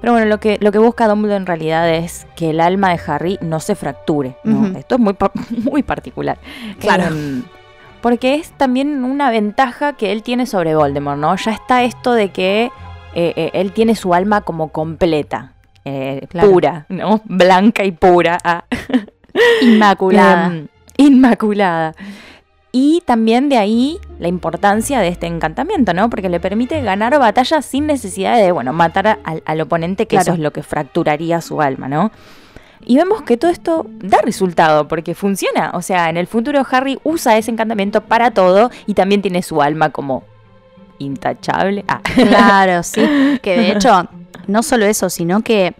Pero 0.01 0.13
bueno, 0.15 0.27
lo 0.27 0.41
que, 0.41 0.59
lo 0.61 0.73
que 0.73 0.79
busca 0.79 1.07
Dumbledore 1.09 1.37
en 1.37 1.47
realidad 1.47 1.89
es 1.91 2.27
que 2.37 2.51
el 2.51 2.61
alma 2.61 2.91
de 2.91 3.01
Harry 3.07 3.39
no 3.43 3.61
se 3.61 3.75
fracture. 3.75 4.37
¿no? 4.45 4.79
Esto 4.79 4.95
es 4.95 5.01
muy, 5.01 5.15
muy 5.71 5.83
particular. 5.83 6.39
Claro. 6.79 7.05
Em, 7.09 7.43
porque 8.01 8.35
es 8.37 8.51
también 8.53 9.05
una 9.05 9.31
ventaja 9.31 9.93
que 9.93 10.11
él 10.13 10.23
tiene 10.23 10.47
sobre 10.47 10.75
Voldemort, 10.75 11.19
¿no? 11.19 11.37
Ya 11.37 11.53
está 11.53 11.83
esto 11.85 12.13
de 12.15 12.31
que 12.31 12.65
eh, 13.15 13.33
eh, 13.37 13.51
él 13.53 13.73
tiene 13.73 13.95
su 13.95 14.15
alma 14.15 14.41
como 14.41 14.69
completa, 14.69 15.53
eh, 15.85 16.27
Claro. 16.31 16.51
pura, 16.51 16.87
¿no? 16.89 17.21
Blanca 17.25 17.85
y 17.85 17.93
pura. 17.93 18.39
ah. 18.43 18.65
Inmaculada. 19.61 20.47
Em, 20.47 20.69
inmaculada. 20.97 21.95
Y 22.73 23.03
también 23.05 23.49
de 23.49 23.57
ahí 23.59 23.99
la 24.21 24.29
importancia 24.29 25.01
de 25.01 25.09
este 25.09 25.27
encantamiento, 25.27 25.93
¿no? 25.93 26.09
Porque 26.09 26.29
le 26.29 26.39
permite 26.39 26.81
ganar 26.83 27.19
batallas 27.19 27.65
sin 27.67 27.87
necesidad 27.87 28.37
de, 28.37 28.53
bueno, 28.53 28.73
matar 28.73 29.19
al, 29.25 29.43
al 29.45 29.61
oponente, 29.61 30.07
que 30.07 30.17
Claro. 30.17 30.23
eso 30.23 30.33
es 30.35 30.39
lo 30.39 30.53
que 30.53 30.63
fracturaría 30.63 31.41
su 31.41 31.61
alma, 31.61 31.89
¿no? 31.89 32.13
Y 32.85 32.97
vemos 32.97 33.23
que 33.23 33.37
todo 33.37 33.51
esto 33.51 33.87
da 34.03 34.19
resultado, 34.23 34.87
porque 34.89 35.15
funciona. 35.15 35.73
O 35.75 35.83
sea, 35.83 36.09
en 36.11 36.17
el 36.17 36.27
futuro 36.29 36.65
Harry 36.71 36.99
usa 37.03 37.37
ese 37.37 37.51
encantamiento 37.51 38.03
para 38.03 38.31
todo 38.31 38.71
y 38.87 38.95
también 38.95 39.21
tiene 39.21 39.43
su 39.43 39.61
alma 39.61 39.91
como 39.91 40.23
intachable. 40.99 41.85
Ah, 41.89 42.01
Claro, 42.15 42.83
sí. 42.83 43.03
Que 43.43 43.57
de 43.59 43.73
hecho, 43.73 44.09
no 44.47 44.63
solo 44.63 44.87
eso, 44.87 45.11
sino 45.11 45.43
que 45.43 45.75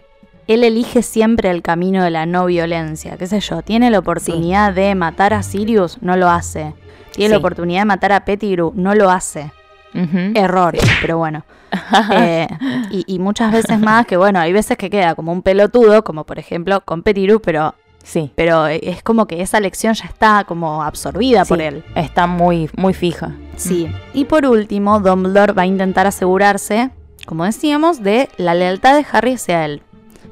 él 0.47 0.63
elige 0.63 1.01
siempre 1.01 1.49
el 1.49 1.61
camino 1.61 2.03
de 2.03 2.09
la 2.11 2.25
no 2.25 2.45
violencia. 2.45 3.17
¿Qué 3.17 3.27
sé 3.27 3.39
yo? 3.39 3.61
Tiene 3.61 3.89
la 3.89 3.99
oportunidad 3.99 4.73
de 4.73 4.93
matar 4.95 5.33
a 5.33 5.43
Sirius, 5.43 5.97
no 6.01 6.17
lo 6.17 6.29
hace. 6.29 6.73
Tiene 7.13 7.31
la 7.33 7.37
oportunidad 7.37 7.81
de 7.81 7.85
matar 7.85 8.11
a 8.11 8.25
Pettigrew, 8.25 8.71
no 8.75 8.95
lo 8.95 9.09
hace. 9.09 9.51
ujú. 9.93 10.31
Error, 10.35 10.75
pero 11.01 11.17
bueno. 11.17 11.43
Eh, 12.11 12.47
y, 12.89 13.05
y 13.07 13.19
muchas 13.19 13.49
veces 13.51 13.79
más 13.79 14.05
que, 14.05 14.17
bueno, 14.17 14.39
hay 14.41 14.51
veces 14.51 14.77
que 14.77 14.89
queda 14.89 15.15
como 15.15 15.31
un 15.31 15.41
pelotudo, 15.41 16.03
como 16.03 16.25
por 16.25 16.37
ejemplo 16.37 16.81
con 16.81 17.01
Pettigrew, 17.01 17.39
pero, 17.39 17.75
sí. 18.03 18.29
pero 18.35 18.67
es 18.67 19.01
como 19.03 19.25
que 19.25 19.41
esa 19.41 19.59
lección 19.61 19.93
ya 19.93 20.03
está 20.03 20.43
como 20.45 20.83
absorbida 20.83 21.45
por 21.45 21.61
él. 21.61 21.81
Está 21.95 22.27
muy, 22.27 22.69
muy 22.75 22.93
fija. 22.93 23.35
Sí. 23.55 23.89
Y 24.13 24.25
por 24.25 24.45
último, 24.45 24.99
Dumbledore 24.99 25.53
va 25.53 25.61
a 25.61 25.65
intentar 25.65 26.07
asegurarse, 26.07 26.89
como 27.25 27.45
decíamos, 27.45 28.03
de 28.03 28.27
la 28.35 28.53
lealtad 28.53 28.95
de 28.97 29.05
Harry 29.09 29.35
hacia 29.35 29.63
él. 29.63 29.81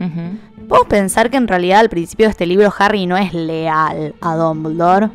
Ujú. 0.01 0.67
Podemos 0.67 0.87
pensar 0.89 1.29
que 1.29 1.37
en 1.37 1.47
realidad 1.47 1.79
al 1.79 1.89
principio 1.89 2.25
de 2.25 2.31
este 2.31 2.45
libro 2.47 2.71
Harry 2.77 3.05
no 3.05 3.15
es 3.15 3.33
leal 3.33 4.13
a 4.19 4.35
Dumbledore. 4.35 5.09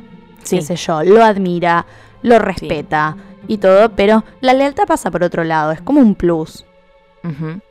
Sí. 0.44 0.56
Qué 0.56 0.62
sé 0.62 0.76
yo, 0.76 1.02
lo 1.02 1.24
admira, 1.24 1.86
lo 2.22 2.38
respeta 2.38 3.16
y 3.48 3.58
todo, 3.58 3.90
pero 3.90 4.24
la 4.40 4.54
lealtad 4.54 4.86
pasa 4.86 5.10
por 5.10 5.22
otro 5.22 5.44
lado, 5.44 5.72
es 5.72 5.80
como 5.80 6.00
un 6.00 6.14
plus. 6.14 6.64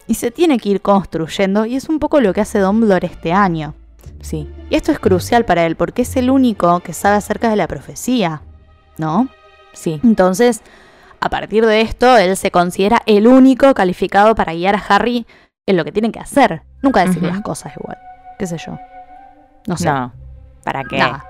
Y 0.07 0.15
se 0.15 0.31
tiene 0.31 0.57
que 0.57 0.69
ir 0.69 0.81
construyendo 0.81 1.67
y 1.67 1.75
es 1.75 1.87
un 1.87 1.99
poco 1.99 2.19
lo 2.19 2.33
que 2.33 2.41
hace 2.41 2.57
Dumbledore 2.57 3.05
este 3.05 3.33
año. 3.33 3.75
Sí. 4.19 4.49
Y 4.71 4.75
esto 4.75 4.91
es 4.91 4.97
crucial 4.97 5.45
para 5.45 5.65
él 5.65 5.75
porque 5.75 6.01
es 6.01 6.15
el 6.15 6.31
único 6.31 6.79
que 6.79 6.93
sabe 6.93 7.17
acerca 7.17 7.49
de 7.49 7.55
la 7.55 7.67
profecía, 7.67 8.41
¿no? 8.97 9.27
Sí. 9.73 9.99
Entonces, 10.03 10.61
a 11.19 11.29
partir 11.29 11.67
de 11.67 11.81
esto, 11.81 12.17
él 12.17 12.35
se 12.35 12.49
considera 12.49 13.03
el 13.05 13.27
único 13.27 13.73
calificado 13.75 14.33
para 14.33 14.53
guiar 14.53 14.75
a 14.75 14.83
Harry 14.89 15.27
en 15.67 15.77
lo 15.77 15.85
que 15.85 15.91
tienen 15.91 16.11
que 16.11 16.19
hacer. 16.19 16.63
Nunca 16.81 17.05
decir 17.05 17.21
las 17.21 17.41
cosas 17.41 17.73
igual. 17.79 17.97
¿Qué 18.39 18.47
sé 18.47 18.57
yo? 18.57 18.77
No 19.67 19.77
sé. 19.77 19.87
No. 19.87 20.11
¿Para 20.63 20.83
qué? 20.83 20.97
Nada. 20.97 21.25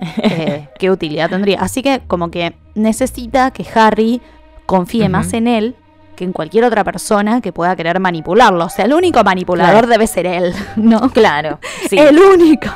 Eh, 0.00 0.68
¿Qué 0.78 0.90
utilidad 0.90 1.28
tendría? 1.30 1.60
Así 1.60 1.82
que 1.82 2.00
como 2.06 2.30
que 2.30 2.54
necesita 2.74 3.50
que 3.50 3.66
Harry 3.74 4.20
confíe 4.66 5.08
más 5.08 5.32
en 5.32 5.46
él 5.48 5.74
que 6.16 6.24
en 6.24 6.32
cualquier 6.32 6.64
otra 6.64 6.84
persona 6.84 7.40
que 7.40 7.52
pueda 7.52 7.74
querer 7.76 7.98
manipularlo. 8.00 8.66
O 8.66 8.68
sea, 8.68 8.84
el 8.84 8.92
único 8.92 9.22
manipulador 9.24 9.72
Claro. 9.72 9.88
debe 9.88 10.06
ser 10.06 10.26
él, 10.26 10.52
¿no? 10.76 11.10
Claro. 11.10 11.58
Sí. 11.88 11.98
El 11.98 12.18
único. 12.18 12.68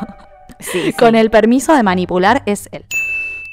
sí, 0.60 0.80
sí. 0.86 0.92
Con 0.94 1.14
el 1.14 1.30
permiso 1.30 1.74
de 1.74 1.82
manipular 1.82 2.42
es 2.46 2.68
él. 2.72 2.84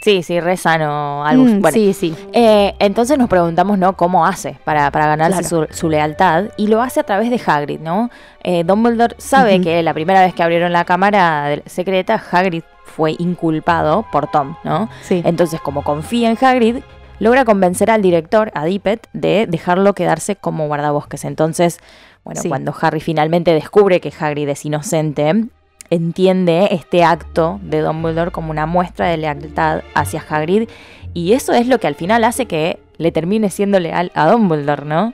Sí, 0.03 0.23
sí, 0.23 0.39
re 0.39 0.57
sano. 0.57 1.23
Algo. 1.23 1.43
Mm, 1.43 1.61
bueno, 1.61 1.75
Sí, 1.75 1.93
sí. 1.93 2.15
Eh, 2.33 2.73
entonces 2.79 3.19
nos 3.19 3.29
preguntamos, 3.29 3.77
¿no? 3.77 3.95
¿Cómo 3.95 4.25
hace 4.25 4.57
para, 4.63 4.89
para 4.89 5.05
ganarse 5.05 5.43
Claro. 5.47 5.67
su, 5.71 5.77
su 5.77 5.89
lealtad? 5.89 6.45
Y 6.57 6.67
lo 6.67 6.81
hace 6.81 7.01
a 7.01 7.03
través 7.03 7.29
de 7.29 7.39
Hagrid, 7.45 7.79
¿no? 7.81 8.09
Eh, 8.43 8.63
Dumbledore 8.63 9.13
sabe 9.19 9.61
que 9.61 9.83
la 9.83 9.93
primera 9.93 10.21
vez 10.21 10.33
que 10.33 10.41
abrieron 10.41 10.73
la 10.73 10.85
cámara 10.85 11.59
secreta, 11.67 12.19
Hagrid 12.31 12.63
fue 12.83 13.15
inculpado 13.19 14.05
por 14.11 14.27
Tom, 14.29 14.55
¿no? 14.63 14.89
Sí. 15.01 15.21
Entonces, 15.25 15.61
como 15.61 15.83
confía 15.83 16.29
en 16.29 16.37
Hagrid, 16.43 16.77
logra 17.19 17.45
convencer 17.45 17.89
al 17.91 18.01
director, 18.01 18.51
a 18.55 18.65
Dippet, 18.65 19.07
de 19.13 19.45
dejarlo 19.47 19.93
quedarse 19.93 20.35
como 20.35 20.67
guardabosques. 20.67 21.25
Entonces, 21.25 21.79
Bueno, 22.23 22.39
Sí. 22.41 22.49
cuando 22.49 22.71
Harry 22.79 22.99
finalmente 22.99 23.51
descubre 23.51 23.99
que 23.99 24.13
Hagrid 24.19 24.47
es 24.49 24.63
inocente, 24.63 25.45
entiende 25.89 26.67
este 26.71 27.03
acto 27.03 27.59
de 27.63 27.81
Dumbledore 27.81 28.29
como 28.29 28.51
una 28.51 28.67
muestra 28.67 29.07
de 29.07 29.17
lealtad 29.17 29.81
hacia 29.95 30.23
Hagrid 30.29 30.69
y 31.15 31.33
eso 31.33 31.51
es 31.53 31.67
lo 31.67 31.79
que 31.79 31.87
al 31.87 31.95
final 31.95 32.23
hace 32.23 32.45
que 32.45 32.79
le 32.97 33.11
termine 33.11 33.49
siendo 33.49 33.79
leal 33.79 34.11
a 34.13 34.29
Dumbledore, 34.29 34.85
¿no? 34.85 35.13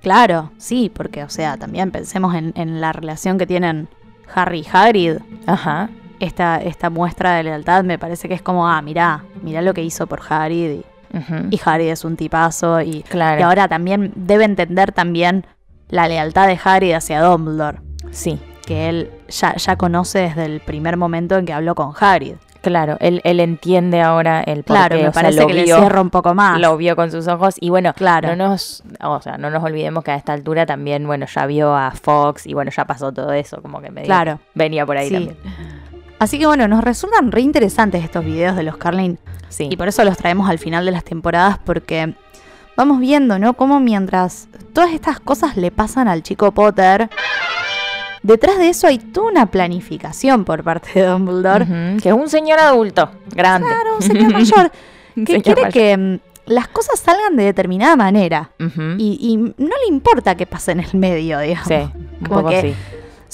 Claro, 0.00 0.52
sí, 0.58 0.92
porque, 0.94 1.24
o 1.24 1.28
sea, 1.28 1.56
también 1.56 1.90
pensemos 1.90 2.34
en, 2.36 2.52
en 2.56 2.80
la 2.80 2.92
relación 2.92 3.36
que 3.36 3.46
tienen 3.48 3.88
Harry 4.32 4.60
y 4.60 4.66
Hagrid. 4.72 5.16
Ajá. 5.46 5.90
Esta, 6.20 6.56
esta 6.58 6.90
muestra 6.90 7.34
de 7.34 7.42
lealtad 7.44 7.84
me 7.84 7.98
parece 7.98 8.28
que 8.28 8.34
es 8.34 8.42
como, 8.42 8.68
ah, 8.68 8.80
mirá, 8.82 9.24
mirá 9.42 9.62
lo 9.62 9.74
que 9.74 9.82
hizo 9.82 10.06
por 10.06 10.20
Hagrid. 10.28 10.80
Y, 11.50 11.60
Hagrid 11.64 11.90
es 11.90 12.04
un 12.04 12.16
tipazo. 12.16 12.80
Y, 12.80 13.02
Claro. 13.04 13.40
y 13.40 13.42
ahora 13.42 13.68
también 13.68 14.12
debe 14.16 14.44
entender 14.44 14.90
también 14.92 15.46
la 15.88 16.08
lealtad 16.08 16.46
de 16.48 16.58
Hagrid 16.62 16.92
hacia 16.94 17.22
Dumbledore. 17.22 17.78
Sí, 18.10 18.38
Que 18.66 18.88
él 18.88 19.10
ya, 19.28 19.54
ya 19.56 19.76
conoce 19.76 20.20
desde 20.20 20.44
el 20.46 20.60
primer 20.60 20.96
momento 20.96 21.36
en 21.36 21.44
que 21.46 21.52
habló 21.52 21.74
con 21.74 21.92
Hagrid. 21.98 22.34
claro. 22.62 22.96
Él, 23.00 23.20
él 23.24 23.38
entiende 23.40 24.00
ahora 24.00 24.40
el 24.40 24.64
porqué, 24.64 24.80
Claro, 24.80 24.96
me 24.96 25.08
o 25.08 25.12
sea, 25.12 25.22
parece 25.22 25.46
que 25.46 25.52
le 25.52 25.64
cierra 25.66 26.00
un 26.00 26.08
poco 26.10 26.34
más. 26.34 26.58
Lo 26.58 26.76
vio 26.78 26.96
con 26.96 27.10
sus 27.10 27.28
ojos 27.28 27.56
y 27.60 27.68
bueno, 27.68 27.92
Claro. 27.94 28.34
no 28.34 28.48
nos, 28.48 28.82
o 29.02 29.20
sea, 29.20 29.36
no 29.36 29.50
nos 29.50 29.62
olvidemos 29.62 30.02
que 30.02 30.12
a 30.12 30.16
esta 30.16 30.32
altura 30.32 30.64
también, 30.64 31.06
bueno, 31.06 31.26
ya 31.26 31.44
vio 31.46 31.76
a 31.76 31.90
Fox 31.90 32.46
y 32.46 32.54
bueno, 32.54 32.70
ya 32.74 32.86
pasó 32.86 33.12
todo 33.12 33.32
eso, 33.34 33.60
como 33.60 33.82
que 33.82 33.90
medio 33.90 34.06
Claro. 34.06 34.40
venía 34.54 34.86
por 34.86 34.96
ahí 34.96 35.08
Sí. 35.08 35.14
también. 35.14 35.36
Así 36.18 36.38
que 36.38 36.46
bueno, 36.46 36.68
nos 36.68 36.82
resultan 36.82 37.32
re 37.32 37.40
interesantes 37.42 38.02
estos 38.04 38.24
videos 38.24 38.56
de 38.56 38.62
los 38.62 38.76
Carlin 38.76 39.18
Sí. 39.48 39.68
y 39.70 39.76
por 39.76 39.88
eso 39.88 40.02
los 40.04 40.16
traemos 40.16 40.48
al 40.48 40.58
final 40.58 40.84
de 40.84 40.90
las 40.90 41.04
temporadas 41.04 41.58
porque 41.64 42.14
vamos 42.76 42.98
viendo, 43.00 43.38
¿no? 43.38 43.54
Cómo 43.54 43.78
mientras 43.78 44.48
todas 44.72 44.92
estas 44.92 45.20
cosas 45.20 45.56
le 45.56 45.70
pasan 45.70 46.08
al 46.08 46.22
chico 46.22 46.50
Potter, 46.52 47.08
detrás 48.22 48.58
de 48.58 48.68
eso 48.70 48.86
hay 48.86 48.98
toda 48.98 49.30
una 49.30 49.46
planificación 49.46 50.44
por 50.44 50.64
parte 50.64 50.90
de 51.00 51.06
Dumbledore. 51.06 51.64
Ujú, 51.64 52.02
que 52.02 52.08
es 52.08 52.14
un 52.14 52.28
señor 52.28 52.58
adulto, 52.58 53.10
grande. 53.30 53.68
Claro, 53.68 53.96
un 53.96 54.02
señor 54.02 54.32
mayor 54.32 54.72
que 55.14 55.26
señor 55.26 55.42
quiere 55.42 55.62
mayor. 55.62 55.72
que 55.72 55.96
mm, 55.96 56.18
las 56.46 56.68
cosas 56.68 56.98
salgan 56.98 57.36
de 57.36 57.44
determinada 57.44 57.96
manera 57.96 58.50
y, 58.98 59.18
y 59.20 59.36
no 59.36 59.52
le 59.86 59.86
importa 59.88 60.34
qué 60.36 60.46
pase 60.46 60.72
en 60.72 60.80
el 60.80 60.94
medio, 60.94 61.38
digamos. 61.38 61.68
Sí, 61.68 61.74
un 61.74 62.26
Como 62.26 62.40
poco 62.40 62.48
que- 62.50 62.60
sí. 62.62 62.74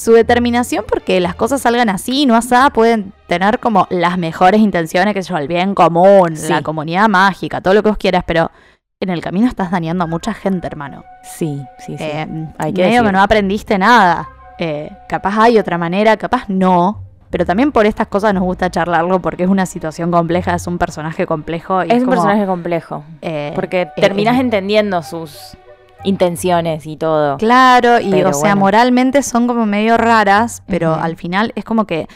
Su 0.01 0.13
determinación 0.13 0.85
porque 0.89 1.21
las 1.21 1.35
cosas 1.35 1.61
salgan 1.61 1.91
así 1.91 2.23
y 2.23 2.27
no 2.27 2.35
así 2.35 2.55
pueden 2.73 3.13
tener 3.27 3.59
como 3.59 3.87
las 3.91 4.17
mejores 4.17 4.61
intenciones, 4.63 5.13
que 5.13 5.21
yo, 5.21 5.37
el 5.37 5.47
bien 5.47 5.75
común, 5.75 6.37
Sí. 6.37 6.49
la 6.49 6.63
comunidad 6.63 7.07
mágica, 7.09 7.61
todo 7.61 7.75
lo 7.75 7.83
que 7.83 7.91
vos 7.91 7.99
quieras, 7.99 8.25
pero 8.27 8.51
en 8.99 9.11
el 9.11 9.21
camino 9.21 9.47
estás 9.47 9.71
dañando 9.71 10.05
a 10.05 10.07
mucha 10.07 10.33
gente, 10.33 10.67
hermano. 10.67 11.05
Sí, 11.23 11.63
sí, 11.79 11.99
sí. 11.99 12.03
Eh, 12.03 12.27
hay 12.57 12.73
que 12.73 12.83
medio 12.83 13.05
que 13.05 13.13
no 13.13 13.21
aprendiste 13.21 13.77
nada. 13.77 14.27
Eh, 14.59 14.91
capaz 15.07 15.39
hay 15.39 15.59
otra 15.59 15.77
manera, 15.77 16.17
capaz 16.17 16.49
no. 16.49 17.03
Pero 17.31 17.45
también 17.47 17.71
por 17.71 17.87
estas 17.87 18.09
cosas 18.09 18.35
nos 18.35 18.43
gusta 18.43 18.71
charlarlo 18.71 19.21
porque 19.21 19.45
es 19.45 19.49
una 19.49 19.65
situación 19.67 20.11
compleja, 20.11 20.55
es 20.55 20.67
un 20.67 20.79
personaje 20.79 21.27
complejo. 21.27 21.85
Y 21.85 21.89
es 21.89 21.99
un 21.99 22.01
como, 22.01 22.11
personaje 22.13 22.45
complejo, 22.47 23.05
eh, 23.23 23.53
porque 23.55 23.83
eh, 23.83 23.91
terminas 24.01 24.41
entendiendo 24.41 25.03
sus 25.03 25.57
intenciones 26.05 26.87
y 26.87 26.97
todo. 26.97 27.37
Claro, 27.39 28.01
y 28.01 28.11
Pero 28.11 28.31
o 28.31 28.33
sea, 28.33 28.51
bueno. 28.55 28.57
moralmente 28.57 29.23
son 29.23 29.47
como 29.47 29.67
medio 29.67 29.97
raras, 29.97 30.63
pero 30.67 30.95
al 30.95 31.17
final 31.17 31.53
es 31.57 31.65
como 31.65 31.87
que 31.87 32.07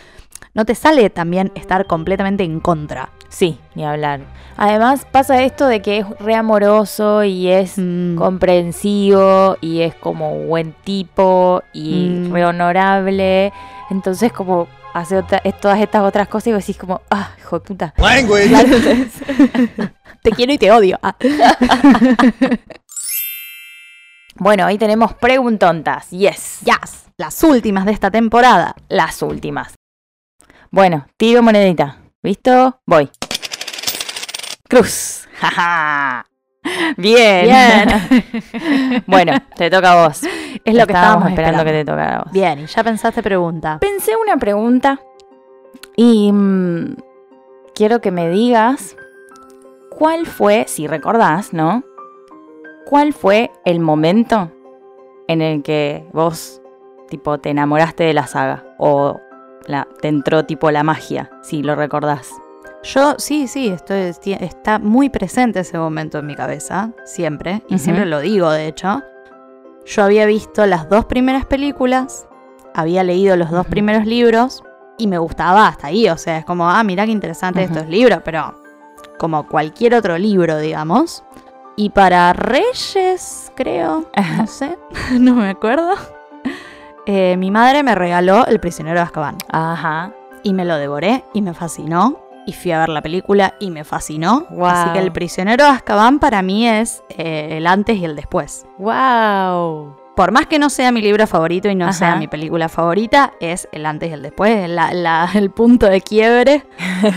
no 0.54 0.64
te 0.64 0.74
sale 0.74 1.10
también 1.10 1.50
estar 1.54 1.86
completamente 1.86 2.44
en 2.44 2.60
contra. 2.60 3.10
Sí, 3.28 3.58
ni 3.74 3.84
hablar. 3.84 4.20
Además 4.56 5.04
pasa 5.10 5.42
esto 5.42 5.66
de 5.66 5.82
que 5.82 5.98
es 5.98 6.06
re 6.20 6.36
amoroso 6.36 7.24
y 7.24 7.48
es 7.48 7.74
Mm. 7.76 8.14
comprensivo 8.14 9.56
y 9.60 9.80
es 9.80 9.96
como 9.96 10.38
buen 10.44 10.72
tipo 10.84 11.62
y 11.72 12.08
Mm. 12.28 12.32
re 12.32 12.46
honorable. 12.46 13.52
Entonces 13.90 14.32
como 14.32 14.68
hace 14.92 15.16
otra- 15.18 15.40
es 15.42 15.58
todas 15.60 15.80
estas 15.80 16.02
otras 16.02 16.28
cosas 16.28 16.46
y 16.46 16.52
vos 16.52 16.60
decís 16.64 16.78
como, 16.78 17.00
ah, 17.10 17.30
hijo 17.40 17.58
de 17.58 17.64
puta. 17.66 17.94
Te 20.22 20.30
quiero 20.30 20.52
y 20.52 20.58
te 20.58 20.70
odio. 20.70 20.98
Bueno, 24.36 24.66
ahí 24.66 24.78
tenemos 24.78 25.14
preguntontas. 25.14 26.10
Yes. 26.10 26.60
Yes, 26.64 27.06
las 27.16 27.42
últimas 27.44 27.86
de 27.86 27.92
esta 27.92 28.10
temporada. 28.10 28.74
Las 28.88 29.22
últimas. 29.22 29.74
Bueno, 30.70 31.06
tiro 31.16 31.42
monedita. 31.42 31.98
¿Visto? 32.20 32.80
Voy. 32.84 33.10
Cruz. 34.68 35.28
Jaja. 35.38 36.26
Bien. 36.96 37.44
Bien. 37.44 39.04
bueno, 39.06 39.32
te 39.54 39.70
toca 39.70 39.92
a 39.92 40.08
vos. 40.08 40.22
Es 40.64 40.74
lo 40.74 40.86
que 40.86 40.92
estábamos 40.92 41.28
esperando, 41.28 41.60
esperando. 41.60 41.64
que 41.64 41.72
te 41.72 41.84
tocara 41.84 42.16
a 42.16 42.22
vos. 42.24 42.32
Bien, 42.32 42.58
y 42.58 42.66
ya 42.66 42.82
pensaste 42.82 43.22
pregunta. 43.22 43.78
Pensé 43.80 44.16
una 44.16 44.36
pregunta 44.36 45.00
y 45.96 46.32
mm, 46.32 46.96
quiero 47.74 48.00
que 48.00 48.10
me 48.10 48.28
digas 48.30 48.96
cuál 49.90 50.26
fue, 50.26 50.64
si 50.66 50.86
recordás, 50.86 51.52
¿no? 51.52 51.84
¿Cuál 52.86 53.12
fue 53.12 53.50
el 53.64 53.80
momento 53.80 54.50
en 55.28 55.40
el 55.40 55.62
que 55.62 56.06
vos, 56.12 56.60
tipo, 57.08 57.38
te 57.38 57.50
enamoraste 57.50 58.04
de 58.04 58.14
la 58.14 58.26
saga? 58.26 58.64
O 58.78 59.20
la, 59.66 59.88
te 60.00 60.08
entró, 60.08 60.44
tipo, 60.44 60.70
la 60.70 60.82
magia, 60.82 61.30
si 61.42 61.62
lo 61.62 61.74
recordás. 61.74 62.30
Yo, 62.82 63.14
sí, 63.18 63.48
sí, 63.48 63.68
estoy, 63.68 64.00
esti- 64.10 64.36
está 64.40 64.78
muy 64.78 65.08
presente 65.08 65.60
ese 65.60 65.78
momento 65.78 66.18
en 66.18 66.26
mi 66.26 66.34
cabeza, 66.34 66.90
siempre, 67.06 67.62
y 67.68 67.78
siempre 67.78 68.04
lo 68.04 68.20
digo, 68.20 68.50
de 68.50 68.66
hecho. 68.68 69.02
Yo 69.86 70.02
había 70.04 70.26
visto 70.26 70.66
las 70.66 70.88
dos 70.90 71.06
primeras 71.06 71.46
películas, 71.46 72.26
había 72.74 73.02
leído 73.02 73.36
los 73.36 73.50
dos 73.50 73.66
primeros 73.66 74.04
libros, 74.06 74.62
y 74.98 75.06
me 75.06 75.16
gustaba 75.18 75.66
hasta 75.66 75.86
ahí, 75.88 76.08
o 76.10 76.16
sea, 76.18 76.38
es 76.38 76.44
como, 76.44 76.68
ah, 76.68 76.84
mirá 76.84 77.06
qué 77.06 77.12
interesante 77.12 77.64
estos 77.64 77.88
libros, 77.88 78.20
pero 78.24 78.54
como 79.18 79.46
cualquier 79.48 79.94
otro 79.94 80.18
libro, 80.18 80.58
digamos. 80.58 81.24
Y 81.76 81.90
para 81.90 82.32
Reyes, 82.32 83.52
creo, 83.56 84.08
no 84.36 84.46
sé, 84.46 84.78
no 85.18 85.34
me 85.34 85.48
acuerdo. 85.50 85.90
eh, 87.06 87.36
mi 87.36 87.50
madre 87.50 87.82
me 87.82 87.94
regaló 87.94 88.46
El 88.46 88.60
prisionero 88.60 88.96
de 89.00 89.02
Azkaban 89.04 89.36
Ajá. 89.50 90.12
y 90.42 90.52
me 90.54 90.64
lo 90.64 90.76
devoré 90.76 91.24
y 91.34 91.42
me 91.42 91.54
fascinó. 91.54 92.20
Y 92.46 92.52
fui 92.52 92.72
a 92.72 92.78
ver 92.80 92.90
la 92.90 93.00
película 93.00 93.54
y 93.58 93.70
me 93.70 93.84
fascinó. 93.84 94.46
Guau. 94.50 94.70
Así 94.70 94.90
que 94.92 94.98
El 94.98 95.12
prisionero 95.12 95.64
de 95.64 95.70
Azkaban 95.70 96.18
para 96.18 96.42
mí 96.42 96.68
es 96.68 97.02
eh, 97.08 97.56
el 97.56 97.66
antes 97.66 97.96
y 97.96 98.04
el 98.04 98.14
después. 98.16 98.66
¡Wow! 98.78 99.96
Por 100.14 100.30
más 100.30 100.46
que 100.46 100.58
no 100.58 100.68
sea 100.70 100.92
mi 100.92 101.00
libro 101.00 101.26
favorito 101.26 101.68
y 101.70 101.74
no 101.74 101.86
Ajá. 101.86 101.92
sea 101.94 102.16
mi 102.16 102.28
película 102.28 102.68
favorita, 102.68 103.32
es 103.40 103.66
el 103.72 103.84
antes 103.86 104.10
y 104.10 104.12
el 104.12 104.22
después, 104.22 104.68
la- 104.68 104.92
la- 104.92 105.28
el 105.34 105.50
punto 105.50 105.86
de 105.86 106.02
quiebre 106.02 106.64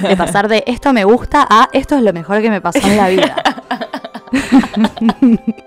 de 0.02 0.16
pasar 0.18 0.48
de 0.48 0.64
esto 0.66 0.94
me 0.94 1.04
gusta 1.04 1.46
a 1.48 1.68
esto 1.74 1.96
es 1.98 2.02
lo 2.02 2.12
mejor 2.14 2.42
que 2.42 2.50
me 2.50 2.60
pasó 2.62 2.80
en 2.88 2.98
la 2.98 3.10
vida. 3.10 3.36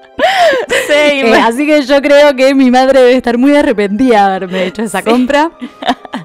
Eh, 0.92 1.32
así 1.42 1.66
que 1.66 1.82
yo 1.82 2.02
creo 2.02 2.36
que 2.36 2.54
mi 2.54 2.70
madre 2.70 3.00
debe 3.00 3.16
estar 3.16 3.38
muy 3.38 3.56
arrepentida 3.56 4.28
de 4.28 4.34
haberme 4.34 4.66
hecho 4.66 4.82
esa 4.82 5.02
compra. 5.02 5.50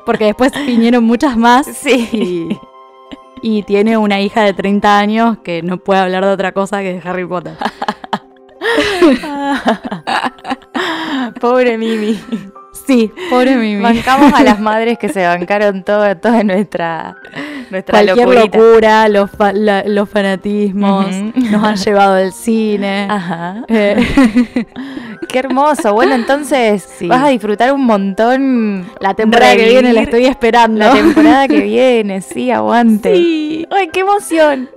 Porque 0.06 0.26
después 0.26 0.52
vinieron 0.66 1.04
muchas 1.04 1.38
más. 1.38 1.66
Sí. 1.66 2.10
Y, 2.12 2.50
y 3.42 3.64
tiene 3.64 3.98
una 3.98 4.20
hija 4.22 4.42
de 4.42 4.54
30 4.54 5.00
años 5.00 5.38
que 5.44 5.62
no 5.62 5.78
puede 5.78 6.02
hablar 6.02 6.26
de 6.26 6.32
otra 6.32 6.52
cosa 6.52 6.82
que 6.82 7.00
de 7.00 7.02
Harry 7.08 7.26
Potter. 7.26 7.56
Pobre 11.40 11.78
Mimi. 11.78 12.20
Sí, 12.88 13.12
pobre 13.30 13.56
Mimi. 13.56 13.82
Bancamos 13.82 14.32
a 14.34 14.44
las 14.44 14.60
madres 14.62 14.98
que 15.00 15.10
se 15.10 15.26
bancaron 15.26 15.84
todo, 15.84 16.16
toda 16.18 16.44
nuestra, 16.44 17.16
nuestra 17.72 18.00
Cualquier 18.04 18.28
locurita. 18.28 18.58
locura, 18.58 19.10
los, 19.10 19.32
fa- 19.32 19.54
la- 19.54 19.84
los 19.86 20.08
fanatismos, 20.10 21.08
nos 21.36 21.64
han 21.64 21.76
llevado 21.78 22.16
al 22.16 22.32
cine. 22.32 23.08
Ajá. 23.10 23.64
Eh, 23.68 24.66
Qué 25.28 25.40
hermoso. 25.40 25.94
Bueno, 25.94 26.14
entonces 26.16 26.84
Sí. 26.98 27.08
vas 27.08 27.24
a 27.24 27.30
disfrutar 27.30 27.74
un 27.74 27.86
montón 27.86 28.86
la 29.00 29.14
temporada 29.16 29.56
que 29.56 29.68
viene 29.70 29.92
la 29.94 30.02
estoy 30.02 30.26
esperando. 30.26 30.80
la 30.80 30.94
temporada 30.94 31.48
que 31.48 31.62
viene. 31.62 32.22
Sí, 32.22 32.52
aguante. 32.52 33.16
Sí, 33.16 33.68
¡Ay, 33.72 33.88
qué 33.92 34.02
emoción! 34.02 34.70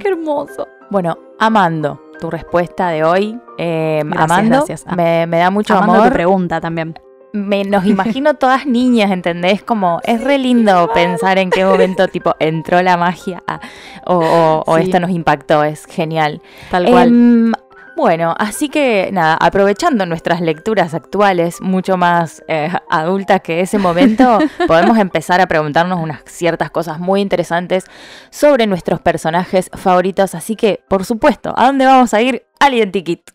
qué 0.00 0.08
hermoso. 0.08 0.66
Bueno, 0.90 1.18
amando 1.38 2.00
tu 2.20 2.30
respuesta 2.30 2.88
de 2.88 3.04
hoy. 3.04 3.38
eh, 3.58 4.00
Gracias, 4.04 4.30
amando, 4.30 4.56
gracias. 4.56 4.84
Ah. 4.86 4.96
Me, 4.96 5.26
me 5.26 5.38
da 5.38 5.50
mucho 5.50 5.74
Amando 5.74 5.94
tu 5.94 6.00
amor. 6.00 6.12
pregunta 6.12 6.60
también. 6.60 6.94
Me, 7.34 7.64
nos 7.64 7.84
imagino 7.84 8.34
todas 8.34 8.64
niñas, 8.64 9.10
¿entendés? 9.10 9.62
Como 9.62 10.00
es 10.04 10.22
re 10.22 10.38
lindo 10.38 10.88
pensar 10.94 11.36
en 11.38 11.50
qué 11.50 11.64
momento 11.64 12.06
tipo 12.08 12.34
entró 12.38 12.80
la 12.80 12.96
magia 12.96 13.42
ah, 13.48 13.60
o, 14.06 14.14
o- 14.18 14.62
o 14.66 14.76
Sí. 14.76 14.84
esto 14.84 15.00
nos 15.00 15.10
impactó, 15.10 15.64
es 15.64 15.84
genial. 15.86 16.40
Tal 16.70 16.86
cual. 16.86 17.08
Em, 17.08 17.52
bueno, 17.96 18.34
así 18.38 18.68
que 18.68 19.10
nada, 19.12 19.34
aprovechando 19.40 20.04
nuestras 20.06 20.40
lecturas 20.40 20.94
actuales, 20.94 21.60
mucho 21.60 21.96
más 21.96 22.42
eh, 22.48 22.68
adultas 22.90 23.40
que 23.40 23.60
ese 23.60 23.78
momento, 23.78 24.38
podemos 24.66 24.98
empezar 24.98 25.40
a 25.40 25.46
preguntarnos 25.46 26.00
unas 26.00 26.22
ciertas 26.26 26.70
cosas 26.70 26.98
muy 26.98 27.20
interesantes 27.20 27.84
sobre 28.30 28.66
nuestros 28.66 29.00
personajes 29.00 29.70
favoritos. 29.74 30.34
Así 30.34 30.56
que, 30.56 30.80
por 30.88 31.04
supuesto, 31.04 31.52
¿a 31.56 31.66
dónde 31.66 31.86
vamos 31.86 32.14
a 32.14 32.22
ir? 32.22 32.44
Al 32.60 32.74
Identikit. 32.74 33.30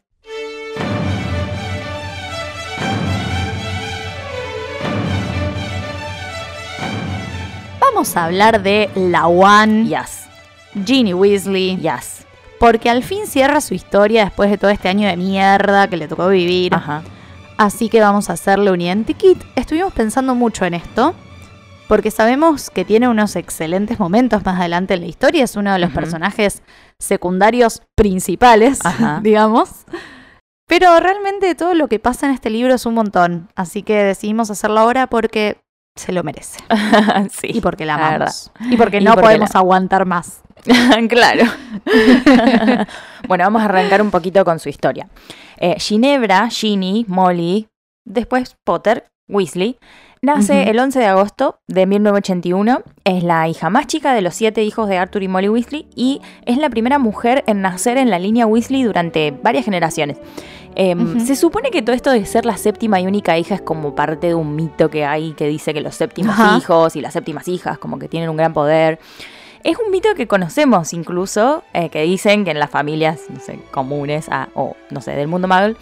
Vamos 8.00 8.16
a 8.16 8.24
hablar 8.28 8.64
de 8.64 8.90
la 8.96 9.28
One, 9.28 9.84
Yes, 9.84 10.22
Ginny 10.86 11.14
Weasley, 11.14 11.76
yes. 11.82 12.26
porque 12.58 12.90
al 12.90 13.04
fin 13.04 13.28
cierra 13.28 13.60
su 13.60 13.74
historia 13.74 14.24
después 14.24 14.50
de 14.50 14.58
todo 14.58 14.72
este 14.72 14.88
año 14.88 15.06
de 15.06 15.18
mierda 15.18 15.90
que 15.90 15.98
le 15.98 16.08
tocó 16.08 16.30
vivir. 16.30 16.74
Ajá. 16.74 17.02
Así 17.58 17.90
que 17.90 18.00
vamos 18.00 18.30
a 18.30 18.34
hacerle 18.34 18.72
un 18.72 18.80
identikit. 18.80 19.38
Estuvimos 19.58 19.92
pensando 19.92 20.34
mucho 20.34 20.64
en 20.64 20.76
esto, 20.76 21.14
porque 21.90 22.10
sabemos 22.10 22.70
que 22.70 22.86
tiene 22.86 23.10
unos 23.10 23.36
excelentes 23.36 24.00
momentos 24.00 24.46
más 24.46 24.58
adelante 24.62 24.94
en 24.94 25.02
la 25.02 25.08
historia. 25.08 25.44
Es 25.44 25.58
uno 25.58 25.74
de 25.74 25.80
los 25.80 25.92
personajes 25.92 26.64
secundarios 27.00 27.82
principales, 27.98 28.80
Ajá. 28.86 29.20
digamos. 29.24 29.72
Pero 30.70 30.98
realmente 31.02 31.54
todo 31.54 31.74
lo 31.74 31.90
que 31.90 32.00
pasa 32.00 32.28
en 32.28 32.34
este 32.34 32.50
libro 32.50 32.74
es 32.74 32.86
un 32.86 32.94
montón. 32.94 33.50
Así 33.58 33.84
que 33.84 34.06
decidimos 34.06 34.50
hacerlo 34.50 34.80
ahora 34.80 35.08
porque 35.08 35.58
se 36.00 36.12
lo 36.12 36.24
merece. 36.24 36.60
sí. 37.32 37.48
Y 37.54 37.62
porque 37.62 37.86
la 37.86 37.98
la 37.98 38.08
amamos. 38.08 38.52
y 38.70 38.78
porque 38.78 38.98
Y 38.98 39.04
no 39.04 39.12
porque 39.14 39.26
podemos 39.28 39.54
la- 39.54 39.60
aguantar 39.60 40.06
más. 40.06 40.42
claro. 41.10 41.44
bueno, 43.28 43.44
vamos 43.46 43.62
a 43.62 43.66
arrancar 43.66 44.02
un 44.02 44.12
poquito 44.12 44.44
con 44.46 44.60
su 44.60 44.70
historia. 44.70 45.08
Eh, 45.58 45.76
Ginebra, 45.80 46.50
Ginny, 46.50 47.06
Molly, 47.08 47.68
después 48.06 48.56
Potter, 48.64 49.06
Weasley, 49.28 49.78
nace 50.22 50.70
el 50.70 50.80
11 50.80 51.00
de 51.00 51.06
agosto 51.06 51.60
de 51.68 51.86
1981. 51.86 52.82
Es 53.04 53.24
la 53.24 53.48
hija 53.48 53.70
más 53.70 53.88
chica 53.88 54.14
de 54.14 54.22
los 54.22 54.34
siete 54.36 54.64
hijos 54.64 54.90
de 54.90 54.98
Arthur 54.98 55.24
y 55.24 55.28
Molly 55.28 55.50
Weasley 55.50 55.88
y 55.96 56.22
es 56.46 56.58
la 56.58 56.70
primera 56.70 56.98
mujer 57.00 57.44
en 57.48 57.62
nacer 57.62 57.98
en 57.98 58.10
la 58.10 58.20
línea 58.20 58.46
Weasley 58.46 58.84
durante 58.84 59.32
varias 59.32 59.66
generaciones. 59.66 60.18
Em. 60.82 61.20
Se 61.26 61.36
supone 61.36 61.72
que 61.72 61.82
todo 61.82 61.94
esto 61.94 62.10
de 62.10 62.26
ser 62.26 62.46
la 62.46 62.56
séptima 62.56 63.02
y 63.02 63.06
única 63.06 63.38
hija 63.38 63.56
es 63.56 63.62
como 63.62 63.96
parte 63.96 64.28
de 64.28 64.36
un 64.36 64.56
mito 64.56 64.90
que 64.90 65.04
hay 65.06 65.34
que 65.34 65.46
dice 65.48 65.74
que 65.74 65.82
los 65.82 65.94
séptimos 65.96 66.36
hijos 66.58 66.96
y 66.96 67.02
las 67.02 67.12
séptimas 67.14 67.50
hijas 67.50 67.78
como 67.78 68.00
que 68.00 68.08
tienen 68.08 68.30
un 68.30 68.38
gran 68.38 68.54
poder. 68.54 68.98
Es 69.64 69.76
un 69.78 69.92
mito 69.92 70.08
que 70.16 70.26
conocemos 70.26 70.94
incluso, 70.94 71.64
eh, 71.74 71.90
que 71.90 72.04
dicen 72.04 72.46
que 72.46 72.52
en 72.52 72.60
las 72.60 72.70
familias, 72.70 73.24
no 73.28 73.42
sé, 73.42 73.60
comunes 73.72 74.28
ah, 74.32 74.48
o, 74.56 74.78
no 74.90 75.02
sé, 75.02 75.12
del 75.12 75.28
mundo 75.28 75.50
magel, 75.50 75.76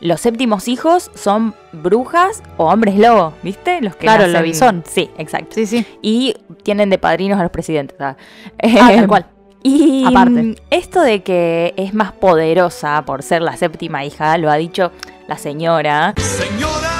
los 0.00 0.20
séptimos 0.22 0.66
hijos 0.68 1.10
son 1.14 1.54
brujas 1.72 2.42
o 2.56 2.70
hombres 2.72 2.96
lobo, 2.96 3.34
¿viste? 3.42 3.82
Los 3.82 3.96
que 3.96 4.06
Claro, 4.06 4.24
nacen- 4.24 4.32
lobizón. 4.32 4.82
Sí, 4.86 5.10
exacto. 5.18 5.56
Sí, 5.56 5.66
sí. 5.66 5.84
Y 6.00 6.36
tienen 6.62 6.88
de 6.88 6.96
padrinos 6.98 7.38
a 7.38 7.42
los 7.42 7.50
presidentes. 7.52 7.98
ah. 8.00 8.16
Ah, 8.62 8.90
tal 8.96 9.06
cual. 9.08 9.26
Y 9.62 10.04
Aparte. 10.06 10.42
mm, 10.42 10.54
esto 10.70 11.00
de 11.02 11.22
que 11.22 11.74
es 11.76 11.94
más 11.94 12.12
poderosa 12.12 13.02
por 13.04 13.22
ser 13.22 13.42
la 13.42 13.56
séptima 13.56 14.04
hija, 14.04 14.36
lo 14.38 14.50
ha 14.50 14.56
dicho 14.56 14.92
la 15.26 15.36
señora. 15.38 16.14
Señora, 16.16 16.90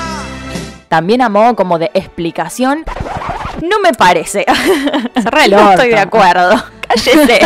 También 0.88 1.22
a 1.22 1.28
modo 1.28 1.54
como 1.56 1.78
de 1.78 1.90
explicación. 1.94 2.84
No 3.62 3.80
me 3.80 3.92
parece. 3.92 4.44
El 5.44 5.50
no 5.52 5.70
estoy 5.72 5.88
de 5.90 5.98
acuerdo. 5.98 6.62
Cállese. 6.88 7.40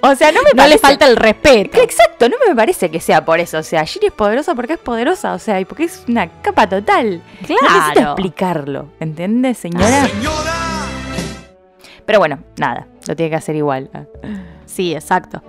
o 0.00 0.14
sea, 0.14 0.32
no 0.32 0.40
me 0.42 0.50
No 0.54 0.66
le 0.66 0.78
falta 0.78 1.06
el 1.06 1.16
respeto. 1.16 1.80
Exacto, 1.80 2.28
no 2.28 2.36
me 2.48 2.54
parece 2.54 2.90
que 2.90 3.00
sea 3.00 3.24
por 3.24 3.40
eso. 3.40 3.58
O 3.58 3.62
sea, 3.62 3.84
Ginny 3.84 4.06
es 4.06 4.12
poderosa 4.12 4.54
porque 4.54 4.74
es 4.74 4.78
poderosa. 4.78 5.32
O 5.34 5.38
sea, 5.38 5.60
y 5.60 5.64
porque 5.64 5.84
es 5.84 6.04
una 6.08 6.28
capa 6.42 6.68
total. 6.68 7.22
No 7.42 7.48
necesito 7.48 7.58
Claro. 7.92 8.00
explicarlo. 8.12 8.88
¿Entendés, 9.00 9.58
señora? 9.58 10.06
señora. 10.08 10.52
Pero 12.06 12.18
bueno, 12.18 12.38
nada. 12.58 12.86
Lo 13.06 13.16
tiene 13.16 13.30
que 13.30 13.36
hacer 13.36 13.56
igual. 13.56 13.90
Sí, 14.66 14.94
exacto. 14.94 15.42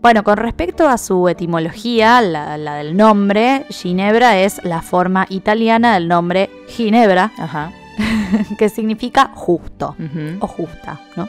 Bueno, 0.00 0.24
con 0.24 0.38
respecto 0.38 0.88
a 0.88 0.96
su 0.96 1.28
etimología, 1.28 2.22
la, 2.22 2.56
la 2.56 2.76
del 2.76 2.96
nombre, 2.96 3.66
Ginebra 3.68 4.38
es 4.38 4.64
la 4.64 4.80
forma 4.80 5.26
italiana 5.28 5.94
del 5.94 6.08
nombre 6.08 6.48
Ginebra, 6.68 7.32
Ajá. 7.36 7.72
que 8.58 8.70
significa 8.70 9.30
justo 9.34 9.94
o 10.40 10.46
justa, 10.46 11.00
¿no? 11.16 11.28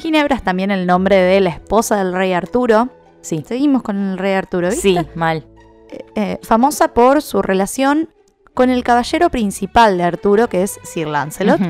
Ginebra 0.00 0.34
es 0.34 0.42
también 0.42 0.70
el 0.70 0.86
nombre 0.86 1.16
de 1.16 1.40
la 1.40 1.50
esposa 1.50 1.96
del 1.96 2.12
rey 2.12 2.32
Arturo. 2.32 2.88
Sí. 3.20 3.44
Seguimos 3.46 3.82
con 3.82 3.96
el 3.98 4.18
rey 4.18 4.32
Arturo, 4.32 4.68
¿viste? 4.70 4.80
Sí, 4.82 4.98
mal. 5.14 5.44
Eh, 6.14 6.38
famosa 6.42 6.88
por 6.88 7.22
su 7.22 7.42
relación 7.42 8.08
con 8.54 8.70
el 8.70 8.82
caballero 8.82 9.30
principal 9.30 9.98
de 9.98 10.04
Arturo, 10.04 10.48
que 10.48 10.62
es 10.62 10.80
Sir 10.82 11.06
Lancelot. 11.06 11.60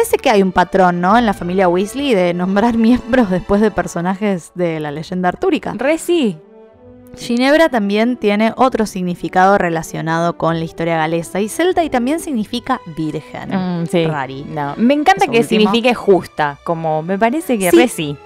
Parece 0.00 0.16
que 0.16 0.30
hay 0.30 0.42
un 0.42 0.50
patrón, 0.50 1.02
¿no? 1.02 1.18
En 1.18 1.26
la 1.26 1.34
familia 1.34 1.68
Weasley 1.68 2.14
de 2.14 2.32
nombrar 2.32 2.74
miembros 2.78 3.28
después 3.28 3.60
de 3.60 3.70
personajes 3.70 4.50
de 4.54 4.80
la 4.80 4.90
leyenda 4.90 5.28
artúrica. 5.28 5.74
Re 5.76 5.98
sí. 5.98 6.38
Ginebra 7.18 7.68
también 7.68 8.16
tiene 8.16 8.52
otro 8.56 8.86
significado 8.86 9.58
relacionado 9.58 10.38
con 10.38 10.58
la 10.60 10.64
historia 10.64 10.96
galesa 10.96 11.40
y 11.40 11.48
celta 11.48 11.82
y 11.84 11.90
también 11.90 12.20
significa 12.20 12.80
virgen. 12.96 13.50
Mm, 13.82 13.86
sí. 13.88 14.06
Rari. 14.06 14.44
No, 14.48 14.74
me 14.78 14.94
encanta 14.94 15.24
Eso 15.24 15.32
que 15.32 15.40
último. 15.40 15.60
signifique 15.60 15.92
justa, 15.94 16.58
como 16.64 17.02
me 17.02 17.18
parece 17.18 17.58
que 17.58 17.70
Sí. 17.70 17.76
re 17.76 17.88
sí. 17.88 18.16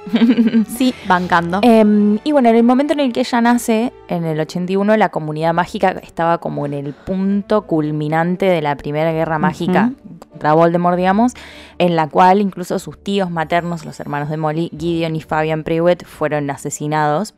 Sí, 0.77 0.95
bancando. 1.09 1.59
Em, 1.63 2.19
y 2.23 2.31
bueno, 2.33 2.51
en 2.51 2.57
el 2.57 2.63
momento 2.63 2.93
en 2.93 3.01
el 3.01 3.13
que 3.13 3.21
ella 3.21 3.41
nace, 3.41 3.93
en 4.09 4.25
el 4.25 4.39
81, 4.41 4.97
la 4.97 5.09
comunidad 5.09 5.55
mágica 5.55 5.91
estaba 6.03 6.39
como 6.39 6.67
en 6.67 6.75
el 6.75 6.93
punto 6.93 7.63
culminante 7.63 8.47
de 8.47 8.61
la 8.63 8.77
primera 8.77 9.13
guerra 9.13 9.39
mágica 9.39 9.93
contra 10.31 10.53
Voldemort, 10.53 10.97
digamos, 10.97 11.33
en 11.79 11.97
la 11.97 12.09
cual 12.09 12.41
incluso 12.41 12.79
sus 12.79 13.03
tíos 13.03 13.31
maternos, 13.31 13.85
los 13.85 13.99
hermanos 14.01 14.29
de 14.29 14.37
Molly, 14.37 14.71
Gideon 14.79 15.17
y 15.17 15.21
Fabian 15.21 15.65
Prewett, 15.65 16.05
fueron 16.05 16.51
asesinados. 16.51 17.35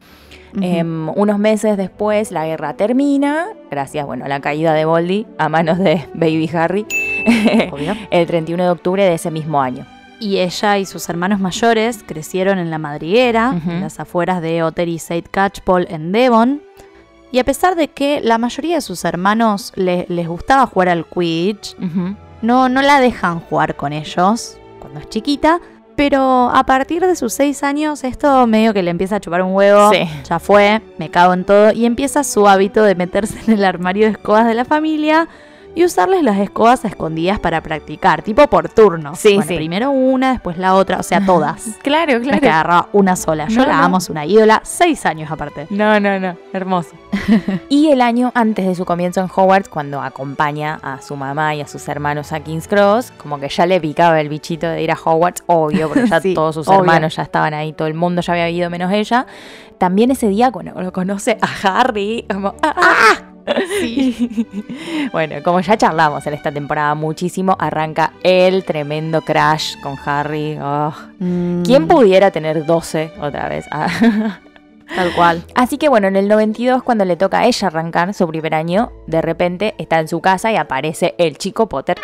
Em, 0.60 1.10
unos 1.10 1.38
meses 1.38 1.76
después 1.76 2.32
la 2.32 2.46
guerra 2.46 2.74
termina, 2.74 3.46
gracias 3.70 4.06
bueno, 4.06 4.24
a 4.24 4.28
la 4.28 4.40
caída 4.40 4.72
de 4.72 4.86
Voldy 4.86 5.26
a 5.36 5.50
manos 5.50 5.76
de 5.78 6.08
Baby 6.14 6.50
Harry, 6.54 6.86
el 8.10 8.26
31 8.26 8.62
de 8.62 8.70
octubre 8.70 9.04
de 9.04 9.14
ese 9.14 9.30
mismo 9.30 9.60
año. 9.60 9.86
Y 10.18 10.38
ella 10.38 10.78
y 10.78 10.86
sus 10.86 11.08
hermanos 11.08 11.40
mayores 11.40 12.02
crecieron 12.06 12.58
en 12.58 12.70
la 12.70 12.78
madriguera, 12.78 13.50
en 13.66 13.80
las 13.82 14.00
afueras 14.00 14.40
de 14.40 14.62
Otter 14.62 14.88
y 14.88 14.98
Saint 14.98 15.28
Catchpole 15.28 15.86
en 15.90 16.12
Devon. 16.12 16.62
Y 17.32 17.38
a 17.38 17.44
pesar 17.44 17.74
de 17.76 17.88
que 17.88 18.20
la 18.22 18.38
mayoría 18.38 18.76
de 18.76 18.80
sus 18.80 19.04
hermanos 19.04 19.72
le- 19.74 20.06
les 20.08 20.26
gustaba 20.28 20.66
jugar 20.66 20.88
al 20.88 21.04
Quidditch, 21.06 21.76
no, 22.42 22.68
no 22.68 22.82
la 22.82 23.00
dejan 23.00 23.40
jugar 23.40 23.76
con 23.76 23.92
ellos 23.92 24.56
cuando 24.80 25.00
es 25.00 25.08
chiquita. 25.08 25.60
Pero 25.96 26.50
a 26.52 26.64
partir 26.64 27.04
de 27.06 27.16
sus 27.16 27.32
seis 27.32 27.62
años, 27.62 28.04
esto 28.04 28.46
medio 28.46 28.74
que 28.74 28.82
le 28.82 28.90
empieza 28.90 29.16
a 29.16 29.20
chupar 29.20 29.40
un 29.42 29.54
huevo. 29.54 29.90
Sí. 29.92 30.06
Ya 30.28 30.38
fue, 30.38 30.82
me 30.98 31.10
cago 31.10 31.32
en 31.32 31.44
todo. 31.44 31.72
Y 31.72 31.86
empieza 31.86 32.22
su 32.22 32.46
hábito 32.46 32.82
de 32.82 32.94
meterse 32.94 33.38
en 33.46 33.54
el 33.54 33.64
armario 33.64 34.04
de 34.06 34.12
escobas 34.12 34.46
de 34.46 34.52
la 34.54 34.66
familia 34.66 35.26
y 35.76 35.84
usarles 35.84 36.24
las 36.24 36.38
escobas 36.38 36.84
a 36.84 36.88
escondidas 36.88 37.38
para 37.38 37.60
practicar, 37.62 38.22
tipo 38.22 38.44
por 38.48 38.68
turnos. 38.68 39.18
Sí, 39.20 39.34
Bueno, 39.36 39.48
sí. 39.48 39.54
Primero 39.56 39.90
una, 39.92 40.32
después 40.32 40.58
la 40.58 40.74
otra, 40.74 40.98
o 40.98 41.02
sea, 41.04 41.20
todas. 41.26 41.68
Claro, 41.82 42.14
es 42.16 42.22
que 42.40 42.48
agarraba 42.48 42.88
una 42.92 43.14
sola. 43.14 43.46
Yo 43.46 43.60
No, 43.60 43.66
la 43.66 43.76
no. 43.76 43.82
amo, 43.84 43.98
es 43.98 44.10
una 44.10 44.26
ídola, 44.26 44.60
seis 44.64 45.06
años 45.06 45.30
aparte. 45.30 45.68
No, 45.70 46.00
no, 46.00 46.18
no, 46.18 46.36
hermoso. 46.52 46.90
y 47.68 47.88
el 47.90 48.00
año 48.00 48.32
antes 48.34 48.66
de 48.66 48.74
su 48.74 48.84
comienzo 48.84 49.20
en 49.20 49.26
Hogwarts, 49.32 49.68
cuando 49.68 50.00
acompaña 50.00 50.80
a 50.82 51.00
su 51.00 51.14
mamá 51.14 51.54
y 51.54 51.60
a 51.60 51.66
sus 51.68 51.86
hermanos 51.88 52.32
a 52.32 52.40
King's 52.40 52.66
Cross, 52.66 53.12
como 53.18 53.38
que 53.38 53.48
ya 53.48 53.66
le 53.66 53.80
picaba 53.80 54.20
el 54.20 54.28
bichito 54.28 54.66
de 54.66 54.82
ir 54.82 54.90
a 54.90 54.96
Hogwarts, 54.96 55.44
obvio, 55.46 55.88
porque 55.88 56.06
ya 56.08 56.20
Sí, 56.20 56.32
todos 56.34 56.54
sus 56.54 56.66
obvio. 56.68 56.80
hermanos 56.80 57.14
ya 57.16 57.22
estaban 57.22 57.52
ahí, 57.52 57.72
todo 57.74 57.86
el 57.86 57.94
mundo 57.94 58.22
ya 58.22 58.32
había 58.32 58.48
ido 58.48 58.70
menos 58.70 58.90
ella. 58.92 59.26
También 59.76 60.10
ese 60.10 60.28
día, 60.28 60.50
cuando 60.50 60.80
lo 60.80 60.90
conoce 60.92 61.36
a 61.42 61.80
Harry, 61.80 62.24
como, 62.32 62.54
¡ah! 62.62 62.74
ah". 62.76 63.35
bueno, 65.12 65.36
como 65.42 65.60
ya 65.60 65.76
charlamos 65.76 66.26
en 66.26 66.34
esta 66.34 66.52
temporada 66.52 66.94
muchísimo, 66.94 67.56
arranca 67.58 68.12
el 68.22 68.64
tremendo 68.64 69.22
crash 69.22 69.74
con 69.82 69.96
Harry. 70.04 70.58
Oh, 70.60 70.92
Mm, 71.18 71.62
¿Quién 71.62 71.86
pudiera 71.88 72.30
tener 72.30 72.66
12 72.66 73.12
otra 73.20 73.48
vez? 73.48 73.66
Ah. 73.70 73.88
Tal 74.94 75.12
cual. 75.14 75.42
Así 75.54 75.78
que 75.78 75.88
bueno, 75.88 76.06
en 76.08 76.14
el 76.16 76.28
92, 76.28 76.82
cuando 76.82 77.04
le 77.04 77.16
toca 77.16 77.40
a 77.40 77.46
ella 77.46 77.68
arrancar 77.68 78.12
su 78.14 78.26
primer 78.28 78.54
año, 78.54 78.92
de 79.06 79.20
repente 79.22 79.74
está 79.78 79.98
en 79.98 80.06
su 80.08 80.20
casa 80.20 80.52
y 80.52 80.56
aparece 80.56 81.14
el 81.18 81.38
chico 81.38 81.68
Potter 81.68 81.98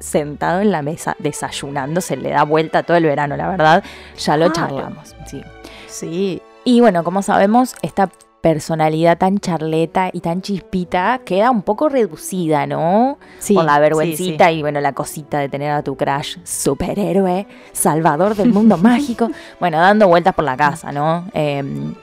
sentado 0.00 0.60
en 0.60 0.72
la 0.72 0.82
mesa 0.82 1.14
desayunando, 1.18 2.00
se 2.00 2.16
le 2.16 2.30
da 2.30 2.42
vuelta 2.42 2.82
todo 2.82 2.96
el 2.96 3.04
verano, 3.04 3.36
la 3.36 3.48
verdad. 3.48 3.84
Ya 4.18 4.36
lo 4.36 4.50
Claro. 4.50 4.68
charlamos, 4.76 5.14
sí. 5.26 5.42
Sí. 5.86 6.42
Y 6.64 6.80
bueno, 6.80 7.04
como 7.04 7.22
sabemos, 7.22 7.74
esta 7.82 8.10
personalidad 8.40 9.18
tan 9.18 9.38
charleta 9.38 10.10
y 10.12 10.20
tan 10.20 10.42
chispita 10.42 11.20
queda 11.24 11.50
un 11.50 11.62
poco 11.62 11.88
reducida, 11.88 12.66
¿no? 12.66 13.18
Sí, 13.38 13.54
Con 13.54 13.66
la 13.66 13.74
sí, 13.74 13.80
vergüencita 13.80 14.48
sí. 14.48 14.54
y 14.56 14.62
bueno, 14.62 14.80
la 14.80 14.92
cosita 14.92 15.38
de 15.38 15.48
tener 15.48 15.70
a 15.72 15.82
tu 15.82 15.96
crush 15.96 16.38
superhéroe, 16.44 17.46
salvador 17.72 18.34
del 18.34 18.52
mundo 18.52 18.76
mágico, 18.78 19.28
bueno, 19.58 19.78
dando 19.78 20.08
vueltas 20.08 20.34
por 20.34 20.44
la 20.44 20.56
casa, 20.56 20.92
¿no? 20.92 21.26
Eh, 21.34 21.62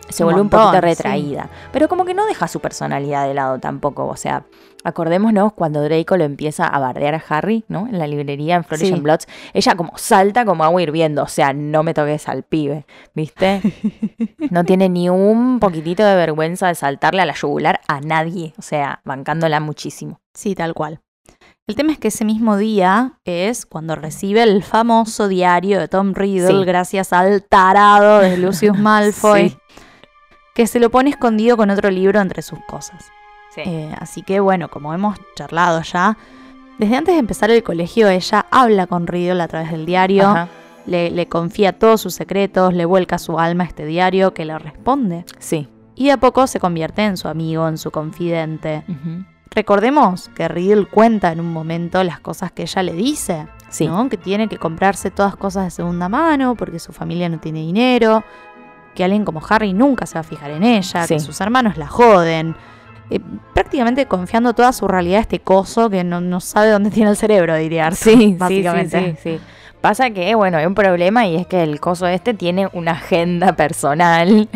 se 0.10 0.24
Un 0.24 0.28
vuelve 0.28 0.42
un 0.42 0.50
poquito 0.50 0.74
sí. 0.74 0.80
retraída, 0.82 1.50
pero 1.72 1.88
como 1.88 2.06
que 2.06 2.14
no 2.14 2.26
deja 2.26 2.48
su 2.48 2.60
personalidad 2.60 3.28
de 3.28 3.34
lado 3.34 3.60
tampoco, 3.60 4.06
o 4.06 4.16
sea, 4.16 4.44
acordémonos 4.88 5.54
cuando 5.54 5.82
Draco 5.84 6.18
lo 6.18 6.24
empieza 6.24 6.66
a 6.68 6.80
bardear 6.80 7.16
a 7.16 7.24
Harry, 7.30 7.66
¿no? 7.68 7.88
En 7.88 8.00
la 8.00 8.08
librería 8.08 8.56
en 8.56 8.64
Flourish 8.64 8.88
Sí. 8.88 8.94
and 8.94 9.04
Bloods, 9.04 9.28
ella 9.54 9.76
como 9.76 9.98
salta 9.98 10.46
como 10.46 10.64
agua 10.64 10.82
hirviendo, 10.82 11.24
o 11.24 11.28
sea, 11.28 11.54
no 11.54 11.84
me 11.84 11.94
toques 11.94 12.28
al 12.30 12.44
pibe, 12.44 12.86
¿viste? 13.14 13.62
No 14.52 14.64
tiene 14.64 14.90
ni 14.90 15.10
un 15.10 15.60
poquitito 15.60 16.04
de 16.06 16.16
vergüenza 16.16 16.68
de 16.68 16.76
saltarle 16.76 17.22
a 17.22 17.26
la 17.26 17.34
yugular 17.34 17.82
a 17.88 18.00
nadie, 18.00 18.54
o 18.58 18.62
sea, 18.62 19.02
bancándola 19.04 19.60
muchísimo. 19.60 20.22
Sí, 20.34 20.56
tal 20.56 20.74
cual. 20.74 21.02
El 21.68 21.76
tema 21.76 21.92
es 21.92 22.00
que 22.00 22.08
ese 22.08 22.24
mismo 22.24 22.56
día 22.56 23.20
es 23.26 23.66
cuando 23.66 23.96
recibe 23.96 24.42
el 24.44 24.64
famoso 24.64 25.28
diario 25.28 25.80
de 25.82 25.90
Tom 25.90 26.14
Riddle, 26.14 26.48
Sí. 26.60 26.66
gracias 26.66 27.12
al 27.12 27.44
tarado 27.44 28.20
de 28.20 28.38
Lucius 28.38 28.78
Malfoy, 28.80 29.50
Sí. 29.50 29.58
que 30.56 30.66
se 30.68 30.80
lo 30.80 30.90
pone 30.90 31.10
escondido 31.10 31.58
con 31.58 31.70
otro 31.70 31.90
libro 31.90 32.22
entre 32.22 32.42
sus 32.42 32.60
cosas. 32.70 33.06
Sí. 33.64 33.70
Eh, 33.70 33.96
así 34.00 34.22
que 34.22 34.40
bueno, 34.40 34.70
como 34.70 34.94
hemos 34.94 35.18
charlado 35.36 35.82
ya, 35.82 36.18
desde 36.78 36.96
antes 36.96 37.16
de 37.16 37.20
empezar 37.20 37.50
el 37.50 37.64
colegio 37.64 38.08
ella 38.08 38.46
habla 38.52 38.88
con 38.88 39.08
Riddle 39.08 39.42
a 39.42 39.48
través 39.48 39.72
del 39.72 39.86
diario, 39.86 40.28
Ajá. 40.28 40.48
le, 40.86 41.10
le 41.12 41.28
confía 41.28 41.74
todos 41.80 42.02
sus 42.02 42.14
secretos, 42.14 42.74
le 42.74 42.86
vuelca 42.86 43.18
su 43.18 43.40
alma 43.40 43.64
a 43.64 43.68
este 43.68 43.86
diario 43.86 44.34
que 44.34 44.46
le 44.46 44.58
responde. 44.60 45.26
Sí. 45.40 45.68
Y 45.96 46.06
de 46.06 46.12
a 46.12 46.18
poco 46.18 46.46
se 46.46 46.60
convierte 46.60 47.04
en 47.04 47.18
su 47.18 47.28
amigo, 47.28 47.68
en 47.68 47.80
su 47.80 47.90
confidente. 47.90 48.84
Recordemos 49.50 50.30
que 50.36 50.48
Riddle 50.48 50.86
cuenta 50.86 51.32
en 51.32 51.40
un 51.40 51.52
momento 51.52 52.04
las 52.04 52.20
cosas 52.20 52.52
que 52.52 52.64
ella 52.64 52.84
le 52.84 52.94
dice, 52.94 53.48
Sí. 53.70 53.88
¿no? 53.88 54.08
Que 54.08 54.18
tiene 54.18 54.48
que 54.48 54.58
comprarse 54.58 55.10
todas 55.10 55.36
cosas 55.36 55.64
de 55.66 55.72
segunda 55.72 56.08
mano 56.10 56.56
porque 56.56 56.78
su 56.80 56.94
familia 56.94 57.28
no 57.30 57.40
tiene 57.40 57.60
dinero, 57.62 58.24
que 58.94 59.04
alguien 59.04 59.26
como 59.26 59.42
Harry 59.50 59.74
nunca 59.74 60.06
se 60.06 60.14
va 60.16 60.20
a 60.22 60.24
fijar 60.24 60.52
en 60.52 60.64
ella, 60.64 61.08
que 61.08 61.20
sus 61.20 61.42
hermanos 61.42 61.78
la 61.78 61.88
joden. 61.88 62.56
Eh, 63.10 63.20
prácticamente 63.54 64.06
confiando 64.06 64.54
toda 64.54 64.74
su 64.74 64.88
realidad 64.88 65.20
a 65.20 65.22
este 65.22 65.40
coso 65.40 65.90
que 65.90 66.04
no, 66.04 66.22
no 66.22 66.40
sabe 66.40 66.70
dónde 66.72 66.90
tiene 66.92 67.10
el 67.10 67.18
cerebro, 67.18 67.56
diría 67.56 67.88
Arthur, 67.88 68.14
Sí, 68.14 68.36
básicamente. 68.38 69.00
sí, 69.00 69.32
sí, 69.32 69.38
sí. 69.38 69.44
Pasa 69.82 70.10
que, 70.10 70.34
bueno, 70.34 70.58
hay 70.58 70.66
un 70.66 70.74
problema 70.74 71.28
y 71.28 71.36
es 71.36 71.46
que 71.46 71.62
el 71.62 71.80
coso 71.80 72.08
este 72.08 72.34
tiene 72.34 72.68
una 72.74 72.92
agenda 72.94 73.54
personal. 73.56 74.50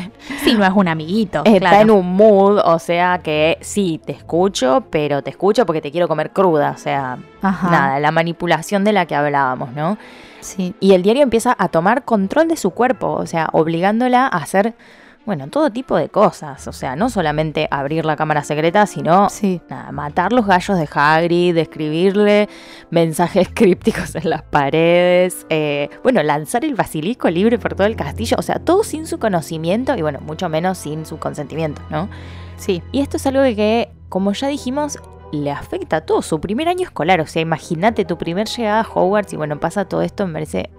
Sí, 0.43 0.55
no 0.55 0.65
es 0.65 0.71
un 0.73 0.87
amiguito. 0.87 1.43
Está 1.45 1.59
claro. 1.59 1.81
en 1.81 1.91
un 1.91 2.15
mood, 2.15 2.59
o 2.65 2.79
sea 2.79 3.19
que 3.19 3.57
sí, 3.61 4.01
te 4.03 4.13
escucho, 4.13 4.83
pero 4.89 5.21
te 5.21 5.29
escucho 5.29 5.65
porque 5.67 5.79
te 5.79 5.91
quiero 5.91 6.07
comer 6.07 6.31
cruda. 6.31 6.71
O 6.71 6.77
sea, 6.77 7.19
Ajá, 7.43 7.69
nada, 7.69 7.99
la 7.99 8.11
manipulación 8.11 8.83
de 8.83 8.93
la 8.93 9.05
que 9.05 9.13
hablábamos, 9.15 9.71
¿no? 9.73 9.97
Sí, 10.39 10.73
Y 10.79 10.93
el 10.93 11.03
diario 11.03 11.21
empieza 11.21 11.55
a 11.57 11.67
tomar 11.67 12.03
control 12.03 12.47
de 12.47 12.57
su 12.57 12.71
cuerpo, 12.71 13.11
o 13.13 13.27
sea, 13.27 13.47
obligándola 13.53 14.25
a 14.25 14.37
hacer, 14.37 14.73
bueno, 15.25 15.47
todo 15.47 15.71
tipo 15.71 15.95
de 15.95 16.09
cosas. 16.09 16.67
O 16.67 16.73
sea, 16.73 16.95
no 16.95 17.09
solamente 17.09 17.67
abrir 17.71 18.05
la 18.05 18.15
cámara 18.15 18.43
secreta, 18.43 18.85
sino 18.85 19.29
sí. 19.29 19.61
nada, 19.69 19.91
matar 19.91 20.33
los 20.33 20.45
gallos 20.45 20.77
de 20.77 20.87
Hagrid, 20.91 21.57
escribirle 21.57 22.49
mensajes 22.89 23.49
crípticos 23.53 24.15
en 24.15 24.29
las 24.29 24.41
paredes, 24.43 25.45
eh, 25.49 25.89
bueno, 26.03 26.23
lanzar 26.23 26.65
el 26.65 26.75
basilisco 26.75 27.29
libre 27.29 27.59
por 27.59 27.75
todo 27.75 27.87
el 27.87 27.95
castillo, 27.95 28.37
o 28.39 28.41
sea, 28.41 28.59
todo 28.59 28.83
sin 28.83 29.07
su 29.07 29.19
conocimiento 29.19 29.95
y 29.95 30.01
bueno, 30.01 30.19
mucho 30.21 30.49
menos 30.49 30.77
sin 30.77 31.05
su 31.05 31.17
consentimiento, 31.17 31.81
¿no? 31.89 32.09
Sí, 32.57 32.83
Y 32.91 33.01
esto 33.01 33.17
es 33.17 33.25
algo 33.25 33.41
que, 33.43 33.89
como 34.09 34.33
ya 34.33 34.47
dijimos, 34.47 34.99
le 35.31 35.51
afecta 35.51 35.97
a 35.97 36.01
todo 36.01 36.21
su 36.21 36.39
primer 36.39 36.67
año 36.67 36.83
escolar, 36.83 37.21
o 37.21 37.27
sea, 37.27 37.41
imagínate 37.41 38.05
tu 38.05 38.17
primer 38.17 38.47
llegada 38.47 38.81
a 38.81 38.87
Hogwarts 38.87 39.33
y 39.33 39.37
bueno, 39.37 39.59
pasa 39.59 39.85
todo 39.85 40.01
esto, 40.01 40.27
me 40.27 40.33
parece 40.33 40.69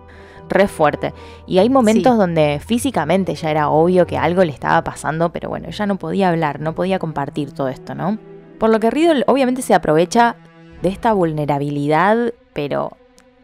re 0.49 0.68
fuerte. 0.68 1.14
Y 1.47 1.59
hay 1.59 1.68
momentos 1.70 2.12
Sí. 2.14 2.18
donde 2.18 2.61
físicamente 2.64 3.34
ya 3.34 3.51
era 3.51 3.68
obvio 3.70 4.07
que 4.07 4.18
algo 4.18 4.45
le 4.45 4.53
estaba 4.53 4.82
pasando, 4.84 5.30
pero 5.32 5.49
bueno, 5.49 5.68
ella 5.68 5.86
no 5.86 5.97
podía 5.97 6.28
hablar, 6.28 6.61
no 6.61 6.74
podía 6.74 6.99
compartir 6.99 7.53
todo 7.53 7.68
esto, 7.68 7.95
¿no? 7.95 8.18
Por 8.59 8.70
lo 8.70 8.78
que 8.80 8.90
Riddle 8.90 9.24
obviamente 9.26 9.62
se 9.62 9.74
aprovecha 9.74 10.36
de 10.82 10.88
esta 10.88 11.12
vulnerabilidad, 11.12 12.32
pero 12.53 12.93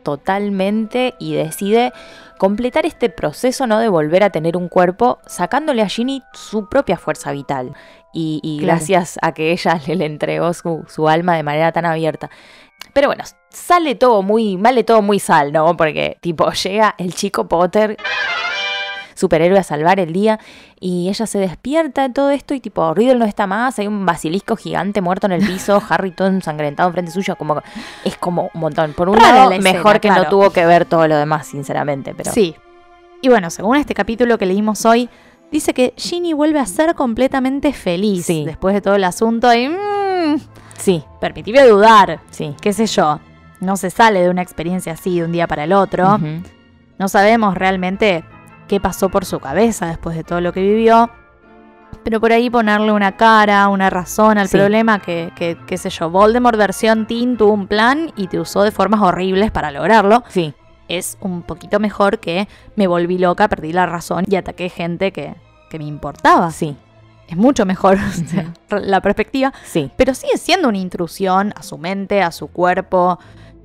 totalmente, 0.03 1.15
y 1.19 1.35
decide 1.35 1.93
completar 2.39 2.87
este 2.87 3.09
proceso, 3.11 3.67
¿no? 3.67 3.79
De 3.79 3.89
volver 3.89 4.23
a 4.23 4.31
tener 4.31 4.57
un 4.57 4.69
cuerpo, 4.69 5.19
sacándole 5.27 5.83
a 5.83 5.89
Ginny 5.89 6.23
su 6.33 6.69
propia 6.69 6.97
fuerza 6.97 7.33
vital. 7.33 7.73
Y, 8.13 8.41
y 8.43 8.59
Claro. 8.59 8.75
gracias 8.79 9.19
a 9.23 9.33
que 9.33 9.53
ella 9.53 9.81
le, 9.87 9.97
le 9.97 10.07
entregó 10.07 10.53
su, 10.55 10.85
su 10.89 11.09
alma 11.09 11.37
de 11.37 11.43
manera 11.43 11.73
tan 11.73 11.85
abierta. 11.85 12.31
Pero 12.99 13.11
bueno, 13.11 13.23
sale 13.49 13.95
todo 13.95 14.23
muy, 14.23 14.57
vale 14.57 14.83
todo 14.83 15.03
muy 15.03 15.21
sal, 15.21 15.53
¿no? 15.53 15.77
Porque 15.77 16.19
tipo 16.21 16.51
llega 16.51 16.97
el 16.99 17.15
chico 17.15 17.47
Potter, 17.47 17.97
superhéroe 19.15 19.57
a 19.57 19.63
salvar 19.63 20.01
el 20.01 20.13
día, 20.13 20.41
y 20.81 21.09
ella 21.09 21.25
se 21.29 21.39
despierta 21.39 22.09
de 22.09 22.13
todo 22.13 22.31
esto 22.31 22.55
y 22.55 22.61
tipo 22.61 22.93
Riddle 22.95 23.15
no 23.15 23.25
está 23.25 23.47
más, 23.47 23.79
hay 23.79 23.87
un 23.87 24.05
basilisco 24.05 24.57
gigante 24.57 25.01
muerto 25.01 25.29
en 25.29 25.35
el 25.35 25.47
piso, 25.47 25.81
Harry 25.89 26.11
todo 26.11 26.27
ensangrentado 26.27 26.89
enfrente 26.89 27.13
suyo, 27.13 27.37
como 27.37 27.63
es 28.05 28.17
como 28.17 28.51
un 28.53 28.61
montón. 28.61 28.95
Por 28.95 29.09
un 29.11 29.15
Rara 29.15 29.33
lado, 29.33 29.51
la 29.51 29.57
escena, 29.59 29.75
mejor 29.75 30.01
que 30.01 30.09
claro. 30.09 30.25
no 30.25 30.31
tuvo 30.31 30.51
que 30.51 30.67
ver 30.67 30.85
todo 30.85 31.07
lo 31.07 31.17
demás, 31.17 31.47
sinceramente, 31.47 32.15
pero 32.17 32.33
sí. 32.33 32.57
Y 33.23 33.29
bueno, 33.29 33.51
según 33.51 33.77
este 33.77 33.95
capítulo 33.95 34.39
que 34.39 34.47
leímos 34.47 34.85
hoy, 34.85 35.09
dice 35.53 35.73
que 35.73 35.95
Ginny 35.97 36.33
vuelve 36.33 36.59
a 36.59 36.67
ser 36.67 36.97
completamente 36.97 37.73
feliz 37.73 38.27
Sí. 38.27 38.45
después 38.45 38.75
de 38.75 38.81
todo 38.81 38.97
el 38.97 39.05
asunto 39.05 39.55
y... 39.55 39.69
mm, 39.69 40.08
sí, 40.79 41.05
permitime 41.21 41.63
dudar, 41.67 42.21
sí. 42.31 42.55
qué 42.61 42.73
sé 42.73 42.87
yo. 42.87 43.21
No 43.61 43.77
se 43.77 43.91
sale 43.91 44.23
de 44.23 44.31
una 44.31 44.43
experiencia 44.43 44.93
así 44.95 45.19
de 45.19 45.25
un 45.27 45.33
día 45.33 45.47
para 45.47 45.65
el 45.65 45.73
otro. 45.73 46.19
No 46.99 47.09
sabemos 47.09 47.55
realmente 47.57 48.25
qué 48.69 48.81
pasó 48.81 49.09
por 49.09 49.25
su 49.25 49.41
cabeza 49.41 49.87
después 49.87 50.17
de 50.17 50.25
todo 50.25 50.41
lo 50.41 50.53
que 50.53 50.61
vivió. 50.63 51.11
Pero 52.05 52.21
por 52.21 52.33
ahí 52.33 52.51
ponerle 52.51 52.93
una 52.93 53.17
cara, 53.17 53.67
una 53.69 53.91
razón 53.91 54.39
al 54.39 54.49
Sí. 54.49 54.57
problema 54.59 54.99
que, 55.01 55.33
que, 55.35 55.57
qué 55.67 55.77
sé 55.79 55.91
yo, 55.91 56.11
Voldemort 56.11 56.57
versión 56.57 57.07
Teen 57.07 57.37
tuvo 57.37 57.53
un 57.53 57.67
plan 57.67 58.13
y 58.17 58.29
te 58.29 58.39
usó 58.39 58.63
de 58.63 58.71
formas 58.71 59.01
horribles 59.01 59.51
para 59.51 59.71
lograrlo. 59.71 60.23
Sí, 60.29 60.55
Es 60.87 61.19
un 61.21 61.43
poquito 61.43 61.81
mejor 61.81 62.19
que 62.19 62.47
me 62.77 62.87
volví 62.87 63.19
loca, 63.19 63.49
perdí 63.49 63.73
la 63.73 63.87
razón 63.87 64.25
y 64.29 64.37
ataqué 64.37 64.69
gente 64.69 65.13
que, 65.13 65.35
que 65.71 65.79
me 65.79 65.85
importaba. 65.85 66.51
sí, 66.51 66.77
Es 67.29 67.37
mucho 67.37 67.65
mejor 67.67 67.99
la 68.71 69.01
perspectiva. 69.01 69.53
sí, 69.65 69.91
Pero 69.97 70.15
sigue 70.15 70.37
siendo 70.39 70.69
una 70.69 70.79
intrusión 70.79 71.53
a 71.57 71.63
su 71.63 71.79
mente, 71.79 72.23
a 72.23 72.33
su 72.33 72.49
cuerpo. 72.49 73.19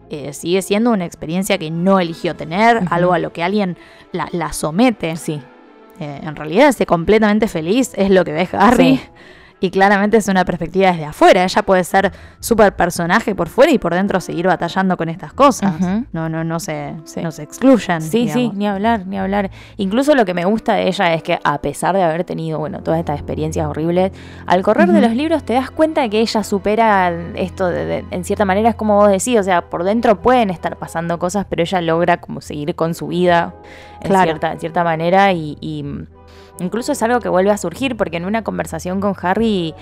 eh, 0.10 0.34
sigue 0.34 0.62
siendo 0.62 0.92
una 0.92 1.06
experiencia 1.06 1.58
que 1.58 1.72
no 1.72 2.00
eligió 2.00 2.36
tener, 2.36 2.84
algo 2.92 3.14
a 3.14 3.20
lo 3.20 3.34
que 3.34 3.42
alguien 3.44 3.78
la, 4.12 4.28
la 4.32 4.54
somete. 4.54 5.16
sí. 5.16 5.42
Eh, 6.00 6.22
en 6.24 6.36
realidad, 6.36 6.70
ese 6.70 6.88
completamente 6.88 7.48
feliz 7.48 7.92
es 7.96 8.10
lo 8.10 8.26
que 8.26 8.32
ve 8.34 8.50
Harry. 8.54 8.98
Sí. 8.98 9.02
Y 9.64 9.72
claramente 9.72 10.18
es 10.18 10.28
una 10.28 10.44
perspectiva 10.44 10.92
desde 10.92 11.06
afuera. 11.06 11.46
Ella 11.46 11.62
puede 11.62 11.86
ser 11.86 12.12
súper 12.42 12.76
personaje 12.76 13.34
por 13.34 13.48
fuera 13.48 13.72
y 13.72 13.78
por 13.78 13.94
dentro 13.94 14.20
seguir 14.20 14.46
batallando 14.46 14.98
con 14.98 15.08
estas 15.08 15.32
cosas. 15.32 15.74
No, 16.12 16.28
no, 16.28 16.44
no 16.44 16.60
se, 16.60 16.96
Sí. 17.06 17.22
no 17.22 17.32
se 17.32 17.44
excluyan. 17.44 18.02
Sí, 18.02 18.28
sí, 18.28 18.52
ni 18.56 18.68
hablar, 18.68 19.08
ni 19.08 19.18
hablar. 19.18 19.52
Incluso 19.78 20.16
lo 20.16 20.26
que 20.26 20.34
me 20.34 20.44
gusta 20.44 20.74
de 20.74 20.90
ella 20.90 21.14
es 21.14 21.24
que 21.24 21.40
a 21.42 21.60
pesar 21.62 21.96
de 21.96 22.04
haber 22.04 22.26
tenido, 22.26 22.60
bueno, 22.60 22.84
todas 22.84 23.00
estas 23.00 23.16
experiencias 23.18 23.66
horribles, 23.66 24.12
al 24.48 24.62
correr 24.64 24.90
de 24.92 25.00
los 25.00 25.12
libros 25.16 25.46
te 25.46 25.54
das 25.54 25.72
cuenta 25.72 26.02
de 26.02 26.10
que 26.10 26.20
ella 26.20 26.44
supera 26.44 27.14
esto 27.36 27.68
de, 27.68 27.86
de- 27.86 28.06
en 28.12 28.26
cierta 28.26 28.44
manera, 28.44 28.68
es 28.68 28.76
como 28.76 28.98
vos 28.98 29.08
decís, 29.10 29.40
o 29.40 29.44
sea, 29.44 29.70
por 29.70 29.86
dentro 29.86 30.22
pueden 30.22 30.50
estar 30.50 30.76
pasando 30.76 31.18
cosas, 31.20 31.46
pero 31.50 31.62
ella 31.62 31.80
logra 31.80 32.18
como 32.18 32.42
seguir 32.42 32.76
con 32.76 32.94
su 32.96 33.08
vida 33.08 33.54
en, 34.02 34.10
Claro. 34.10 34.26
cierta, 34.26 34.52
en 34.52 34.60
cierta 34.60 34.84
manera 34.84 35.32
y, 35.32 35.58
y, 35.62 35.86
incluso 36.60 36.92
es 36.92 37.02
algo 37.04 37.20
que 37.20 37.30
vuelve 37.30 37.52
a 37.52 37.58
surgir 37.58 37.98
porque 37.98 38.18
en 38.18 38.26
una 38.26 38.44
conversación 38.44 39.02
con 39.02 39.16
Harry 39.22 39.74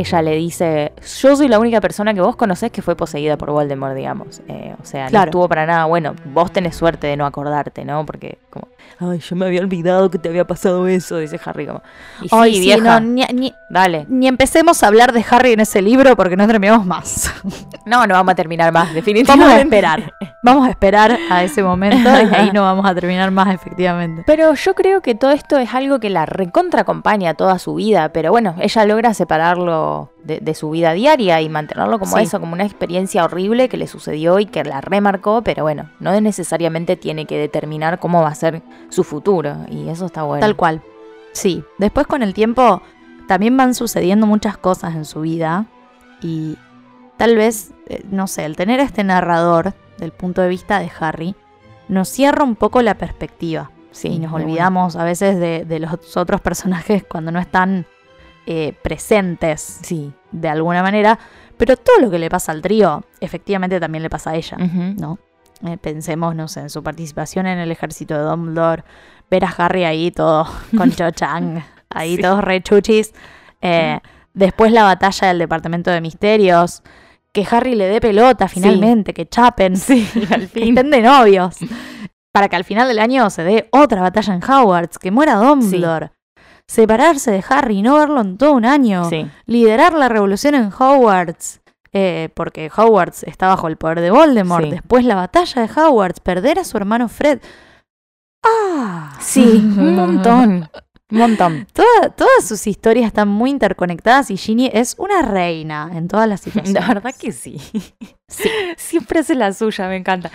ella 0.00 0.22
le 0.22 0.36
dice, 0.36 0.92
yo 1.20 1.36
soy 1.36 1.48
la 1.48 1.58
única 1.58 1.80
persona 1.80 2.12
que 2.14 2.20
vos 2.20 2.36
conocés 2.36 2.70
que 2.70 2.82
fue 2.82 2.96
poseída 2.96 3.36
por 3.36 3.50
Voldemort, 3.50 3.94
digamos. 3.94 4.40
Eh, 4.48 4.74
o 4.80 4.84
sea, 4.84 5.06
Claro. 5.06 5.24
no 5.26 5.30
estuvo 5.30 5.48
para 5.48 5.66
nada 5.66 5.84
bueno. 5.86 6.14
Vos 6.26 6.52
tenés 6.52 6.76
suerte 6.76 7.06
de 7.06 7.16
no 7.16 7.26
acordarte, 7.26 7.84
¿no? 7.84 8.04
Porque 8.06 8.38
como, 8.50 8.68
ay, 9.00 9.18
yo 9.20 9.36
me 9.36 9.46
había 9.46 9.60
olvidado 9.60 10.10
que 10.10 10.18
te 10.18 10.28
había 10.28 10.46
pasado 10.46 10.86
eso, 10.86 11.16
dice 11.18 11.40
Harry 11.44 11.66
como. 11.66 11.82
Y 12.22 12.28
Ay, 12.30 12.54
sí, 12.54 12.60
vieja, 12.60 13.00
no, 13.00 13.06
ni, 13.06 13.24
ni- 13.34 13.54
dale. 13.70 14.06
ni 14.08 14.28
empecemos 14.28 14.82
a 14.82 14.86
hablar 14.88 15.12
de 15.12 15.24
Harry 15.30 15.52
en 15.52 15.60
ese 15.60 15.80
libro 15.82 16.14
porque 16.16 16.36
no 16.36 16.46
terminamos 16.46 16.86
más. 16.86 17.32
No, 17.86 18.04
no 18.04 18.14
vamos 18.14 18.32
a 18.32 18.34
terminar 18.34 18.72
más, 18.72 18.86
Vamos 18.88 18.94
definitivamente. 18.96 19.54
a 19.54 19.60
esperar. 19.62 20.12
Vamos 20.42 20.66
a 20.66 20.70
esperar 20.70 21.16
a 21.30 21.44
ese 21.44 21.62
momento 21.62 22.08
y 22.10 22.34
ahí 22.34 22.50
no 22.52 22.62
vamos 22.62 22.84
a 22.84 22.92
terminar 22.96 23.30
más, 23.30 23.54
efectivamente. 23.54 24.24
Pero 24.26 24.54
yo 24.54 24.74
creo 24.74 25.02
que 25.02 25.14
todo 25.14 25.30
esto 25.30 25.56
es 25.58 25.72
algo 25.72 26.00
que 26.00 26.10
la 26.10 26.26
recontra 26.26 26.80
acompaña 26.80 27.34
toda 27.34 27.60
su 27.60 27.76
vida, 27.76 28.08
pero 28.08 28.32
bueno, 28.32 28.56
ella 28.58 28.84
logra 28.86 29.14
separarlo 29.14 29.85
de, 30.24 30.40
de 30.40 30.54
su 30.54 30.70
vida 30.70 30.92
diaria 30.92 31.40
y 31.40 31.48
mantenerlo 31.48 31.98
como 31.98 32.16
Sí. 32.16 32.22
eso, 32.24 32.40
como 32.40 32.52
una 32.52 32.64
experiencia 32.64 33.24
horrible 33.24 33.68
que 33.68 33.76
le 33.76 33.86
sucedió 33.86 34.38
y 34.38 34.46
que 34.46 34.64
la 34.64 34.80
remarcó, 34.80 35.42
pero 35.42 35.62
bueno, 35.62 35.90
no 36.00 36.18
necesariamente 36.20 36.96
tiene 36.96 37.26
que 37.26 37.38
determinar 37.38 37.98
cómo 37.98 38.22
va 38.22 38.28
a 38.28 38.34
ser 38.34 38.62
su 38.88 39.04
futuro 39.04 39.56
y 39.70 39.88
eso 39.88 40.06
está 40.06 40.22
bueno. 40.22 40.40
Tal 40.40 40.56
cual. 40.56 40.82
Sí. 41.32 41.62
Después 41.78 42.06
con 42.06 42.22
el 42.22 42.32
tiempo 42.34 42.82
también 43.28 43.56
van 43.56 43.74
sucediendo 43.74 44.26
muchas 44.26 44.56
cosas 44.56 44.94
en 44.94 45.04
su 45.04 45.20
vida 45.22 45.66
y 46.22 46.56
tal 47.16 47.36
vez, 47.36 47.72
eh, 47.88 48.02
no 48.10 48.26
sé, 48.26 48.44
el 48.44 48.56
tener 48.56 48.80
a 48.80 48.84
este 48.84 49.04
narrador 49.04 49.74
del 49.98 50.12
punto 50.12 50.42
de 50.42 50.48
vista 50.48 50.78
de 50.78 50.90
Harry 51.00 51.34
nos 51.88 52.08
cierra 52.08 52.44
un 52.44 52.56
poco 52.56 52.82
la 52.82 52.94
perspectiva. 52.94 53.70
Sí, 53.90 54.08
y 54.08 54.18
nos 54.18 54.30
bueno. 54.30 54.46
olvidamos 54.46 54.96
a 54.96 55.04
veces 55.04 55.38
de, 55.40 55.64
de 55.64 55.78
los 55.78 56.16
otros 56.16 56.40
personajes 56.42 57.02
cuando 57.04 57.32
no 57.32 57.38
están 57.38 57.86
eh, 58.46 58.74
presentes 58.82 59.80
Sí. 59.82 60.12
de 60.32 60.48
alguna 60.48 60.82
manera. 60.82 61.18
Pero 61.56 61.76
todo 61.76 61.98
lo 62.00 62.10
que 62.10 62.18
le 62.18 62.28
pasa 62.28 62.52
al 62.52 62.60
trío, 62.62 63.04
efectivamente 63.20 63.80
también 63.80 64.02
le 64.02 64.10
pasa 64.10 64.30
a 64.30 64.34
ella. 64.36 64.56
¿no? 64.58 65.18
Eh, 65.66 65.78
pensemos, 65.78 66.34
no 66.34 66.48
sé, 66.48 66.60
en 66.60 66.70
su 66.70 66.82
participación 66.82 67.46
en 67.46 67.58
el 67.58 67.70
ejército 67.70 68.14
de 68.14 68.20
Dumbledore, 68.20 68.84
ver 69.30 69.44
a 69.46 69.48
Harry 69.56 69.84
ahí 69.84 70.10
todo 70.10 70.46
con 70.76 70.92
Cho 70.92 71.10
Chang, 71.12 71.62
ahí 71.90 72.16
Sí. 72.16 72.22
todos 72.22 72.42
re 72.44 72.62
chuchis. 72.62 73.14
Eh, 73.62 73.98
después 74.34 74.70
la 74.70 74.82
batalla 74.84 75.28
del 75.28 75.38
departamento 75.38 75.90
de 75.90 76.00
misterios, 76.02 76.82
que 77.32 77.46
Harry 77.50 77.74
le 77.74 77.86
dé 77.86 78.00
pelota 78.02 78.48
finalmente, 78.48 79.14
que 79.14 79.26
chapen, 79.26 79.76
Sí, 79.76 80.06
al 80.30 80.42
que 80.42 80.46
fin. 80.48 80.68
estén 80.76 80.90
de 80.90 81.00
novios. 81.00 81.56
Para 82.32 82.48
que 82.50 82.56
al 82.56 82.64
final 82.64 82.86
del 82.86 82.98
año 82.98 83.30
se 83.30 83.42
dé 83.44 83.68
otra 83.72 84.02
batalla 84.02 84.34
en 84.34 84.42
Hogwarts, 84.44 84.98
que 84.98 85.10
muera 85.10 85.36
Dumbledore. 85.36 86.10
Separarse 86.68 87.30
de 87.30 87.44
Harry 87.48 87.78
y 87.78 87.82
no 87.82 87.94
verlo 87.94 88.20
en 88.20 88.36
todo 88.38 88.52
un 88.52 88.64
año. 88.64 89.08
Sí. 89.08 89.26
Liderar 89.46 89.94
la 89.94 90.08
revolución 90.08 90.54
en 90.54 90.70
Hogwarts. 90.76 91.60
eh, 91.92 92.28
porque 92.34 92.70
Hogwarts 92.76 93.22
está 93.22 93.48
bajo 93.48 93.68
el 93.68 93.76
poder 93.76 94.00
de 94.00 94.10
Voldemort. 94.10 94.64
Sí. 94.64 94.70
Después 94.70 95.04
la 95.04 95.14
batalla 95.14 95.62
de 95.66 95.80
Hogwarts. 95.80 96.20
Perder 96.20 96.58
a 96.58 96.64
su 96.64 96.76
hermano 96.76 97.08
Fred. 97.08 97.40
¡Ah! 98.44 99.16
Sí, 99.20 99.40
un 99.78 99.94
montón. 99.96 100.68
Un 101.10 101.18
montón. 101.18 101.66
Toda- 101.72 102.10
todas 102.10 102.44
sus 102.46 102.66
historias 102.66 103.06
están 103.06 103.28
muy 103.28 103.50
interconectadas 103.50 104.30
y 104.32 104.36
Ginny 104.36 104.68
es 104.72 104.96
una 104.98 105.22
reina 105.22 105.88
en 105.94 106.08
todas 106.08 106.28
las 106.28 106.40
situaciones. 106.42 106.82
La 106.82 106.88
verdad 106.94 107.14
que 107.18 107.30
sí. 107.32 107.58
sí. 108.28 108.48
Siempre 108.76 109.20
hace 109.20 109.34
la 109.36 109.52
suya, 109.52 109.88
me 109.88 109.96
encanta. 109.96 110.30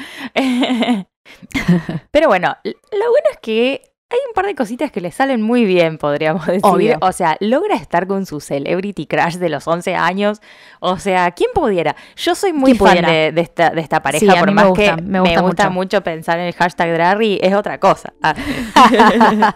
Pero 2.12 2.28
bueno, 2.28 2.56
lo 2.64 2.72
bueno 3.10 3.28
es 3.32 3.38
que 3.42 3.91
hay 4.12 4.18
un 4.28 4.34
par 4.36 4.45
de 4.45 4.55
cositas 4.55 4.91
que 4.91 5.01
le 5.01 5.12
salen 5.12 5.41
muy 5.41 5.66
bien, 5.66 5.97
podríamos 5.97 6.45
decir. 6.45 6.62
Obvio. 6.64 6.97
O 7.01 7.12
sea, 7.12 7.38
logra 7.39 7.76
estar 7.76 8.07
con 8.07 8.26
su 8.26 8.39
celebrity 8.41 9.05
crush 9.05 9.36
de 9.38 9.49
los 9.49 9.68
11 9.68 9.95
años. 9.95 10.41
O 10.80 10.97
sea, 10.97 11.32
¿quién 11.32 11.49
pudiera? 11.53 11.95
Yo 12.16 12.36
soy 12.36 12.53
muy 12.53 12.78
¿Quién 12.78 12.86
fan 13.03 13.05
de, 13.05 13.32
de 13.32 13.41
esta, 13.41 13.70
de 13.70 13.82
esta 13.82 14.01
pareja, 14.01 14.34
Sí, 14.34 14.39
por 14.39 14.47
me 14.49 14.53
más 14.53 14.68
gusta, 14.68 14.95
que 14.97 15.01
me 15.01 15.20
gusta 15.20 15.70
mucho. 15.70 15.72
mucho 15.72 16.01
pensar 16.03 16.39
en 16.39 16.47
el 16.47 16.53
hashtag 16.53 16.93
Drarry, 16.93 17.39
es 17.41 17.53
otra 17.53 17.80
cosa. 17.80 18.14
Ah. 18.22 18.34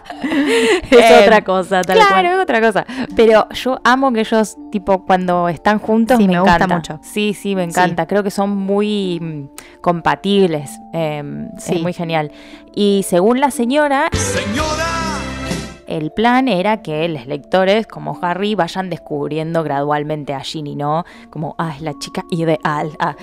es 0.90 0.92
Eh, 0.92 1.20
otra 1.24 1.42
cosa, 1.42 1.82
tal 1.82 1.96
claro, 1.96 2.10
cual. 2.12 2.26
es 2.26 2.38
otra 2.38 2.60
cosa. 2.60 2.86
Pero 3.14 3.48
yo 3.50 3.78
amo 3.84 4.12
que 4.12 4.20
ellos, 4.20 4.56
tipo, 4.70 5.04
cuando 5.04 5.48
están 5.48 5.78
juntos, 5.78 6.16
Sí, 6.18 6.26
me, 6.26 6.34
me 6.34 6.40
gusta 6.40 6.56
encanta. 6.56 6.74
mucho. 6.76 7.00
Sí, 7.02 7.34
sí, 7.34 7.54
me 7.54 7.64
encanta. 7.64 8.06
Creo 8.06 8.22
que 8.22 8.30
son 8.30 8.50
muy 8.56 9.18
mm, 9.20 9.80
compatibles. 9.80 10.70
eh, 10.92 11.22
Sí. 11.58 11.76
Es 11.76 11.82
muy 11.82 11.92
genial. 11.92 12.30
Y 12.78 13.04
según 13.08 13.40
la 13.40 13.50
señora, 13.50 14.10
Señora, 14.12 14.84
el 15.86 16.10
plan 16.12 16.46
era 16.46 16.82
que 16.82 17.08
los 17.08 17.26
lectores, 17.26 17.86
como 17.86 18.18
Harry, 18.20 18.54
vayan 18.54 18.90
descubriendo 18.90 19.62
gradualmente 19.62 20.34
a 20.34 20.40
Ginny, 20.40 20.76
¿no? 20.76 21.04
Como, 21.30 21.54
ah, 21.58 21.72
es 21.74 21.80
la 21.80 21.94
chica 21.98 22.24
ideal. 22.30 22.90
Ah. 22.98 23.16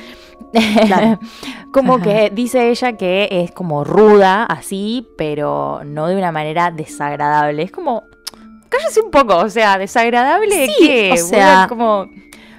Claro. 0.88 1.20
como 1.72 2.00
que 2.00 2.32
dice 2.34 2.70
ella 2.72 2.94
que 2.94 3.28
es 3.32 3.52
como 3.52 3.84
ruda, 3.84 4.44
así, 4.46 5.08
pero 5.20 5.82
no 5.86 6.08
de 6.08 6.16
una 6.18 6.32
manera 6.32 6.72
desagradable. 6.72 7.62
Es 7.62 7.72
como, 7.72 8.04
cállese 8.70 9.02
un 9.02 9.12
poco, 9.12 9.38
o 9.38 9.50
sea, 9.52 9.78
desagradable. 9.78 10.66
Sí, 10.68 10.74
¿qué? 10.80 11.12
o 11.14 11.18
sea- 11.18 11.58
Una 11.60 11.68
como, 11.68 12.08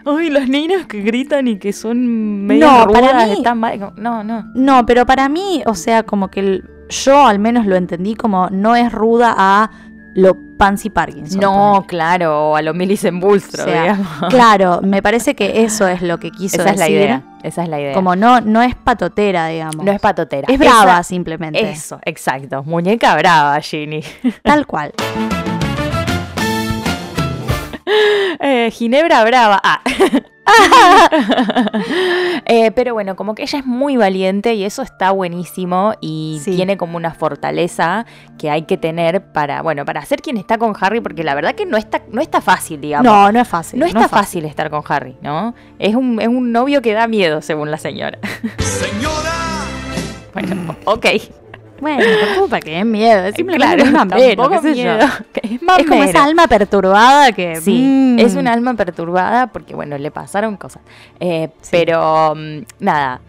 ay, 0.07 0.31
las 0.31 0.49
niñas 0.49 0.87
que 0.87 1.01
gritan 1.03 1.49
y 1.49 1.59
que 1.59 1.73
son 1.73 2.47
medio 2.47 2.67
No, 2.67 2.85
rudas, 2.87 3.01
para 3.01 3.27
mí- 3.27 3.33
están 3.33 3.59
mal". 3.59 3.79
Como, 3.81 3.93
No, 3.97 4.23
no. 4.23 4.45
No, 4.55 4.87
pero 4.87 5.07
para 5.07 5.29
mí, 5.29 5.63
o 5.67 5.75
sea, 5.75 6.05
como 6.05 6.29
que 6.31 6.41
el- 6.41 6.71
yo 6.89 7.27
al 7.27 7.39
menos 7.39 7.67
lo 7.67 7.77
entendí 7.77 8.15
como 8.15 8.49
no 8.51 8.77
es 8.77 8.93
ruda 8.93 9.35
a 9.37 9.71
lo 10.15 10.37
Pansy 10.57 10.91
Parkinson. 10.91 11.41
No, 11.41 11.85
claro, 11.89 12.51
o 12.51 12.57
a 12.57 12.63
lo 12.63 12.73
Millicent 12.75 13.23
O 13.23 13.27
Bulstrode, 13.27 13.73
sea, 13.73 13.83
digamos. 13.83 14.09
claro, 14.31 14.81
me 14.83 15.03
parece 15.03 15.35
que 15.35 15.65
eso 15.65 15.89
es 15.89 16.03
lo 16.03 16.19
que 16.19 16.31
quiso 16.39 16.61
Esa 16.63 16.71
es 16.71 16.79
la 16.79 16.89
idea. 16.89 17.23
Esa 17.43 17.65
es 17.65 17.69
la 17.69 17.81
idea. 17.81 17.93
Como 17.95 18.15
no, 18.15 18.41
no 18.41 18.63
es 18.63 18.75
patotera, 18.77 19.49
digamos. 19.49 19.85
no 19.85 19.91
es 19.93 20.01
patotera. 20.01 20.47
es 20.51 20.59
brava 20.59 20.93
Esa- 20.95 21.03
simplemente. 21.03 21.69
Eso, 21.69 21.99
exacto. 22.05 22.63
Muñeca 22.63 23.17
brava, 23.17 23.61
Ginny. 23.61 24.03
Tal 24.43 24.67
cual. 24.67 24.93
Eh, 28.41 28.71
Ginebra 28.73 29.25
brava. 29.25 29.61
Ah. 29.63 29.81
Eh, 32.47 32.71
pero 32.73 32.93
bueno, 32.95 33.17
como 33.17 33.35
que 33.35 33.43
ella 33.43 33.59
es 33.61 33.67
muy 33.67 33.97
valiente 33.97 34.55
y 34.55 34.65
eso 34.65 34.83
está 34.83 35.11
buenísimo 35.13 35.95
y 36.01 36.41
Sí. 36.45 36.55
tiene 36.57 36.77
como 36.77 36.97
una 36.97 37.15
fortaleza 37.15 38.05
que 38.39 38.51
hay 38.51 38.63
que 38.63 38.77
tener 38.77 39.23
para, 39.33 39.63
bueno, 39.63 39.85
para 39.85 40.05
ser 40.05 40.21
quien 40.21 40.37
está 40.37 40.59
con 40.59 40.75
Harry, 40.79 41.01
porque 41.01 41.25
la 41.25 41.35
verdad 41.35 41.55
que 41.55 41.65
no 41.67 41.77
está, 41.77 42.03
no 42.11 42.21
está 42.21 42.41
fácil, 42.41 42.81
digamos. 42.81 43.11
No, 43.11 43.33
no 43.33 43.41
es 43.41 43.49
fácil. 43.49 43.81
No 43.81 43.87
está 43.87 44.05
es 44.05 44.11
fácil 44.11 44.45
estar 44.45 44.69
con 44.71 44.83
Harry, 44.89 45.17
¿no? 45.23 45.55
Es 45.79 45.95
un, 45.95 46.21
es 46.21 46.29
un 46.29 46.53
novio 46.53 46.83
que 46.83 46.93
da 46.93 47.07
miedo, 47.09 47.41
según 47.41 47.71
la 47.71 47.79
señora. 47.79 48.19
señora, 48.59 49.33
Bueno, 50.35 50.77
ok. 50.85 51.07
Bueno, 51.85 52.03
tampoco 52.27 52.49
para 52.49 52.63
que 52.63 52.71
den 52.71 52.91
miedo. 52.91 53.27
Es 53.27 53.35
simplemente 53.35 53.83
Claro, 53.85 53.93
mamero, 53.93 54.49
qué 54.49 54.59
sé 54.61 54.75
yo. 54.75 54.93
Es, 55.79 55.87
como 55.87 56.03
esa 56.03 56.25
alma 56.25 56.47
perturbada 56.47 57.33
que. 57.33 57.57
Sí, 57.57 57.85
mm, 57.87 58.19
es 58.21 58.37
un 58.37 58.49
alma 58.49 58.73
perturbada 58.73 59.49
porque, 59.49 59.75
bueno, 59.75 59.99
le 59.99 60.11
pasaron 60.11 60.57
cosas. 60.57 60.83
Eh, 61.21 61.51
Pero, 61.71 62.35
mm, 62.35 62.63
nada, 62.81 63.21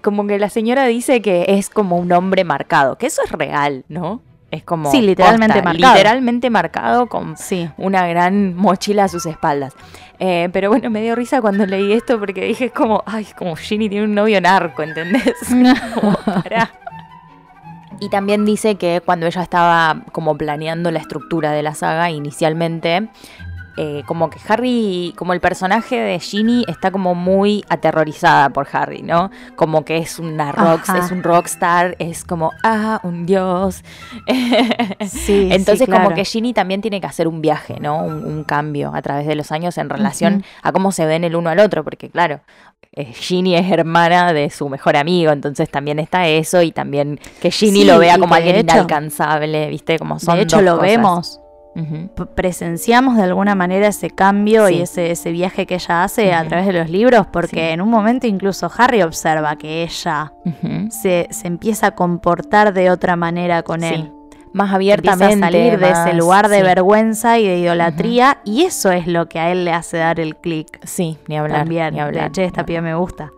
como 0.00 0.26
que 0.28 0.38
la 0.38 0.48
señora 0.48 0.86
dice 0.86 1.20
que 1.20 1.46
es 1.48 1.70
como 1.70 1.96
un 1.96 2.12
hombre 2.12 2.44
marcado, 2.44 2.96
que 2.96 3.06
eso 3.06 3.20
es 3.24 3.32
real, 3.32 3.84
¿no? 3.88 4.20
Es 4.52 4.62
como... 4.62 4.90
Sí, 4.92 5.00
literalmente 5.02 5.54
posta, 5.54 5.68
marcado. 5.72 5.94
Literalmente 5.94 6.50
marcado 6.50 7.06
con 7.08 7.36
Sí. 7.36 7.68
una 7.76 8.06
gran 8.06 8.54
mochila 8.54 9.04
a 9.04 9.08
sus 9.08 9.26
espaldas. 9.26 9.74
Eh, 10.20 10.48
pero 10.52 10.70
bueno, 10.70 10.88
me 10.88 11.02
dio 11.02 11.14
risa 11.14 11.40
cuando 11.40 11.66
leí 11.66 11.92
esto 11.92 12.18
porque 12.18 12.44
dije, 12.44 12.66
es 12.66 12.72
como, 12.72 13.02
ay, 13.06 13.26
como 13.36 13.56
Ginny 13.56 13.88
tiene 13.88 14.04
un 14.06 14.14
novio 14.14 14.40
narco, 14.40 14.82
¿entendés? 14.82 15.34
Como, 15.94 16.14
pará. 16.24 16.70
Y 18.00 18.10
también 18.10 18.44
dice 18.44 18.76
que 18.76 19.02
cuando 19.04 19.26
ella 19.26 19.42
estaba 19.42 20.04
como 20.12 20.36
planeando 20.36 20.90
la 20.90 21.00
estructura 21.00 21.52
de 21.52 21.62
la 21.62 21.74
saga 21.74 22.10
inicialmente, 22.10 23.08
eh, 23.80 24.02
como 24.06 24.28
que 24.28 24.40
Harry, 24.48 25.14
como 25.16 25.32
el 25.34 25.40
personaje 25.40 25.94
de 26.00 26.18
Ginny 26.18 26.64
está 26.66 26.90
como 26.90 27.14
muy 27.14 27.64
aterrorizada 27.68 28.48
por 28.50 28.66
Harry, 28.72 29.02
¿no? 29.02 29.30
Como 29.54 29.84
que 29.84 29.98
es 29.98 30.18
una 30.18 30.50
rock, 30.50 30.82
es 30.98 31.12
un 31.12 31.22
rockstar, 31.22 31.94
es 32.00 32.24
como, 32.24 32.50
ah, 32.64 32.98
un 33.04 33.24
dios. 33.24 33.84
Sí, 35.08 35.48
Entonces 35.52 35.80
sí, 35.80 35.86
como 35.86 35.98
claro. 36.06 36.14
que 36.14 36.24
Ginny 36.24 36.52
también 36.52 36.80
tiene 36.80 37.00
que 37.00 37.06
hacer 37.06 37.28
un 37.28 37.40
viaje, 37.40 37.78
¿no? 37.80 38.02
Un, 38.02 38.24
un 38.24 38.44
cambio 38.44 38.92
a 38.94 39.00
través 39.02 39.26
de 39.26 39.34
los 39.34 39.52
años 39.52 39.78
en 39.78 39.88
relación 39.88 40.44
a 40.62 40.72
cómo 40.72 40.92
se 40.92 41.06
ven 41.06 41.24
el 41.24 41.36
uno 41.36 41.50
al 41.50 41.58
otro, 41.60 41.84
porque 41.84 42.10
claro, 42.10 42.40
eh, 42.92 43.12
Ginny 43.12 43.54
es 43.56 43.70
hermana 43.70 44.32
de 44.32 44.50
su 44.50 44.68
mejor 44.68 44.96
amigo, 44.96 45.30
entonces 45.32 45.70
también 45.70 45.98
está 45.98 46.26
eso 46.26 46.62
y 46.62 46.72
también 46.72 47.20
que 47.40 47.50
Ginny 47.50 47.82
Sí, 47.82 47.84
lo 47.86 47.98
vea 47.98 48.18
como 48.18 48.34
alguien 48.34 48.56
hecho- 48.56 48.74
inalcanzable, 48.76 49.68
¿viste? 49.68 49.98
Como 49.98 50.18
son 50.18 50.36
de 50.36 50.42
hecho, 50.42 50.56
dos 50.56 50.64
lo 50.64 50.72
cosas. 50.78 50.88
vemos. 50.90 51.40
Presenciamos 52.34 53.16
de 53.16 53.22
alguna 53.24 53.54
manera 53.54 53.88
ese 53.88 54.10
cambio 54.10 54.68
y 54.68 54.74
Sí. 54.76 54.82
ese, 54.82 55.10
ese 55.10 55.32
viaje 55.32 55.66
que 55.66 55.74
ella 55.74 56.04
hace 56.04 56.32
a 56.32 56.46
través 56.46 56.66
de 56.66 56.72
los 56.72 56.90
libros, 56.90 57.26
porque 57.32 57.56
Sí. 57.56 57.72
en 57.72 57.80
un 57.80 57.88
momento 57.90 58.26
incluso 58.26 58.70
Harry 58.76 59.02
observa 59.02 59.56
que 59.56 59.82
ella 59.82 60.32
se, 60.90 61.28
se 61.30 61.46
empieza 61.46 61.88
a 61.88 61.90
comportar 61.94 62.72
de 62.74 62.90
otra 62.90 63.16
manera 63.16 63.62
con 63.62 63.80
Sí. 63.80 63.86
él. 63.86 64.12
Más 64.52 64.72
Empieza 64.72 64.74
abiertamente. 64.76 65.44
a 65.44 65.50
salir 65.50 65.78
de 65.78 65.90
ese 65.90 66.04
más- 66.06 66.14
lugar 66.16 66.48
de 66.48 66.56
sí. 66.58 66.62
vergüenza 66.62 67.38
y 67.38 67.46
de 67.46 67.58
idolatría, 67.58 68.38
y 68.44 68.62
eso 68.64 68.90
es 68.90 69.06
lo 69.06 69.28
que 69.28 69.38
a 69.38 69.52
él 69.52 69.64
le 69.66 69.72
hace 69.72 69.98
dar 69.98 70.18
el 70.20 70.36
clic. 70.36 70.80
Sí, 70.84 71.18
ni 71.28 71.36
hablar. 71.36 71.60
También, 71.60 71.90
ni 71.92 71.96
de, 71.96 72.00
hablar. 72.06 72.32
che, 72.32 72.44
esta 72.44 72.64
piba 72.64 72.80
me 72.80 72.94
gusta. 72.94 73.30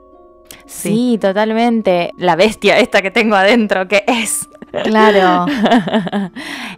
Sí, 0.66 1.18
totalmente. 1.20 2.12
La 2.16 2.36
bestia 2.36 2.78
esta 2.78 3.02
que 3.02 3.10
tengo 3.10 3.34
adentro, 3.34 3.88
que 3.88 4.04
es. 4.06 4.48
Claro. 4.84 5.46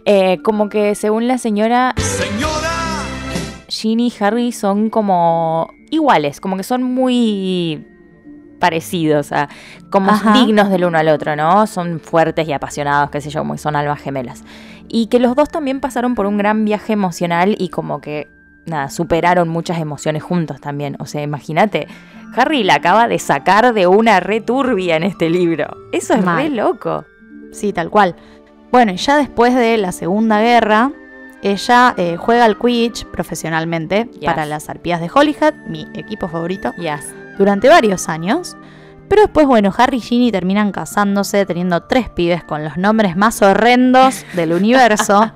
Eh, 0.05 0.39
como 0.43 0.67
que 0.67 0.95
según 0.95 1.29
la 1.29 1.37
señora, 1.37 1.93
señora, 1.97 3.05
Ginny 3.69 4.07
y 4.07 4.23
Harry 4.23 4.51
son 4.51 4.89
como 4.89 5.71
iguales, 5.91 6.41
como 6.41 6.57
que 6.57 6.63
son 6.63 6.83
muy 6.83 7.87
parecidos, 8.59 9.31
a, 9.31 9.47
como 9.89 10.11
Ajá. 10.11 10.33
dignos 10.33 10.69
del 10.69 10.85
uno 10.85 10.97
al 10.97 11.07
otro, 11.09 11.35
¿no? 11.35 11.67
Son 11.67 11.99
fuertes 11.99 12.47
y 12.47 12.53
apasionados, 12.53 13.11
qué 13.11 13.21
sé 13.21 13.29
yo, 13.29 13.41
como 13.41 13.57
son 13.57 13.75
almas 13.75 14.01
gemelas. 14.01 14.43
Y 14.89 15.07
que 15.07 15.19
los 15.19 15.35
dos 15.35 15.49
también 15.49 15.79
pasaron 15.79 16.15
por 16.15 16.25
un 16.25 16.37
gran 16.37 16.65
viaje 16.65 16.93
emocional 16.93 17.55
y 17.57 17.69
como 17.69 18.01
que, 18.01 18.29
nada, 18.65 18.89
superaron 18.89 19.47
muchas 19.49 19.79
emociones 19.79 20.23
juntos 20.23 20.61
también. 20.61 20.95
O 20.99 21.05
sea, 21.05 21.21
imagínate, 21.21 21.87
Harry 22.35 22.63
la 22.63 22.75
acaba 22.75 23.07
de 23.07 23.19
sacar 23.19 23.73
de 23.73 23.87
una 23.87 24.19
re 24.19 24.41
turbia 24.41 24.95
en 24.95 25.03
este 25.03 25.29
libro. 25.29 25.75
Eso 25.91 26.13
es 26.13 26.19
re 26.19 26.25
Mal. 26.25 26.55
loco. 26.55 27.05
Sí, 27.53 27.71
tal 27.73 27.89
cual. 27.89 28.15
Bueno, 28.71 28.91
y 28.91 28.97
ya 28.97 29.17
después 29.17 29.55
de 29.55 29.77
la 29.77 29.91
Segunda 29.91 30.41
Guerra, 30.41 30.91
ella 31.41 31.93
eh, 31.97 32.17
juega 32.17 32.45
al 32.45 32.57
Quidditch 32.57 33.05
profesionalmente 33.05 34.09
Yes. 34.13 34.23
para 34.25 34.45
las 34.45 34.69
arpías 34.69 34.99
de 35.01 35.09
Holyhead, 35.13 35.53
mi 35.67 35.87
equipo 35.93 36.27
favorito, 36.27 36.71
Yes. 36.77 37.13
durante 37.37 37.69
varios 37.69 38.09
años. 38.09 38.57
Pero 39.09 39.21
después, 39.23 39.45
bueno, 39.45 39.71
Harry 39.77 39.97
y 39.97 40.01
Ginny 40.01 40.31
terminan 40.31 40.71
casándose, 40.71 41.45
teniendo 41.45 41.83
tres 41.83 42.09
pibes 42.09 42.43
con 42.43 42.63
los 42.63 42.77
nombres 42.77 43.15
más 43.15 43.41
horrendos 43.41 44.25
del 44.33 44.53
universo. 44.59 45.31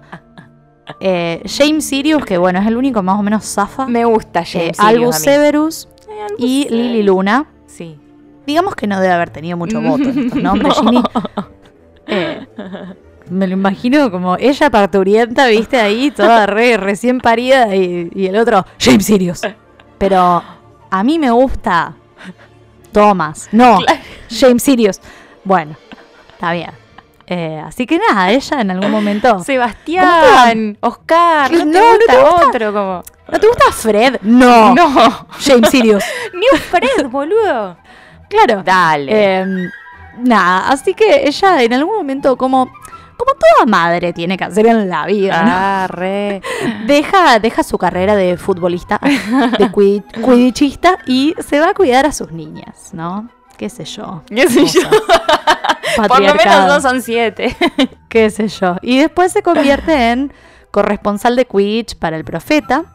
Eh, 1.02 1.44
James 1.46 1.86
Sirius, 1.86 2.24
que 2.26 2.38
bueno, 2.38 2.60
es 2.60 2.66
el 2.68 2.78
único 2.78 3.04
más 3.04 3.20
o 3.20 3.24
menos 3.24 3.44
zafa. 3.46 3.86
Me 3.88 4.06
gusta 4.06 4.42
eh, 4.42 4.46
James 4.46 4.80
Albus 4.80 5.16
Sirius 5.16 5.16
a 5.16 5.20
mí. 5.20 5.26
Severus 5.26 5.90
Albus 6.10 6.34
y. 6.40 6.68
Lily 6.70 7.04
Luna. 7.04 7.46
Sí. 7.68 8.00
Digamos 8.48 8.76
que 8.76 8.88
no 8.88 9.00
debe 9.02 9.14
haber 9.14 9.30
tenido 9.30 9.58
mucho 9.58 9.82
voto 9.82 10.04
en 10.10 10.18
estos 10.20 10.42
nombres, 10.42 10.74
Ginny. 10.80 11.04
Me 13.30 13.46
lo 13.48 13.54
imagino 13.54 14.10
como 14.10 14.38
ella 14.38 14.70
parturienta, 14.70 15.48
viste, 15.48 15.80
ahí, 15.80 16.12
toda 16.12 16.46
re, 16.46 16.78
recién 16.78 17.20
parida, 17.20 17.76
y, 17.76 18.10
y 18.16 18.28
el 18.28 18.38
otro, 18.38 18.66
James 18.80 19.06
Sirius. 19.06 19.42
Pero 19.98 20.42
a 20.90 21.04
mí 21.04 21.20
me 21.20 21.30
gusta 21.32 21.94
Thomas. 22.92 23.50
No, 23.52 23.80
James 24.30 24.64
Sirius. 24.64 25.02
Bueno, 25.44 25.76
está 26.34 26.54
bien. 26.54 26.72
Eh, 27.30 27.62
así 27.66 27.86
que 27.86 28.00
nada, 28.00 28.32
ella 28.32 28.62
en 28.62 28.72
algún 28.72 28.92
momento. 28.92 29.40
Sebastián, 29.44 30.78
Oscar, 30.80 31.52
no, 31.52 31.66
No, 31.66 31.72
te 31.72 31.78
no 31.80 31.90
gusta 31.98 32.14
te 32.14 32.18
gusta. 32.22 32.48
otro 32.48 32.74
como. 32.74 33.04
¿No 33.30 33.40
te 33.40 33.48
gusta 33.48 33.72
Fred? 33.74 34.18
No. 34.22 34.74
No, 34.74 35.28
James 35.46 35.70
Sirius. 35.70 36.04
ni 36.34 36.46
un 36.54 36.60
Fred, 36.60 37.08
boludo. 37.10 37.78
Claro. 38.30 38.64
Dale. 38.64 39.12
Eh, 39.42 39.46
nada, 40.20 40.70
así 40.70 40.94
que 40.94 41.28
ella 41.28 41.62
en 41.64 41.74
algún 41.74 41.96
momento, 41.96 42.38
como, 42.38 42.66
como 43.18 43.32
toda 43.34 43.66
madre 43.66 44.14
tiene 44.14 44.38
que 44.38 44.44
hacer 44.44 44.68
en 44.68 44.90
la 44.90 45.06
vida, 45.06 45.44
¿no? 45.44 45.52
Ah, 45.54 45.88
re. 45.90 46.42
deja, 46.86 47.40
deja 47.40 47.64
su 47.64 47.78
carrera 47.78 48.16
de 48.16 48.38
futbolista, 48.38 49.00
de 49.02 49.72
cui- 49.72 50.04
quidditchista 50.14 50.98
y 51.06 51.34
se 51.40 51.60
va 51.60 51.70
a 51.70 51.74
cuidar 51.74 52.06
a 52.06 52.12
sus 52.12 52.32
niñas, 52.32 52.90
¿no? 52.94 53.30
¿Qué 53.58 53.70
sé 53.70 53.86
yo? 53.86 54.22
¿Qué 54.28 54.48
sé 54.48 54.66
yo? 54.68 54.82
Por 56.08 56.22
lo 56.22 56.36
menos 56.36 56.68
dos 56.68 56.84
son 56.84 57.02
siete. 57.02 57.56
qué 58.10 58.30
sé 58.30 58.48
yo. 58.50 58.76
Y 58.84 59.00
después 59.00 59.32
se 59.32 59.42
convierte 59.42 60.12
en 60.12 60.32
corresponsal 60.72 61.36
de 61.36 61.46
Quidditch 61.46 61.96
para 61.98 62.18
el 62.18 62.24
Profeta. 62.24 62.86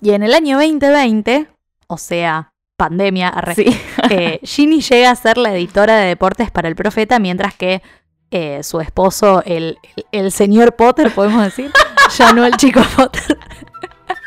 Y 0.00 0.12
en 0.12 0.22
el 0.22 0.32
año 0.32 0.56
2020, 0.56 1.48
o 1.86 1.98
sea, 1.98 2.50
pandemia, 2.76 3.28
arre, 3.28 3.54
Sí. 3.54 3.80
eh, 4.10 4.40
Ginny 4.42 4.80
llega 4.80 5.10
a 5.10 5.14
ser 5.16 5.38
la 5.38 5.52
editora 5.54 5.96
de 5.96 6.06
deportes 6.08 6.50
para 6.50 6.68
el 6.68 6.74
Profeta, 6.76 7.18
mientras 7.18 7.54
que 7.54 7.82
eh, 8.30 8.62
su 8.62 8.80
esposo, 8.80 9.42
el, 9.46 9.78
el- 9.96 10.06
el 10.24 10.32
señor 10.32 10.74
Potter, 10.74 11.12
podemos 11.12 11.42
decir, 11.44 11.70
ya 12.18 12.32
no 12.32 12.44
el 12.44 12.56
chico 12.56 12.80
Potter, 12.96 13.38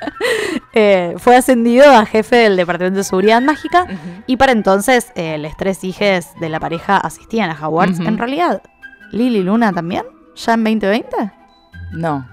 eh, 0.73 1.15
fue 1.17 1.35
ascendido 1.35 1.89
a 1.91 2.05
jefe 2.05 2.35
del 2.37 2.55
Departamento 2.55 2.97
de 2.99 3.03
Seguridad 3.03 3.41
Mágica. 3.41 3.85
Y 4.27 4.37
para 4.37 4.51
entonces, 4.51 5.11
los 5.15 5.55
tres 5.57 5.83
hijos 5.83 6.27
de 6.39 6.49
la 6.49 6.59
pareja 6.59 6.97
asistían 6.97 7.49
a 7.49 7.67
Hogwarts. 7.67 7.99
En 7.99 8.17
realidad, 8.17 8.61
Lily 9.11 9.43
Luna 9.43 9.73
también, 9.73 10.03
ya 10.35 10.53
en 10.53 10.63
2020. 10.63 11.31
No. 11.93 12.27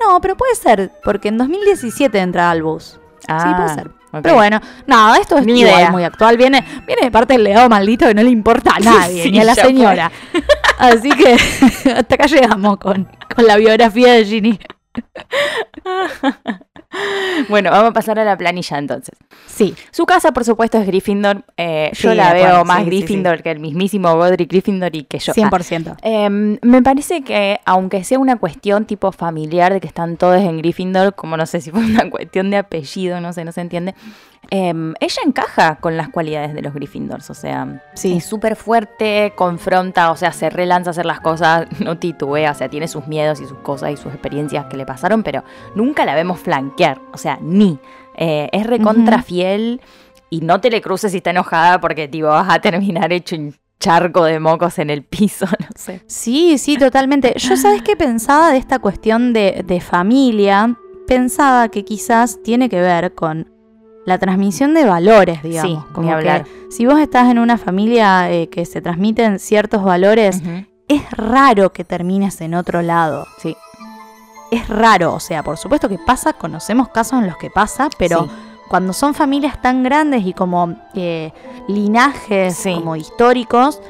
No, 0.00 0.20
pero 0.20 0.36
puede 0.36 0.54
ser, 0.54 0.92
porque 1.04 1.28
en 1.28 1.38
2017 1.38 2.18
entra 2.18 2.50
Albus. 2.50 3.00
sí, 3.20 3.26
puede 3.56 3.74
ser. 3.74 3.90
Pero 4.10 4.34
bueno, 4.34 4.60
nada, 4.86 5.18
esto 5.18 5.36
es 5.38 5.44
Ni 5.46 5.60
igual 5.60 5.74
idea. 5.76 5.90
muy 5.90 6.04
actual. 6.04 6.36
Viene, 6.36 6.64
viene 6.86 7.02
de 7.02 7.10
parte 7.10 7.34
del 7.34 7.44
legado 7.44 7.68
maldito 7.68 8.06
que 8.06 8.14
no 8.14 8.22
le 8.22 8.30
importa 8.30 8.72
a 8.76 8.78
nadie, 8.80 9.22
Sí, 9.24 9.30
ni 9.30 9.40
a 9.40 9.44
la 9.44 9.54
señora. 9.54 10.10
Así 10.78 11.10
que 11.10 11.34
hasta 11.96 12.14
acá 12.14 12.26
llegamos 12.26 12.78
con, 12.78 13.08
con 13.34 13.46
la 13.46 13.56
biografía 13.56 14.12
de 14.14 14.24
Ginny. 14.24 14.58
Bueno, 17.48 17.70
vamos 17.70 17.90
a 17.90 17.92
pasar 17.92 18.18
a 18.18 18.24
la 18.24 18.36
planilla 18.36 18.78
entonces. 18.78 19.14
Sí, 19.46 19.74
Su 19.90 20.06
casa, 20.06 20.32
por 20.32 20.44
supuesto, 20.44 20.78
es 20.78 20.86
Gryffindor. 20.86 21.44
Eh, 21.56 21.90
yo 21.92 22.14
la 22.14 22.32
veo 22.32 22.46
acuerdo, 22.46 22.64
más 22.64 22.78
sí, 22.78 22.84
sí, 22.84 22.90
sí. 22.90 22.96
Gryffindor 22.96 23.42
que 23.42 23.50
el 23.50 23.60
mismísimo 23.60 24.14
Godric 24.16 24.50
Gryffindor 24.50 24.96
y 24.96 25.04
que 25.04 25.18
yo. 25.18 25.32
Ah, 25.32 25.50
100%. 25.50 25.96
Em, 26.02 26.58
me 26.62 26.82
parece 26.82 27.22
que, 27.22 27.60
aunque 27.64 28.04
sea 28.04 28.18
una 28.18 28.36
cuestión 28.36 28.86
tipo 28.86 29.12
familiar 29.12 29.72
de 29.72 29.80
que 29.80 29.86
están 29.86 30.16
todos 30.16 30.40
en 30.40 30.58
Gryffindor, 30.58 31.14
como 31.14 31.36
no 31.36 31.46
sé 31.46 31.60
si 31.60 31.70
fue 31.70 31.80
una 31.84 32.08
cuestión 32.10 32.50
de 32.50 32.56
apellido, 32.56 33.20
no 33.20 33.32
sé, 33.32 33.44
no 33.44 33.52
se 33.52 33.60
entiende, 33.60 33.94
em, 34.50 34.94
ella 35.00 35.22
encaja 35.26 35.76
con 35.76 35.96
las 35.96 36.08
cualidades 36.08 36.54
de 36.54 36.62
los 36.62 36.72
Gryffindors, 36.74 37.28
o 37.30 37.34
sea, 37.34 37.82
Sí. 37.94 38.16
es 38.16 38.24
súper 38.24 38.56
fuerte, 38.56 39.32
confronta, 39.36 40.10
o 40.10 40.16
sea, 40.16 40.32
se 40.32 40.48
relanza 40.50 40.90
a 40.90 40.92
hacer 40.92 41.06
las 41.06 41.20
cosas, 41.20 41.66
no 41.84 41.98
titubea, 41.98 42.52
o 42.52 42.54
sea, 42.54 42.68
tiene 42.68 42.88
sus 42.88 43.06
miedos 43.06 43.40
y 43.40 43.46
sus 43.46 43.58
cosas 43.58 43.90
y 43.92 43.96
sus 43.96 44.12
experiencias 44.12 44.66
que 44.66 44.76
le 44.76 44.86
pasaron, 44.86 45.22
pero 45.22 45.44
nunca 45.74 46.04
la 46.04 46.14
vemos 46.14 46.38
flanquear, 46.40 47.00
o 47.12 47.18
sea, 47.18 47.38
ni. 47.42 47.78
Eh, 48.16 48.48
es 48.52 48.66
recontra 48.66 49.22
fiel 49.22 49.80
y 50.30 50.40
no 50.40 50.60
te 50.60 50.70
le 50.70 50.80
cruces 50.80 51.12
si 51.12 51.18
está 51.18 51.30
enojada 51.30 51.80
porque, 51.80 52.08
tipo, 52.08 52.26
vas 52.28 52.48
a 52.52 52.60
terminar 52.60 53.12
hecho 53.12 53.36
un 53.36 53.54
charco 53.78 54.24
de 54.24 54.40
mocos 54.40 54.78
en 54.80 54.90
el 54.90 55.04
piso, 55.04 55.46
no 55.60 55.68
sé. 55.76 56.02
Sí, 56.06 56.58
sí, 56.58 56.76
totalmente. 56.76 57.34
Yo, 57.36 57.56
¿sabes 57.56 57.82
qué 57.82 57.96
pensaba 57.96 58.50
de 58.50 58.56
esta 58.56 58.78
cuestión 58.80 59.32
de, 59.32 59.62
de 59.64 59.80
familia? 59.80 60.74
Pensaba 61.06 61.68
que 61.68 61.84
quizás 61.84 62.42
tiene 62.42 62.68
que 62.68 62.80
ver 62.80 63.14
con 63.14 63.52
la 64.08 64.18
transmisión 64.18 64.74
de 64.74 64.84
valores, 64.84 65.42
digamos. 65.42 65.84
Sí, 65.84 65.92
como 65.94 66.08
ni 66.08 66.12
hablar. 66.14 66.44
que 66.44 66.50
si 66.70 66.86
vos 66.86 66.98
estás 66.98 67.30
en 67.30 67.38
una 67.38 67.56
familia 67.58 68.30
eh, 68.32 68.48
que 68.48 68.64
se 68.66 68.80
transmiten 68.80 69.38
ciertos 69.38 69.82
valores, 69.84 70.42
es 70.88 71.10
raro 71.12 71.72
que 71.72 71.84
termines 71.84 72.40
en 72.40 72.54
otro 72.54 72.82
lado. 72.82 73.26
Sí. 73.38 73.56
Es 74.50 74.68
raro, 74.68 75.14
o 75.14 75.20
sea, 75.20 75.42
por 75.42 75.58
supuesto 75.58 75.88
que 75.88 75.98
pasa, 75.98 76.32
conocemos 76.32 76.88
casos 76.88 77.20
en 77.20 77.26
los 77.26 77.36
que 77.36 77.50
pasa, 77.50 77.90
pero 77.98 78.24
Sí. 78.24 78.30
cuando 78.70 78.92
son 78.94 79.12
familias 79.14 79.60
tan 79.60 79.82
grandes 79.82 80.24
y 80.26 80.32
como 80.32 80.74
eh, 80.94 81.32
linajes 81.68 82.56
Sí. 82.56 82.74
como 82.74 82.96
históricos, 82.96 83.80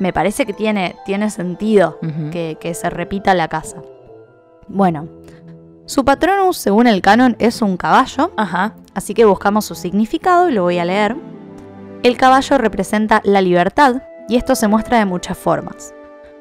me 0.00 0.12
parece 0.12 0.44
que 0.46 0.52
tiene, 0.52 0.96
tiene 1.06 1.30
sentido 1.30 1.98
que, 2.32 2.56
que 2.60 2.74
se 2.74 2.90
repita 2.90 3.34
la 3.34 3.48
casa. 3.48 3.76
Bueno, 4.68 5.08
su 5.88 6.04
patronus, 6.04 6.58
según 6.58 6.86
el 6.86 7.00
canon, 7.00 7.34
es 7.38 7.62
un 7.62 7.78
caballo, 7.78 8.30
Ajá. 8.36 8.74
así 8.94 9.14
que 9.14 9.24
buscamos 9.24 9.64
su 9.64 9.74
significado 9.74 10.50
y 10.50 10.52
lo 10.52 10.64
voy 10.64 10.78
a 10.78 10.84
leer. 10.84 11.16
El 12.02 12.18
caballo 12.18 12.58
representa 12.58 13.22
la 13.24 13.40
libertad 13.40 14.02
y 14.28 14.36
esto 14.36 14.54
se 14.54 14.68
muestra 14.68 14.98
de 14.98 15.06
muchas 15.06 15.38
formas. 15.38 15.94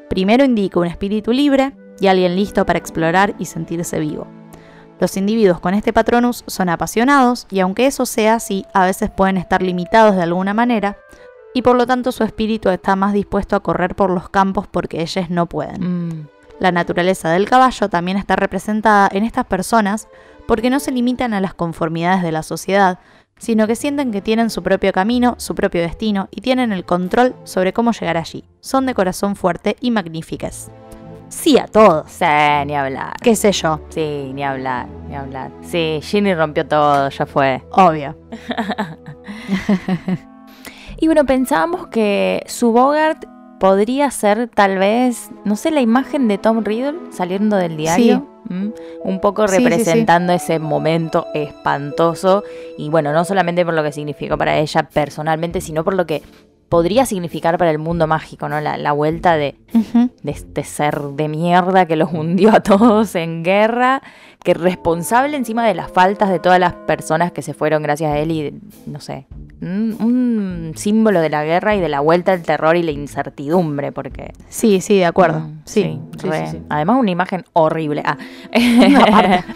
Primero 0.10 0.44
indica 0.44 0.82
un 0.82 0.88
espíritu 0.88 1.32
libre 1.32 1.72
y 2.02 2.08
alguien 2.08 2.36
listo 2.36 2.66
para 2.66 2.78
explorar 2.78 3.36
y 3.40 3.46
sentirse 3.46 4.02
vivo. 4.02 4.28
Los 5.00 5.16
individuos 5.16 5.62
con 5.62 5.74
este 5.74 5.94
patronus 5.94 6.44
son 6.46 6.68
apasionados 6.68 7.48
y 7.50 7.62
aunque 7.62 7.88
eso 7.88 8.06
sea 8.06 8.36
así, 8.36 8.66
a 8.74 8.84
veces 8.84 9.10
pueden 9.10 9.38
estar 9.38 9.62
limitados 9.62 10.18
de 10.18 10.24
alguna 10.24 10.54
manera 10.54 10.98
y 11.54 11.62
por 11.62 11.78
lo 11.78 11.88
tanto 11.88 12.12
su 12.12 12.26
espíritu 12.26 12.68
está 12.68 12.98
más 12.98 13.14
dispuesto 13.14 13.56
a 13.56 13.62
correr 13.62 13.96
por 13.96 14.10
los 14.10 14.28
campos 14.28 14.68
porque 14.68 15.02
ellos 15.02 15.30
no 15.30 15.46
pueden. 15.46 16.10
Mm. 16.10 16.28
La 16.60 16.72
naturaleza 16.72 17.30
del 17.30 17.48
caballo 17.48 17.90
también 17.90 18.18
está 18.18 18.36
representada 18.36 19.10
en 19.12 19.24
estas 19.24 19.46
personas 19.46 20.08
porque 20.48 20.70
no 20.70 20.80
se 20.80 20.92
limitan 20.92 21.34
a 21.34 21.42
las 21.42 21.54
conformidades 21.54 22.24
de 22.24 22.32
la 22.32 22.42
sociedad, 22.42 23.00
sino 23.38 23.68
que 23.68 23.76
sienten 23.76 24.12
que 24.12 24.22
tienen 24.22 24.50
su 24.50 24.64
propio 24.64 24.92
camino, 24.92 25.36
su 25.38 25.54
propio 25.54 25.82
destino 25.82 26.30
y 26.32 26.42
tienen 26.42 26.72
el 26.72 26.86
control 26.86 27.36
sobre 27.44 27.74
cómo 27.74 27.92
llegar 27.92 28.18
allí. 28.18 28.46
Son 28.62 28.86
de 28.86 28.96
corazón 28.96 29.36
fuerte 29.36 29.76
y 29.80 29.92
magníficas. 29.92 30.72
Sí 31.30 31.60
a 31.60 31.68
todos. 31.68 32.10
Sí, 32.10 32.26
ni 32.66 32.76
hablar. 32.76 33.14
¿Qué 33.22 33.36
sé 33.36 33.52
yo? 33.52 33.82
Sí, 33.90 34.32
ni 34.34 34.44
hablar, 34.44 34.88
ni 35.10 35.16
hablar. 35.16 35.52
Sí, 35.62 36.00
Ginny 36.02 36.34
rompió 36.34 36.66
todo, 36.66 37.10
ya 37.10 37.26
fue. 37.26 37.62
Obvio. 37.72 38.18
Y 41.00 41.06
bueno, 41.06 41.26
pensábamos 41.26 41.88
que 41.88 42.44
su 42.48 42.72
Bogart 42.72 43.24
podría 43.60 44.12
ser 44.12 44.48
tal 44.48 44.78
vez, 44.78 45.30
no 45.46 45.56
sé, 45.56 45.72
la 45.72 45.82
imagen 45.82 46.28
de 46.28 46.38
Tom 46.38 46.64
Riddle 46.64 46.98
saliendo 47.12 47.58
del 47.58 47.78
diario. 47.78 48.28
¿m? 48.50 48.72
Un 49.04 49.20
poco 49.20 49.48
Sí, 49.48 49.56
sí, 49.56 49.64
sí. 49.64 49.70
representando 49.70 50.34
ese 50.34 50.60
momento 50.60 51.26
espantoso. 51.34 52.44
Y 52.78 52.90
bueno, 52.90 53.12
no 53.14 53.26
solamente 53.26 53.66
por 53.66 53.74
lo 53.74 53.84
que 53.84 53.92
significó 53.92 54.38
para 54.38 54.58
ella 54.58 54.84
personalmente, 54.92 55.62
sino 55.62 55.84
por 55.84 55.96
lo 55.96 56.06
que 56.06 56.24
podría 56.70 57.06
significar 57.06 57.58
para 57.58 57.72
el 57.72 57.80
mundo 57.80 58.08
mágico, 58.08 58.50
¿no? 58.50 58.60
La, 58.60 58.78
la 58.78 58.92
vuelta 58.92 59.38
de, 59.38 59.56
de 60.24 60.32
este 60.32 60.64
ser 60.64 61.00
de 61.00 61.28
mierda 61.28 61.86
que 61.86 61.96
los 61.96 62.12
hundió 62.12 62.54
a 62.54 62.60
todos 62.62 63.16
en 63.16 63.44
guerra, 63.44 64.02
que 64.44 64.52
es 64.52 64.58
responsable 64.58 65.38
encima 65.38 65.66
de 65.66 65.76
las 65.76 65.92
faltas 65.92 66.30
de 66.30 66.40
todas 66.40 66.60
las 66.60 66.74
personas 66.74 67.32
que 67.32 67.42
se 67.42 67.54
fueron 67.54 67.84
gracias 67.84 68.12
a 68.12 68.18
él 68.18 68.32
y, 68.32 68.60
no 68.86 69.00
sé, 69.00 69.28
un, 69.62 69.98
un 70.00 70.74
símbolo 70.76 71.22
de 71.22 71.30
la 71.30 71.44
guerra 71.44 71.76
y 71.76 71.80
de 71.80 71.90
la 71.90 72.02
vuelta 72.02 72.34
al 72.34 72.42
terror 72.44 72.76
y 72.76 72.84
la 72.84 72.92
incertidumbre, 72.92 73.92
porque... 73.92 74.34
Sí, 74.50 74.82
sí, 74.82 74.98
de 74.98 75.06
acuerdo. 75.06 75.40
Mm, 75.40 75.62
sí, 75.66 76.00
sí, 76.20 76.28
re. 76.28 76.48
sí, 76.48 76.52
sí. 76.58 76.64
Además 76.70 76.98
una 77.00 77.12
imagen 77.12 77.46
horrible. 77.54 78.04
Ah. 78.06 78.18
Aparte. 79.08 79.44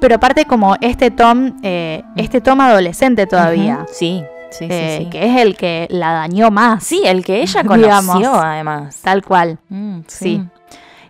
Pero 0.00 0.14
aparte 0.14 0.46
como 0.46 0.76
este 0.80 1.10
Tom, 1.10 1.58
eh, 1.62 2.02
este 2.16 2.40
Tom 2.40 2.58
adolescente 2.62 3.26
todavía, 3.26 3.84
sí, 3.92 4.24
sí, 4.50 4.66
eh, 4.70 4.98
sí. 5.04 5.10
que 5.10 5.24
es 5.26 5.40
el 5.40 5.56
que 5.56 5.86
la 5.90 6.12
dañó 6.12 6.50
más. 6.50 6.84
Sí, 6.84 7.02
el 7.04 7.24
que 7.24 7.40
ella 7.42 7.62
Digamos. 7.62 8.06
conoció 8.06 8.34
además. 8.34 9.00
Tal 9.02 9.24
cual. 9.24 9.58
Mm, 9.68 10.00
Sí. 10.06 10.42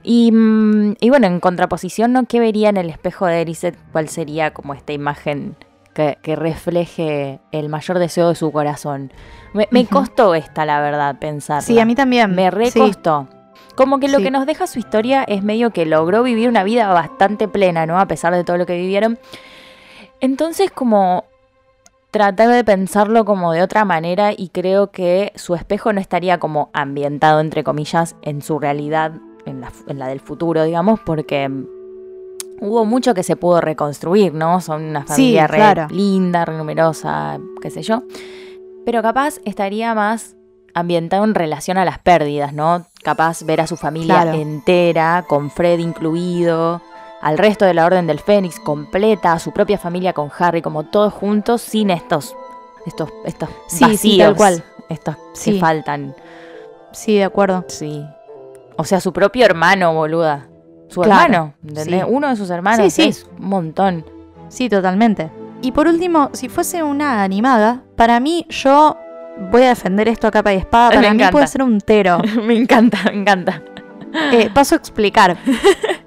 Y, 0.03 0.33
mm, 0.33 0.95
y 1.01 1.11
bueno, 1.11 1.27
en 1.27 1.41
contraposición, 1.41 2.13
¿no? 2.13 2.25
¿Qué 2.25 2.41
vería 2.41 2.71
en 2.71 2.77
el 2.79 2.89
espejo 2.89 3.27
de 3.27 3.43
Eriseth? 3.43 3.77
¿Cuál 3.93 4.09
sería 4.09 4.53
como 4.53 4.73
esta 4.73 4.93
imagen 4.95 5.57
que, 5.93 6.17
que 6.23 6.37
refleje 6.37 7.41
el 7.53 7.69
mayor 7.69 7.99
deseo 7.99 8.29
de 8.31 8.35
su 8.35 8.51
corazón? 8.51 9.13
Me, 9.53 9.87
costó 9.87 10.35
esta, 10.35 10.65
la 10.65 10.81
verdad, 10.81 11.19
pensar. 11.19 11.63
Sí, 11.63 11.79
a 11.81 11.85
mí 11.85 11.95
también. 11.95 12.35
Me 12.35 12.45
Sí. 12.45 12.51
recostó. 12.79 13.29
Como 13.77 13.99
que 14.01 14.09
lo 14.09 14.19
Sí. 14.19 14.25
que 14.25 14.31
nos 14.31 14.47
deja 14.47 14.67
su 14.67 14.79
historia 14.79 15.23
es 15.25 15.43
medio 15.43 15.71
que 15.71 15.85
logró 15.87 16.23
vivir 16.23 16.49
una 16.49 16.65
vida 16.65 16.89
bastante 16.89 17.47
plena, 17.49 17.85
¿no? 17.87 17.99
A 18.01 18.07
pesar 18.07 18.35
de 18.35 18.43
todo 18.45 18.57
lo 18.57 18.65
que 18.67 18.77
vivieron. 18.77 19.19
Entonces, 20.21 20.71
como 20.71 21.25
tratar 22.11 22.49
de 22.49 22.65
pensarlo 22.65 23.25
como 23.25 23.53
de 23.53 23.63
otra 23.63 23.85
manera 23.85 24.33
y 24.37 24.49
creo 24.49 24.91
que 24.91 25.33
su 25.37 25.55
espejo 25.55 25.93
no 25.93 26.01
estaría 26.01 26.39
como 26.39 26.71
ambientado, 26.73 27.41
entre 27.41 27.63
comillas, 27.65 28.17
en 28.23 28.43
su 28.43 28.59
realidad, 28.59 29.13
en 29.47 29.61
la, 29.61 29.73
en 29.87 29.99
la 29.99 30.09
del 30.09 30.21
futuro, 30.21 30.65
digamos, 30.65 31.01
porque 31.01 31.49
mm, 31.49 31.67
hubo 32.63 32.85
mucho 32.85 33.15
que 33.15 33.23
se 33.23 33.37
pudo 33.37 33.61
reconstruir, 33.61 34.35
¿no? 34.35 34.61
Son 34.61 34.83
una 34.83 35.01
Sí, 35.03 35.07
familia 35.09 35.47
re 35.47 35.57
claro. 35.57 35.87
linda, 35.91 36.45
re 36.45 36.57
numerosa, 36.59 37.39
qué 37.63 37.71
sé 37.71 37.83
yo. 37.83 38.03
pero 38.85 39.03
capaz 39.03 39.39
estaría 39.45 39.95
más 39.95 40.35
ambientado 40.75 41.25
en 41.25 41.35
relación 41.35 41.79
a 41.79 41.85
las 41.85 41.99
pérdidas, 41.99 42.53
¿no? 42.53 42.87
Capaz 43.03 43.43
ver 43.45 43.61
a 43.61 43.67
su 43.67 43.77
familia 43.77 44.23
Claro. 44.23 44.39
entera, 44.39 45.25
con 45.29 45.51
Fred 45.51 45.79
incluido, 45.81 46.81
al 47.21 47.39
resto 47.39 47.65
de 47.65 47.75
la 47.75 47.85
Orden 47.87 48.07
del 48.07 48.19
Fénix 48.21 48.59
completa, 48.61 49.33
a 49.33 49.39
su 49.39 49.53
propia 49.53 49.79
familia 49.79 50.13
con 50.13 50.31
Harry, 50.39 50.63
como 50.63 50.85
todos 50.85 51.13
juntos, 51.13 51.61
sin 51.63 51.91
estos, 51.91 52.35
estos, 52.87 53.11
estos 53.25 53.49
Sí, 53.69 53.77
sí, 53.79 53.85
vacíos, 53.85 54.19
tal 54.29 54.37
cual. 54.37 54.65
estos 54.89 55.17
Sí. 55.35 55.53
que 55.55 55.61
faltan. 55.61 56.15
Sí, 56.93 57.17
de 57.17 57.25
acuerdo. 57.25 57.65
Sí. 57.69 58.05
O 58.77 58.85
sea, 58.85 59.01
su 59.01 59.13
propio 59.13 59.45
hermano, 59.45 59.93
boluda. 59.95 60.47
Su 60.89 61.03
Claro, 61.03 61.23
hermano, 61.23 61.55
¿entendés? 61.63 62.01
sí. 62.03 62.07
Uno 62.09 62.29
de 62.29 62.37
sus 62.37 62.51
hermanos 62.51 62.85
Sí, 62.93 63.03
sí. 63.03 63.09
es 63.11 63.27
un 63.39 63.47
montón. 63.49 64.05
Sí, 64.49 64.69
totalmente. 64.69 65.31
Y 65.63 65.73
por 65.73 65.87
último, 65.87 66.31
si 66.33 66.49
fuese 66.49 66.83
una 66.83 67.23
animada, 67.23 67.83
para 67.97 68.19
mí 68.19 68.47
yo 68.49 68.97
voy 69.53 69.63
a 69.63 69.69
defender 69.69 70.09
esto 70.09 70.27
a 70.27 70.31
capa 70.31 70.53
y 70.53 70.57
espada. 70.57 70.89
Me 70.91 70.97
Para 70.97 71.11
mí 71.11 71.17
encanta. 71.17 71.33
puede 71.33 71.47
ser 71.47 71.63
un 71.63 71.81
tero. 71.81 72.19
me 72.45 72.57
encanta, 72.57 72.99
me 73.05 73.21
encanta. 73.21 73.63
Eh, 74.33 74.51
paso 74.53 74.75
a 74.75 74.79
explicar. 74.79 75.37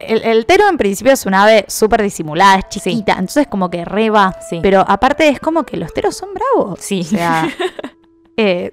El, 0.00 0.22
el 0.22 0.46
tero 0.46 0.68
en 0.68 0.76
principio 0.76 1.12
es 1.12 1.26
un 1.26 1.34
ave 1.34 1.64
súper 1.68 2.02
disimulada, 2.02 2.58
es 2.58 2.68
chiquita, 2.68 3.12
entonces 3.12 3.46
como 3.48 3.68
que 3.70 3.84
re 3.84 4.10
va. 4.10 4.34
Sí. 4.48 4.60
Pero 4.62 4.84
aparte 4.86 5.28
es 5.28 5.40
como 5.40 5.64
que 5.64 5.76
los 5.76 5.92
teros 5.92 6.16
son 6.16 6.30
bravos. 6.34 6.78
Sí. 6.80 7.00
O 7.00 7.04
sea, 7.04 7.48
eh, 8.36 8.72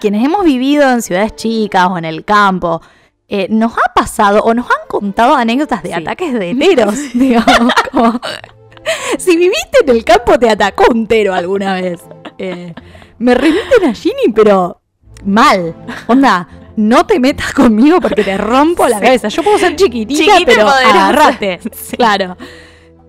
quienes 0.00 0.24
hemos 0.24 0.44
vivido 0.44 0.88
en 0.90 1.02
ciudades 1.02 1.34
chicas 1.36 1.88
o 1.90 1.98
en 1.98 2.04
el 2.04 2.24
campo, 2.24 2.80
eh, 3.28 3.46
nos 3.50 3.72
ha 3.72 3.92
pasado 3.94 4.40
o 4.42 4.54
nos 4.54 4.66
han 4.66 4.86
contado 4.88 5.34
anécdotas 5.34 5.82
de 5.82 5.88
Sí. 5.90 5.94
ataques 5.94 6.32
de 6.32 6.54
teros. 6.58 6.94
digamos, 7.14 7.72
como- 7.92 8.20
si 9.18 9.36
viviste 9.36 9.78
en 9.82 9.88
el 9.90 10.04
campo, 10.04 10.38
te 10.38 10.48
atacó 10.48 10.84
un 10.92 11.06
tero 11.06 11.34
alguna 11.34 11.74
vez. 11.74 12.00
Eh, 12.38 12.72
me 13.18 13.34
remiten 13.34 13.84
a 13.86 13.92
Ginny, 13.92 14.32
pero 14.34 14.80
mal. 15.24 15.74
Onda, 16.06 16.48
no 16.78 17.04
te 17.06 17.18
metas 17.18 17.52
conmigo 17.52 18.00
porque 18.00 18.22
te 18.22 18.38
rompo 18.38 18.86
la 18.86 19.00
cabeza. 19.00 19.26
Yo 19.28 19.42
puedo 19.42 19.58
ser 19.58 19.74
chiquitita, 19.74 20.20
Chiquita 20.22 20.42
pero 20.46 20.66
poderosa. 20.66 21.08
agarrate. 21.08 21.60
Claro. 21.96 22.36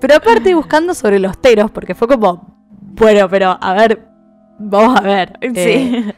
Pero 0.01 0.15
aparte 0.15 0.55
buscando 0.55 0.93
sobre 0.93 1.19
los 1.19 1.39
teros, 1.39 1.69
porque 1.71 1.93
fue 1.93 2.07
como, 2.07 2.55
bueno, 2.81 3.29
pero 3.29 3.57
a 3.61 3.73
ver, 3.73 4.07
vamos 4.57 4.97
a 4.97 5.01
ver. 5.01 5.33
Eh, 5.41 5.51
Sí. 5.53 6.13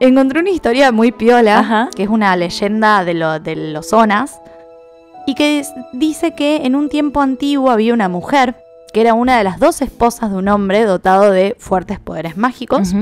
encontré 0.00 0.40
una 0.40 0.50
historia 0.50 0.90
muy 0.92 1.12
piola, 1.12 1.58
Ajá. 1.60 1.88
que 1.94 2.02
es 2.04 2.08
una 2.08 2.34
leyenda 2.36 3.04
de, 3.04 3.14
lo- 3.14 3.38
de 3.38 3.54
los 3.54 3.88
zonas, 3.88 4.40
y 5.26 5.34
que 5.34 5.62
dice 5.92 6.34
que 6.34 6.64
en 6.64 6.74
un 6.74 6.88
tiempo 6.88 7.20
antiguo 7.20 7.70
había 7.70 7.92
una 7.94 8.08
mujer 8.08 8.56
que 8.94 9.02
era 9.02 9.12
una 9.12 9.36
de 9.36 9.44
las 9.44 9.60
dos 9.60 9.82
esposas 9.82 10.30
de 10.30 10.36
un 10.38 10.48
hombre 10.48 10.84
dotado 10.84 11.30
de 11.30 11.54
fuertes 11.58 12.00
poderes 12.00 12.36
mágicos, 12.38 12.94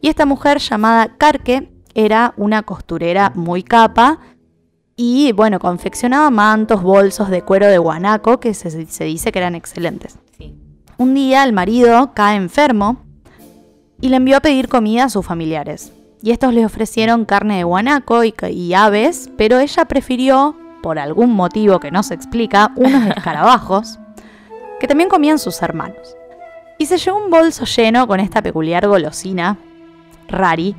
y 0.00 0.08
esta 0.08 0.24
mujer 0.24 0.58
llamada 0.58 1.16
Carque 1.18 1.71
era 1.94 2.34
una 2.36 2.62
costurera 2.62 3.32
muy 3.34 3.62
capa 3.62 4.18
y, 4.96 5.32
bueno, 5.32 5.58
confeccionaba 5.58 6.30
mantos, 6.30 6.82
bolsos 6.82 7.28
de 7.30 7.42
cuero 7.42 7.66
de 7.66 7.78
guanaco 7.78 8.40
que 8.40 8.54
se, 8.54 8.86
se 8.86 9.04
dice 9.04 9.32
que 9.32 9.38
eran 9.38 9.54
excelentes. 9.54 10.18
Sí. 10.36 10.54
Un 10.98 11.14
día 11.14 11.44
el 11.44 11.52
marido 11.52 12.12
cae 12.14 12.36
enfermo 12.36 12.98
y 14.00 14.08
le 14.08 14.16
envió 14.16 14.36
a 14.36 14.40
pedir 14.40 14.68
comida 14.68 15.04
a 15.04 15.08
sus 15.08 15.24
familiares. 15.24 15.92
Y 16.22 16.30
estos 16.30 16.54
le 16.54 16.64
ofrecieron 16.64 17.24
carne 17.24 17.56
de 17.56 17.64
guanaco 17.64 18.22
y, 18.22 18.34
y 18.50 18.74
aves, 18.74 19.30
pero 19.36 19.58
ella 19.58 19.86
prefirió, 19.86 20.56
por 20.82 20.98
algún 20.98 21.32
motivo 21.32 21.80
que 21.80 21.90
no 21.90 22.02
se 22.02 22.14
explica, 22.14 22.72
unos 22.76 23.06
escarabajos 23.16 23.98
que 24.78 24.86
también 24.86 25.08
comían 25.08 25.38
sus 25.38 25.62
hermanos. 25.62 26.16
Y 26.78 26.86
se 26.86 26.98
llevó 26.98 27.24
un 27.24 27.30
bolso 27.30 27.64
lleno 27.64 28.06
con 28.06 28.20
esta 28.20 28.42
peculiar 28.42 28.86
golosina, 28.86 29.56
Rari. 30.28 30.74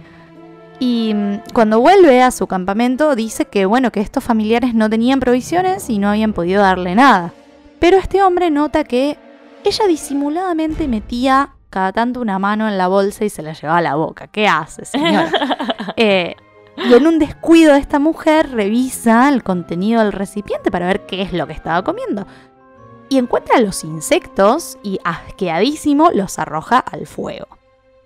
Y 0.84 1.14
mm, 1.14 1.44
cuando 1.54 1.80
vuelve 1.80 2.22
a 2.22 2.30
su 2.30 2.46
campamento 2.46 3.16
dice 3.16 3.46
que 3.46 3.66
bueno, 3.66 3.90
que 3.90 4.02
estos 4.02 4.22
familiares 4.22 4.74
no 4.74 4.90
tenían 4.90 5.22
provisiones 5.22 5.90
y 5.90 5.98
no 5.98 6.10
habían 6.10 6.34
podido 6.34 6.62
darle 6.62 6.94
nada. 6.94 7.32
Pero 7.80 7.98
este 7.98 8.22
hombre 8.22 8.52
nota 8.52 8.84
que 8.84 9.18
ella 9.64 9.88
disimuladamente 9.88 10.90
metía 10.90 11.56
cada 11.70 11.94
tanto 11.94 12.20
una 12.20 12.38
mano 12.38 12.68
en 12.68 12.78
la 12.78 12.90
bolsa 12.90 13.24
y 13.24 13.30
se 13.30 13.42
la 13.42 13.54
llevaba 13.54 13.78
a 13.78 13.82
la 13.82 13.96
boca. 13.96 14.28
¿Qué 14.28 14.46
hace, 14.46 14.84
señora? 14.84 15.32
Eh, 15.96 16.36
y 16.78 16.94
en 16.94 17.06
un 17.06 17.20
descuido 17.20 17.74
de 17.74 17.80
esta 17.80 18.00
mujer 18.00 18.50
revisa 18.52 19.30
el 19.30 19.44
contenido 19.44 20.02
del 20.02 20.12
recipiente 20.12 20.72
para 20.72 20.88
ver 20.88 21.06
qué 21.06 21.22
es 21.22 21.32
lo 21.32 21.46
que 21.46 21.54
estaba 21.54 21.84
comiendo. 21.84 22.26
Y 23.10 23.20
encuentra 23.20 23.60
los 23.60 23.84
insectos 23.84 24.78
y 24.82 25.00
asqueadísimo 25.04 26.10
los 26.14 26.40
arroja 26.40 26.80
al 26.80 27.06
fuego. 27.06 27.48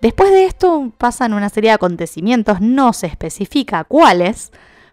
Después 0.00 0.30
de 0.30 0.44
esto 0.44 0.92
pasan 0.96 1.32
una 1.34 1.48
serie 1.48 1.70
de 1.70 1.74
acontecimientos, 1.74 2.60
no 2.60 2.92
se 2.92 3.06
especifica 3.08 3.84
cuáles, 3.84 4.52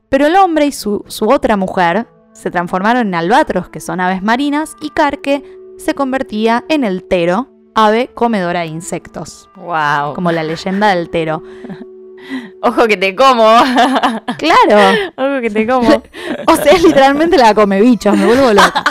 pero 0.10 0.26
el 0.27 0.36
hombre 0.36 0.65
y 0.65 0.72
su, 0.72 1.03
su 1.07 1.30
otra 1.30 1.57
mujer 1.57 2.07
se 2.34 2.49
transformaron 2.52 3.07
en 3.07 3.15
albatros, 3.15 3.69
que 3.69 3.80
son 3.80 3.99
aves 3.99 4.23
marinas, 4.23 4.76
y 4.82 4.90
Carque 4.90 5.44
se 5.77 5.94
convertía 5.94 6.64
en 6.69 6.84
el 6.84 7.03
tero, 7.03 7.49
ave 7.76 8.10
comedora 8.14 8.61
de 8.61 8.68
insectos, 8.68 9.49
Wow. 9.56 10.14
como 10.15 10.32
la 10.32 10.44
leyenda 10.44 10.88
del 10.95 11.10
tero. 11.10 11.44
Ojo 12.61 12.88
que 12.88 12.98
te 12.98 13.15
como. 13.15 13.44
Claro, 14.38 15.11
Ojo 15.18 15.41
que 15.41 15.49
te 15.52 15.68
como. 15.68 15.88
o 16.48 16.56
sea, 16.56 16.72
es 16.73 16.84
literalmente 16.84 17.38
la 17.38 17.53
come 17.53 17.80
bichos, 17.80 18.18
me 18.18 18.26
vuelvo 18.26 18.53
loca. 18.53 18.84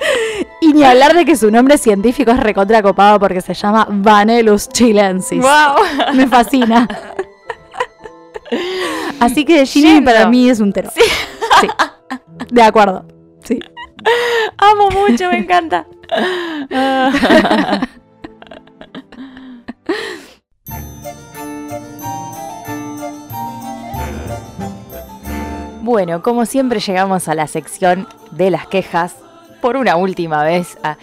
Y 0.60 0.72
ni 0.72 0.84
hablar 0.84 1.14
de 1.14 1.24
que 1.24 1.36
su 1.36 1.50
nombre 1.50 1.78
científico 1.78 2.32
es 2.32 2.40
recontra 2.40 2.82
copado 2.82 3.18
porque 3.20 3.40
se 3.40 3.54
llama 3.54 3.86
Vanellus 3.88 4.68
chilensis. 4.68 5.40
wow. 5.40 6.14
Me 6.14 6.26
fascina. 6.26 6.86
Así 9.20 9.44
que 9.44 9.64
Ginny 9.66 10.00
para 10.00 10.28
mí 10.28 10.48
es 10.48 10.60
un 10.60 10.72
tero. 10.72 10.90
Sí. 10.94 11.02
De 12.50 12.62
acuerdo. 12.62 13.04
Sí. 13.44 13.58
Amo 14.56 14.88
mucho, 14.90 15.28
me 15.30 15.38
encanta. 15.38 15.86
Bueno, 25.80 26.22
como 26.22 26.44
siempre 26.44 26.80
llegamos 26.80 27.28
a 27.28 27.34
la 27.34 27.46
sección 27.46 28.06
de 28.32 28.50
las 28.50 28.66
quejas 28.66 29.14
por 29.60 29.76
una 29.76 29.96
última 29.96 30.42
vez. 30.44 30.78
Ah, 30.82 30.96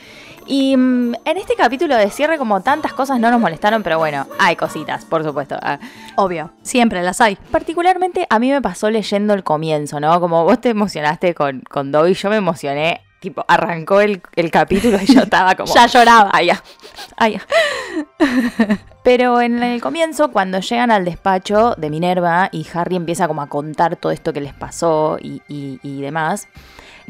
Y 0.47 0.77
mm, 0.77 1.15
en 1.25 1.37
este 1.37 1.55
capítulo 1.55 1.95
de 1.95 2.09
cierre, 2.09 2.37
como 2.37 2.61
tantas 2.61 2.93
cosas 2.93 3.19
no 3.19 3.31
nos 3.31 3.39
molestaron, 3.39 3.81
pero 3.81 3.97
bueno, 3.97 4.27
hay 4.39 4.55
cositas, 4.55 5.05
por 5.05 5.23
supuesto. 5.23 5.57
Ah, 5.61 5.79
Obvio. 6.17 6.51
Siempre 6.61 7.01
las 7.01 7.19
hay. 7.21 7.35
Particularmente 7.51 8.27
a 8.29 8.39
mí 8.39 8.51
me 8.51 8.61
pasó 8.61 8.89
leyendo 8.89 9.33
el 9.33 9.43
comienzo, 9.43 9.99
¿no? 9.99 10.19
Como 10.19 10.43
vos 10.43 10.61
te 10.61 10.69
emocionaste 10.69 11.33
con, 11.33 11.61
con 11.61 11.91
Dobby, 11.91 12.13
yo 12.13 12.29
me 12.29 12.35
emocioné. 12.37 13.01
Tipo, 13.19 13.43
arrancó 13.47 14.01
el, 14.01 14.21
el 14.35 14.51
capítulo 14.51 14.97
y 15.01 15.05
yo 15.05 15.21
estaba 15.21 15.55
como... 15.55 15.71
Ya 15.75 15.87
lloraba. 15.87 16.29
Ay, 16.33 16.47
ya. 16.47 16.61
Ay, 17.17 17.33
ya. 17.33 18.77
Pero 19.03 19.39
en 19.41 19.61
el 19.61 19.81
comienzo, 19.81 20.31
cuando 20.31 20.59
llegan 20.59 20.91
al 20.91 21.05
despacho 21.05 21.75
de 21.77 21.89
Minerva 21.89 22.49
y 22.51 22.65
Harry 22.73 22.95
empieza 22.95 23.27
como 23.27 23.41
a 23.41 23.47
contar 23.47 23.95
todo 23.97 24.11
esto 24.11 24.33
que 24.33 24.41
les 24.41 24.53
pasó 24.53 25.17
y, 25.21 25.41
y- 25.47 25.79
y 25.83 26.01
demás, 26.01 26.47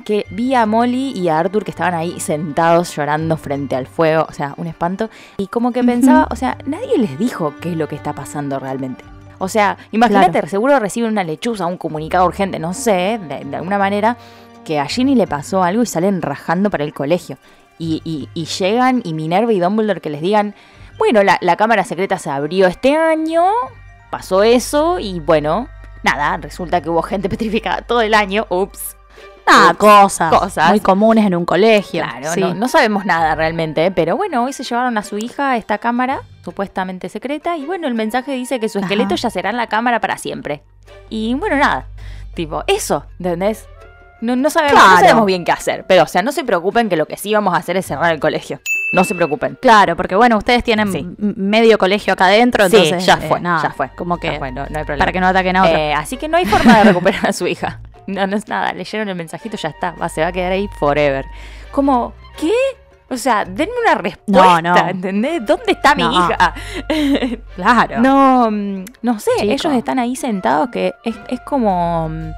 que 0.03 0.25
vi 0.29 0.53
a 0.55 0.65
Molly 0.65 1.11
y 1.15 1.29
a 1.29 1.39
Arthur 1.39 1.63
que 1.63 1.71
estaban 1.71 1.93
ahí 1.93 2.19
sentados 2.19 2.93
llorando 2.95 3.37
frente 3.37 3.77
al 3.77 3.87
fuego, 3.87 4.25
o 4.27 4.33
sea, 4.33 4.53
un 4.57 4.67
espanto, 4.67 5.09
y 5.37 5.47
como 5.47 5.71
que 5.71 5.83
pensaba, 5.85 6.27
o 6.31 6.35
sea, 6.35 6.57
nadie 6.65 6.97
les 6.97 7.17
dijo 7.17 7.53
qué 7.61 7.71
es 7.71 7.77
lo 7.77 7.87
que 7.87 7.95
está 7.95 8.11
pasando 8.13 8.59
realmente. 8.59 9.03
O 9.37 9.47
sea, 9.47 9.77
imagínate, 9.91 10.47
seguro 10.49 10.79
reciben 10.79 11.11
una 11.11 11.23
lechuza, 11.23 11.65
un 11.65 11.77
comunicado 11.77 12.25
urgente, 12.25 12.59
no 12.59 12.73
sé, 12.73 13.19
de, 13.21 13.43
de 13.45 13.55
alguna 13.55 13.77
manera, 13.77 14.17
que 14.65 14.79
a 14.79 14.85
Ginny 14.87 15.15
le 15.15 15.27
pasó 15.27 15.63
algo 15.63 15.81
y 15.81 15.85
salen 15.85 16.21
rajando 16.21 16.69
para 16.69 16.83
el 16.83 16.93
colegio. 16.93 17.37
Y, 17.79 18.01
y- 18.03 18.27
y 18.33 18.45
llegan 18.45 19.01
y 19.05 19.13
Minerva 19.13 19.53
y 19.53 19.59
Dumbledore 19.61 20.01
que 20.01 20.09
les 20.09 20.19
digan, 20.21 20.53
bueno, 20.97 21.23
la, 21.23 21.37
la 21.41 21.55
cámara 21.55 21.83
secreta 21.85 22.19
se 22.19 22.29
abrió 22.29 22.67
este 22.67 22.95
año, 22.97 23.45
pasó 24.09 24.43
eso 24.43 24.99
y 24.99 25.19
bueno, 25.21 25.67
nada, 26.03 26.35
resulta 26.37 26.81
que 26.81 26.89
hubo 26.89 27.01
gente 27.01 27.29
petrificada 27.29 27.81
todo 27.83 28.01
el 28.01 28.13
año, 28.13 28.45
ups. 28.49 28.97
Nada, 29.47 29.71
Ups. 29.71 29.77
cosas. 29.77 30.33
Cosas. 30.33 30.69
Muy 30.69 30.79
comunes 30.79 31.23
en 31.25 31.35
un 31.35 31.45
colegio. 31.45 32.01
Claro, 32.03 32.31
sí. 32.33 32.39
no, 32.41 32.55
no 32.55 32.67
sabemos 32.67 33.05
nada 33.05 33.35
realmente, 33.35 33.91
pero 33.91 34.17
bueno, 34.17 34.43
hoy 34.43 34.53
se 34.53 34.63
llevaron 34.63 34.97
a 34.97 35.03
su 35.03 35.19
hija 35.19 35.51
a 35.51 35.57
esta 35.57 35.77
cámara 35.77 36.21
supuestamente 36.43 37.09
secreta 37.09 37.55
y 37.55 37.65
bueno, 37.65 37.87
el 37.87 37.93
mensaje 37.93 38.31
dice 38.31 38.59
que 38.59 38.69
su 38.69 38.79
Ajá. 38.79 38.87
esqueleto 38.87 39.13
ya 39.15 39.29
será 39.29 39.51
en 39.51 39.57
la 39.57 39.67
cámara 39.67 39.99
para 39.99 40.17
siempre. 40.17 40.63
Y 41.09 41.35
bueno, 41.35 41.57
nada, 41.57 41.85
tipo, 42.33 42.63
eso, 42.65 43.05
¿entendés? 43.19 43.67
No, 44.25 44.35
no 44.35 44.49
sabemos, 44.49 44.79
no 44.79 44.85
Claro. 44.85 44.99
sabemos 45.01 45.25
bien 45.25 45.45
qué 45.45 45.51
hacer, 45.51 45.85
pero 45.87 46.03
o 46.03 46.07
sea, 46.07 46.21
no 46.23 46.31
se 46.31 46.43
preocupen 46.43 46.89
que 46.89 46.95
lo 46.97 47.05
que 47.05 47.15
sí 47.17 47.33
vamos 47.33 47.53
a 47.53 47.57
hacer 47.57 47.77
es 47.77 47.85
cerrar 47.85 48.11
el 48.11 48.19
colegio. 48.19 48.59
No 48.93 49.03
se 49.03 49.13
preocupen. 49.13 49.57
Claro, 49.61 49.95
porque 49.95 50.15
bueno, 50.15 50.37
ustedes 50.37 50.63
tienen 50.63 50.91
Sí. 50.91 51.05
medio 51.17 51.77
colegio 51.77 52.13
acá 52.13 52.25
adentro, 52.25 52.67
Sí, 52.69 52.75
entonces. 52.77 53.05
ya 53.05 53.15
eh, 53.15 53.27
fue, 53.27 53.39
nada, 53.39 53.61
ya 53.63 53.69
fue. 53.71 53.89
Como 53.95 54.17
que. 54.17 54.37
Fue, 54.39 54.51
no, 54.51 54.65
no 54.69 54.79
hay 54.79 54.85
problema. 54.85 54.97
Para 54.99 55.11
que 55.11 55.19
no 55.19 55.27
ataquen 55.27 55.55
a 55.57 55.63
otro. 55.63 55.75
Eh, 55.77 55.93
así 55.93 56.17
que 56.17 56.27
no 56.27 56.37
hay 56.37 56.45
forma 56.45 56.77
de 56.77 56.83
recuperar 56.85 57.27
a 57.27 57.33
su 57.33 57.45
hija. 57.47 57.81
No, 58.07 58.25
no 58.27 58.35
es 58.37 58.47
nada, 58.47 58.71
leyeron 58.73 59.09
el 59.09 59.15
mensajito, 59.15 59.57
ya 59.57 59.69
está, 59.69 59.91
va, 59.91 60.09
se 60.09 60.21
va 60.21 60.27
a 60.27 60.31
quedar 60.31 60.51
ahí 60.51 60.67
forever. 60.79 61.25
Como, 61.71 62.13
¿qué? 62.39 62.51
O 63.09 63.17
sea, 63.17 63.45
denme 63.45 63.73
una 63.83 63.95
respuesta, 63.95 64.61
no. 64.61 64.77
¿entendés? 64.89 65.45
¿Dónde 65.45 65.71
está 65.73 65.93
mi 65.95 66.03
No. 66.03 66.11
hija? 66.11 66.53
Claro. 67.55 67.99
no, 68.01 68.49
mm, 68.51 68.85
no 69.01 69.19
sé, 69.19 69.31
Chico. 69.39 69.51
ellos 69.51 69.73
están 69.73 69.99
ahí 69.99 70.15
sentados 70.15 70.69
que 70.69 70.93
es, 71.03 71.15
es 71.29 71.39
como, 71.41 72.09
mm, 72.09 72.31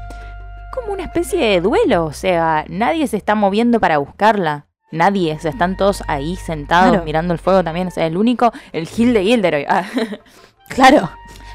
como 0.80 0.94
una 0.94 1.04
especie 1.04 1.40
de 1.46 1.62
duelo. 1.62 2.06
O 2.06 2.14
sea, 2.14 2.66
nadie 2.70 3.08
se 3.08 3.18
está 3.18 3.36
moviendo 3.36 3.80
para 3.80 3.98
buscarla. 3.98 4.66
Nadie, 4.92 5.34
o 5.34 5.40
sea, 5.40 5.52
están 5.52 5.76
todos 5.76 6.02
ahí 6.08 6.36
sentados 6.38 6.92
Claro. 6.92 7.04
mirando 7.06 7.34
el 7.34 7.40
fuego 7.40 7.64
también. 7.64 7.88
O 7.88 7.92
sea, 7.92 8.06
el 8.06 8.16
único, 8.18 8.54
el 8.72 8.88
Gil 8.88 9.14
de 9.14 9.24
Gilderoy. 9.24 9.66
Ah, 9.68 9.84
Claro. 10.70 11.10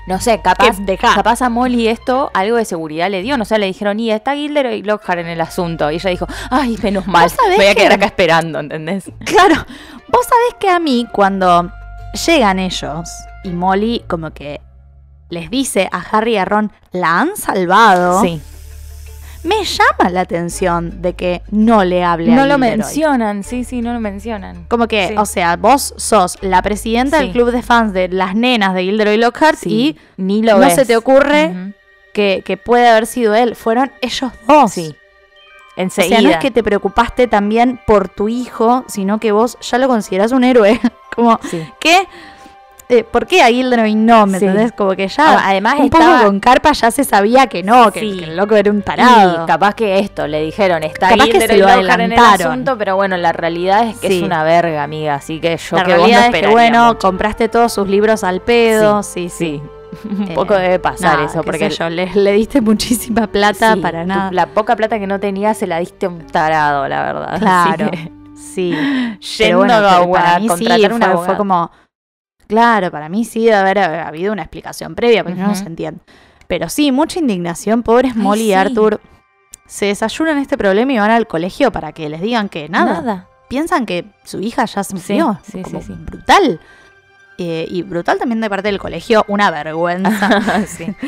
no 0.06 0.20
sé, 0.20 0.40
capaz, 0.42 0.76
capaz 1.14 1.42
a 1.42 1.48
Molly 1.50 1.86
esto 1.88 2.30
algo 2.34 2.56
de 2.56 2.64
seguridad 2.64 3.10
le 3.10 3.22
dio. 3.22 3.36
No 3.38 3.44
sé, 3.44 3.58
le 3.58 3.66
dijeron, 3.66 4.00
y 4.00 4.10
está 4.10 4.34
Gilderoy 4.34 4.74
y 4.76 4.82
Lockhart 4.82 5.20
en 5.20 5.28
el 5.28 5.40
asunto. 5.40 5.90
Y 5.90 5.94
ella 5.96 6.10
dijo, 6.10 6.26
ay, 6.50 6.76
menos 6.82 7.06
mal, 7.06 7.30
sabés 7.30 7.56
voy 7.56 7.66
a 7.66 7.74
que- 7.74 7.80
quedar 7.82 7.92
acá 7.94 8.06
esperando, 8.06 8.60
¿entendés? 8.60 9.10
Claro. 9.24 9.54
Vos 10.08 10.26
sabés 10.26 10.54
que 10.60 10.68
a 10.68 10.78
mí, 10.78 11.06
cuando 11.12 11.70
llegan 12.26 12.58
ellos 12.58 13.08
y 13.44 13.50
Molly 13.50 14.04
como 14.08 14.30
que 14.32 14.60
les 15.30 15.48
dice 15.50 15.88
a 15.90 16.00
Harry 16.00 16.34
y 16.34 16.36
a 16.36 16.44
Ron, 16.44 16.70
la 16.90 17.20
han 17.20 17.36
salvado. 17.36 18.20
Sí. 18.22 18.42
Me 19.44 19.64
llama 19.64 20.10
la 20.10 20.20
atención 20.20 21.02
de 21.02 21.14
que 21.14 21.42
no 21.50 21.84
le 21.84 22.04
hable 22.04 22.32
a 22.32 22.36
No 22.36 22.46
lo 22.46 22.54
Gilderoy. 22.54 22.76
mencionan, 22.78 23.42
sí, 23.44 23.64
sí, 23.64 23.80
no 23.82 23.92
lo 23.92 24.00
mencionan. 24.00 24.64
Como 24.68 24.86
que, 24.86 25.08
Sí. 25.08 25.14
o 25.18 25.26
sea, 25.26 25.56
vos 25.56 25.94
sos 25.96 26.38
la 26.42 26.62
presidenta 26.62 27.18
Sí. 27.18 27.24
del 27.24 27.32
club 27.32 27.50
de 27.50 27.62
fans 27.62 27.92
de 27.92 28.08
las 28.08 28.34
nenas 28.36 28.74
de 28.74 28.82
Gilderoy 28.84 29.16
Lockhart 29.16 29.58
Sí, 29.58 29.70
y 29.70 29.98
ni 30.22 30.42
lo 30.42 30.52
no 30.54 30.58
ves. 30.60 30.74
se 30.76 30.84
te 30.86 30.96
ocurre 30.96 31.74
que, 32.14 32.42
que 32.44 32.56
puede 32.56 32.88
haber 32.88 33.06
sido 33.06 33.34
él. 33.34 33.56
Fueron 33.56 33.90
ellos 34.00 34.30
dos. 34.46 34.72
Sí. 34.72 34.94
O 35.76 35.80
Enseguida. 35.80 36.16
sea, 36.18 36.22
no 36.22 36.30
es 36.30 36.36
que 36.36 36.50
te 36.50 36.62
preocupaste 36.62 37.26
también 37.28 37.80
por 37.86 38.08
tu 38.10 38.28
hijo, 38.28 38.84
sino 38.88 39.18
que 39.18 39.32
vos 39.32 39.56
ya 39.62 39.78
lo 39.78 39.88
considerás 39.88 40.30
un 40.32 40.44
héroe. 40.44 40.78
Como. 41.16 41.38
¿qué? 41.80 42.06
Eh, 42.88 43.04
¿Por 43.04 43.26
qué 43.26 43.42
a 43.42 43.46
Gilderoy 43.46 43.94
no? 43.94 44.26
¿Me 44.26 44.38
Sí. 44.38 44.44
entendés? 44.44 44.72
Como 44.72 44.90
que 44.92 45.08
ya. 45.08 45.24
Ah, 45.38 45.42
además 45.46 45.76
un 45.78 45.84
estaba- 45.86 46.16
poco 46.18 46.24
con 46.26 46.40
Carpa 46.40 46.72
ya 46.72 46.90
se 46.90 47.04
sabía 47.04 47.46
que 47.46 47.62
no, 47.62 47.90
que, 47.90 48.00
Sí. 48.00 48.18
que 48.18 48.24
el 48.24 48.36
loco 48.36 48.54
era 48.54 48.70
un 48.70 48.82
tarado. 48.82 49.44
Y 49.44 49.46
capaz 49.46 49.74
que 49.74 49.98
esto, 50.00 50.26
le 50.26 50.42
dijeron, 50.42 50.82
está 50.82 51.08
Capaz 51.08 51.24
que 51.26 51.40
se 51.40 51.56
lo 51.56 51.66
Lockhart 51.66 51.78
en 51.80 51.84
el 51.84 51.90
adelantaron. 52.18 52.52
asunto, 52.52 52.76
pero 52.76 52.96
bueno, 52.96 53.16
la 53.16 53.32
realidad 53.32 53.86
es 53.88 53.96
que 53.98 54.08
Sí. 54.08 54.18
es 54.18 54.22
una 54.22 54.44
verga, 54.44 54.82
amiga, 54.82 55.14
así 55.14 55.40
que 55.40 55.56
yo 55.56 55.76
la 55.76 55.84
que 55.84 55.92
vos 55.92 56.00
no 56.02 56.06
realidad 56.08 56.34
es 56.34 56.40
que, 56.42 56.46
bueno, 56.48 56.86
mucho. 56.88 56.98
compraste 56.98 57.48
todos 57.48 57.72
sus 57.72 57.88
libros 57.88 58.24
al 58.24 58.40
pedo. 58.42 59.02
Sí, 59.02 59.28
sí. 59.30 59.60
Sí. 59.62 59.62
Un 60.10 60.30
Eh, 60.30 60.34
poco 60.34 60.54
debe 60.54 60.78
pasar 60.78 61.20
eso, 61.20 61.42
porque 61.42 61.68
yo, 61.70 61.88
le, 61.90 62.10
le 62.14 62.32
diste 62.32 62.60
muchísima 62.62 63.26
plata 63.26 63.74
sí, 63.74 63.80
para 63.80 64.02
tu- 64.02 64.08
nada. 64.08 64.30
La 64.32 64.46
poca 64.46 64.74
plata 64.76 64.98
que 64.98 65.06
no 65.06 65.20
tenía 65.20 65.52
se 65.54 65.66
la 65.66 65.78
diste 65.80 66.06
a 66.06 66.08
un 66.08 66.26
tarado, 66.26 66.88
la 66.88 67.02
verdad. 67.02 67.38
Claro. 67.38 67.90
Sí. 68.34 68.74
Yendo 69.38 69.58
bueno, 69.58 69.74
a 69.74 70.10
para 70.10 70.38
mí 70.38 70.42
sí, 70.44 70.48
contratar 70.48 70.92
un 70.92 70.98
fue, 70.98 71.06
abogado. 71.06 71.24
fue 71.26 71.36
como. 71.36 71.70
Claro, 72.46 72.90
para 72.90 73.08
mí 73.08 73.24
sí 73.24 73.44
debe 73.44 73.56
haber 73.56 73.78
eh, 73.78 74.00
habido 74.00 74.32
una 74.32 74.42
explicación 74.42 74.94
previa, 74.94 75.24
porque 75.24 75.40
no 75.40 75.54
se 75.54 75.64
entiende. 75.64 76.00
Pero 76.46 76.68
sí, 76.68 76.92
mucha 76.92 77.18
indignación. 77.18 77.82
Pobres 77.82 78.14
Molly 78.14 78.42
y 78.42 78.46
sí. 78.46 78.52
Arthur 78.54 79.00
se 79.66 79.86
desayunan 79.86 80.38
este 80.38 80.58
problema 80.58 80.92
y 80.92 80.98
van 80.98 81.10
al 81.10 81.26
colegio 81.26 81.72
para 81.72 81.92
que 81.92 82.08
les 82.08 82.20
digan 82.20 82.48
que 82.48 82.68
nada. 82.68 83.00
Nada. 83.00 83.28
Piensan 83.48 83.86
que 83.86 84.06
su 84.24 84.40
hija 84.40 84.64
ya 84.66 84.84
se 84.84 84.94
murió. 84.94 85.40
sí, 85.42 85.62
sí, 85.64 85.78
sí. 85.80 85.92
Brutal. 85.94 86.60
Eh, 87.38 87.66
y 87.70 87.82
brutal 87.82 88.18
también 88.18 88.40
de 88.40 88.50
parte 88.50 88.68
del 88.68 88.78
colegio, 88.78 89.24
una 89.28 89.50
vergüenza. 89.50 90.64
Sí. 90.66 90.86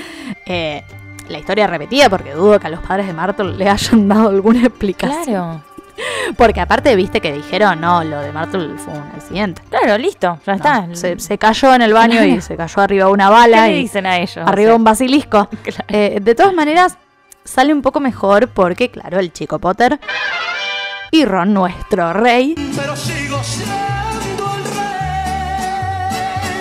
Eh, 0.47 0.85
la 1.29 1.39
historia 1.39 1.67
repetida, 1.67 2.11
porque 2.11 2.33
dudo 2.33 2.61
que 2.61 2.67
a 2.67 2.71
los 2.71 2.81
padres 2.81 3.07
de 3.07 3.15
Martel 3.15 3.57
le 3.57 3.69
hayan 3.69 4.09
dado 4.09 4.29
alguna 4.29 4.67
explicación. 4.67 5.25
Claro. 5.25 5.65
Porque 6.37 6.61
aparte, 6.61 6.95
viste 6.97 7.21
que 7.21 7.33
dijeron, 7.33 7.81
no, 7.81 8.03
lo 8.05 8.21
de 8.21 8.33
Martel 8.33 8.77
fue 8.79 8.95
un 8.95 9.03
accidente. 9.15 9.63
Claro, 9.71 9.97
listo, 9.99 10.39
ya 10.47 10.53
No, 10.53 10.57
está. 10.57 10.87
se, 10.93 11.19
se 11.19 11.39
cayó 11.39 11.75
en 11.75 11.83
el 11.83 11.93
baño 11.93 12.25
y 12.25 12.41
se 12.41 12.57
cayó 12.57 12.83
arriba 12.83 13.07
de 13.07 13.13
una 13.13 13.27
¿Qué 13.27 13.31
bala 13.33 13.67
le 13.69 13.79
y 13.79 13.83
dicen 13.83 14.07
a 14.07 14.19
ellos? 14.19 14.39
arriba 14.47 14.73
O 14.73 14.77
un 14.77 14.85
basilisco. 14.85 15.49
claro. 15.63 15.85
Eh, 15.89 16.19
de 16.21 16.35
todas 16.35 16.55
maneras, 16.55 16.97
sale 17.45 17.73
un 17.73 17.83
poco 17.83 18.01
mejor 18.01 18.49
porque, 18.49 18.91
claro, 18.91 19.19
el 19.21 19.33
chico 19.33 19.59
Potter 19.59 19.99
y 21.11 21.25
Ron, 21.25 21.55
nuestro 21.55 22.13
rey, 22.13 22.55
Pero 22.77 22.97
sigo 22.97 23.43
siendo 23.43 24.57
el 24.57 24.65
rey. 24.65 24.75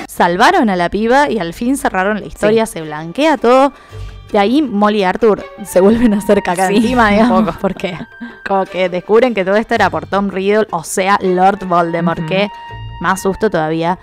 salvaron 0.07 0.69
a 0.69 0.75
la 0.75 0.89
piba 0.89 1.29
y 1.29 1.39
al 1.39 1.53
fin 1.53 1.77
cerraron 1.77 2.19
la 2.19 2.27
historia, 2.27 2.65
se 2.65 2.81
blanquea 2.81 3.37
todo. 3.37 3.73
De 4.33 4.39
ahí 4.39 4.61
Molly 4.61 4.99
y 4.99 5.03
Arthur 5.03 5.45
se 5.63 5.79
vuelven 5.79 6.13
a 6.13 6.17
hacer 6.17 6.41
caca 6.43 6.67
Sí, 6.67 6.77
encima, 6.77 7.11
digamos, 7.11 7.45
poco. 7.45 7.57
porque 7.61 7.97
como 8.45 8.65
que 8.65 8.89
descubren 8.89 9.33
que 9.33 9.45
todo 9.45 9.55
esto 9.55 9.75
era 9.75 9.89
por 9.89 10.07
Tom 10.07 10.29
Riddle, 10.29 10.67
o 10.71 10.83
sea, 10.83 11.17
Lord 11.21 11.65
Voldemort, 11.65 12.25
que 12.27 12.49
más 12.99 13.21
susto 13.21 13.49
todavía. 13.49 13.97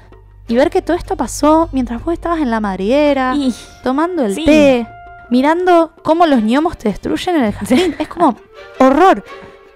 Y 0.49 0.55
ver 0.57 0.71
que 0.71 0.83
todo 0.83 0.97
esto 0.97 1.17
pasó 1.17 1.69
mientras 1.73 2.03
vos 2.05 2.15
estabas 2.15 2.41
en 2.41 2.51
la 2.51 2.61
madriguera, 2.61 3.35
Y- 3.37 3.55
tomando 3.83 4.25
el 4.25 4.35
Sí. 4.35 4.45
té, 4.45 4.87
mirando 5.31 5.93
cómo 6.03 6.27
los 6.27 6.41
gnomos 6.43 6.79
te 6.79 6.89
destruyen 6.89 7.37
en 7.37 7.45
el 7.45 7.53
jardín. 7.53 7.95
Es 7.99 8.09
como 8.09 8.37
horror. 8.79 9.25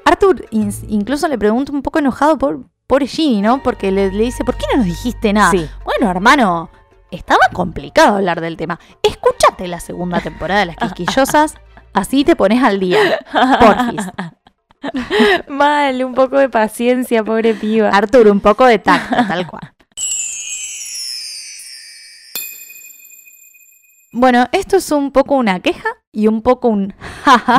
Arthur 0.05 0.47
in- 0.51 0.73
incluso 0.89 1.27
le 1.29 1.37
pregunta 1.39 1.73
un 1.73 1.83
poco 1.83 1.99
enojado 1.99 2.39
por 2.39 2.61
pobre 2.87 3.07
Ginny, 3.07 3.43
¿no? 3.43 3.63
Porque 3.63 3.91
le, 3.91 4.13
le 4.13 4.25
dice, 4.25 4.45
¿por 4.45 4.57
qué 4.57 4.67
no 4.73 4.79
nos 4.79 4.87
dijiste 4.87 5.33
nada? 5.33 5.51
Sí. 5.51 5.69
Bueno, 5.85 6.11
hermano, 6.11 6.71
estaba 7.15 7.49
complicado 7.53 8.17
hablar 8.17 8.41
del 8.41 8.57
tema. 8.57 8.79
Escúchate 9.03 9.69
la 9.69 9.81
segunda 9.81 10.21
temporada 10.21 10.61
de 10.61 10.67
Las 10.67 10.77
Quisquillosas, 10.77 11.55
así 11.93 12.25
te 12.25 12.37
pones 12.37 12.63
al 12.63 12.81
día. 12.81 12.99
Porfis. 13.61 14.11
Mal, 15.49 16.05
un 16.05 16.15
poco 16.15 16.39
de 16.39 16.49
paciencia, 16.49 17.25
pobre 17.25 17.55
piba. 17.55 17.89
Arthur, 17.89 18.29
un 18.29 18.41
poco 18.41 18.67
de 18.67 18.79
tacto, 18.79 19.17
tal 19.27 19.47
cual. 19.47 19.75
Bueno, 24.17 24.47
esto 24.53 24.77
es 24.77 24.93
un 24.93 25.11
poco 25.11 25.35
una 25.35 25.59
queja 25.59 25.89
y 26.13 26.29
un 26.29 26.43
poco 26.43 26.69
un 26.69 26.95
jaja 27.25 27.59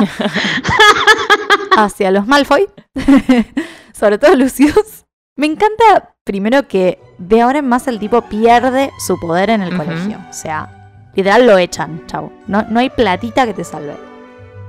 hacia 1.76 2.10
los 2.10 2.26
Malfoy, 2.26 2.66
sobre 3.92 4.16
todo 4.16 4.34
Lucius. 4.36 5.05
Me 5.36 5.46
encanta, 5.46 6.14
primero, 6.24 6.66
que 6.66 6.98
de 7.18 7.42
ahora 7.42 7.58
en 7.58 7.68
más 7.68 7.86
el 7.88 7.98
tipo 7.98 8.22
pierde 8.22 8.90
su 8.98 9.18
poder 9.20 9.50
en 9.50 9.60
el 9.62 9.76
colegio. 9.76 10.18
O 10.30 10.32
sea, 10.32 10.94
literal 11.14 11.46
lo 11.46 11.58
echan, 11.58 12.02
chau. 12.06 12.32
No, 12.46 12.62
no 12.68 12.80
hay 12.80 12.88
platita 12.90 13.44
que 13.46 13.52
te 13.54 13.62
salve. 13.64 13.96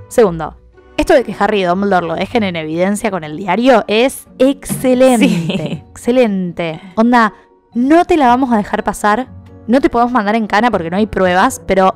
Segundo, 0.10 0.58
esto 0.98 1.14
de 1.14 1.24
que 1.24 1.36
Harry 1.40 1.62
y 1.62 1.64
Dumbledore 1.64 2.08
lo 2.08 2.16
dejen 2.16 2.44
en 2.44 2.56
evidencia 2.58 3.12
con 3.12 3.24
el 3.24 3.38
diario 3.38 3.86
es 3.88 4.28
excelente. 4.40 5.28
Sí. 5.28 5.84
Excelente. 5.90 6.82
Onda, 6.96 7.34
no 7.74 8.04
te 8.06 8.18
la 8.18 8.28
vamos 8.28 8.52
a 8.52 8.58
dejar 8.58 8.84
pasar. 8.84 9.28
No 9.68 9.80
te 9.82 9.90
podemos 9.90 10.12
mandar 10.12 10.36
en 10.36 10.48
cana 10.48 10.70
porque 10.72 10.90
no 10.90 10.98
hay 10.98 11.08
pruebas, 11.08 11.62
pero 11.66 11.96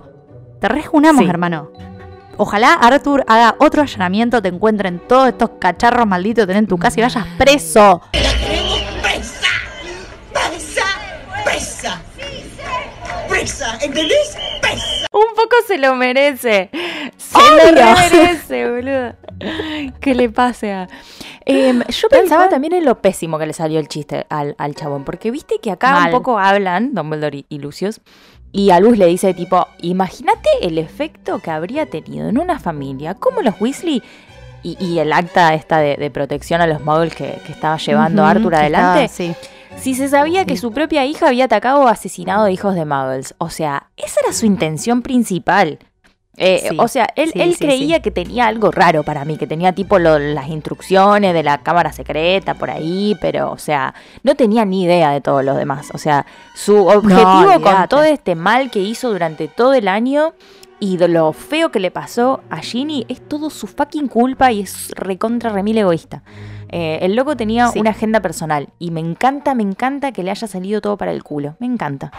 te 0.60 0.68
rejunamos, 0.70 1.24
Sí. 1.24 1.30
hermano. 1.30 1.72
Ojalá 2.38 2.74
Arthur 2.74 3.24
haga 3.28 3.56
otro 3.60 3.82
allanamiento, 3.82 4.42
te 4.42 4.48
encuentren 4.48 5.00
todos 5.08 5.28
estos 5.30 5.52
cacharros 5.60 6.08
malditos 6.08 6.44
que 6.44 6.48
tenés 6.48 6.62
en 6.64 6.68
tu 6.68 6.78
casa 6.78 7.00
y 7.00 7.04
vayas 7.04 7.26
preso. 7.38 8.02
¡Presa! 13.42 13.76
¿Entendés? 13.82 14.38
¡Presa! 14.62 14.86
Un 15.12 15.34
poco 15.36 15.56
se 15.66 15.80
lo 15.80 15.96
merece. 15.96 16.70
Se 17.18 17.36
Obvio. 17.38 17.72
lo 17.72 17.96
merece, 17.96 18.70
boludo. 18.70 19.16
¿Qué 20.00 20.14
le 20.14 20.30
pase 20.30 20.72
a.? 20.72 20.88
Em, 21.46 21.82
yo 21.88 22.08
pensaba 22.08 22.50
también 22.50 22.74
en 22.74 22.86
lo 22.86 23.02
pésimo 23.02 23.40
que 23.40 23.48
le 23.48 23.54
salió 23.54 23.80
el 23.80 23.88
chiste 23.88 24.28
al, 24.30 24.54
al 24.60 24.76
chabón. 24.76 25.06
Porque 25.06 25.32
viste 25.32 25.56
que 25.60 25.72
acá 25.72 25.92
Mal. 25.92 26.06
un 26.06 26.12
poco 26.12 26.38
hablan 26.38 26.94
Dumbledore 26.94 27.40
y, 27.40 27.46
y 27.50 27.58
Lucius. 27.58 28.00
Y 28.52 28.70
a 28.70 28.80
Luz 28.80 29.00
le 29.00 29.08
dice, 29.08 29.34
tipo, 29.34 29.66
imagínate 29.80 30.50
el 30.62 30.78
efecto 30.78 31.40
que 31.40 31.50
habría 31.50 31.88
tenido 31.88 32.30
en 32.30 32.38
una 32.38 32.60
familia 32.60 33.16
como 33.16 33.42
los 33.42 33.60
Weasley 33.60 34.04
y, 34.64 34.78
y 34.84 35.00
el 35.00 35.12
acta 35.14 35.54
esta 35.54 35.78
de, 35.80 35.96
de 35.98 36.10
protección 36.12 36.62
a 36.62 36.68
los 36.68 36.82
muggles 36.84 37.16
que, 37.16 37.40
que 37.46 37.52
estaba 37.52 37.78
llevando 37.78 38.22
Ujú, 38.24 38.32
Arthur 38.32 38.56
adelante. 38.56 39.06
estaba- 39.06 39.36
sí. 39.36 39.36
Si 39.78 39.96
se 39.96 40.10
sabía 40.10 40.46
que 40.46 40.58
su 40.58 40.72
propia 40.74 41.06
hija 41.06 41.28
había 41.30 41.46
atacado 41.46 41.82
o 41.82 41.88
asesinado 41.88 42.48
hijos 42.50 42.76
de 42.76 42.86
muggles. 42.86 43.34
O 43.38 43.50
sea, 43.50 43.88
esa 43.98 44.20
era 44.24 44.34
su 44.34 44.46
intención 44.46 45.02
principal. 45.02 45.80
Eh, 46.38 46.68
Sí, 46.70 46.78
o 46.80 46.88
sea, 46.88 47.08
él, 47.16 47.32
sí, 47.34 47.42
él 47.42 47.54
sí, 47.56 47.60
creía 47.66 48.02
que 48.02 48.10
tenía 48.12 48.48
algo 48.48 48.72
raro 48.72 49.04
para 49.04 49.26
mí, 49.26 49.38
que 49.38 49.48
tenía 49.48 49.74
tipo 49.74 49.98
lo- 50.00 50.18
las 50.20 50.48
instrucciones 50.50 51.34
de 51.34 51.44
la 51.44 51.60
cámara 51.60 51.92
secreta 51.94 52.54
por 52.56 52.70
ahí, 52.70 53.16
pero, 53.22 53.52
o 53.52 53.58
sea, 53.58 53.94
no 54.24 54.36
tenía 54.36 54.66
ni 54.66 54.84
idea 54.84 55.12
de 55.12 55.22
todos 55.22 55.44
los 55.44 55.58
demás. 55.58 55.90
O 55.94 55.98
sea, 55.98 56.26
su 56.56 56.88
objetivo 56.88 57.62
con 57.62 57.88
todo 57.90 58.04
este 58.04 58.36
mal 58.36 58.72
que 58.72 58.80
hizo 58.80 59.10
durante 59.12 59.48
todo 59.48 59.74
el 59.74 59.88
año 59.88 60.34
y 60.82 60.98
lo 60.98 61.32
feo 61.32 61.72
que 61.72 61.80
le 61.80 61.92
pasó 61.92 62.42
a 62.50 62.58
Ginny 62.58 63.06
es 63.08 63.22
todo 63.26 63.50
su 63.50 63.68
fucking 63.68 64.08
culpa 64.10 64.52
y 64.52 64.60
es 64.62 64.92
recontra 64.96 65.50
remil 65.52 65.78
egoísta. 65.78 66.24
Eh, 66.70 67.00
el 67.04 67.16
loco 67.16 67.38
tenía 67.38 67.68
Sí. 67.70 67.80
una 67.80 67.92
agenda 67.92 68.20
personal 68.22 68.68
y 68.80 68.92
me 68.92 69.00
encanta, 69.00 69.54
me 69.56 69.64
encanta 69.64 70.12
que 70.12 70.24
le 70.24 70.32
haya 70.32 70.48
salido 70.48 70.82
todo 70.82 70.98
para 70.98 71.12
el 71.12 71.24
culo. 71.24 71.56
Me 71.60 71.68
encanta. 71.68 72.12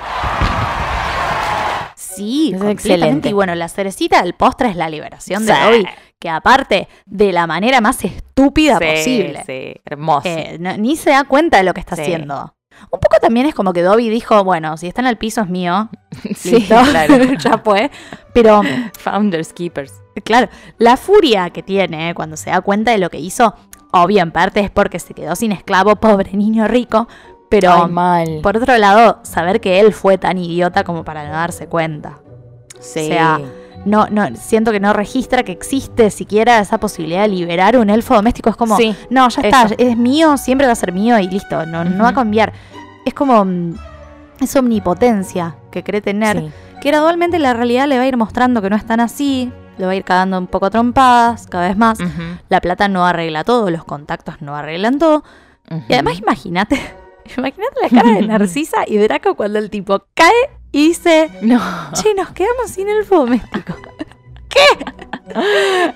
Sí, 1.97 2.53
Es 2.55 2.63
excelente. 2.63 3.31
Y 3.31 3.33
bueno, 3.33 3.55
la 3.55 3.69
cerecita 3.69 4.23
del 4.23 4.35
postre 4.35 4.69
es 4.71 4.77
la 4.77 4.89
liberación 4.91 5.47
de 5.47 5.55
Sí. 5.55 5.61
Dobby, 5.63 5.87
que 6.19 6.29
aparte, 6.29 6.89
de 7.07 7.33
la 7.33 7.47
manera 7.47 7.81
más 7.81 8.05
estúpida 8.05 8.79
Sí, 8.79 8.85
posible. 8.85 9.43
Sí, 9.47 9.81
hermoso. 9.85 10.29
Eh, 10.29 10.57
no- 10.61 10.77
ni 10.77 10.97
se 10.97 11.11
da 11.11 11.25
cuenta 11.25 11.57
de 11.59 11.65
lo 11.65 11.73
que 11.75 11.81
está 11.81 11.97
Sí. 11.97 12.03
haciendo. 12.03 12.55
Un 12.91 13.01
poco 13.01 13.17
también 13.21 13.47
es 13.47 13.55
como 13.55 13.73
que 13.73 13.83
Dobby 13.83 14.09
dijo, 14.09 14.45
bueno, 14.45 14.77
si 14.77 14.87
está 14.89 15.01
en 15.01 15.07
el 15.07 15.17
piso 15.17 15.43
es 15.43 15.49
mío. 15.49 15.89
sí, 16.35 16.57
listo, 16.57 16.77
claro. 16.91 17.17
ya 17.39 17.59
fue. 17.59 17.91
Pero, 18.33 18.63
Founders 18.99 19.53
Keepers. 19.53 19.93
claro, 20.25 20.49
la 20.79 20.97
furia 20.97 21.51
que 21.51 21.63
tiene 21.63 22.15
cuando 22.15 22.37
se 22.37 22.51
da 22.51 22.61
cuenta 22.61 22.91
de 22.93 22.99
lo 22.99 23.11
que 23.11 23.19
hizo, 23.19 23.55
obvio, 23.93 24.23
en 24.23 24.33
parte 24.33 24.61
es 24.61 24.71
porque 24.71 24.99
se 24.99 25.15
quedó 25.15 25.37
sin 25.37 25.53
esclavo, 25.53 25.97
pobre 25.97 26.33
niño 26.33 26.67
rico. 26.69 27.09
Pero, 27.51 27.85
Ay, 27.85 27.91
mal. 27.91 28.41
por 28.43 28.57
otro 28.57 28.79
lado, 28.79 29.21
saber 29.25 29.61
que 29.61 29.81
él 29.81 29.93
fue 29.93 30.17
tan 30.17 30.39
idiota 30.39 30.85
como 30.85 31.05
para 31.05 31.27
no 31.27 31.33
darse 31.33 31.67
cuenta. 31.67 32.21
sí. 32.81 33.01
o 33.01 33.07
sea, 33.09 33.41
No, 33.85 34.07
no, 34.11 34.29
siento 34.37 34.71
que 34.71 34.81
no 34.81 34.93
registra 34.93 35.43
que 35.43 35.53
existe 35.53 36.11
siquiera 36.11 36.61
esa 36.61 36.79
posibilidad 36.79 37.23
de 37.23 37.29
liberar 37.29 37.77
un 37.77 37.91
elfo 37.91 38.15
doméstico. 38.15 38.51
Es 38.51 38.57
como, 38.57 38.77
Sí, 38.77 38.95
no, 39.11 39.29
ya 39.29 39.43
está, 39.43 39.63
eso. 39.65 39.75
es 39.79 39.97
mío, 39.97 40.37
siempre 40.37 40.67
va 40.67 40.73
a 40.73 40.77
ser 40.77 40.93
mío 40.93 41.19
y 41.19 41.29
listo, 41.29 41.67
no, 41.67 41.85
no 41.85 42.05
va 42.05 42.11
a 42.11 42.15
cambiar. 42.15 42.53
Es 43.05 43.15
como 43.15 43.45
mm, 43.45 43.75
esa 44.41 44.61
omnipotencia 44.61 45.57
que 45.71 45.83
cree 45.83 46.01
tener, 46.01 46.39
sí. 46.39 46.51
que 46.81 46.89
gradualmente 46.91 47.39
la 47.39 47.55
realidad 47.55 47.89
le 47.89 47.97
va 47.99 48.05
a 48.05 48.07
ir 48.07 48.17
mostrando 48.17 48.63
que 48.63 48.71
no 48.71 48.77
es 48.77 48.87
tan 48.87 49.01
así, 49.01 49.51
le 49.79 49.87
va 49.87 49.93
a 49.93 49.95
ir 49.97 50.05
cagando 50.05 50.39
un 50.39 50.47
poco 50.47 50.67
a 50.67 50.71
trompadas 50.71 51.47
cada 51.47 51.69
vez 51.69 51.77
más. 51.77 51.99
La 52.49 52.61
plata 52.61 52.89
no 52.89 53.05
arregla 53.05 53.43
todo, 53.43 53.71
los 53.71 53.85
contactos 53.85 54.41
no 54.41 54.55
arreglan 54.55 54.99
todo. 54.99 55.25
Y 55.89 55.95
además 55.95 56.19
imagínate, 56.19 56.77
imagínate 57.37 57.81
la 57.83 57.89
cara 57.89 58.15
de 58.15 58.23
Narcisa 58.27 58.85
y 58.87 58.99
Draco 58.99 59.35
cuando 59.35 59.59
el 59.59 59.71
tipo 59.71 60.05
cae 60.15 60.33
y 60.73 60.89
dice, 60.89 61.31
No. 61.43 61.61
che, 61.95 62.15
nos 62.15 62.31
quedamos 62.31 62.71
sin 62.71 62.89
elfo 62.89 63.17
doméstico. 63.19 63.75
¿Qué? 64.49 64.61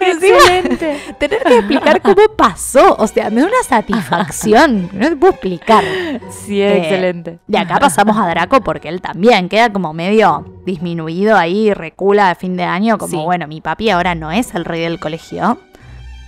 Excelente. 0.01 0.99
tener 1.19 1.43
que 1.43 1.59
explicar 1.59 2.01
cómo 2.01 2.23
pasó. 2.37 2.95
O 2.99 3.07
sea, 3.07 3.29
me 3.31 3.41
da 3.43 3.49
una 3.49 3.63
satisfacción. 3.69 4.89
No 4.97 5.09
te 5.09 5.17
puedo 5.17 5.33
explicar. 5.33 5.85
Sí, 6.31 6.61
Eh, 6.63 6.79
excelente. 6.79 7.39
De 7.47 7.59
acá 7.59 7.79
pasamos 7.79 8.17
a 8.17 8.27
Draco 8.29 8.63
porque 8.63 8.89
él 8.89 9.01
también 9.03 9.49
queda 9.51 9.71
como 9.73 9.93
medio 9.93 10.61
disminuido 10.65 11.37
ahí, 11.37 11.73
recula 11.75 12.31
a 12.31 12.35
fin 12.35 12.57
de 12.57 12.65
año, 12.65 12.97
como 12.99 13.11
Sí. 13.11 13.17
bueno, 13.25 13.47
mi 13.47 13.61
papi 13.61 13.91
ahora 13.91 14.15
no 14.15 14.33
es 14.33 14.55
el 14.55 14.65
rey 14.65 14.81
del 14.83 14.99
colegio. 14.99 15.59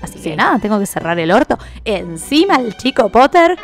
Así 0.02 0.20
que 0.20 0.36
nada, 0.36 0.58
tengo 0.58 0.78
que 0.78 0.86
cerrar 0.86 1.18
el 1.18 1.32
orto. 1.32 1.58
Encima 1.84 2.56
el 2.56 2.76
chico 2.76 3.08
Potter 3.08 3.58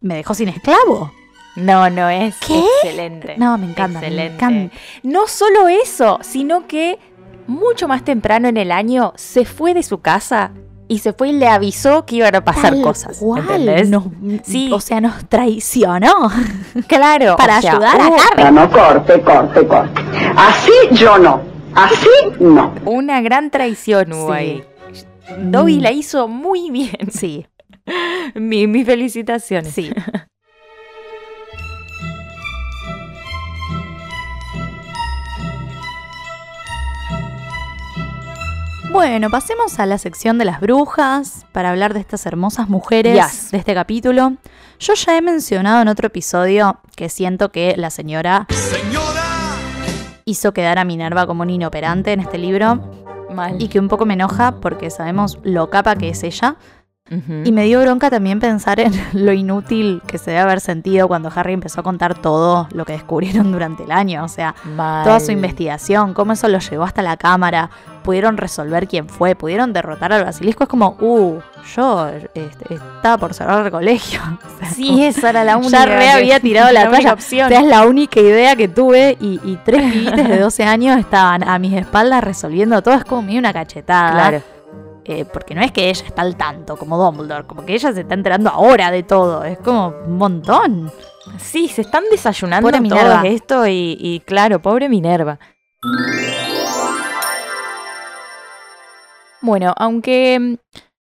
me 0.00 0.14
dejó 0.14 0.32
sin 0.34 0.48
esclavo. 0.48 1.12
No, 1.58 1.90
no 1.90 2.08
es 2.08 2.36
¿Qué? 2.46 2.58
excelente. 2.82 3.34
No, 3.36 3.58
me 3.58 3.66
encanta, 3.66 4.00
me 4.00 4.06
Excelente. 4.06 4.34
encanta. 4.34 4.76
No 5.02 5.26
solo 5.26 5.68
eso, 5.68 6.18
sino 6.22 6.66
que 6.66 6.98
mucho 7.46 7.88
más 7.88 8.04
temprano 8.04 8.48
en 8.48 8.56
el 8.56 8.70
año 8.72 9.12
se 9.16 9.44
fue 9.44 9.74
de 9.74 9.82
su 9.82 10.00
casa 10.00 10.52
y 10.86 11.00
se 11.00 11.12
fue 11.12 11.30
y 11.30 11.32
le 11.32 11.48
avisó 11.48 12.06
que 12.06 12.16
iban 12.16 12.34
a 12.34 12.44
pasar 12.44 12.72
Tal 12.74 12.82
cosas. 12.82 13.18
cual, 13.18 13.40
¿Entendés? 13.42 13.90
nos- 13.90 14.04
Sí. 14.44 14.70
O 14.72 14.80
sea, 14.80 15.00
nos 15.00 15.28
traicionó 15.28 16.30
Claro. 16.86 17.36
para 17.36 17.58
o 17.58 17.60
sea, 17.60 17.72
ayudar 17.72 18.00
a 18.00 18.06
Harry. 18.06 18.52
No, 18.54 18.70
corte, 18.70 19.20
corte, 19.20 19.66
corte. 19.66 20.00
Así 20.36 20.72
yo 20.92 21.18
no. 21.18 21.42
Así 21.74 22.08
no. 22.40 22.72
Una 22.86 23.20
gran 23.20 23.50
traición 23.50 24.12
hubo 24.12 24.28
Sí. 24.32 24.38
ahí. 24.38 24.64
Dobby 25.42 25.80
la 25.80 25.92
hizo 25.92 26.26
muy 26.28 26.70
bien. 26.70 27.10
Sí, 27.10 27.46
Mi, 28.34 28.66
mis 28.66 28.86
felicitaciones. 28.86 29.72
sí. 29.74 29.90
Bueno, 38.98 39.30
pasemos 39.30 39.78
a 39.78 39.86
la 39.86 39.96
sección 39.96 40.38
de 40.38 40.44
las 40.44 40.60
brujas 40.60 41.46
para 41.52 41.70
hablar 41.70 41.94
de 41.94 42.00
estas 42.00 42.26
hermosas 42.26 42.68
mujeres 42.68 43.14
Yes. 43.14 43.52
de 43.52 43.58
este 43.58 43.72
capítulo. 43.72 44.32
Yo 44.80 44.94
ya 44.94 45.16
he 45.16 45.22
mencionado 45.22 45.80
en 45.82 45.86
otro 45.86 46.08
episodio 46.08 46.80
que 46.96 47.08
siento 47.08 47.50
que 47.52 47.74
la 47.76 47.90
señora 47.90 48.48
hizo 50.24 50.52
quedar 50.52 50.80
a 50.80 50.84
Minerva 50.84 51.28
como 51.28 51.42
un 51.44 51.50
inoperante 51.50 52.12
en 52.12 52.18
este 52.18 52.38
libro 52.38 52.90
Mal. 53.32 53.62
y 53.62 53.68
que 53.68 53.78
un 53.78 53.86
poco 53.86 54.04
me 54.04 54.14
enoja 54.14 54.56
porque 54.60 54.90
sabemos 54.90 55.38
lo 55.44 55.70
capa 55.70 55.94
que 55.94 56.08
es 56.08 56.24
ella. 56.24 56.56
Ujú. 57.10 57.42
Y 57.44 57.52
me 57.52 57.64
dio 57.64 57.80
bronca 57.80 58.10
también 58.10 58.38
pensar 58.40 58.80
en 58.80 58.92
lo 59.12 59.32
inútil 59.32 60.02
que 60.06 60.18
se 60.18 60.30
debe 60.32 60.42
haber 60.42 60.60
sentido 60.60 61.08
cuando 61.08 61.30
Harry 61.34 61.52
empezó 61.54 61.80
a 61.80 61.82
contar 61.82 62.14
todo 62.14 62.68
lo 62.72 62.84
que 62.84 62.92
descubrieron 62.92 63.50
durante 63.52 63.84
el 63.84 63.92
año. 63.92 64.24
O 64.24 64.28
sea, 64.28 64.54
Mal. 64.76 65.04
toda 65.04 65.20
su 65.20 65.32
investigación, 65.32 66.14
cómo 66.14 66.32
eso 66.32 66.48
lo 66.48 66.58
llevó 66.58 66.84
hasta 66.84 67.02
la 67.02 67.16
cámara, 67.16 67.70
pudieron 68.02 68.36
resolver 68.36 68.88
quién 68.88 69.08
fue, 69.08 69.34
pudieron 69.34 69.72
derrotar 69.72 70.12
al 70.12 70.24
basilisco. 70.24 70.64
Es 70.64 70.68
como, 70.68 70.96
uh, 71.00 71.38
yo 71.76 72.08
este, 72.34 72.74
estaba 72.74 73.18
por 73.18 73.34
cerrar 73.34 73.64
el 73.66 73.70
colegio. 73.72 74.20
O 74.58 74.60
sea, 74.60 74.70
Sí, 74.70 75.04
esa 75.04 75.30
era 75.30 75.44
la 75.44 75.56
única. 75.56 75.70
ya 75.70 75.86
re 75.86 76.08
había 76.10 76.40
tirado 76.40 76.72
la, 76.72 76.90
talla. 76.90 77.12
opción. 77.12 77.46
O 77.46 77.48
sea, 77.48 77.60
es 77.60 77.66
la 77.66 77.86
única 77.86 78.18
idea 78.20 78.56
que 78.56 78.66
tuve 78.68 79.16
y, 79.20 79.40
y 79.44 79.56
tres 79.64 79.92
pibites 79.92 80.28
de 80.28 80.38
12 80.38 80.64
años 80.64 80.98
estaban 80.98 81.46
a 81.48 81.58
mis 81.60 81.72
espaldas 81.74 82.24
resolviendo 82.24 82.82
todo. 82.82 82.94
Es 82.94 83.04
como 83.04 83.22
medio 83.22 83.38
una 83.38 83.52
cachetada. 83.52 84.12
Claro. 84.12 84.42
Eh, 85.10 85.24
porque 85.24 85.54
no 85.54 85.62
es 85.62 85.72
que 85.72 85.88
ella 85.88 86.04
está 86.04 86.20
al 86.20 86.36
tanto 86.36 86.76
como 86.76 86.98
Dumbledore, 87.02 87.46
como 87.46 87.64
que 87.64 87.72
ella 87.72 87.94
se 87.94 88.02
está 88.02 88.12
enterando 88.12 88.50
ahora 88.50 88.90
de 88.90 89.02
todo. 89.02 89.42
Es 89.42 89.56
como 89.56 89.88
un 89.88 90.18
montón. 90.18 90.92
Sí, 91.38 91.68
se 91.68 91.80
están 91.80 92.04
desayunando 92.10 92.68
Pobre 92.68 92.82
Minerva. 92.82 93.22
esto 93.24 93.66
y, 93.66 93.96
y 93.98 94.20
claro, 94.20 94.60
pobre 94.60 94.90
Minerva. 94.90 95.38
Bueno, 99.40 99.72
aunque 99.78 100.38
mm, 100.38 100.54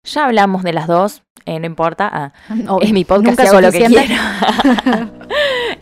ya 0.04 0.26
hablamos 0.26 0.64
de 0.64 0.74
las 0.74 0.88
dos, 0.88 1.22
eh, 1.46 1.60
no 1.60 1.66
importa, 1.66 2.10
ah, 2.12 2.34
es 2.82 2.94
mi 2.94 3.06
podcast 3.06 3.40
Nunca 3.40 3.50
hago 3.52 3.62
lo 3.62 3.72
que 3.72 3.86
quiera. 3.86 5.12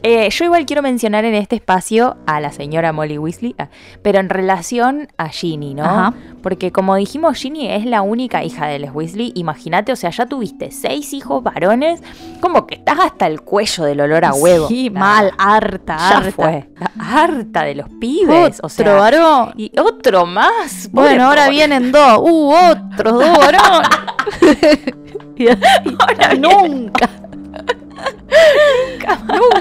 Eh, 0.02 0.30
yo 0.30 0.46
igual 0.46 0.66
quiero 0.66 0.82
mencionar 0.82 1.26
en 1.26 1.36
este 1.36 1.58
espacio 1.58 2.16
a 2.26 2.40
la 2.40 2.52
señora 2.52 2.94
Molly 2.94 3.18
Weasley, 3.18 3.54
ah, 3.58 3.68
pero 4.02 4.20
en 4.20 4.30
relación 4.30 5.10
a 5.18 5.28
Ginny, 5.28 5.74
¿no? 5.74 5.84
Ajá. 5.84 6.14
Porque 6.42 6.72
como 6.72 6.96
dijimos, 6.96 7.38
Ginny 7.38 7.70
es 7.70 7.86
la 7.86 8.02
única 8.02 8.44
hija 8.44 8.68
de 8.68 8.80
los 8.80 8.94
Weasley. 8.94 9.32
Imagínate, 9.36 9.92
o 9.92 9.96
sea, 9.96 10.10
ya 10.10 10.26
tuviste 10.26 10.72
seis 10.72 11.14
hijos 11.14 11.44
varones, 11.44 12.02
como 12.42 12.66
que 12.68 12.76
estás 12.76 13.00
hasta 13.00 13.28
el 13.28 13.42
cuello 13.42 13.84
del 13.86 14.02
olor 14.02 14.26
a 14.26 14.34
huevo. 14.34 14.68
Sí, 14.68 14.90
mal, 14.90 15.32
harta, 15.38 15.98
ya 15.98 16.18
harta. 16.18 16.32
fue. 16.32 16.70
Harta 17.00 17.64
de 17.64 17.76
los 17.76 17.90
pibes. 18.00 18.60
o 18.62 18.68
Otro 18.68 18.70
sea, 18.70 18.94
varón. 18.96 19.54
y 19.58 19.72
otro 19.80 20.26
más. 20.26 20.90
Pobre 20.94 21.10
Bueno, 21.10 21.26
ahora 21.26 21.44
pobre. 21.46 21.56
vienen 21.58 21.92
dos. 21.92 22.18
Uh, 22.22 22.54
otros 22.72 23.14
dos 23.14 23.38
varones. 23.38 23.90
y 25.38 25.48
ahora 25.48 26.34
nunca. 26.38 27.10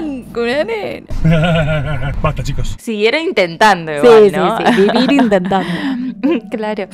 Nunca 0.01 0.39
una 0.41 0.63
nena. 0.63 2.11
Basta, 2.21 2.43
chicos. 2.43 2.75
Siguieron 2.79 3.21
intentando 3.21 3.91
igual, 3.95 4.29
Sí, 4.29 4.35
¿no? 4.35 4.57
sí, 4.57 4.63
sí. 4.75 4.81
Vivir 4.91 5.11
intentando. 5.23 5.67
claro. 6.51 6.85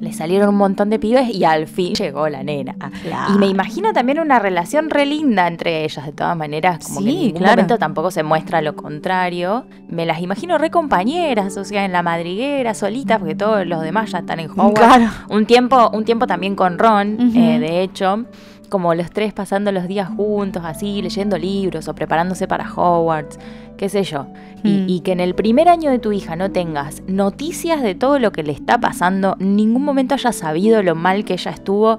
Le 0.00 0.12
salieron 0.12 0.50
un 0.50 0.56
montón 0.56 0.90
de 0.90 0.98
pibes 0.98 1.32
y 1.32 1.44
al 1.44 1.66
fin 1.66 1.94
llegó 1.94 2.28
la 2.28 2.42
nena. 2.42 2.74
Claro. 3.02 3.34
Y 3.34 3.38
me 3.38 3.46
imagino 3.46 3.92
también 3.92 4.18
una 4.18 4.38
relación 4.38 4.90
re 4.90 5.06
linda 5.06 5.46
entre 5.46 5.84
ellas, 5.84 6.04
de 6.04 6.12
todas 6.12 6.36
maneras, 6.36 6.84
como 6.84 6.98
que 7.00 7.04
Sí, 7.06 7.10
en 7.16 7.20
ningún 7.26 7.38
claro. 7.38 7.52
momento 7.52 7.78
tampoco 7.78 8.10
se 8.10 8.22
muestra 8.22 8.60
lo 8.60 8.74
contrario. 8.74 9.64
Me 9.88 10.04
las 10.04 10.20
imagino 10.20 10.58
re 10.58 10.70
compañeras, 10.70 11.56
o 11.56 11.64
sea, 11.64 11.84
en 11.86 11.92
la 11.92 12.02
madriguera, 12.02 12.74
solitas, 12.74 13.18
porque 13.20 13.36
todos 13.36 13.66
los 13.66 13.80
demás 13.82 14.10
ya 14.10 14.18
están 14.18 14.40
en 14.40 14.50
Hogwarts. 14.50 14.78
Claro. 14.80 15.10
Un 15.30 15.46
tiempo, 15.46 15.88
un 15.94 16.04
tiempo 16.04 16.26
también 16.26 16.54
con 16.56 16.76
Ron, 16.78 17.32
eh, 17.34 17.58
de 17.60 17.80
hecho, 17.82 18.26
como 18.74 18.92
los 18.92 19.08
tres 19.12 19.32
pasando 19.32 19.70
los 19.70 19.86
días 19.86 20.08
juntos, 20.08 20.64
así, 20.66 21.00
leyendo 21.00 21.38
libros 21.38 21.86
o 21.86 21.94
preparándose 21.94 22.48
para 22.48 22.68
Hogwarts, 22.74 23.38
qué 23.76 23.88
sé 23.88 24.02
yo. 24.02 24.26
Y, 24.64 24.68
Mm. 24.80 24.88
y 24.88 25.00
que 25.00 25.12
en 25.12 25.20
el 25.20 25.36
primer 25.36 25.68
año 25.68 25.92
de 25.92 26.00
tu 26.00 26.10
hija 26.10 26.34
no 26.34 26.50
tengas 26.50 27.04
noticias 27.06 27.82
de 27.82 27.94
todo 27.94 28.18
lo 28.18 28.32
que 28.32 28.42
le 28.42 28.50
está 28.50 28.78
pasando, 28.80 29.36
en 29.38 29.54
ningún 29.54 29.84
momento 29.84 30.14
hayas 30.14 30.34
sabido 30.34 30.82
lo 30.82 30.96
mal 30.96 31.24
que 31.24 31.34
ella 31.34 31.52
estuvo, 31.52 31.98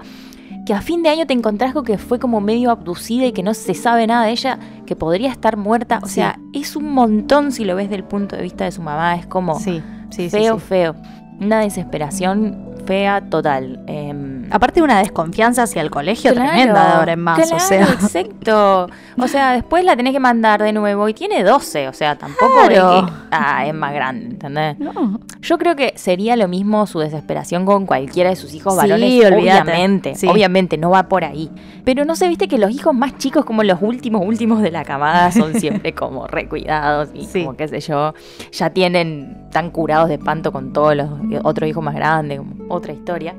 que 0.66 0.74
a 0.74 0.82
fin 0.82 1.02
de 1.02 1.08
año 1.10 1.26
te 1.26 1.34
encontrás 1.34 1.72
con 1.74 1.86
que 1.86 1.98
fue 1.98 2.20
como 2.20 2.42
medio 2.42 2.72
abducida 2.72 3.26
y 3.26 3.32
que 3.32 3.42
no 3.44 3.54
se 3.54 3.74
sabe 3.74 4.06
nada 4.06 4.26
de 4.26 4.32
ella, 4.32 4.60
que 4.86 4.98
podría 4.98 5.32
estar 5.32 5.56
muerta. 5.56 6.02
O 6.04 6.08
Sí. 6.08 6.16
sea, 6.16 6.38
es 6.52 6.76
un 6.76 6.92
montón 6.92 7.54
si 7.54 7.64
lo 7.64 7.78
ves 7.78 7.90
del 7.90 8.04
punto 8.04 8.36
de 8.36 8.42
vista 8.42 8.66
de 8.66 8.74
su 8.74 8.82
mamá, 8.82 9.16
es 9.16 9.26
como 9.28 9.58
Sí, 9.60 9.82
sí, 10.10 10.24
sí, 10.24 10.30
feo, 10.30 10.60
feo. 10.60 10.94
Una 11.40 11.60
desesperación 11.62 12.58
fea 12.86 13.22
total. 13.30 13.84
Em, 13.88 14.35
Aparte 14.52 14.80
de 14.80 14.84
una 14.84 15.00
desconfianza 15.00 15.64
hacia 15.64 15.82
el 15.82 15.90
colegio 15.90 16.32
claro, 16.34 16.50
tremenda 16.52 16.88
de 16.88 16.94
ahora 16.94 17.14
en 17.14 17.20
más. 17.20 17.38
claro, 17.40 17.56
o 17.56 17.60
sea. 17.60 17.82
exacto. 17.84 18.88
O 19.18 19.28
sea, 19.28 19.52
después 19.54 19.84
la 19.84 19.96
tenés 19.96 20.14
que 20.14 20.20
mandar 20.20 20.62
de 20.62 20.72
nuevo 20.74 21.08
y 21.10 21.14
tiene 21.14 21.44
12, 21.44 21.88
o 21.88 21.94
sea, 21.94 22.18
tampoco 22.18 22.62
es 22.64 22.70
Claro. 22.70 23.06
que- 23.08 23.12
ah, 23.32 23.66
es 23.66 23.74
más 23.74 23.94
grande, 23.94 24.26
¿entendés? 24.28 24.78
No. 24.80 25.20
Yo 25.42 25.58
creo 25.58 25.76
que 25.76 25.94
sería 25.96 26.36
lo 26.36 26.48
mismo 26.48 26.86
su 26.88 27.00
desesperación 27.00 27.66
con 27.66 27.86
cualquiera 27.86 28.30
de 28.30 28.36
sus 28.36 28.54
hijos 28.54 28.74
Sí, 28.74 28.80
varones, 28.80 29.32
obviamente, 29.32 30.16
Sí. 30.16 30.28
obviamente, 30.28 30.78
no 30.78 30.90
va 30.90 31.04
por 31.08 31.24
ahí. 31.24 31.50
Pero 31.84 32.06
no 32.06 32.16
se 32.16 32.28
viste 32.28 32.48
que 32.48 32.58
los 32.58 32.72
hijos 32.72 32.94
más 32.94 33.18
chicos, 33.18 33.46
como 33.46 33.64
los 33.64 33.80
últimos, 33.82 34.22
últimos 34.26 34.62
de 34.62 34.72
la 34.72 34.84
camada, 34.84 35.32
son 35.32 35.54
siempre 35.60 35.94
como 35.94 36.28
recuidados 36.28 37.10
y 37.14 37.26
Sí. 37.26 37.44
como 37.44 37.56
qué 37.58 37.68
sé 37.68 37.80
yo, 37.80 38.14
ya 38.52 38.70
tienen, 38.70 39.48
tan 39.52 39.70
curados 39.72 40.10
de 40.10 40.16
espanto 40.16 40.52
con 40.52 40.74
todos 40.74 40.96
los 40.96 41.10
otros 41.44 41.70
hijos 41.70 41.84
más 41.84 41.96
grandes, 41.96 42.42
otra 42.70 42.94
historia. 42.94 43.36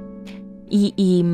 Y, 0.69 0.93
y, 0.97 1.25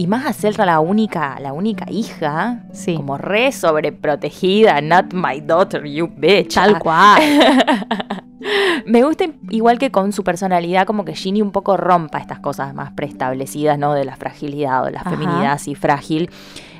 y 0.00 0.06
más 0.06 0.26
a 0.26 0.32
ser 0.32 0.56
la 0.58 0.78
única, 0.78 1.38
la 1.40 1.52
única 1.52 1.86
hija, 1.90 2.62
Sí. 2.72 2.94
como 2.94 3.18
re 3.18 3.50
sobreprotegida, 3.50 4.80
not 4.80 5.12
my 5.12 5.40
daughter, 5.40 5.84
you 5.84 6.08
bitch. 6.16 6.54
Tal 6.54 6.78
cual. 6.78 7.20
Me 8.86 9.02
gusta 9.02 9.24
igual 9.50 9.78
que 9.80 9.90
con 9.90 10.12
su 10.12 10.22
personalidad 10.22 10.86
como 10.86 11.04
que 11.04 11.14
Ginny 11.16 11.42
un 11.42 11.50
poco 11.50 11.76
rompa 11.76 12.18
estas 12.18 12.38
cosas 12.38 12.74
más 12.74 12.92
preestablecidas, 12.92 13.76
¿no? 13.78 13.92
De 13.94 14.04
la 14.04 14.14
fragilidad 14.14 14.84
o 14.84 14.90
la 14.90 15.00
Ajá. 15.00 15.10
feminidad 15.10 15.52
así 15.52 15.74
frágil. 15.74 16.30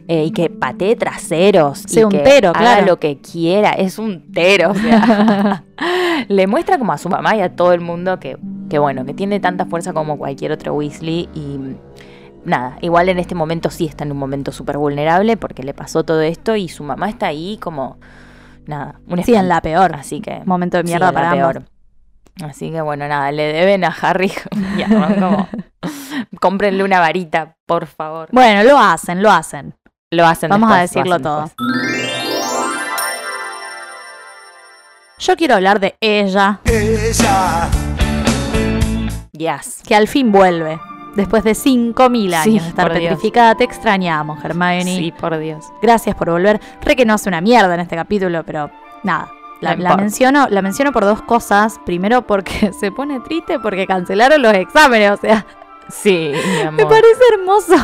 eh, 0.09 0.23
y 0.27 0.31
que 0.31 0.49
patee 0.49 0.95
traseros. 0.95 1.85
y 1.87 1.89
Sea 1.89 2.07
un 2.07 2.13
que 2.13 2.19
tero, 2.19 2.51
haga 2.51 2.61
claro. 2.61 2.87
lo 2.87 3.01
que 3.01 3.19
quiera. 3.19 3.71
Es 3.73 3.99
un 3.99 4.31
tero. 4.33 4.71
o 4.71 4.75
sea. 4.77 5.65
Le 6.29 6.47
muestra 6.47 6.79
como 6.79 6.93
a 6.93 6.99
su 6.99 7.09
mamá 7.09 7.35
y 7.35 7.41
a 7.41 7.57
todo 7.57 7.73
el 7.73 7.81
mundo 7.81 8.21
que, 8.21 8.39
que 8.71 8.79
bueno, 8.79 9.05
que 9.05 9.15
tiene 9.15 9.41
tanta 9.41 9.67
fuerza 9.67 9.93
como 9.93 10.17
cualquier 10.17 10.53
otro 10.53 10.75
Weasley. 10.75 11.29
Y 11.35 11.59
nada, 12.47 12.79
igual 12.81 13.09
en 13.11 13.19
este 13.19 13.35
momento 13.35 13.69
sí 13.71 13.85
está 13.87 14.05
en 14.05 14.13
un 14.13 14.19
momento 14.19 14.53
súper 14.53 14.79
vulnerable 14.79 15.37
porque 15.37 15.63
le 15.63 15.75
pasó 15.75 16.05
todo 16.05 16.23
esto 16.23 16.57
y 16.57 16.69
su 16.69 16.83
mamá 16.85 17.09
está 17.11 17.27
ahí 17.27 17.59
como... 17.61 17.99
Nada, 18.67 18.99
un 19.07 19.23
Sí, 19.23 19.35
en 19.35 19.49
la 19.49 19.61
peor. 19.61 19.95
Así 19.95 20.21
que 20.21 20.43
Momento 20.45 20.77
de 20.79 20.83
Sí, 20.85 20.89
mierda 20.89 21.07
la 21.07 21.13
para 21.13 21.31
ambos. 21.31 21.53
peor. 21.53 21.63
Así 22.51 22.71
que 22.71 22.81
bueno, 22.81 23.07
nada, 23.07 23.31
le 23.33 23.53
deben 23.53 23.85
a 23.85 23.89
Harry 24.03 24.33
y 24.77 24.83
a 24.83 24.89
Ron 24.89 25.15
como 25.21 25.49
cómprenle 26.41 26.83
una 26.85 26.99
varita, 27.01 27.55
por 27.67 27.87
favor. 27.87 28.29
Bueno, 28.33 28.63
lo 28.65 28.79
hacen, 28.79 29.23
lo 29.23 29.31
hacen. 29.31 29.75
Lo 30.11 30.27
hacen 30.27 30.51
Vamos 30.51 30.71
a 30.73 30.79
después, 30.81 31.05
decirlo 31.05 31.15
hacen 31.15 31.23
todo. 31.23 31.43
después. 31.43 31.67
Yo 35.19 35.37
quiero 35.37 35.55
hablar 35.55 35.81
de 35.81 35.97
ella, 36.01 36.61
Yes. 39.33 39.83
que 39.87 39.95
al 39.95 40.09
fin 40.09 40.31
vuelve. 40.33 40.79
Después 41.17 41.43
de 41.45 41.53
5.000 41.53 42.35
años 42.35 42.45
Sí, 42.45 42.59
de 42.59 42.69
estar 42.69 42.91
Dios. 42.93 43.01
petrificada, 43.03 43.55
te 43.55 43.65
extrañamos, 43.65 44.45
Hermione. 44.45 44.85
Sí, 44.85 45.13
por 45.19 45.37
Dios. 45.39 45.65
Gracias 45.83 46.15
por 46.15 46.31
volver. 46.31 46.61
Re 46.83 46.95
que 46.95 47.05
no 47.07 47.15
hace 47.15 47.29
una 47.29 47.41
mierda 47.41 47.73
en 47.75 47.81
este 47.81 47.97
capítulo, 47.97 48.45
pero 48.45 48.71
nada. 49.03 49.33
La, 49.63 49.71
No 49.71 49.83
la 49.83 49.89
importa. 49.89 49.97
menciono, 50.03 50.47
la 50.51 50.61
menciono 50.63 50.93
por 50.93 51.05
dos 51.07 51.23
cosas. 51.23 51.81
Primero 51.87 52.27
porque 52.27 52.73
se 52.79 52.93
pone 52.93 53.21
triste 53.21 53.59
porque 53.59 53.87
cancelaron 53.87 54.43
los 54.43 54.53
exámenes. 54.53 55.13
O 55.13 55.17
sea, 55.17 55.47
Sí, 55.89 56.33
mi 56.55 56.61
amor. 56.61 56.73
me 56.75 56.85
parece 56.85 57.21
hermoso. 57.33 57.75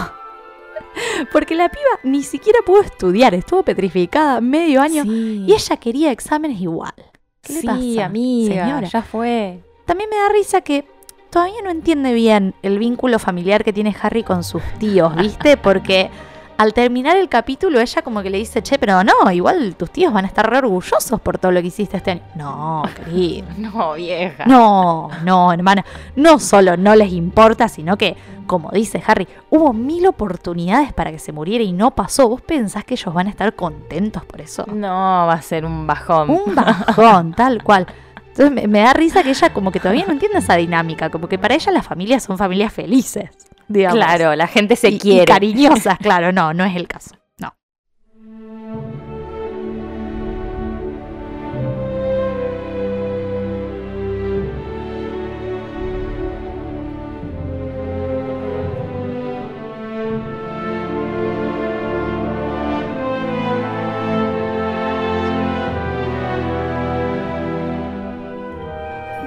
Porque 1.33 1.55
la 1.55 1.69
piba 1.71 1.83
ni 2.03 2.23
siquiera 2.23 2.59
pudo 2.67 2.83
estudiar, 2.83 3.33
estuvo 3.35 3.63
petrificada 3.63 4.41
medio 4.43 4.83
año 4.83 5.05
Sí. 5.05 5.45
y 5.47 5.53
ella 5.55 5.77
quería 5.79 6.11
exámenes 6.13 6.61
igual. 6.61 6.93
¿Qué 7.41 7.55
le 7.55 7.61
sí, 7.61 7.67
pasa, 7.67 8.05
amiga, 8.05 8.65
señora? 8.65 8.89
ya 8.89 9.03
fue. 9.03 9.61
También 9.87 10.11
me 10.11 10.17
da 10.17 10.29
risa 10.29 10.61
que 10.61 10.85
todavía 11.33 11.63
no 11.65 11.71
entiende 11.71 12.13
bien 12.13 12.55
el 12.63 12.79
vínculo 12.79 13.19
familiar 13.19 13.65
que 13.65 13.73
tiene 13.73 13.97
Harry 14.01 14.23
con 14.23 14.45
sus 14.45 14.63
tíos, 14.79 15.17
¿viste? 15.17 15.57
Porque 15.63 16.11
al 16.59 16.75
terminar 16.75 17.17
el 17.17 17.31
capítulo 17.31 17.81
ella 17.81 18.03
como 18.03 18.23
que 18.23 18.29
le 18.29 18.37
dice, 18.37 18.63
che, 18.63 18.79
pero 18.79 19.03
no, 19.03 19.31
igual 19.33 19.75
tus 19.75 19.91
tíos 19.91 20.13
van 20.13 20.27
a 20.27 20.29
estar 20.29 20.49
re 20.49 20.59
orgullosos 20.59 21.19
por 21.23 21.39
todo 21.39 21.51
lo 21.51 21.63
que 21.63 21.69
hiciste 21.69 21.97
este 21.97 22.11
año. 22.13 22.23
No, 22.35 22.83
querido. 22.95 23.49
No, 23.57 23.95
vieja. 23.95 24.45
No, 24.45 25.09
no, 25.25 25.53
hermana. 25.53 25.87
No 26.17 26.39
solo 26.39 26.77
no 26.77 26.95
les 26.95 27.11
importa, 27.13 27.67
sino 27.67 27.97
que, 27.97 28.15
como 28.47 28.71
dice 28.71 29.03
Harry, 29.07 29.27
hubo 29.49 29.73
mil 29.73 30.07
oportunidades 30.07 30.93
para 30.93 31.11
que 31.11 31.19
se 31.19 31.33
muriera 31.33 31.65
y 31.65 31.73
no 31.73 31.93
pasó. 31.93 32.29
¿Vos 32.29 32.43
pensás 32.43 32.85
que 32.85 32.95
ellos 32.95 33.15
van 33.15 33.29
a 33.29 33.31
estar 33.31 33.55
contentos 33.55 34.23
por 34.27 34.43
eso? 34.43 34.67
No, 34.67 34.89
va 35.27 35.33
a 35.33 35.43
ser 35.43 35.65
un 35.65 35.87
bajón. 35.87 36.29
Un 36.29 36.55
bajón, 36.55 37.33
tal 37.33 37.63
cual. 37.63 37.87
Entonces 38.33 38.51
me, 38.53 38.67
me 38.67 38.81
da 38.81 38.93
risa 38.95 39.23
que 39.23 39.31
ella 39.31 39.53
como 39.53 39.71
que 39.73 39.79
todavía 39.79 40.05
no 40.07 40.13
entiende 40.13 40.39
esa 40.39 40.57
dinámica, 40.57 41.11
como 41.11 41.29
que 41.29 41.39
para 41.39 41.55
ella 41.55 41.71
las 41.73 41.87
familias 41.87 42.23
son 42.25 42.39
familias 42.39 42.73
felices, 42.73 43.31
digamos. 43.69 43.99
Claro, 44.03 44.35
la 44.35 44.47
gente 44.47 44.75
se 44.77 44.89
Y- 44.91 44.95
y 44.95 44.99
quiere. 44.99 45.25
cariñosas, 45.27 45.99
claro, 45.99 46.33
no, 46.33 46.55
no 46.55 46.65
es 46.65 46.75
el 46.77 46.89
caso. 46.89 47.15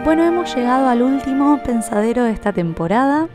Bueno, 0.06 0.23
hemos 0.23 0.56
llegado 0.56 0.88
al 0.88 1.02
último 1.02 1.61
pensadero 1.64 2.23
de 2.26 2.32
esta 2.32 2.53
temporada. 2.53 3.27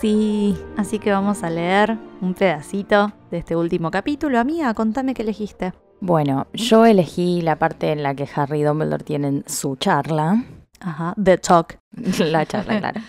Sí, 0.00 0.54
así 0.76 0.98
que 0.98 1.10
vamos 1.10 1.42
a 1.42 1.48
leer 1.48 1.96
un 2.20 2.34
pedacito 2.34 3.12
de 3.30 3.38
este 3.38 3.56
último 3.56 3.90
capítulo. 3.90 4.38
Amiga, 4.38 4.74
contame 4.74 5.14
qué 5.14 5.22
elegiste. 5.22 5.72
Bueno, 6.00 6.46
yo 6.52 6.84
elegí 6.84 7.40
la 7.40 7.56
parte 7.56 7.90
en 7.90 8.02
la 8.02 8.14
que 8.14 8.28
Harry 8.34 8.60
y 8.60 8.62
Dumbledore 8.64 9.02
tienen 9.02 9.44
su 9.46 9.76
charla. 9.76 10.44
Ajá, 10.80 11.14
The 11.22 11.38
Talk. 11.38 11.78
La 12.18 12.44
charla, 12.44 12.78
claro. 12.78 13.00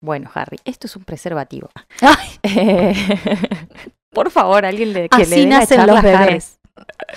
Bueno, 0.00 0.30
Harry, 0.32 0.58
esto 0.64 0.86
es 0.86 0.96
un 0.96 1.04
preservativo. 1.04 1.68
Ay, 2.00 2.28
Eh, 2.42 2.94
Por 4.10 4.30
favor, 4.30 4.64
alguien 4.64 4.94
le, 4.94 5.10
que 5.10 5.18
le 5.18 5.22
así 5.24 5.40
dé 5.40 5.46
la 5.46 5.58
nacen 5.58 5.76
charla 5.76 5.92
los 5.92 6.02
bebés. 6.02 6.58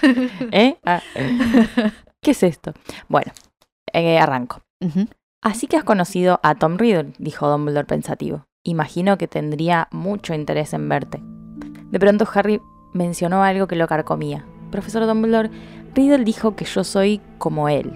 ¿Eh? 0.51 0.75
Ah. 0.85 1.01
¿Qué 2.21 2.31
es 2.31 2.43
esto? 2.43 2.73
Bueno, 3.07 3.31
eh, 3.93 4.19
arranco. 4.19 4.61
Así 5.41 5.67
que 5.67 5.77
has 5.77 5.83
conocido 5.83 6.39
a 6.43 6.55
Tom 6.55 6.77
Riddle, 6.77 7.13
dijo 7.17 7.49
Dumbledore 7.49 7.85
pensativo. 7.85 8.45
Imagino 8.63 9.17
que 9.17 9.27
tendría 9.27 9.89
mucho 9.91 10.33
interés 10.33 10.73
en 10.73 10.87
verte. 10.87 11.21
De 11.91 11.99
pronto 11.99 12.27
Harry 12.33 12.61
mencionó 12.93 13.43
algo 13.43 13.67
que 13.67 13.75
lo 13.75 13.87
carcomía. 13.87 14.45
Profesor 14.71 15.05
Dumbledore, 15.05 15.51
Riddle 15.93 16.23
dijo 16.23 16.55
que 16.55 16.65
yo 16.65 16.83
soy 16.83 17.21
como 17.37 17.69
él. 17.69 17.93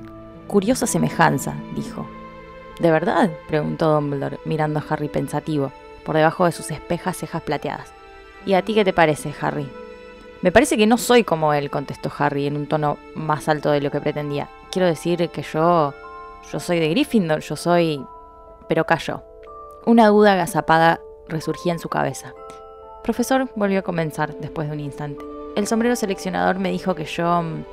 Curiosa 0.48 0.86
semejanza, 0.88 1.56
dijo. 1.76 2.06
¿De 2.80 2.92
verdad? 2.92 3.32
preguntó 3.48 3.94
Dumbledore, 3.94 4.40
mirando 4.46 4.80
a 4.80 4.86
Harry 4.90 5.08
pensativo, 5.08 5.72
por 6.06 6.16
debajo 6.16 6.46
de 6.46 6.52
sus 6.52 6.70
espejas 6.70 7.18
cejas 7.18 7.42
plateadas. 7.42 7.92
¿Y 8.46 8.54
a 8.54 8.62
ti 8.62 8.74
qué 8.74 8.86
te 8.86 8.94
parece, 8.94 9.34
Harry? 9.42 9.68
Me 10.42 10.52
parece 10.52 10.78
que 10.78 10.86
no 10.86 10.98
soy 10.98 11.24
como 11.24 11.54
él, 11.54 11.72
contestó 11.72 12.12
Harry 12.18 12.46
en 12.46 12.56
un 12.56 12.68
tono 12.68 12.98
más 13.16 13.50
alto 13.50 13.72
de 13.72 13.82
lo 13.82 13.90
que 13.90 14.00
pretendía. 14.00 14.50
Quiero 14.72 14.88
decir 14.88 15.30
que 15.30 15.42
yo... 15.42 15.94
Yo 16.52 16.60
soy 16.60 16.80
de 16.80 16.90
Gryffindor, 16.90 17.42
yo 17.42 17.56
soy... 17.56 18.06
Pero 18.70 18.86
cayó. 18.86 19.24
Una 19.86 20.08
duda 20.08 20.34
agazapada 20.34 21.02
resurgía 21.28 21.74
en 21.74 21.80
su 21.80 21.90
cabeza. 21.90 22.34
Profesor 23.04 23.50
volvió 23.56 23.80
a 23.80 23.84
comenzar 23.84 24.38
después 24.40 24.68
de 24.68 24.74
un 24.74 24.80
instante. 24.80 25.24
El 25.56 25.68
sombrero 25.68 25.96
seleccionador 25.96 26.60
me 26.60 26.72
dijo 26.72 26.96
que 26.96 27.06
yo 27.06 27.42
mm, 27.42 27.64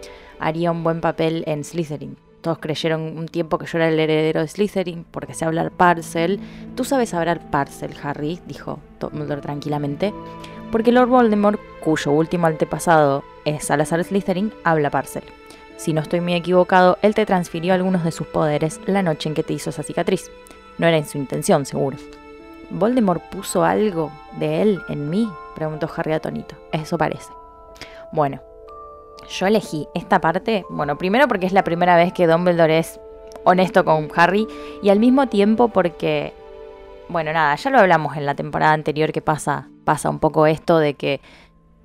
haría 0.40 0.70
un 0.70 0.82
buen 0.82 1.00
papel 1.00 1.44
en 1.46 1.64
Slytherin. 1.64 2.16
Todos 2.40 2.58
creyeron 2.58 3.16
un 3.16 3.26
tiempo 3.26 3.58
que 3.58 3.66
yo 3.66 3.78
era 3.78 3.88
el 3.88 3.98
heredero 3.98 4.40
de 4.40 4.48
Slytherin 4.48 5.04
porque 5.10 5.34
sé 5.34 5.44
hablar 5.44 5.70
Parcel. 5.70 6.40
Tú 6.74 6.84
sabes 6.84 7.14
hablar 7.14 7.50
Parcel, 7.50 7.94
Harry, 8.02 8.40
dijo 8.46 8.80
Dumbledore 9.00 9.40
tranquilamente. 9.40 10.12
Porque 10.70 10.92
Lord 10.92 11.08
Voldemort, 11.08 11.60
cuyo 11.82 12.12
último 12.12 12.46
antepasado 12.46 13.22
es 13.44 13.64
Salazar 13.64 14.02
Slytherin, 14.02 14.52
habla 14.64 14.90
Parcel. 14.90 15.24
Si 15.76 15.92
no 15.92 16.00
estoy 16.00 16.20
muy 16.20 16.34
equivocado, 16.34 16.98
él 17.02 17.14
te 17.14 17.26
transfirió 17.26 17.74
algunos 17.74 18.04
de 18.04 18.12
sus 18.12 18.26
poderes 18.26 18.80
la 18.86 19.02
noche 19.02 19.28
en 19.28 19.34
que 19.34 19.42
te 19.42 19.52
hizo 19.52 19.70
esa 19.70 19.82
cicatriz. 19.82 20.30
No 20.78 20.86
era 20.86 20.96
en 20.96 21.06
su 21.06 21.18
intención, 21.18 21.66
seguro. 21.66 21.96
¿Voldemort 22.70 23.22
puso 23.30 23.64
algo 23.64 24.10
de 24.38 24.62
él 24.62 24.80
en 24.88 25.10
mí? 25.10 25.30
preguntó 25.54 25.88
Harry 25.96 26.12
atónito. 26.12 26.56
Eso 26.72 26.98
parece. 26.98 27.30
Bueno, 28.12 28.40
yo 29.28 29.46
elegí 29.46 29.88
esta 29.94 30.20
parte, 30.20 30.64
bueno, 30.70 30.96
primero 30.96 31.28
porque 31.28 31.46
es 31.46 31.52
la 31.52 31.64
primera 31.64 31.96
vez 31.96 32.12
que 32.12 32.26
Dumbledore 32.26 32.78
es 32.78 33.00
honesto 33.44 33.84
con 33.84 34.08
Harry 34.14 34.46
y 34.82 34.88
al 34.88 34.98
mismo 34.98 35.28
tiempo 35.28 35.68
porque, 35.68 36.32
bueno, 37.08 37.32
nada, 37.32 37.54
ya 37.56 37.70
lo 37.70 37.78
hablamos 37.78 38.16
en 38.16 38.26
la 38.26 38.34
temporada 38.34 38.72
anterior 38.72 39.12
que 39.12 39.20
pasa, 39.20 39.68
pasa 39.84 40.10
un 40.10 40.18
poco 40.18 40.46
esto 40.46 40.78
de 40.78 40.94
que 40.94 41.20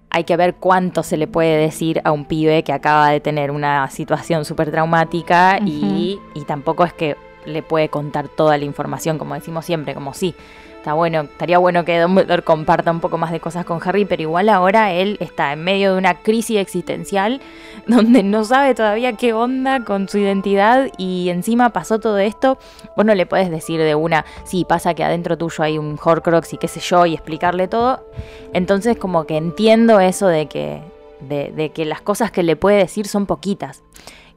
hay 0.10 0.24
que 0.24 0.38
ver 0.38 0.56
cuánto 0.56 1.04
se 1.04 1.18
le 1.18 1.28
puede 1.28 1.58
decir 1.58 2.02
a 2.04 2.12
un 2.12 2.26
pibe 2.26 2.64
que 2.64 2.74
acaba 2.74 3.10
de 3.10 3.20
tener 3.20 3.52
una 3.52 3.90
situación 3.90 4.46
súper 4.46 4.72
traumática 4.72 5.60
y, 5.64 6.20
y 6.34 6.44
tampoco 6.46 6.84
es 6.84 6.94
que 6.94 7.16
le 7.46 7.62
puede 7.64 7.90
contar 7.90 8.28
toda 8.28 8.58
la 8.58 8.66
información, 8.66 9.18
como 9.18 9.36
decimos 9.36 9.66
siempre, 9.66 9.94
como 9.94 10.14
sí. 10.14 10.36
Está 10.80 10.94
bueno, 10.94 11.24
estaría 11.24 11.58
bueno 11.58 11.84
que 11.84 12.00
Dumbledore 12.00 12.42
comparta 12.42 12.90
un 12.90 13.02
poco 13.02 13.18
más 13.18 13.34
de 13.34 13.42
cosas 13.42 13.66
con 13.66 13.82
Harry, 13.84 14.06
pero 14.06 14.22
igual 14.22 14.48
ahora 14.48 14.94
él 14.94 15.18
está 15.20 15.52
en 15.52 15.62
medio 15.62 15.92
de 15.92 15.98
una 15.98 16.22
crisis 16.22 16.58
existencial 16.58 17.42
donde 17.88 18.24
no 18.24 18.46
sabe 18.46 18.74
todavía 18.76 19.12
qué 19.12 19.34
onda 19.34 19.84
con 19.84 20.08
su 20.08 20.20
identidad 20.20 20.90
y 20.98 21.28
encima 21.32 21.72
pasó 21.72 22.00
todo 22.00 22.18
esto. 22.18 22.58
Vos 22.96 23.06
no 23.06 23.14
le 23.14 23.26
puedes 23.26 23.52
decir 23.52 23.82
de 23.82 23.94
una, 23.94 24.24
sí, 24.46 24.64
pasa 24.64 24.94
que 24.94 25.04
adentro 25.04 25.38
tuyo 25.38 25.66
hay 25.66 25.78
un 25.78 26.00
Horcrux 26.02 26.54
y 26.54 26.58
qué 26.58 26.70
sé 26.70 26.80
yo, 26.80 27.06
y 27.06 27.14
explicarle 27.14 27.68
todo. 27.68 28.06
Entonces 28.54 28.98
como 28.98 29.26
que 29.26 29.36
entiendo 29.36 30.00
eso 30.00 30.30
de 30.30 30.46
que, 30.46 30.82
de, 31.20 31.52
de 31.52 31.72
que 31.72 31.84
las 31.84 32.00
cosas 32.00 32.32
que 32.32 32.42
le 32.42 32.56
puede 32.56 32.78
decir 32.78 33.06
son 33.06 33.26
poquitas. 33.26 33.84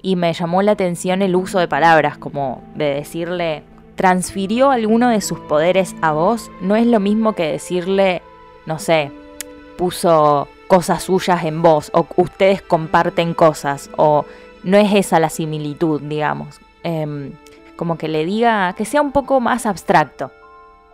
Y 0.02 0.16
me 0.16 0.32
llamó 0.32 0.60
la 0.62 0.72
atención 0.72 1.22
el 1.22 1.36
uso 1.36 1.60
de 1.60 1.68
palabras, 1.68 2.18
como 2.18 2.64
de 2.74 2.94
decirle 2.94 3.62
transfirió 3.94 4.70
alguno 4.70 5.08
de 5.08 5.20
sus 5.20 5.38
poderes 5.40 5.94
a 6.00 6.12
vos, 6.12 6.50
no 6.60 6.76
es 6.76 6.86
lo 6.86 7.00
mismo 7.00 7.34
que 7.34 7.50
decirle, 7.50 8.22
no 8.66 8.78
sé, 8.78 9.10
puso 9.76 10.48
cosas 10.66 11.02
suyas 11.02 11.44
en 11.44 11.62
vos, 11.62 11.90
o 11.94 12.06
ustedes 12.16 12.62
comparten 12.62 13.34
cosas, 13.34 13.90
o 13.96 14.24
no 14.62 14.76
es 14.78 14.92
esa 14.94 15.20
la 15.20 15.28
similitud, 15.28 16.00
digamos. 16.00 16.60
Em, 16.82 17.32
como 17.76 17.98
que 17.98 18.08
le 18.08 18.24
diga, 18.24 18.74
que 18.74 18.84
sea 18.84 19.02
un 19.02 19.12
poco 19.12 19.40
más 19.40 19.66
abstracto. 19.66 20.30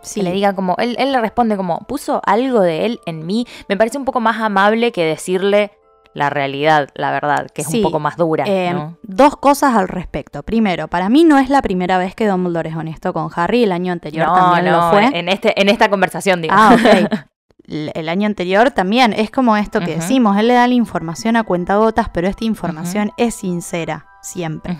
Sí. 0.01 0.21
Que 0.21 0.23
le 0.25 0.31
diga 0.31 0.53
como, 0.53 0.75
él, 0.79 0.95
él 0.97 1.11
le 1.11 1.21
responde 1.21 1.57
como, 1.57 1.79
puso 1.81 2.21
algo 2.25 2.61
de 2.61 2.85
él 2.85 2.99
en 3.05 3.25
mí. 3.25 3.45
Me 3.67 3.77
parece 3.77 3.97
un 3.97 4.05
poco 4.05 4.19
más 4.19 4.39
amable 4.41 4.91
que 4.91 5.03
decirle 5.03 5.71
la 6.13 6.29
realidad, 6.29 6.89
la 6.95 7.11
verdad, 7.11 7.47
que 7.53 7.61
es 7.61 7.67
Sí, 7.67 7.77
un 7.77 7.83
poco 7.83 7.99
más 7.99 8.17
dura. 8.17 8.43
Eh, 8.47 8.73
¿no? 8.73 8.97
Dos 9.03 9.37
cosas 9.37 9.75
al 9.75 9.87
respecto. 9.87 10.43
Primero, 10.43 10.87
para 10.87 11.09
mí 11.09 11.23
no 11.23 11.37
es 11.37 11.49
la 11.49 11.61
primera 11.61 11.97
vez 11.97 12.15
que 12.15 12.27
Dumbledore 12.27 12.69
es 12.69 12.75
honesto 12.75 13.13
con 13.13 13.29
Harry. 13.35 13.63
El 13.63 13.71
año 13.71 13.93
anterior 13.93 14.27
No, 14.27 14.33
también 14.33 14.65
no, 14.65 14.71
lo 14.71 14.89
fue. 14.91 15.05
En, 15.17 15.29
este, 15.29 15.59
en 15.59 15.69
esta 15.69 15.89
conversación, 15.89 16.41
digo. 16.41 16.55
Ah, 16.57 16.75
ok. 16.75 17.19
El 17.69 18.09
año 18.09 18.25
anterior 18.25 18.71
también 18.71 19.13
es 19.13 19.29
como 19.29 19.55
esto 19.55 19.79
que 19.79 19.95
decimos. 19.95 20.35
Él 20.37 20.47
le 20.47 20.55
da 20.55 20.67
la 20.67 20.73
información 20.73 21.35
a 21.35 21.43
cuentagotas, 21.43 22.09
pero 22.09 22.27
esta 22.27 22.43
información 22.43 23.11
es 23.15 23.35
sincera, 23.35 24.07
siempre. 24.23 24.75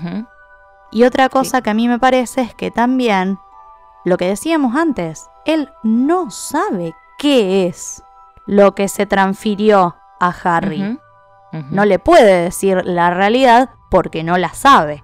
Y 0.92 1.04
otra 1.04 1.30
cosa 1.30 1.62
que 1.62 1.70
a 1.70 1.76
mí 1.76 1.88
me 1.88 2.00
parece 2.00 2.42
es 2.42 2.56
que 2.56 2.72
también, 2.72 3.38
lo 4.06 4.18
que 4.18 4.26
decíamos 4.28 4.76
antes, 4.76 5.30
él 5.46 5.70
no 5.84 6.32
sabe 6.32 6.96
qué 7.20 7.68
es 7.68 8.02
lo 8.48 8.74
que 8.74 8.88
se 8.88 9.06
transfirió 9.06 9.96
a 10.20 10.34
Harry. 10.44 10.98
No 11.72 11.86
le 11.86 12.00
puede 12.00 12.44
decir 12.44 12.82
la 12.86 13.10
realidad 13.10 13.70
porque 13.90 14.24
no 14.24 14.38
la 14.38 14.54
sabe. 14.54 15.04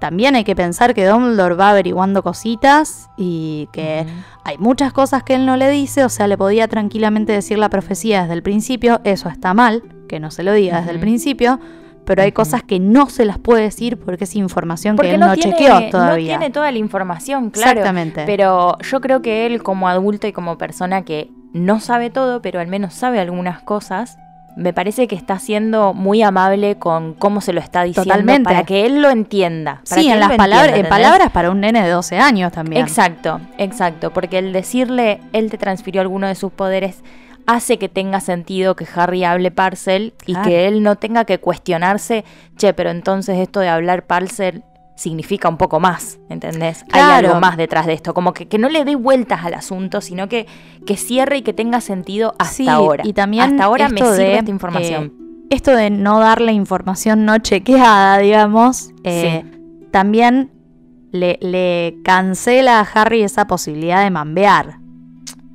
También 0.00 0.36
hay 0.36 0.44
que 0.44 0.54
pensar 0.54 0.92
que 0.92 1.06
Dumbledore 1.06 1.54
va 1.54 1.70
averiguando 1.70 2.22
cositas 2.22 3.08
y 3.16 3.68
que 3.72 4.06
hay 4.44 4.58
muchas 4.58 4.92
cosas 4.92 5.22
que 5.22 5.34
él 5.34 5.46
no 5.46 5.56
le 5.56 5.70
dice, 5.70 6.04
o 6.04 6.10
sea, 6.10 6.26
le 6.26 6.36
podía 6.36 6.68
tranquilamente 6.68 7.32
decir 7.32 7.58
la 7.58 7.70
profecía 7.70 8.22
desde 8.22 8.34
el 8.34 8.42
principio, 8.42 9.00
eso 9.04 9.30
está 9.30 9.54
mal, 9.54 9.82
que 10.06 10.20
no 10.20 10.30
se 10.30 10.42
lo 10.42 10.52
diga 10.52 10.80
desde 10.80 10.92
el 10.92 11.00
principio, 11.00 11.58
pero 12.04 12.22
hay 12.22 12.32
cosas 12.32 12.62
que 12.62 12.78
no 12.78 13.08
se 13.08 13.24
las 13.24 13.38
puede 13.38 13.62
decir 13.62 13.98
porque 13.98 14.24
es 14.24 14.36
información 14.36 14.96
Porque 14.96 15.08
que 15.08 15.14
él 15.14 15.20
no, 15.20 15.28
no, 15.28 15.34
tiene, 15.34 15.56
chequeó 15.56 15.80
no 15.80 15.90
todavía. 15.90 16.38
tiene 16.38 16.52
toda 16.52 16.70
la 16.70 16.78
información, 16.78 17.50
claro. 17.50 17.80
Exactamente. 17.80 18.24
Pero 18.26 18.78
yo 18.78 19.00
creo 19.00 19.22
que 19.22 19.46
él 19.46 19.62
como 19.62 19.88
adulto 19.88 20.26
y 20.26 20.32
como 20.32 20.58
persona 20.58 21.02
que 21.02 21.30
no 21.52 21.80
sabe 21.80 22.10
todo, 22.10 22.42
pero 22.42 22.60
al 22.60 22.68
menos 22.68 22.94
sabe 22.94 23.18
algunas 23.18 23.60
cosas, 23.62 24.18
me 24.56 24.72
parece 24.72 25.06
que 25.06 25.14
está 25.14 25.38
siendo 25.38 25.92
muy 25.92 26.22
amable 26.22 26.76
con 26.76 27.12
cómo 27.12 27.42
se 27.42 27.52
lo 27.52 27.60
está 27.60 27.82
diciendo 27.82 28.10
Totalmente. 28.10 28.44
para 28.44 28.64
que 28.64 28.86
él 28.86 29.02
lo 29.02 29.10
entienda. 29.10 29.82
para 29.88 30.00
sí, 30.00 30.08
que 30.08 30.14
en 30.14 30.20
las 30.20 30.32
palabras, 30.32 30.78
en 30.78 30.88
palabras 30.88 31.30
para 31.30 31.50
un 31.50 31.60
nene 31.60 31.82
de 31.82 31.90
12 31.90 32.18
años 32.18 32.52
también. 32.52 32.82
Exacto, 32.82 33.40
exacto, 33.58 34.12
porque 34.12 34.38
el 34.38 34.52
decirle 34.54 35.20
él 35.32 35.50
te 35.50 35.58
transfirió 35.58 36.00
alguno 36.00 36.26
de 36.26 36.34
sus 36.34 36.50
poderes 36.50 37.02
hace 37.46 37.78
que 37.78 37.88
tenga 37.88 38.20
sentido 38.20 38.74
que 38.74 38.86
Harry 38.94 39.24
hable 39.24 39.50
Parcel 39.50 40.14
y 40.26 40.34
que 40.40 40.66
él 40.66 40.82
no 40.82 40.96
tenga 40.96 41.24
que 41.24 41.38
cuestionarse, 41.38 42.24
che, 42.56 42.72
pero 42.72 42.90
entonces 42.90 43.38
esto 43.38 43.60
de 43.60 43.68
hablar 43.68 44.06
Parcel 44.06 44.64
significa 44.96 45.48
un 45.48 45.56
poco 45.58 45.78
más, 45.78 46.18
¿entendés? 46.28 46.84
Hay 46.90 47.02
algo 47.02 47.38
más 47.38 47.56
detrás 47.56 47.86
de 47.86 47.92
esto, 47.92 48.14
como 48.14 48.32
que, 48.32 48.48
que 48.48 48.58
no 48.58 48.68
le 48.68 48.84
dé 48.84 48.96
vueltas 48.96 49.44
al 49.44 49.54
asunto, 49.54 50.00
sino 50.00 50.28
que, 50.28 50.46
que 50.86 50.96
cierre 50.96 51.36
y 51.38 51.42
que 51.42 51.52
tenga 51.52 51.80
sentido 51.80 52.34
hasta 52.38 52.54
Sí, 52.54 52.68
ahora. 52.68 53.04
y 53.06 53.12
también 53.12 53.44
hasta 53.44 53.64
ahora 53.64 53.88
me 53.88 54.00
sirve 54.00 54.16
de, 54.16 54.38
esta 54.38 54.50
información. 54.50 55.04
eh, 55.04 55.46
Esto 55.50 55.70
de 55.76 55.90
no 55.90 56.18
darle 56.18 56.52
información 56.52 57.24
no 57.24 57.38
chequeada, 57.38 58.18
digamos, 58.18 58.90
eh, 59.04 59.44
también 59.92 60.50
le, 61.12 61.38
le 61.40 61.98
cancela 62.02 62.80
a 62.80 62.82
Harry 62.82 63.22
esa 63.22 63.46
posibilidad 63.46 64.02
de 64.02 64.10
mambear. 64.10 64.78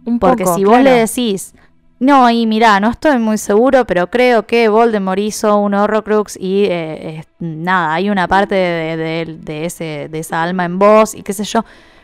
un 0.06 0.20
Porque 0.20 0.44
poco, 0.46 0.56
si 0.56 0.64
vos 0.66 0.74
claro. 0.76 0.84
le 0.86 0.92
decís, 0.92 1.54
no, 2.02 2.30
y 2.30 2.46
mirá, 2.48 2.80
no 2.80 2.90
estoy 2.90 3.18
muy 3.20 3.38
seguro, 3.38 3.86
pero 3.86 4.10
creo 4.10 4.46
que 4.46 4.68
Voldemort 4.68 5.20
hizo 5.20 5.58
un 5.60 5.74
Horrocrux 5.76 6.36
y 6.38 6.66
eh, 6.66 7.20
es- 7.20 7.28
nada, 7.40 7.94
hay 7.94 8.10
una 8.10 8.28
parte 8.28 8.56
de, 8.56 8.98
de- 8.98 9.38
de 9.40 9.66
ese, 9.66 10.08
de 10.12 10.20
esa 10.20 10.42
alma 10.44 10.66
en 10.66 10.78
vos 10.80 11.16
y 11.16 11.22
qué 11.22 11.32
sé 11.34 11.44
yo. 11.44 11.64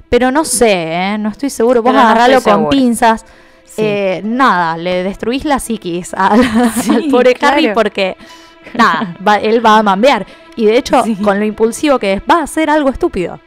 Pero 0.09 0.31
no 0.31 0.45
sé, 0.45 0.71
¿eh? 0.93 1.17
no 1.17 1.29
estoy 1.29 1.49
seguro. 1.49 1.81
Vos 1.81 1.93
no 1.93 1.99
agarralo 1.99 2.35
con 2.41 2.53
segura. 2.53 2.69
pinzas. 2.69 3.25
Sí. 3.65 3.81
Eh, 3.83 4.21
nada, 4.23 4.77
le 4.77 5.03
destruís 5.03 5.43
la 5.43 5.59
psiquis 5.59 6.13
al, 6.13 6.41
Sí, 6.81 6.91
al 6.95 7.03
pobre 7.09 7.35
Harry 7.41 7.73
porque, 7.73 8.15
nada, 8.73 9.17
va- 9.27 9.35
él 9.37 9.63
va 9.65 9.79
a 9.79 9.83
mambear. 9.83 10.25
Y 10.55 10.65
de 10.67 10.77
hecho, 10.77 11.03
Sí. 11.05 11.15
con 11.15 11.39
lo 11.39 11.45
impulsivo 11.45 11.99
que 11.99 12.13
es, 12.13 12.21
va 12.21 12.39
a 12.39 12.43
hacer 12.43 12.69
algo 12.69 12.89
estúpido. 12.89 13.39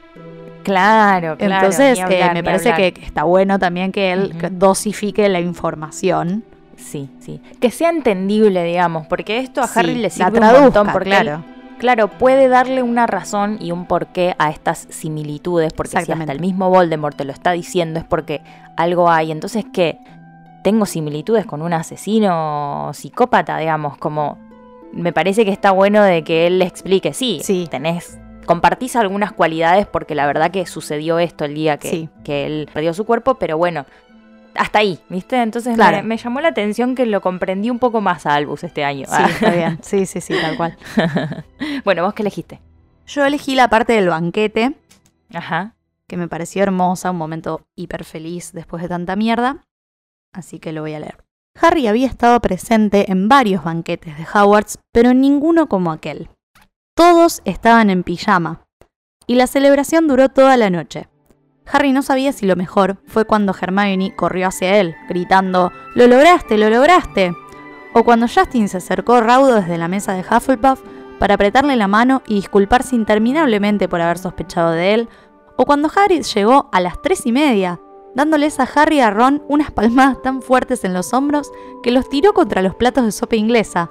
Claro, 0.63 1.37
claro. 1.39 1.55
Entonces, 1.55 1.99
eh, 2.09 2.31
me 2.35 2.45
parece 2.45 2.75
que, 2.75 2.93
que 2.93 3.05
está 3.05 3.25
bueno 3.25 3.59
también 3.59 3.93
que 3.93 4.13
él 4.13 4.35
dosifique 4.53 5.29
la 5.29 5.41
información. 5.41 6.45
Sí, 6.77 7.11
sí. 7.21 7.41
Que 7.61 7.71
sea 7.71 7.91
entendible, 7.91 8.65
digamos, 8.65 9.07
porque 9.07 9.39
esto 9.39 9.61
a 9.61 9.67
Sí, 9.67 9.79
Harry 9.79 9.95
le 9.95 10.03
la 10.03 10.11
sirve 10.11 10.29
un 10.31 10.35
traduzca, 10.37 10.63
montón 10.63 10.89
porque 10.93 11.11
él, 11.11 11.23
claro. 11.23 11.45
claro, 11.79 12.09
puede 12.09 12.49
darle 12.49 12.83
una 12.83 13.07
razón 13.07 13.59
y 13.61 13.71
un 13.73 13.87
porqué 13.87 14.35
a 14.39 14.51
estas 14.51 14.87
similitudes, 14.91 15.73
porque 15.73 16.03
si 16.03 16.13
hasta 16.13 16.33
el 16.33 16.41
mismo 16.41 16.69
Voldemort 16.71 17.17
te 17.17 17.25
lo 17.25 17.33
está 17.33 17.53
diciendo 17.53 17.99
es 18.01 18.05
porque 18.07 18.41
algo 18.77 19.11
hay. 19.11 19.31
Entonces, 19.31 19.65
¿qué? 19.73 19.99
Tengo 20.63 20.85
similitudes 20.87 21.47
con 21.47 21.63
un 21.63 21.73
asesino 21.73 22.91
psicópata, 22.95 23.57
digamos, 23.59 23.97
como 23.99 24.39
me 24.93 25.13
parece 25.13 25.45
que 25.45 25.53
está 25.53 25.71
bueno 25.71 26.03
de 26.03 26.25
que 26.25 26.47
él 26.47 26.59
le 26.59 26.65
explique, 26.67 27.13
sí, 27.13 27.41
Sí. 27.43 27.69
tenés 27.71 28.19
compartís 28.47 28.97
algunas 28.97 29.33
cualidades 29.33 29.87
porque 29.87 30.15
la 30.15 30.27
verdad 30.27 30.51
que 30.51 30.67
sucedió 30.67 31.19
esto 31.19 31.45
el 31.45 31.55
día 31.55 31.79
que, 31.79 31.89
Sí. 31.91 32.09
que 32.25 32.47
él 32.47 32.69
perdió 32.73 32.95
su 32.95 33.05
cuerpo, 33.05 33.35
pero 33.37 33.57
bueno, 33.59 33.87
hasta 34.55 34.81
ahí, 34.81 34.99
¿viste? 35.09 35.41
Entonces 35.41 35.75
Claro. 35.77 35.99
me, 35.99 36.03
me 36.03 36.17
llamó 36.17 36.41
la 36.41 36.49
atención 36.49 36.95
que 36.95 37.07
lo 37.07 37.21
comprendí 37.21 37.71
un 37.71 37.79
poco 37.79 38.01
más 38.01 38.27
a 38.27 38.35
Albus 38.35 38.65
este 38.65 38.85
año. 38.85 39.07
Sí, 39.09 39.23
está 39.31 39.51
bien. 39.53 39.79
Sí, 39.83 40.07
sí, 40.07 40.21
sí, 40.21 40.35
tal 40.41 40.57
cual. 40.57 40.77
bueno, 41.85 42.03
¿vos 42.05 42.15
qué 42.15 42.23
elegiste? 42.23 42.61
Yo 43.07 43.25
elegí 43.25 43.55
la 43.55 43.69
parte 43.69 43.93
del 43.93 44.09
banquete, 44.09 44.75
Ajá. 45.35 45.75
que 46.07 46.17
me 46.17 46.29
pareció 46.29 46.63
hermosa, 46.63 47.11
un 47.11 47.17
momento 47.19 47.63
hiper 47.77 48.05
feliz 48.05 48.53
después 48.53 48.83
de 48.83 48.89
tanta 48.89 49.17
mierda. 49.17 49.65
Así 50.33 50.59
que 50.59 50.73
lo 50.73 50.83
voy 50.83 50.95
a 50.95 51.01
leer. 51.01 51.25
Harry 51.61 51.89
había 51.89 52.07
estado 52.07 52.39
presente 52.41 53.11
en 53.11 53.29
varios 53.29 53.65
banquetes 53.65 54.17
de 54.17 54.25
Howards, 54.33 54.79
pero 54.93 55.13
ninguno 55.15 55.69
como 55.69 55.91
aquel. 55.91 56.29
Todos 57.01 57.41
estaban 57.47 57.89
en 57.89 58.03
pijama, 58.03 58.61
y 59.27 59.37
la 59.37 59.47
celebración 59.47 60.07
duró 60.07 60.29
toda 60.29 60.59
la 60.59 60.69
noche. 60.69 61.09
Harry 61.65 61.93
no 61.93 62.03
sabía 62.03 62.31
si 62.35 62.45
lo 62.45 62.57
mejor 62.57 62.99
fue 63.07 63.25
cuando 63.25 63.55
Hermione 63.59 64.15
corrió 64.15 64.49
hacia 64.49 64.77
él, 64.77 64.95
gritando 65.09 65.73
¡Lo 65.95 66.07
lograste, 66.07 66.59
lo 66.59 66.69
lograste! 66.69 67.35
O 67.95 68.05
cuando 68.05 68.27
Justin 68.29 68.69
se 68.69 68.77
acercó 68.77 69.23
raudo 69.23 69.55
desde 69.55 69.79
la 69.79 69.89
mesa 69.89 70.13
de 70.13 70.21
Hufflepuff 70.21 70.83
para 71.19 71.37
apretarle 71.37 71.75
la 71.77 71.89
mano 71.89 72.21
y 72.27 72.35
disculparse 72.35 72.97
interminablemente 72.97 73.89
por 73.89 74.03
haber 74.03 74.19
sospechado 74.19 74.73
de 74.73 74.93
él, 74.93 75.09
o 75.57 75.65
cuando 75.65 75.91
Harry 75.97 76.21
llegó 76.21 76.69
a 76.71 76.83
las 76.83 77.01
tres 77.01 77.25
y 77.25 77.33
media, 77.33 77.81
dándoles 78.15 78.61
a 78.61 78.69
Harry 78.75 78.97
y 78.97 79.01
a 79.01 79.09
Ron 79.09 79.43
unas 79.49 79.71
palmadas 79.71 80.21
tan 80.21 80.43
fuertes 80.43 80.85
en 80.85 80.93
los 80.93 81.15
hombros 81.15 81.51
que 81.83 81.93
los 81.93 82.11
tiró 82.11 82.35
contra 82.35 82.61
los 82.61 82.75
platos 82.75 83.07
de 83.07 83.13
sopa 83.13 83.37
inglesa, 83.37 83.91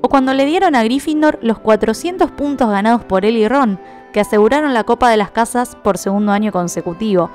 o 0.00 0.08
cuando 0.08 0.32
le 0.34 0.46
dieron 0.46 0.74
a 0.74 0.84
Gryffindor 0.84 1.38
los 1.42 1.58
400 1.58 2.30
puntos 2.30 2.68
ganados 2.68 3.04
por 3.04 3.24
él 3.24 3.36
y 3.36 3.48
Ron, 3.48 3.80
que 4.12 4.20
aseguraron 4.20 4.74
la 4.74 4.84
Copa 4.84 5.10
de 5.10 5.16
las 5.16 5.30
Casas 5.30 5.76
por 5.76 5.98
segundo 5.98 6.32
año 6.32 6.52
consecutivo, 6.52 7.30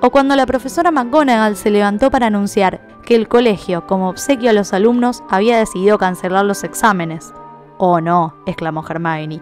o 0.00 0.10
cuando 0.10 0.36
la 0.36 0.46
profesora 0.46 0.90
McGonagall 0.90 1.56
se 1.56 1.70
levantó 1.70 2.10
para 2.10 2.26
anunciar 2.26 2.80
que 3.04 3.16
el 3.16 3.28
colegio, 3.28 3.86
como 3.86 4.08
obsequio 4.08 4.50
a 4.50 4.52
los 4.52 4.72
alumnos, 4.72 5.22
había 5.28 5.58
decidido 5.58 5.98
cancelar 5.98 6.44
los 6.44 6.62
exámenes. 6.62 7.32
Oh 7.78 8.00
no, 8.00 8.34
exclamó 8.46 8.84
Hermione. 8.88 9.40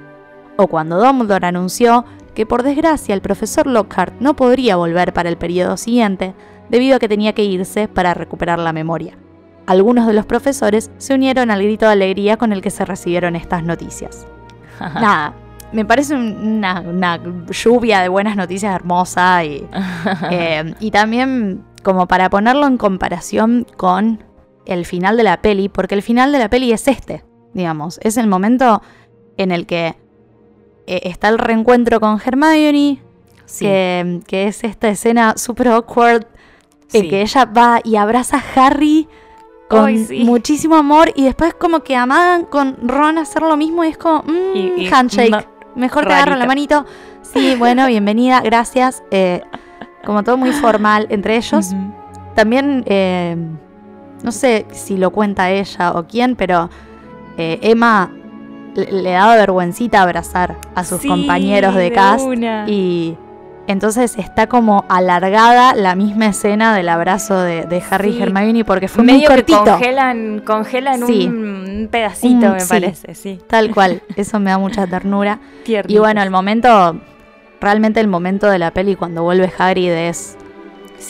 O 0.56 0.66
cuando 0.66 0.98
Dumbledore 0.98 1.46
anunció 1.46 2.04
que 2.34 2.46
por 2.46 2.62
desgracia 2.62 3.14
el 3.14 3.20
profesor 3.20 3.66
Lockhart 3.66 4.14
no 4.20 4.36
podría 4.36 4.76
volver 4.76 5.12
para 5.12 5.28
el 5.28 5.36
periodo 5.36 5.76
siguiente, 5.76 6.34
debido 6.68 6.96
a 6.96 6.98
que 6.98 7.08
tenía 7.08 7.34
que 7.34 7.44
irse 7.44 7.88
para 7.88 8.14
recuperar 8.14 8.58
la 8.58 8.72
memoria. 8.72 9.18
Algunos 9.66 10.06
de 10.06 10.12
los 10.12 10.26
profesores 10.26 10.90
se 10.98 11.14
unieron 11.14 11.50
al 11.50 11.62
grito 11.62 11.86
de 11.86 11.92
alegría 11.92 12.36
con 12.36 12.52
el 12.52 12.62
que 12.62 12.70
se 12.70 12.84
recibieron 12.84 13.34
estas 13.36 13.62
noticias. 13.64 14.26
Nada, 14.80 15.34
me 15.72 15.84
parece 15.84 16.14
un- 16.14 16.36
una, 16.58 16.80
una 16.80 17.20
lluvia 17.50 18.00
de 18.00 18.08
buenas 18.08 18.36
noticias 18.36 18.74
hermosa 18.74 19.44
y, 19.44 19.66
eh, 20.30 20.74
y 20.80 20.90
también 20.90 21.64
como 21.82 22.06
para 22.06 22.30
ponerlo 22.30 22.66
en 22.66 22.78
comparación 22.78 23.66
con 23.76 24.22
el 24.66 24.84
final 24.84 25.16
de 25.16 25.22
la 25.24 25.40
peli, 25.42 25.68
porque 25.68 25.94
el 25.94 26.02
final 26.02 26.32
de 26.32 26.38
la 26.40 26.48
peli 26.50 26.72
es 26.72 26.88
este, 26.88 27.24
digamos, 27.54 28.00
es 28.02 28.16
el 28.16 28.26
momento 28.26 28.82
en 29.36 29.52
el 29.52 29.66
que 29.66 29.94
eh, 30.88 31.00
está 31.04 31.28
el 31.28 31.38
reencuentro 31.38 32.00
con 32.00 32.20
Hermione, 32.24 33.00
que, 33.60 34.20
que 34.26 34.48
es 34.48 34.64
esta 34.64 34.88
escena 34.88 35.34
super 35.36 35.68
awkward, 35.68 36.26
en 36.92 37.02
Sí. 37.02 37.08
que 37.08 37.22
ella 37.22 37.44
va 37.44 37.80
y 37.84 37.96
abraza 37.96 38.38
a 38.38 38.66
Harry 38.66 39.08
con 39.68 39.98
sí. 39.98 40.24
muchísimo 40.24 40.76
amor 40.76 41.12
y 41.14 41.24
después 41.24 41.54
como 41.54 41.80
que 41.80 41.96
amagan 41.96 42.44
con 42.44 42.76
Ron 42.88 43.18
hacer 43.18 43.42
lo 43.42 43.56
mismo 43.56 43.84
y 43.84 43.88
es 43.88 43.98
como, 43.98 44.22
mm, 44.22 44.56
Y- 44.56 44.72
y 44.78 44.88
handshake, 44.92 45.30
no, 45.30 45.38
mejor 45.74 46.06
te 46.06 46.12
agarro 46.14 46.36
la 46.36 46.46
manito. 46.46 46.84
sí, 47.22 47.54
bueno, 47.58 47.86
bienvenida, 47.86 48.40
gracias. 48.40 49.02
Eh, 49.10 49.42
como 50.04 50.22
todo 50.22 50.36
muy 50.36 50.52
formal 50.52 51.06
entre 51.10 51.36
ellos. 51.36 51.74
También, 52.36 52.84
eh, 52.86 53.36
no 54.22 54.30
sé 54.30 54.66
si 54.70 54.96
lo 54.96 55.10
cuenta 55.10 55.50
ella 55.50 55.92
o 55.94 56.06
quién, 56.06 56.36
pero 56.36 56.70
eh, 57.38 57.58
Emma 57.62 58.10
le, 58.74 58.92
le 58.92 59.10
daba 59.10 59.34
vergüencita 59.36 60.02
abrazar 60.02 60.56
a 60.74 60.84
sus 60.84 61.00
Sí, 61.00 61.08
compañeros 61.08 61.74
de, 61.74 61.80
de 61.82 61.92
cast. 61.92 62.24
una. 62.24 62.68
Y 62.68 63.16
entonces 63.66 64.16
está 64.18 64.46
como 64.46 64.84
alargada 64.88 65.74
la 65.74 65.94
misma 65.94 66.26
escena 66.26 66.74
del 66.76 66.88
abrazo 66.88 67.38
de, 67.40 67.64
de 67.66 67.82
Harry 67.90 68.12
Sí. 68.12 68.18
y 68.18 68.22
Hermione 68.22 68.64
porque 68.64 68.88
fue 68.88 69.02
Medio 69.04 69.18
muy 69.18 69.22
que 69.28 69.34
cortito. 69.52 69.64
congelan, 69.72 70.42
congelan 70.44 71.06
Sí. 71.06 71.26
un 71.26 71.88
pedacito, 71.90 72.46
Un- 72.46 72.52
me 72.52 72.60
sí. 72.60 72.68
parece, 72.68 73.14
sí. 73.14 73.40
Tal 73.48 73.72
cual, 73.74 74.02
eso 74.16 74.38
me 74.40 74.50
da 74.50 74.58
mucha 74.58 74.86
ternura. 74.86 75.38
Y 75.88 75.98
bueno, 75.98 76.22
el 76.22 76.30
momento, 76.30 76.96
realmente 77.60 78.00
el 78.00 78.08
momento 78.08 78.48
de 78.48 78.58
la 78.58 78.70
peli 78.70 78.94
cuando 78.96 79.22
vuelve 79.22 79.50
Hagrid 79.58 79.90
es 79.90 80.36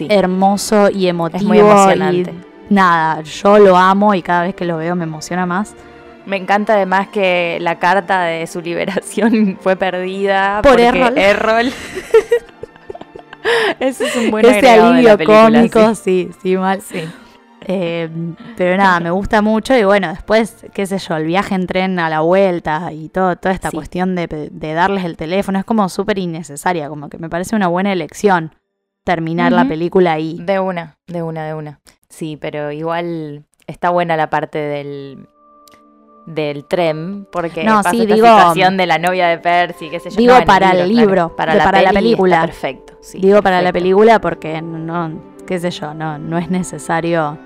hermoso 0.09 0.89
y 0.91 1.07
emotivo. 1.09 1.39
Es 1.39 1.45
muy 1.45 1.59
emocionante. 1.59 2.33
y 2.71 2.75
nada, 2.75 3.21
yo 3.23 3.59
lo 3.59 3.77
amo 3.77 4.15
y 4.15 4.23
cada 4.23 4.43
vez 4.43 4.55
que 4.55 4.65
lo 4.65 4.77
veo 4.79 4.97
me 4.97 5.05
emociona 5.05 5.47
más. 5.47 5.75
Me 6.27 6.37
encanta 6.37 6.75
además 6.75 7.07
que 7.09 7.59
la 7.61 7.79
carta 7.79 8.23
de 8.23 8.47
su 8.49 8.61
liberación 8.61 9.57
fue 9.61 9.77
perdida 9.77 10.61
Por 10.63 10.73
porque 10.73 10.87
Errol. 10.87 11.17
Errol. 11.19 11.67
Ese 13.81 14.07
es 14.07 14.17
un 14.17 14.31
buen 14.31 14.45
Ese 14.45 14.57
agregado 14.59 14.93
de 14.93 15.03
la 15.03 15.13
alivio 15.13 15.27
cómico, 15.27 15.95
sí. 15.95 16.31
sí, 16.33 16.39
sí, 16.43 16.57
mal. 16.57 16.81
Sí. 16.83 17.05
Eh, 17.69 18.09
pero 18.57 18.77
nada, 18.77 19.01
me 19.01 19.11
gusta 19.11 19.43
mucho 19.43 19.77
y 19.77 19.83
bueno, 19.85 20.09
después, 20.09 20.67
qué 20.73 20.87
sé 20.87 20.99
yo, 20.99 21.17
el 21.17 21.25
viaje 21.25 21.55
en 21.55 21.67
tren 21.67 21.99
a 21.99 22.09
la 22.09 22.21
vuelta 22.21 22.93
y 22.93 23.09
todo, 23.09 23.35
toda 23.37 23.53
esta 23.55 23.71
Sí. 23.71 23.77
cuestión 23.77 24.15
de, 24.15 24.29
de 24.53 24.73
darles 24.75 25.05
el 25.05 25.17
teléfono 25.17 25.59
es 25.59 25.65
como 25.65 25.89
súper 25.89 26.19
innecesaria, 26.19 26.89
como 26.89 27.09
que 27.09 27.19
me 27.19 27.29
parece 27.29 27.57
una 27.57 27.67
buena 27.67 27.93
elección 27.93 28.55
terminar 29.05 29.53
la 29.53 29.67
película 29.67 30.13
ahí. 30.13 30.37
De 30.41 30.61
una, 30.61 30.97
de 31.07 31.23
una, 31.23 31.45
de 31.45 31.55
una. 31.55 31.81
Sí, 32.09 32.37
pero 32.41 32.71
igual 32.73 33.45
está 33.67 33.91
buena 33.91 34.17
la 34.17 34.31
parte 34.31 34.59
del 34.59 35.27
del 36.27 36.65
tren, 36.65 37.27
porque 37.31 37.63
No, 37.65 37.77
pasa 37.77 37.91
sí, 37.91 38.03
esta 38.03 38.15
digo- 38.15 38.27
situación 38.27 38.77
de 38.77 38.87
la 38.87 38.99
novia 38.99 39.29
de 39.29 39.39
Percy, 39.39 39.89
qué 39.89 40.01
sé 40.01 40.11
yo. 40.11 40.17
Digo 40.17 40.35
No, 40.39 40.45
para 40.45 40.73
el 40.73 40.89
libro, 40.89 41.35
para 41.37 41.55
la, 41.55 41.65
para 41.65 41.83
la 41.83 41.93
película. 41.93 42.41
perfecto. 42.43 42.95
sí, 43.01 43.19
Digo 43.21 43.41
para 43.43 43.63
la 43.63 43.73
película 43.73 44.21
porque 44.21 44.61
no, 44.61 45.13
qué 45.47 45.59
sé 45.61 45.71
yo, 45.71 45.95
no, 45.95 46.19
no 46.19 46.37
es 46.39 46.51
necesario. 46.51 47.39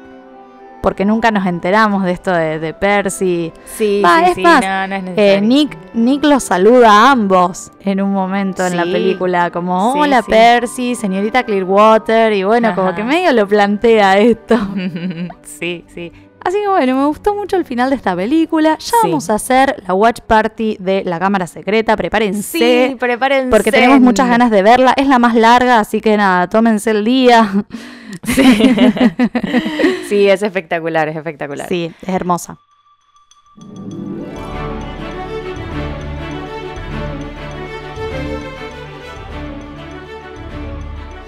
Porque 0.83 1.05
nunca 1.05 1.31
nos 1.31 1.45
enteramos 1.45 2.05
de 2.05 2.13
esto 2.13 2.33
de, 2.33 2.59
de 2.59 2.73
Percy. 2.73 3.53
Sí, 3.67 4.03
es 4.27 4.35
sí, 4.35 4.41
más, 4.41 4.65
no, 4.65 4.89
no 4.89 4.95
es 5.11 5.19
Eh. 5.19 5.41
Nick, 5.43 5.77
Nick 5.93 6.25
los 6.25 6.43
saluda 6.43 6.91
a 6.91 7.11
ambos 7.11 7.71
en 7.81 8.01
un 8.01 8.11
momento 8.15 8.65
en 8.67 8.79
la 8.79 8.85
película, 8.85 9.51
como 9.51 9.93
hola. 9.93 10.23
Percy, 10.23 10.95
señorita 10.95 11.43
Clearwater, 11.43 12.33
y 12.33 12.45
bueno, 12.45 12.75
como 12.75 12.95
que 12.95 13.05
medio 13.05 13.31
lo 13.35 13.47
plantea 13.47 14.17
esto. 14.21 14.57
sí, 15.43 15.85
sí. 15.93 16.11
Así 16.45 16.57
que 16.59 16.69
bueno, 16.69 16.97
me 16.97 17.07
gustó 17.07 17.35
mucho 17.35 17.57
el 17.57 17.65
final 17.65 17.91
de 17.91 17.97
esta 17.97 18.17
película. 18.17 18.77
Ya 18.79 18.85
Sí. 18.87 18.97
vamos 19.05 19.29
a 19.31 19.35
hacer 19.35 19.83
la 19.87 19.95
watch 19.95 20.21
party 20.21 20.77
de 20.81 21.03
la 21.05 21.19
cámara 21.19 21.47
secreta, 21.47 21.97
prepárense. 21.97 22.43
Sí, 22.91 22.97
prepárense. 22.97 23.51
Porque 23.51 23.71
tenemos 23.71 24.01
muchas 24.01 24.29
ganas 24.29 24.51
de 24.51 24.63
verla. 24.63 24.95
Es 24.97 25.07
la 25.07 25.19
más 25.19 25.35
larga, 25.35 25.79
así 25.81 26.01
que 26.01 26.17
nada, 26.17 26.49
tómense 26.49 26.91
el 26.91 27.05
día. 27.05 27.49
Sí. 28.25 28.43
sí, 30.09 30.29
es 30.29 30.43
espectacular, 30.43 31.09
es 31.09 31.17
espectacular. 31.17 31.67
Sí, 31.69 31.91
es 32.03 32.09
hermosa. 32.09 32.59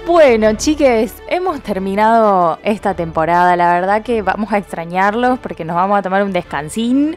Bueno, 0.06 0.52
chiques, 0.54 1.22
hemos 1.28 1.60
terminado 1.62 2.58
esta 2.64 2.94
temporada. 2.94 3.54
La 3.56 3.72
verdad 3.74 4.02
que 4.02 4.20
vamos 4.22 4.52
a 4.52 4.58
extrañarlos 4.58 5.38
porque 5.38 5.64
nos 5.64 5.76
vamos 5.76 5.98
a 5.98 6.02
tomar 6.02 6.24
un 6.24 6.32
descansín, 6.32 7.16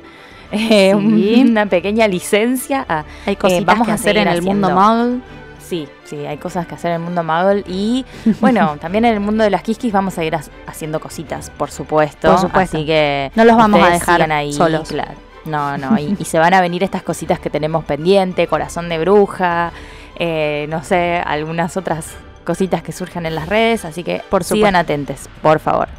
eh, 0.52 0.94
Sí. 0.98 1.46
una 1.50 1.66
pequeña 1.66 2.08
licencia. 2.08 2.86
Ah, 2.88 3.04
Hay 3.26 3.36
cositas 3.38 3.66
vamos 3.66 3.88
que 3.88 3.92
a 3.92 3.96
hacer 3.96 4.18
en 4.18 4.28
el 4.28 4.42
mundo 4.44 4.70
muggle. 4.70 5.20
sí, 5.60 5.88
sí, 6.04 6.26
hay 6.28 6.38
cosas 6.38 6.68
que 6.68 6.76
hacer 6.76 6.92
en 6.92 6.98
el 6.98 7.02
mundo 7.02 7.24
Muggle. 7.24 7.64
Y 7.68 8.06
bueno, 8.40 8.78
también 8.80 9.04
en 9.06 9.14
el 9.16 9.20
mundo 9.20 9.44
de 9.44 9.50
las 9.50 9.64
Kiskis 9.64 9.92
vamos 9.92 10.18
a 10.20 10.24
ir 10.24 10.36
ha- 10.36 10.44
haciendo 10.68 11.00
cositas, 11.00 11.50
por 11.50 11.72
supuesto. 11.72 12.30
Por 12.30 12.40
supuesto. 12.40 12.78
Así 12.78 12.86
que 12.86 13.32
No 13.36 13.46
los 13.46 13.58
vamos 13.58 13.82
a 13.82 13.90
dejar 13.90 14.32
ahí, 14.32 14.54
solos. 14.54 14.90
Claro. 14.90 15.14
No, 15.46 15.76
no, 15.78 15.98
y, 15.98 16.16
y 16.20 16.26
se 16.26 16.38
van 16.40 16.54
a 16.56 16.62
venir 16.62 16.84
estas 16.84 17.02
cositas 17.04 17.40
que 17.40 17.50
tenemos 17.52 17.84
pendiente, 17.86 18.48
corazón 18.48 18.90
de 18.90 18.98
bruja, 19.00 19.72
eh, 20.18 20.66
no 20.70 20.84
sé, 20.84 21.22
algunas 21.26 21.78
otras 21.78 22.16
cositas 22.46 22.82
que 22.82 22.94
surjan 22.94 23.26
en 23.26 23.36
las 23.36 23.50
redes, 23.50 23.84
así 23.84 24.04
que 24.04 24.22
Por 24.30 24.44
sigan 24.44 24.58
supuesto. 24.60 24.78
atentes, 24.78 25.30
por 25.42 25.60
favor. 25.60 25.90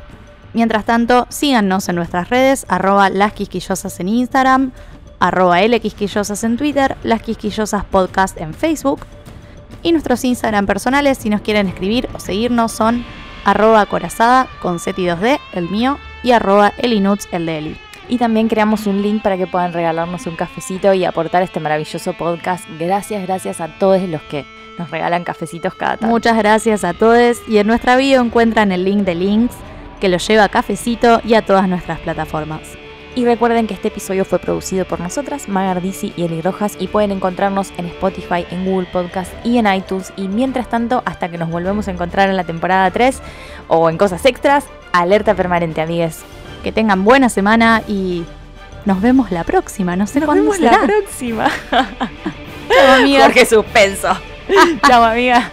Mientras 0.54 0.86
tanto, 0.86 1.26
síganos 1.28 1.88
en 1.90 1.96
nuestras 1.96 2.30
redes, 2.30 2.64
arroba 2.68 3.10
las 3.10 3.34
quisquillosas 3.34 4.00
en 4.00 4.08
Instagram, 4.08 4.72
arroba 5.20 5.60
lquisquillosas 5.60 6.44
en 6.44 6.56
Twitter, 6.56 6.96
las 7.02 7.20
quisquillosas 7.20 7.84
podcast 7.84 8.40
en 8.40 8.54
Facebook. 8.54 9.00
Y 9.82 9.92
nuestros 9.92 10.24
Instagram 10.24 10.66
personales, 10.66 11.18
si 11.18 11.28
nos 11.28 11.42
quieren 11.42 11.68
escribir 11.68 12.08
o 12.14 12.20
seguirnos, 12.20 12.72
son 12.72 13.04
arroba 13.44 13.84
corazada 13.86 14.48
con 14.62 14.80
Z 14.80 14.98
y 15.00 15.04
2D, 15.04 15.38
el 15.52 15.68
mío, 15.68 15.98
y 16.22 16.32
arroba 16.32 16.72
elinuts, 16.78 17.28
el 17.32 17.46
de 17.46 17.58
Eli. 17.58 17.80
Y 18.08 18.18
también 18.18 18.48
creamos 18.48 18.86
un 18.86 19.02
link 19.02 19.22
para 19.22 19.36
que 19.36 19.46
puedan 19.46 19.72
regalarnos 19.72 20.26
un 20.26 20.36
cafecito 20.36 20.94
y 20.94 21.04
aportar 21.04 21.42
este 21.42 21.60
maravilloso 21.60 22.12
podcast. 22.14 22.64
Gracias, 22.78 23.22
gracias 23.26 23.60
a 23.60 23.68
todos 23.78 24.00
los 24.02 24.22
que 24.22 24.46
nos 24.78 24.90
regalan 24.90 25.24
cafecitos 25.24 25.74
cada 25.74 25.96
tanto. 25.96 26.06
Muchas 26.06 26.36
gracias 26.36 26.84
a 26.84 26.92
todos 26.92 27.38
y 27.48 27.58
en 27.58 27.66
nuestra 27.66 27.96
bio 27.96 28.20
encuentran 28.20 28.72
el 28.72 28.84
link 28.84 29.00
de 29.04 29.14
links 29.14 29.54
que 30.00 30.08
los 30.08 30.26
lleva 30.26 30.44
a 30.44 30.48
Cafecito 30.48 31.20
y 31.24 31.34
a 31.34 31.42
todas 31.42 31.68
nuestras 31.68 32.00
plataformas. 32.00 32.60
Y 33.14 33.24
recuerden 33.24 33.66
que 33.66 33.72
este 33.72 33.88
episodio 33.88 34.26
fue 34.26 34.38
producido 34.38 34.84
por 34.84 35.00
nosotras, 35.00 35.48
Magar 35.48 35.80
Dizzy 35.80 36.12
y 36.18 36.24
Eli 36.24 36.42
Rojas, 36.42 36.76
y 36.78 36.88
pueden 36.88 37.12
encontrarnos 37.12 37.72
en 37.78 37.86
Spotify, 37.86 38.44
en 38.50 38.66
Google 38.66 38.86
Podcast 38.92 39.32
y 39.42 39.56
en 39.56 39.66
iTunes. 39.72 40.12
Y 40.18 40.28
mientras 40.28 40.68
tanto, 40.68 41.02
hasta 41.06 41.30
que 41.30 41.38
nos 41.38 41.48
volvemos 41.48 41.88
a 41.88 41.92
encontrar 41.92 42.28
en 42.28 42.36
la 42.36 42.44
temporada 42.44 42.90
3 42.90 43.22
o 43.68 43.88
en 43.88 43.96
cosas 43.96 44.26
extras, 44.26 44.66
alerta 44.92 45.34
permanente, 45.34 45.80
amigues. 45.80 46.24
Que 46.62 46.72
tengan 46.72 47.04
buena 47.04 47.30
semana 47.30 47.82
y 47.88 48.26
nos 48.84 49.00
vemos 49.00 49.30
la 49.30 49.44
próxima. 49.44 49.96
No 49.96 50.06
sé 50.06 50.20
cuándo 50.20 50.52
será. 50.52 50.82
próxima. 50.82 51.50
Chao, 51.70 52.94
amigas. 52.98 53.22
Jorge 53.24 53.46
Suspenso. 53.46 54.14
Chao, 54.86 55.02
amiga. 55.04 55.52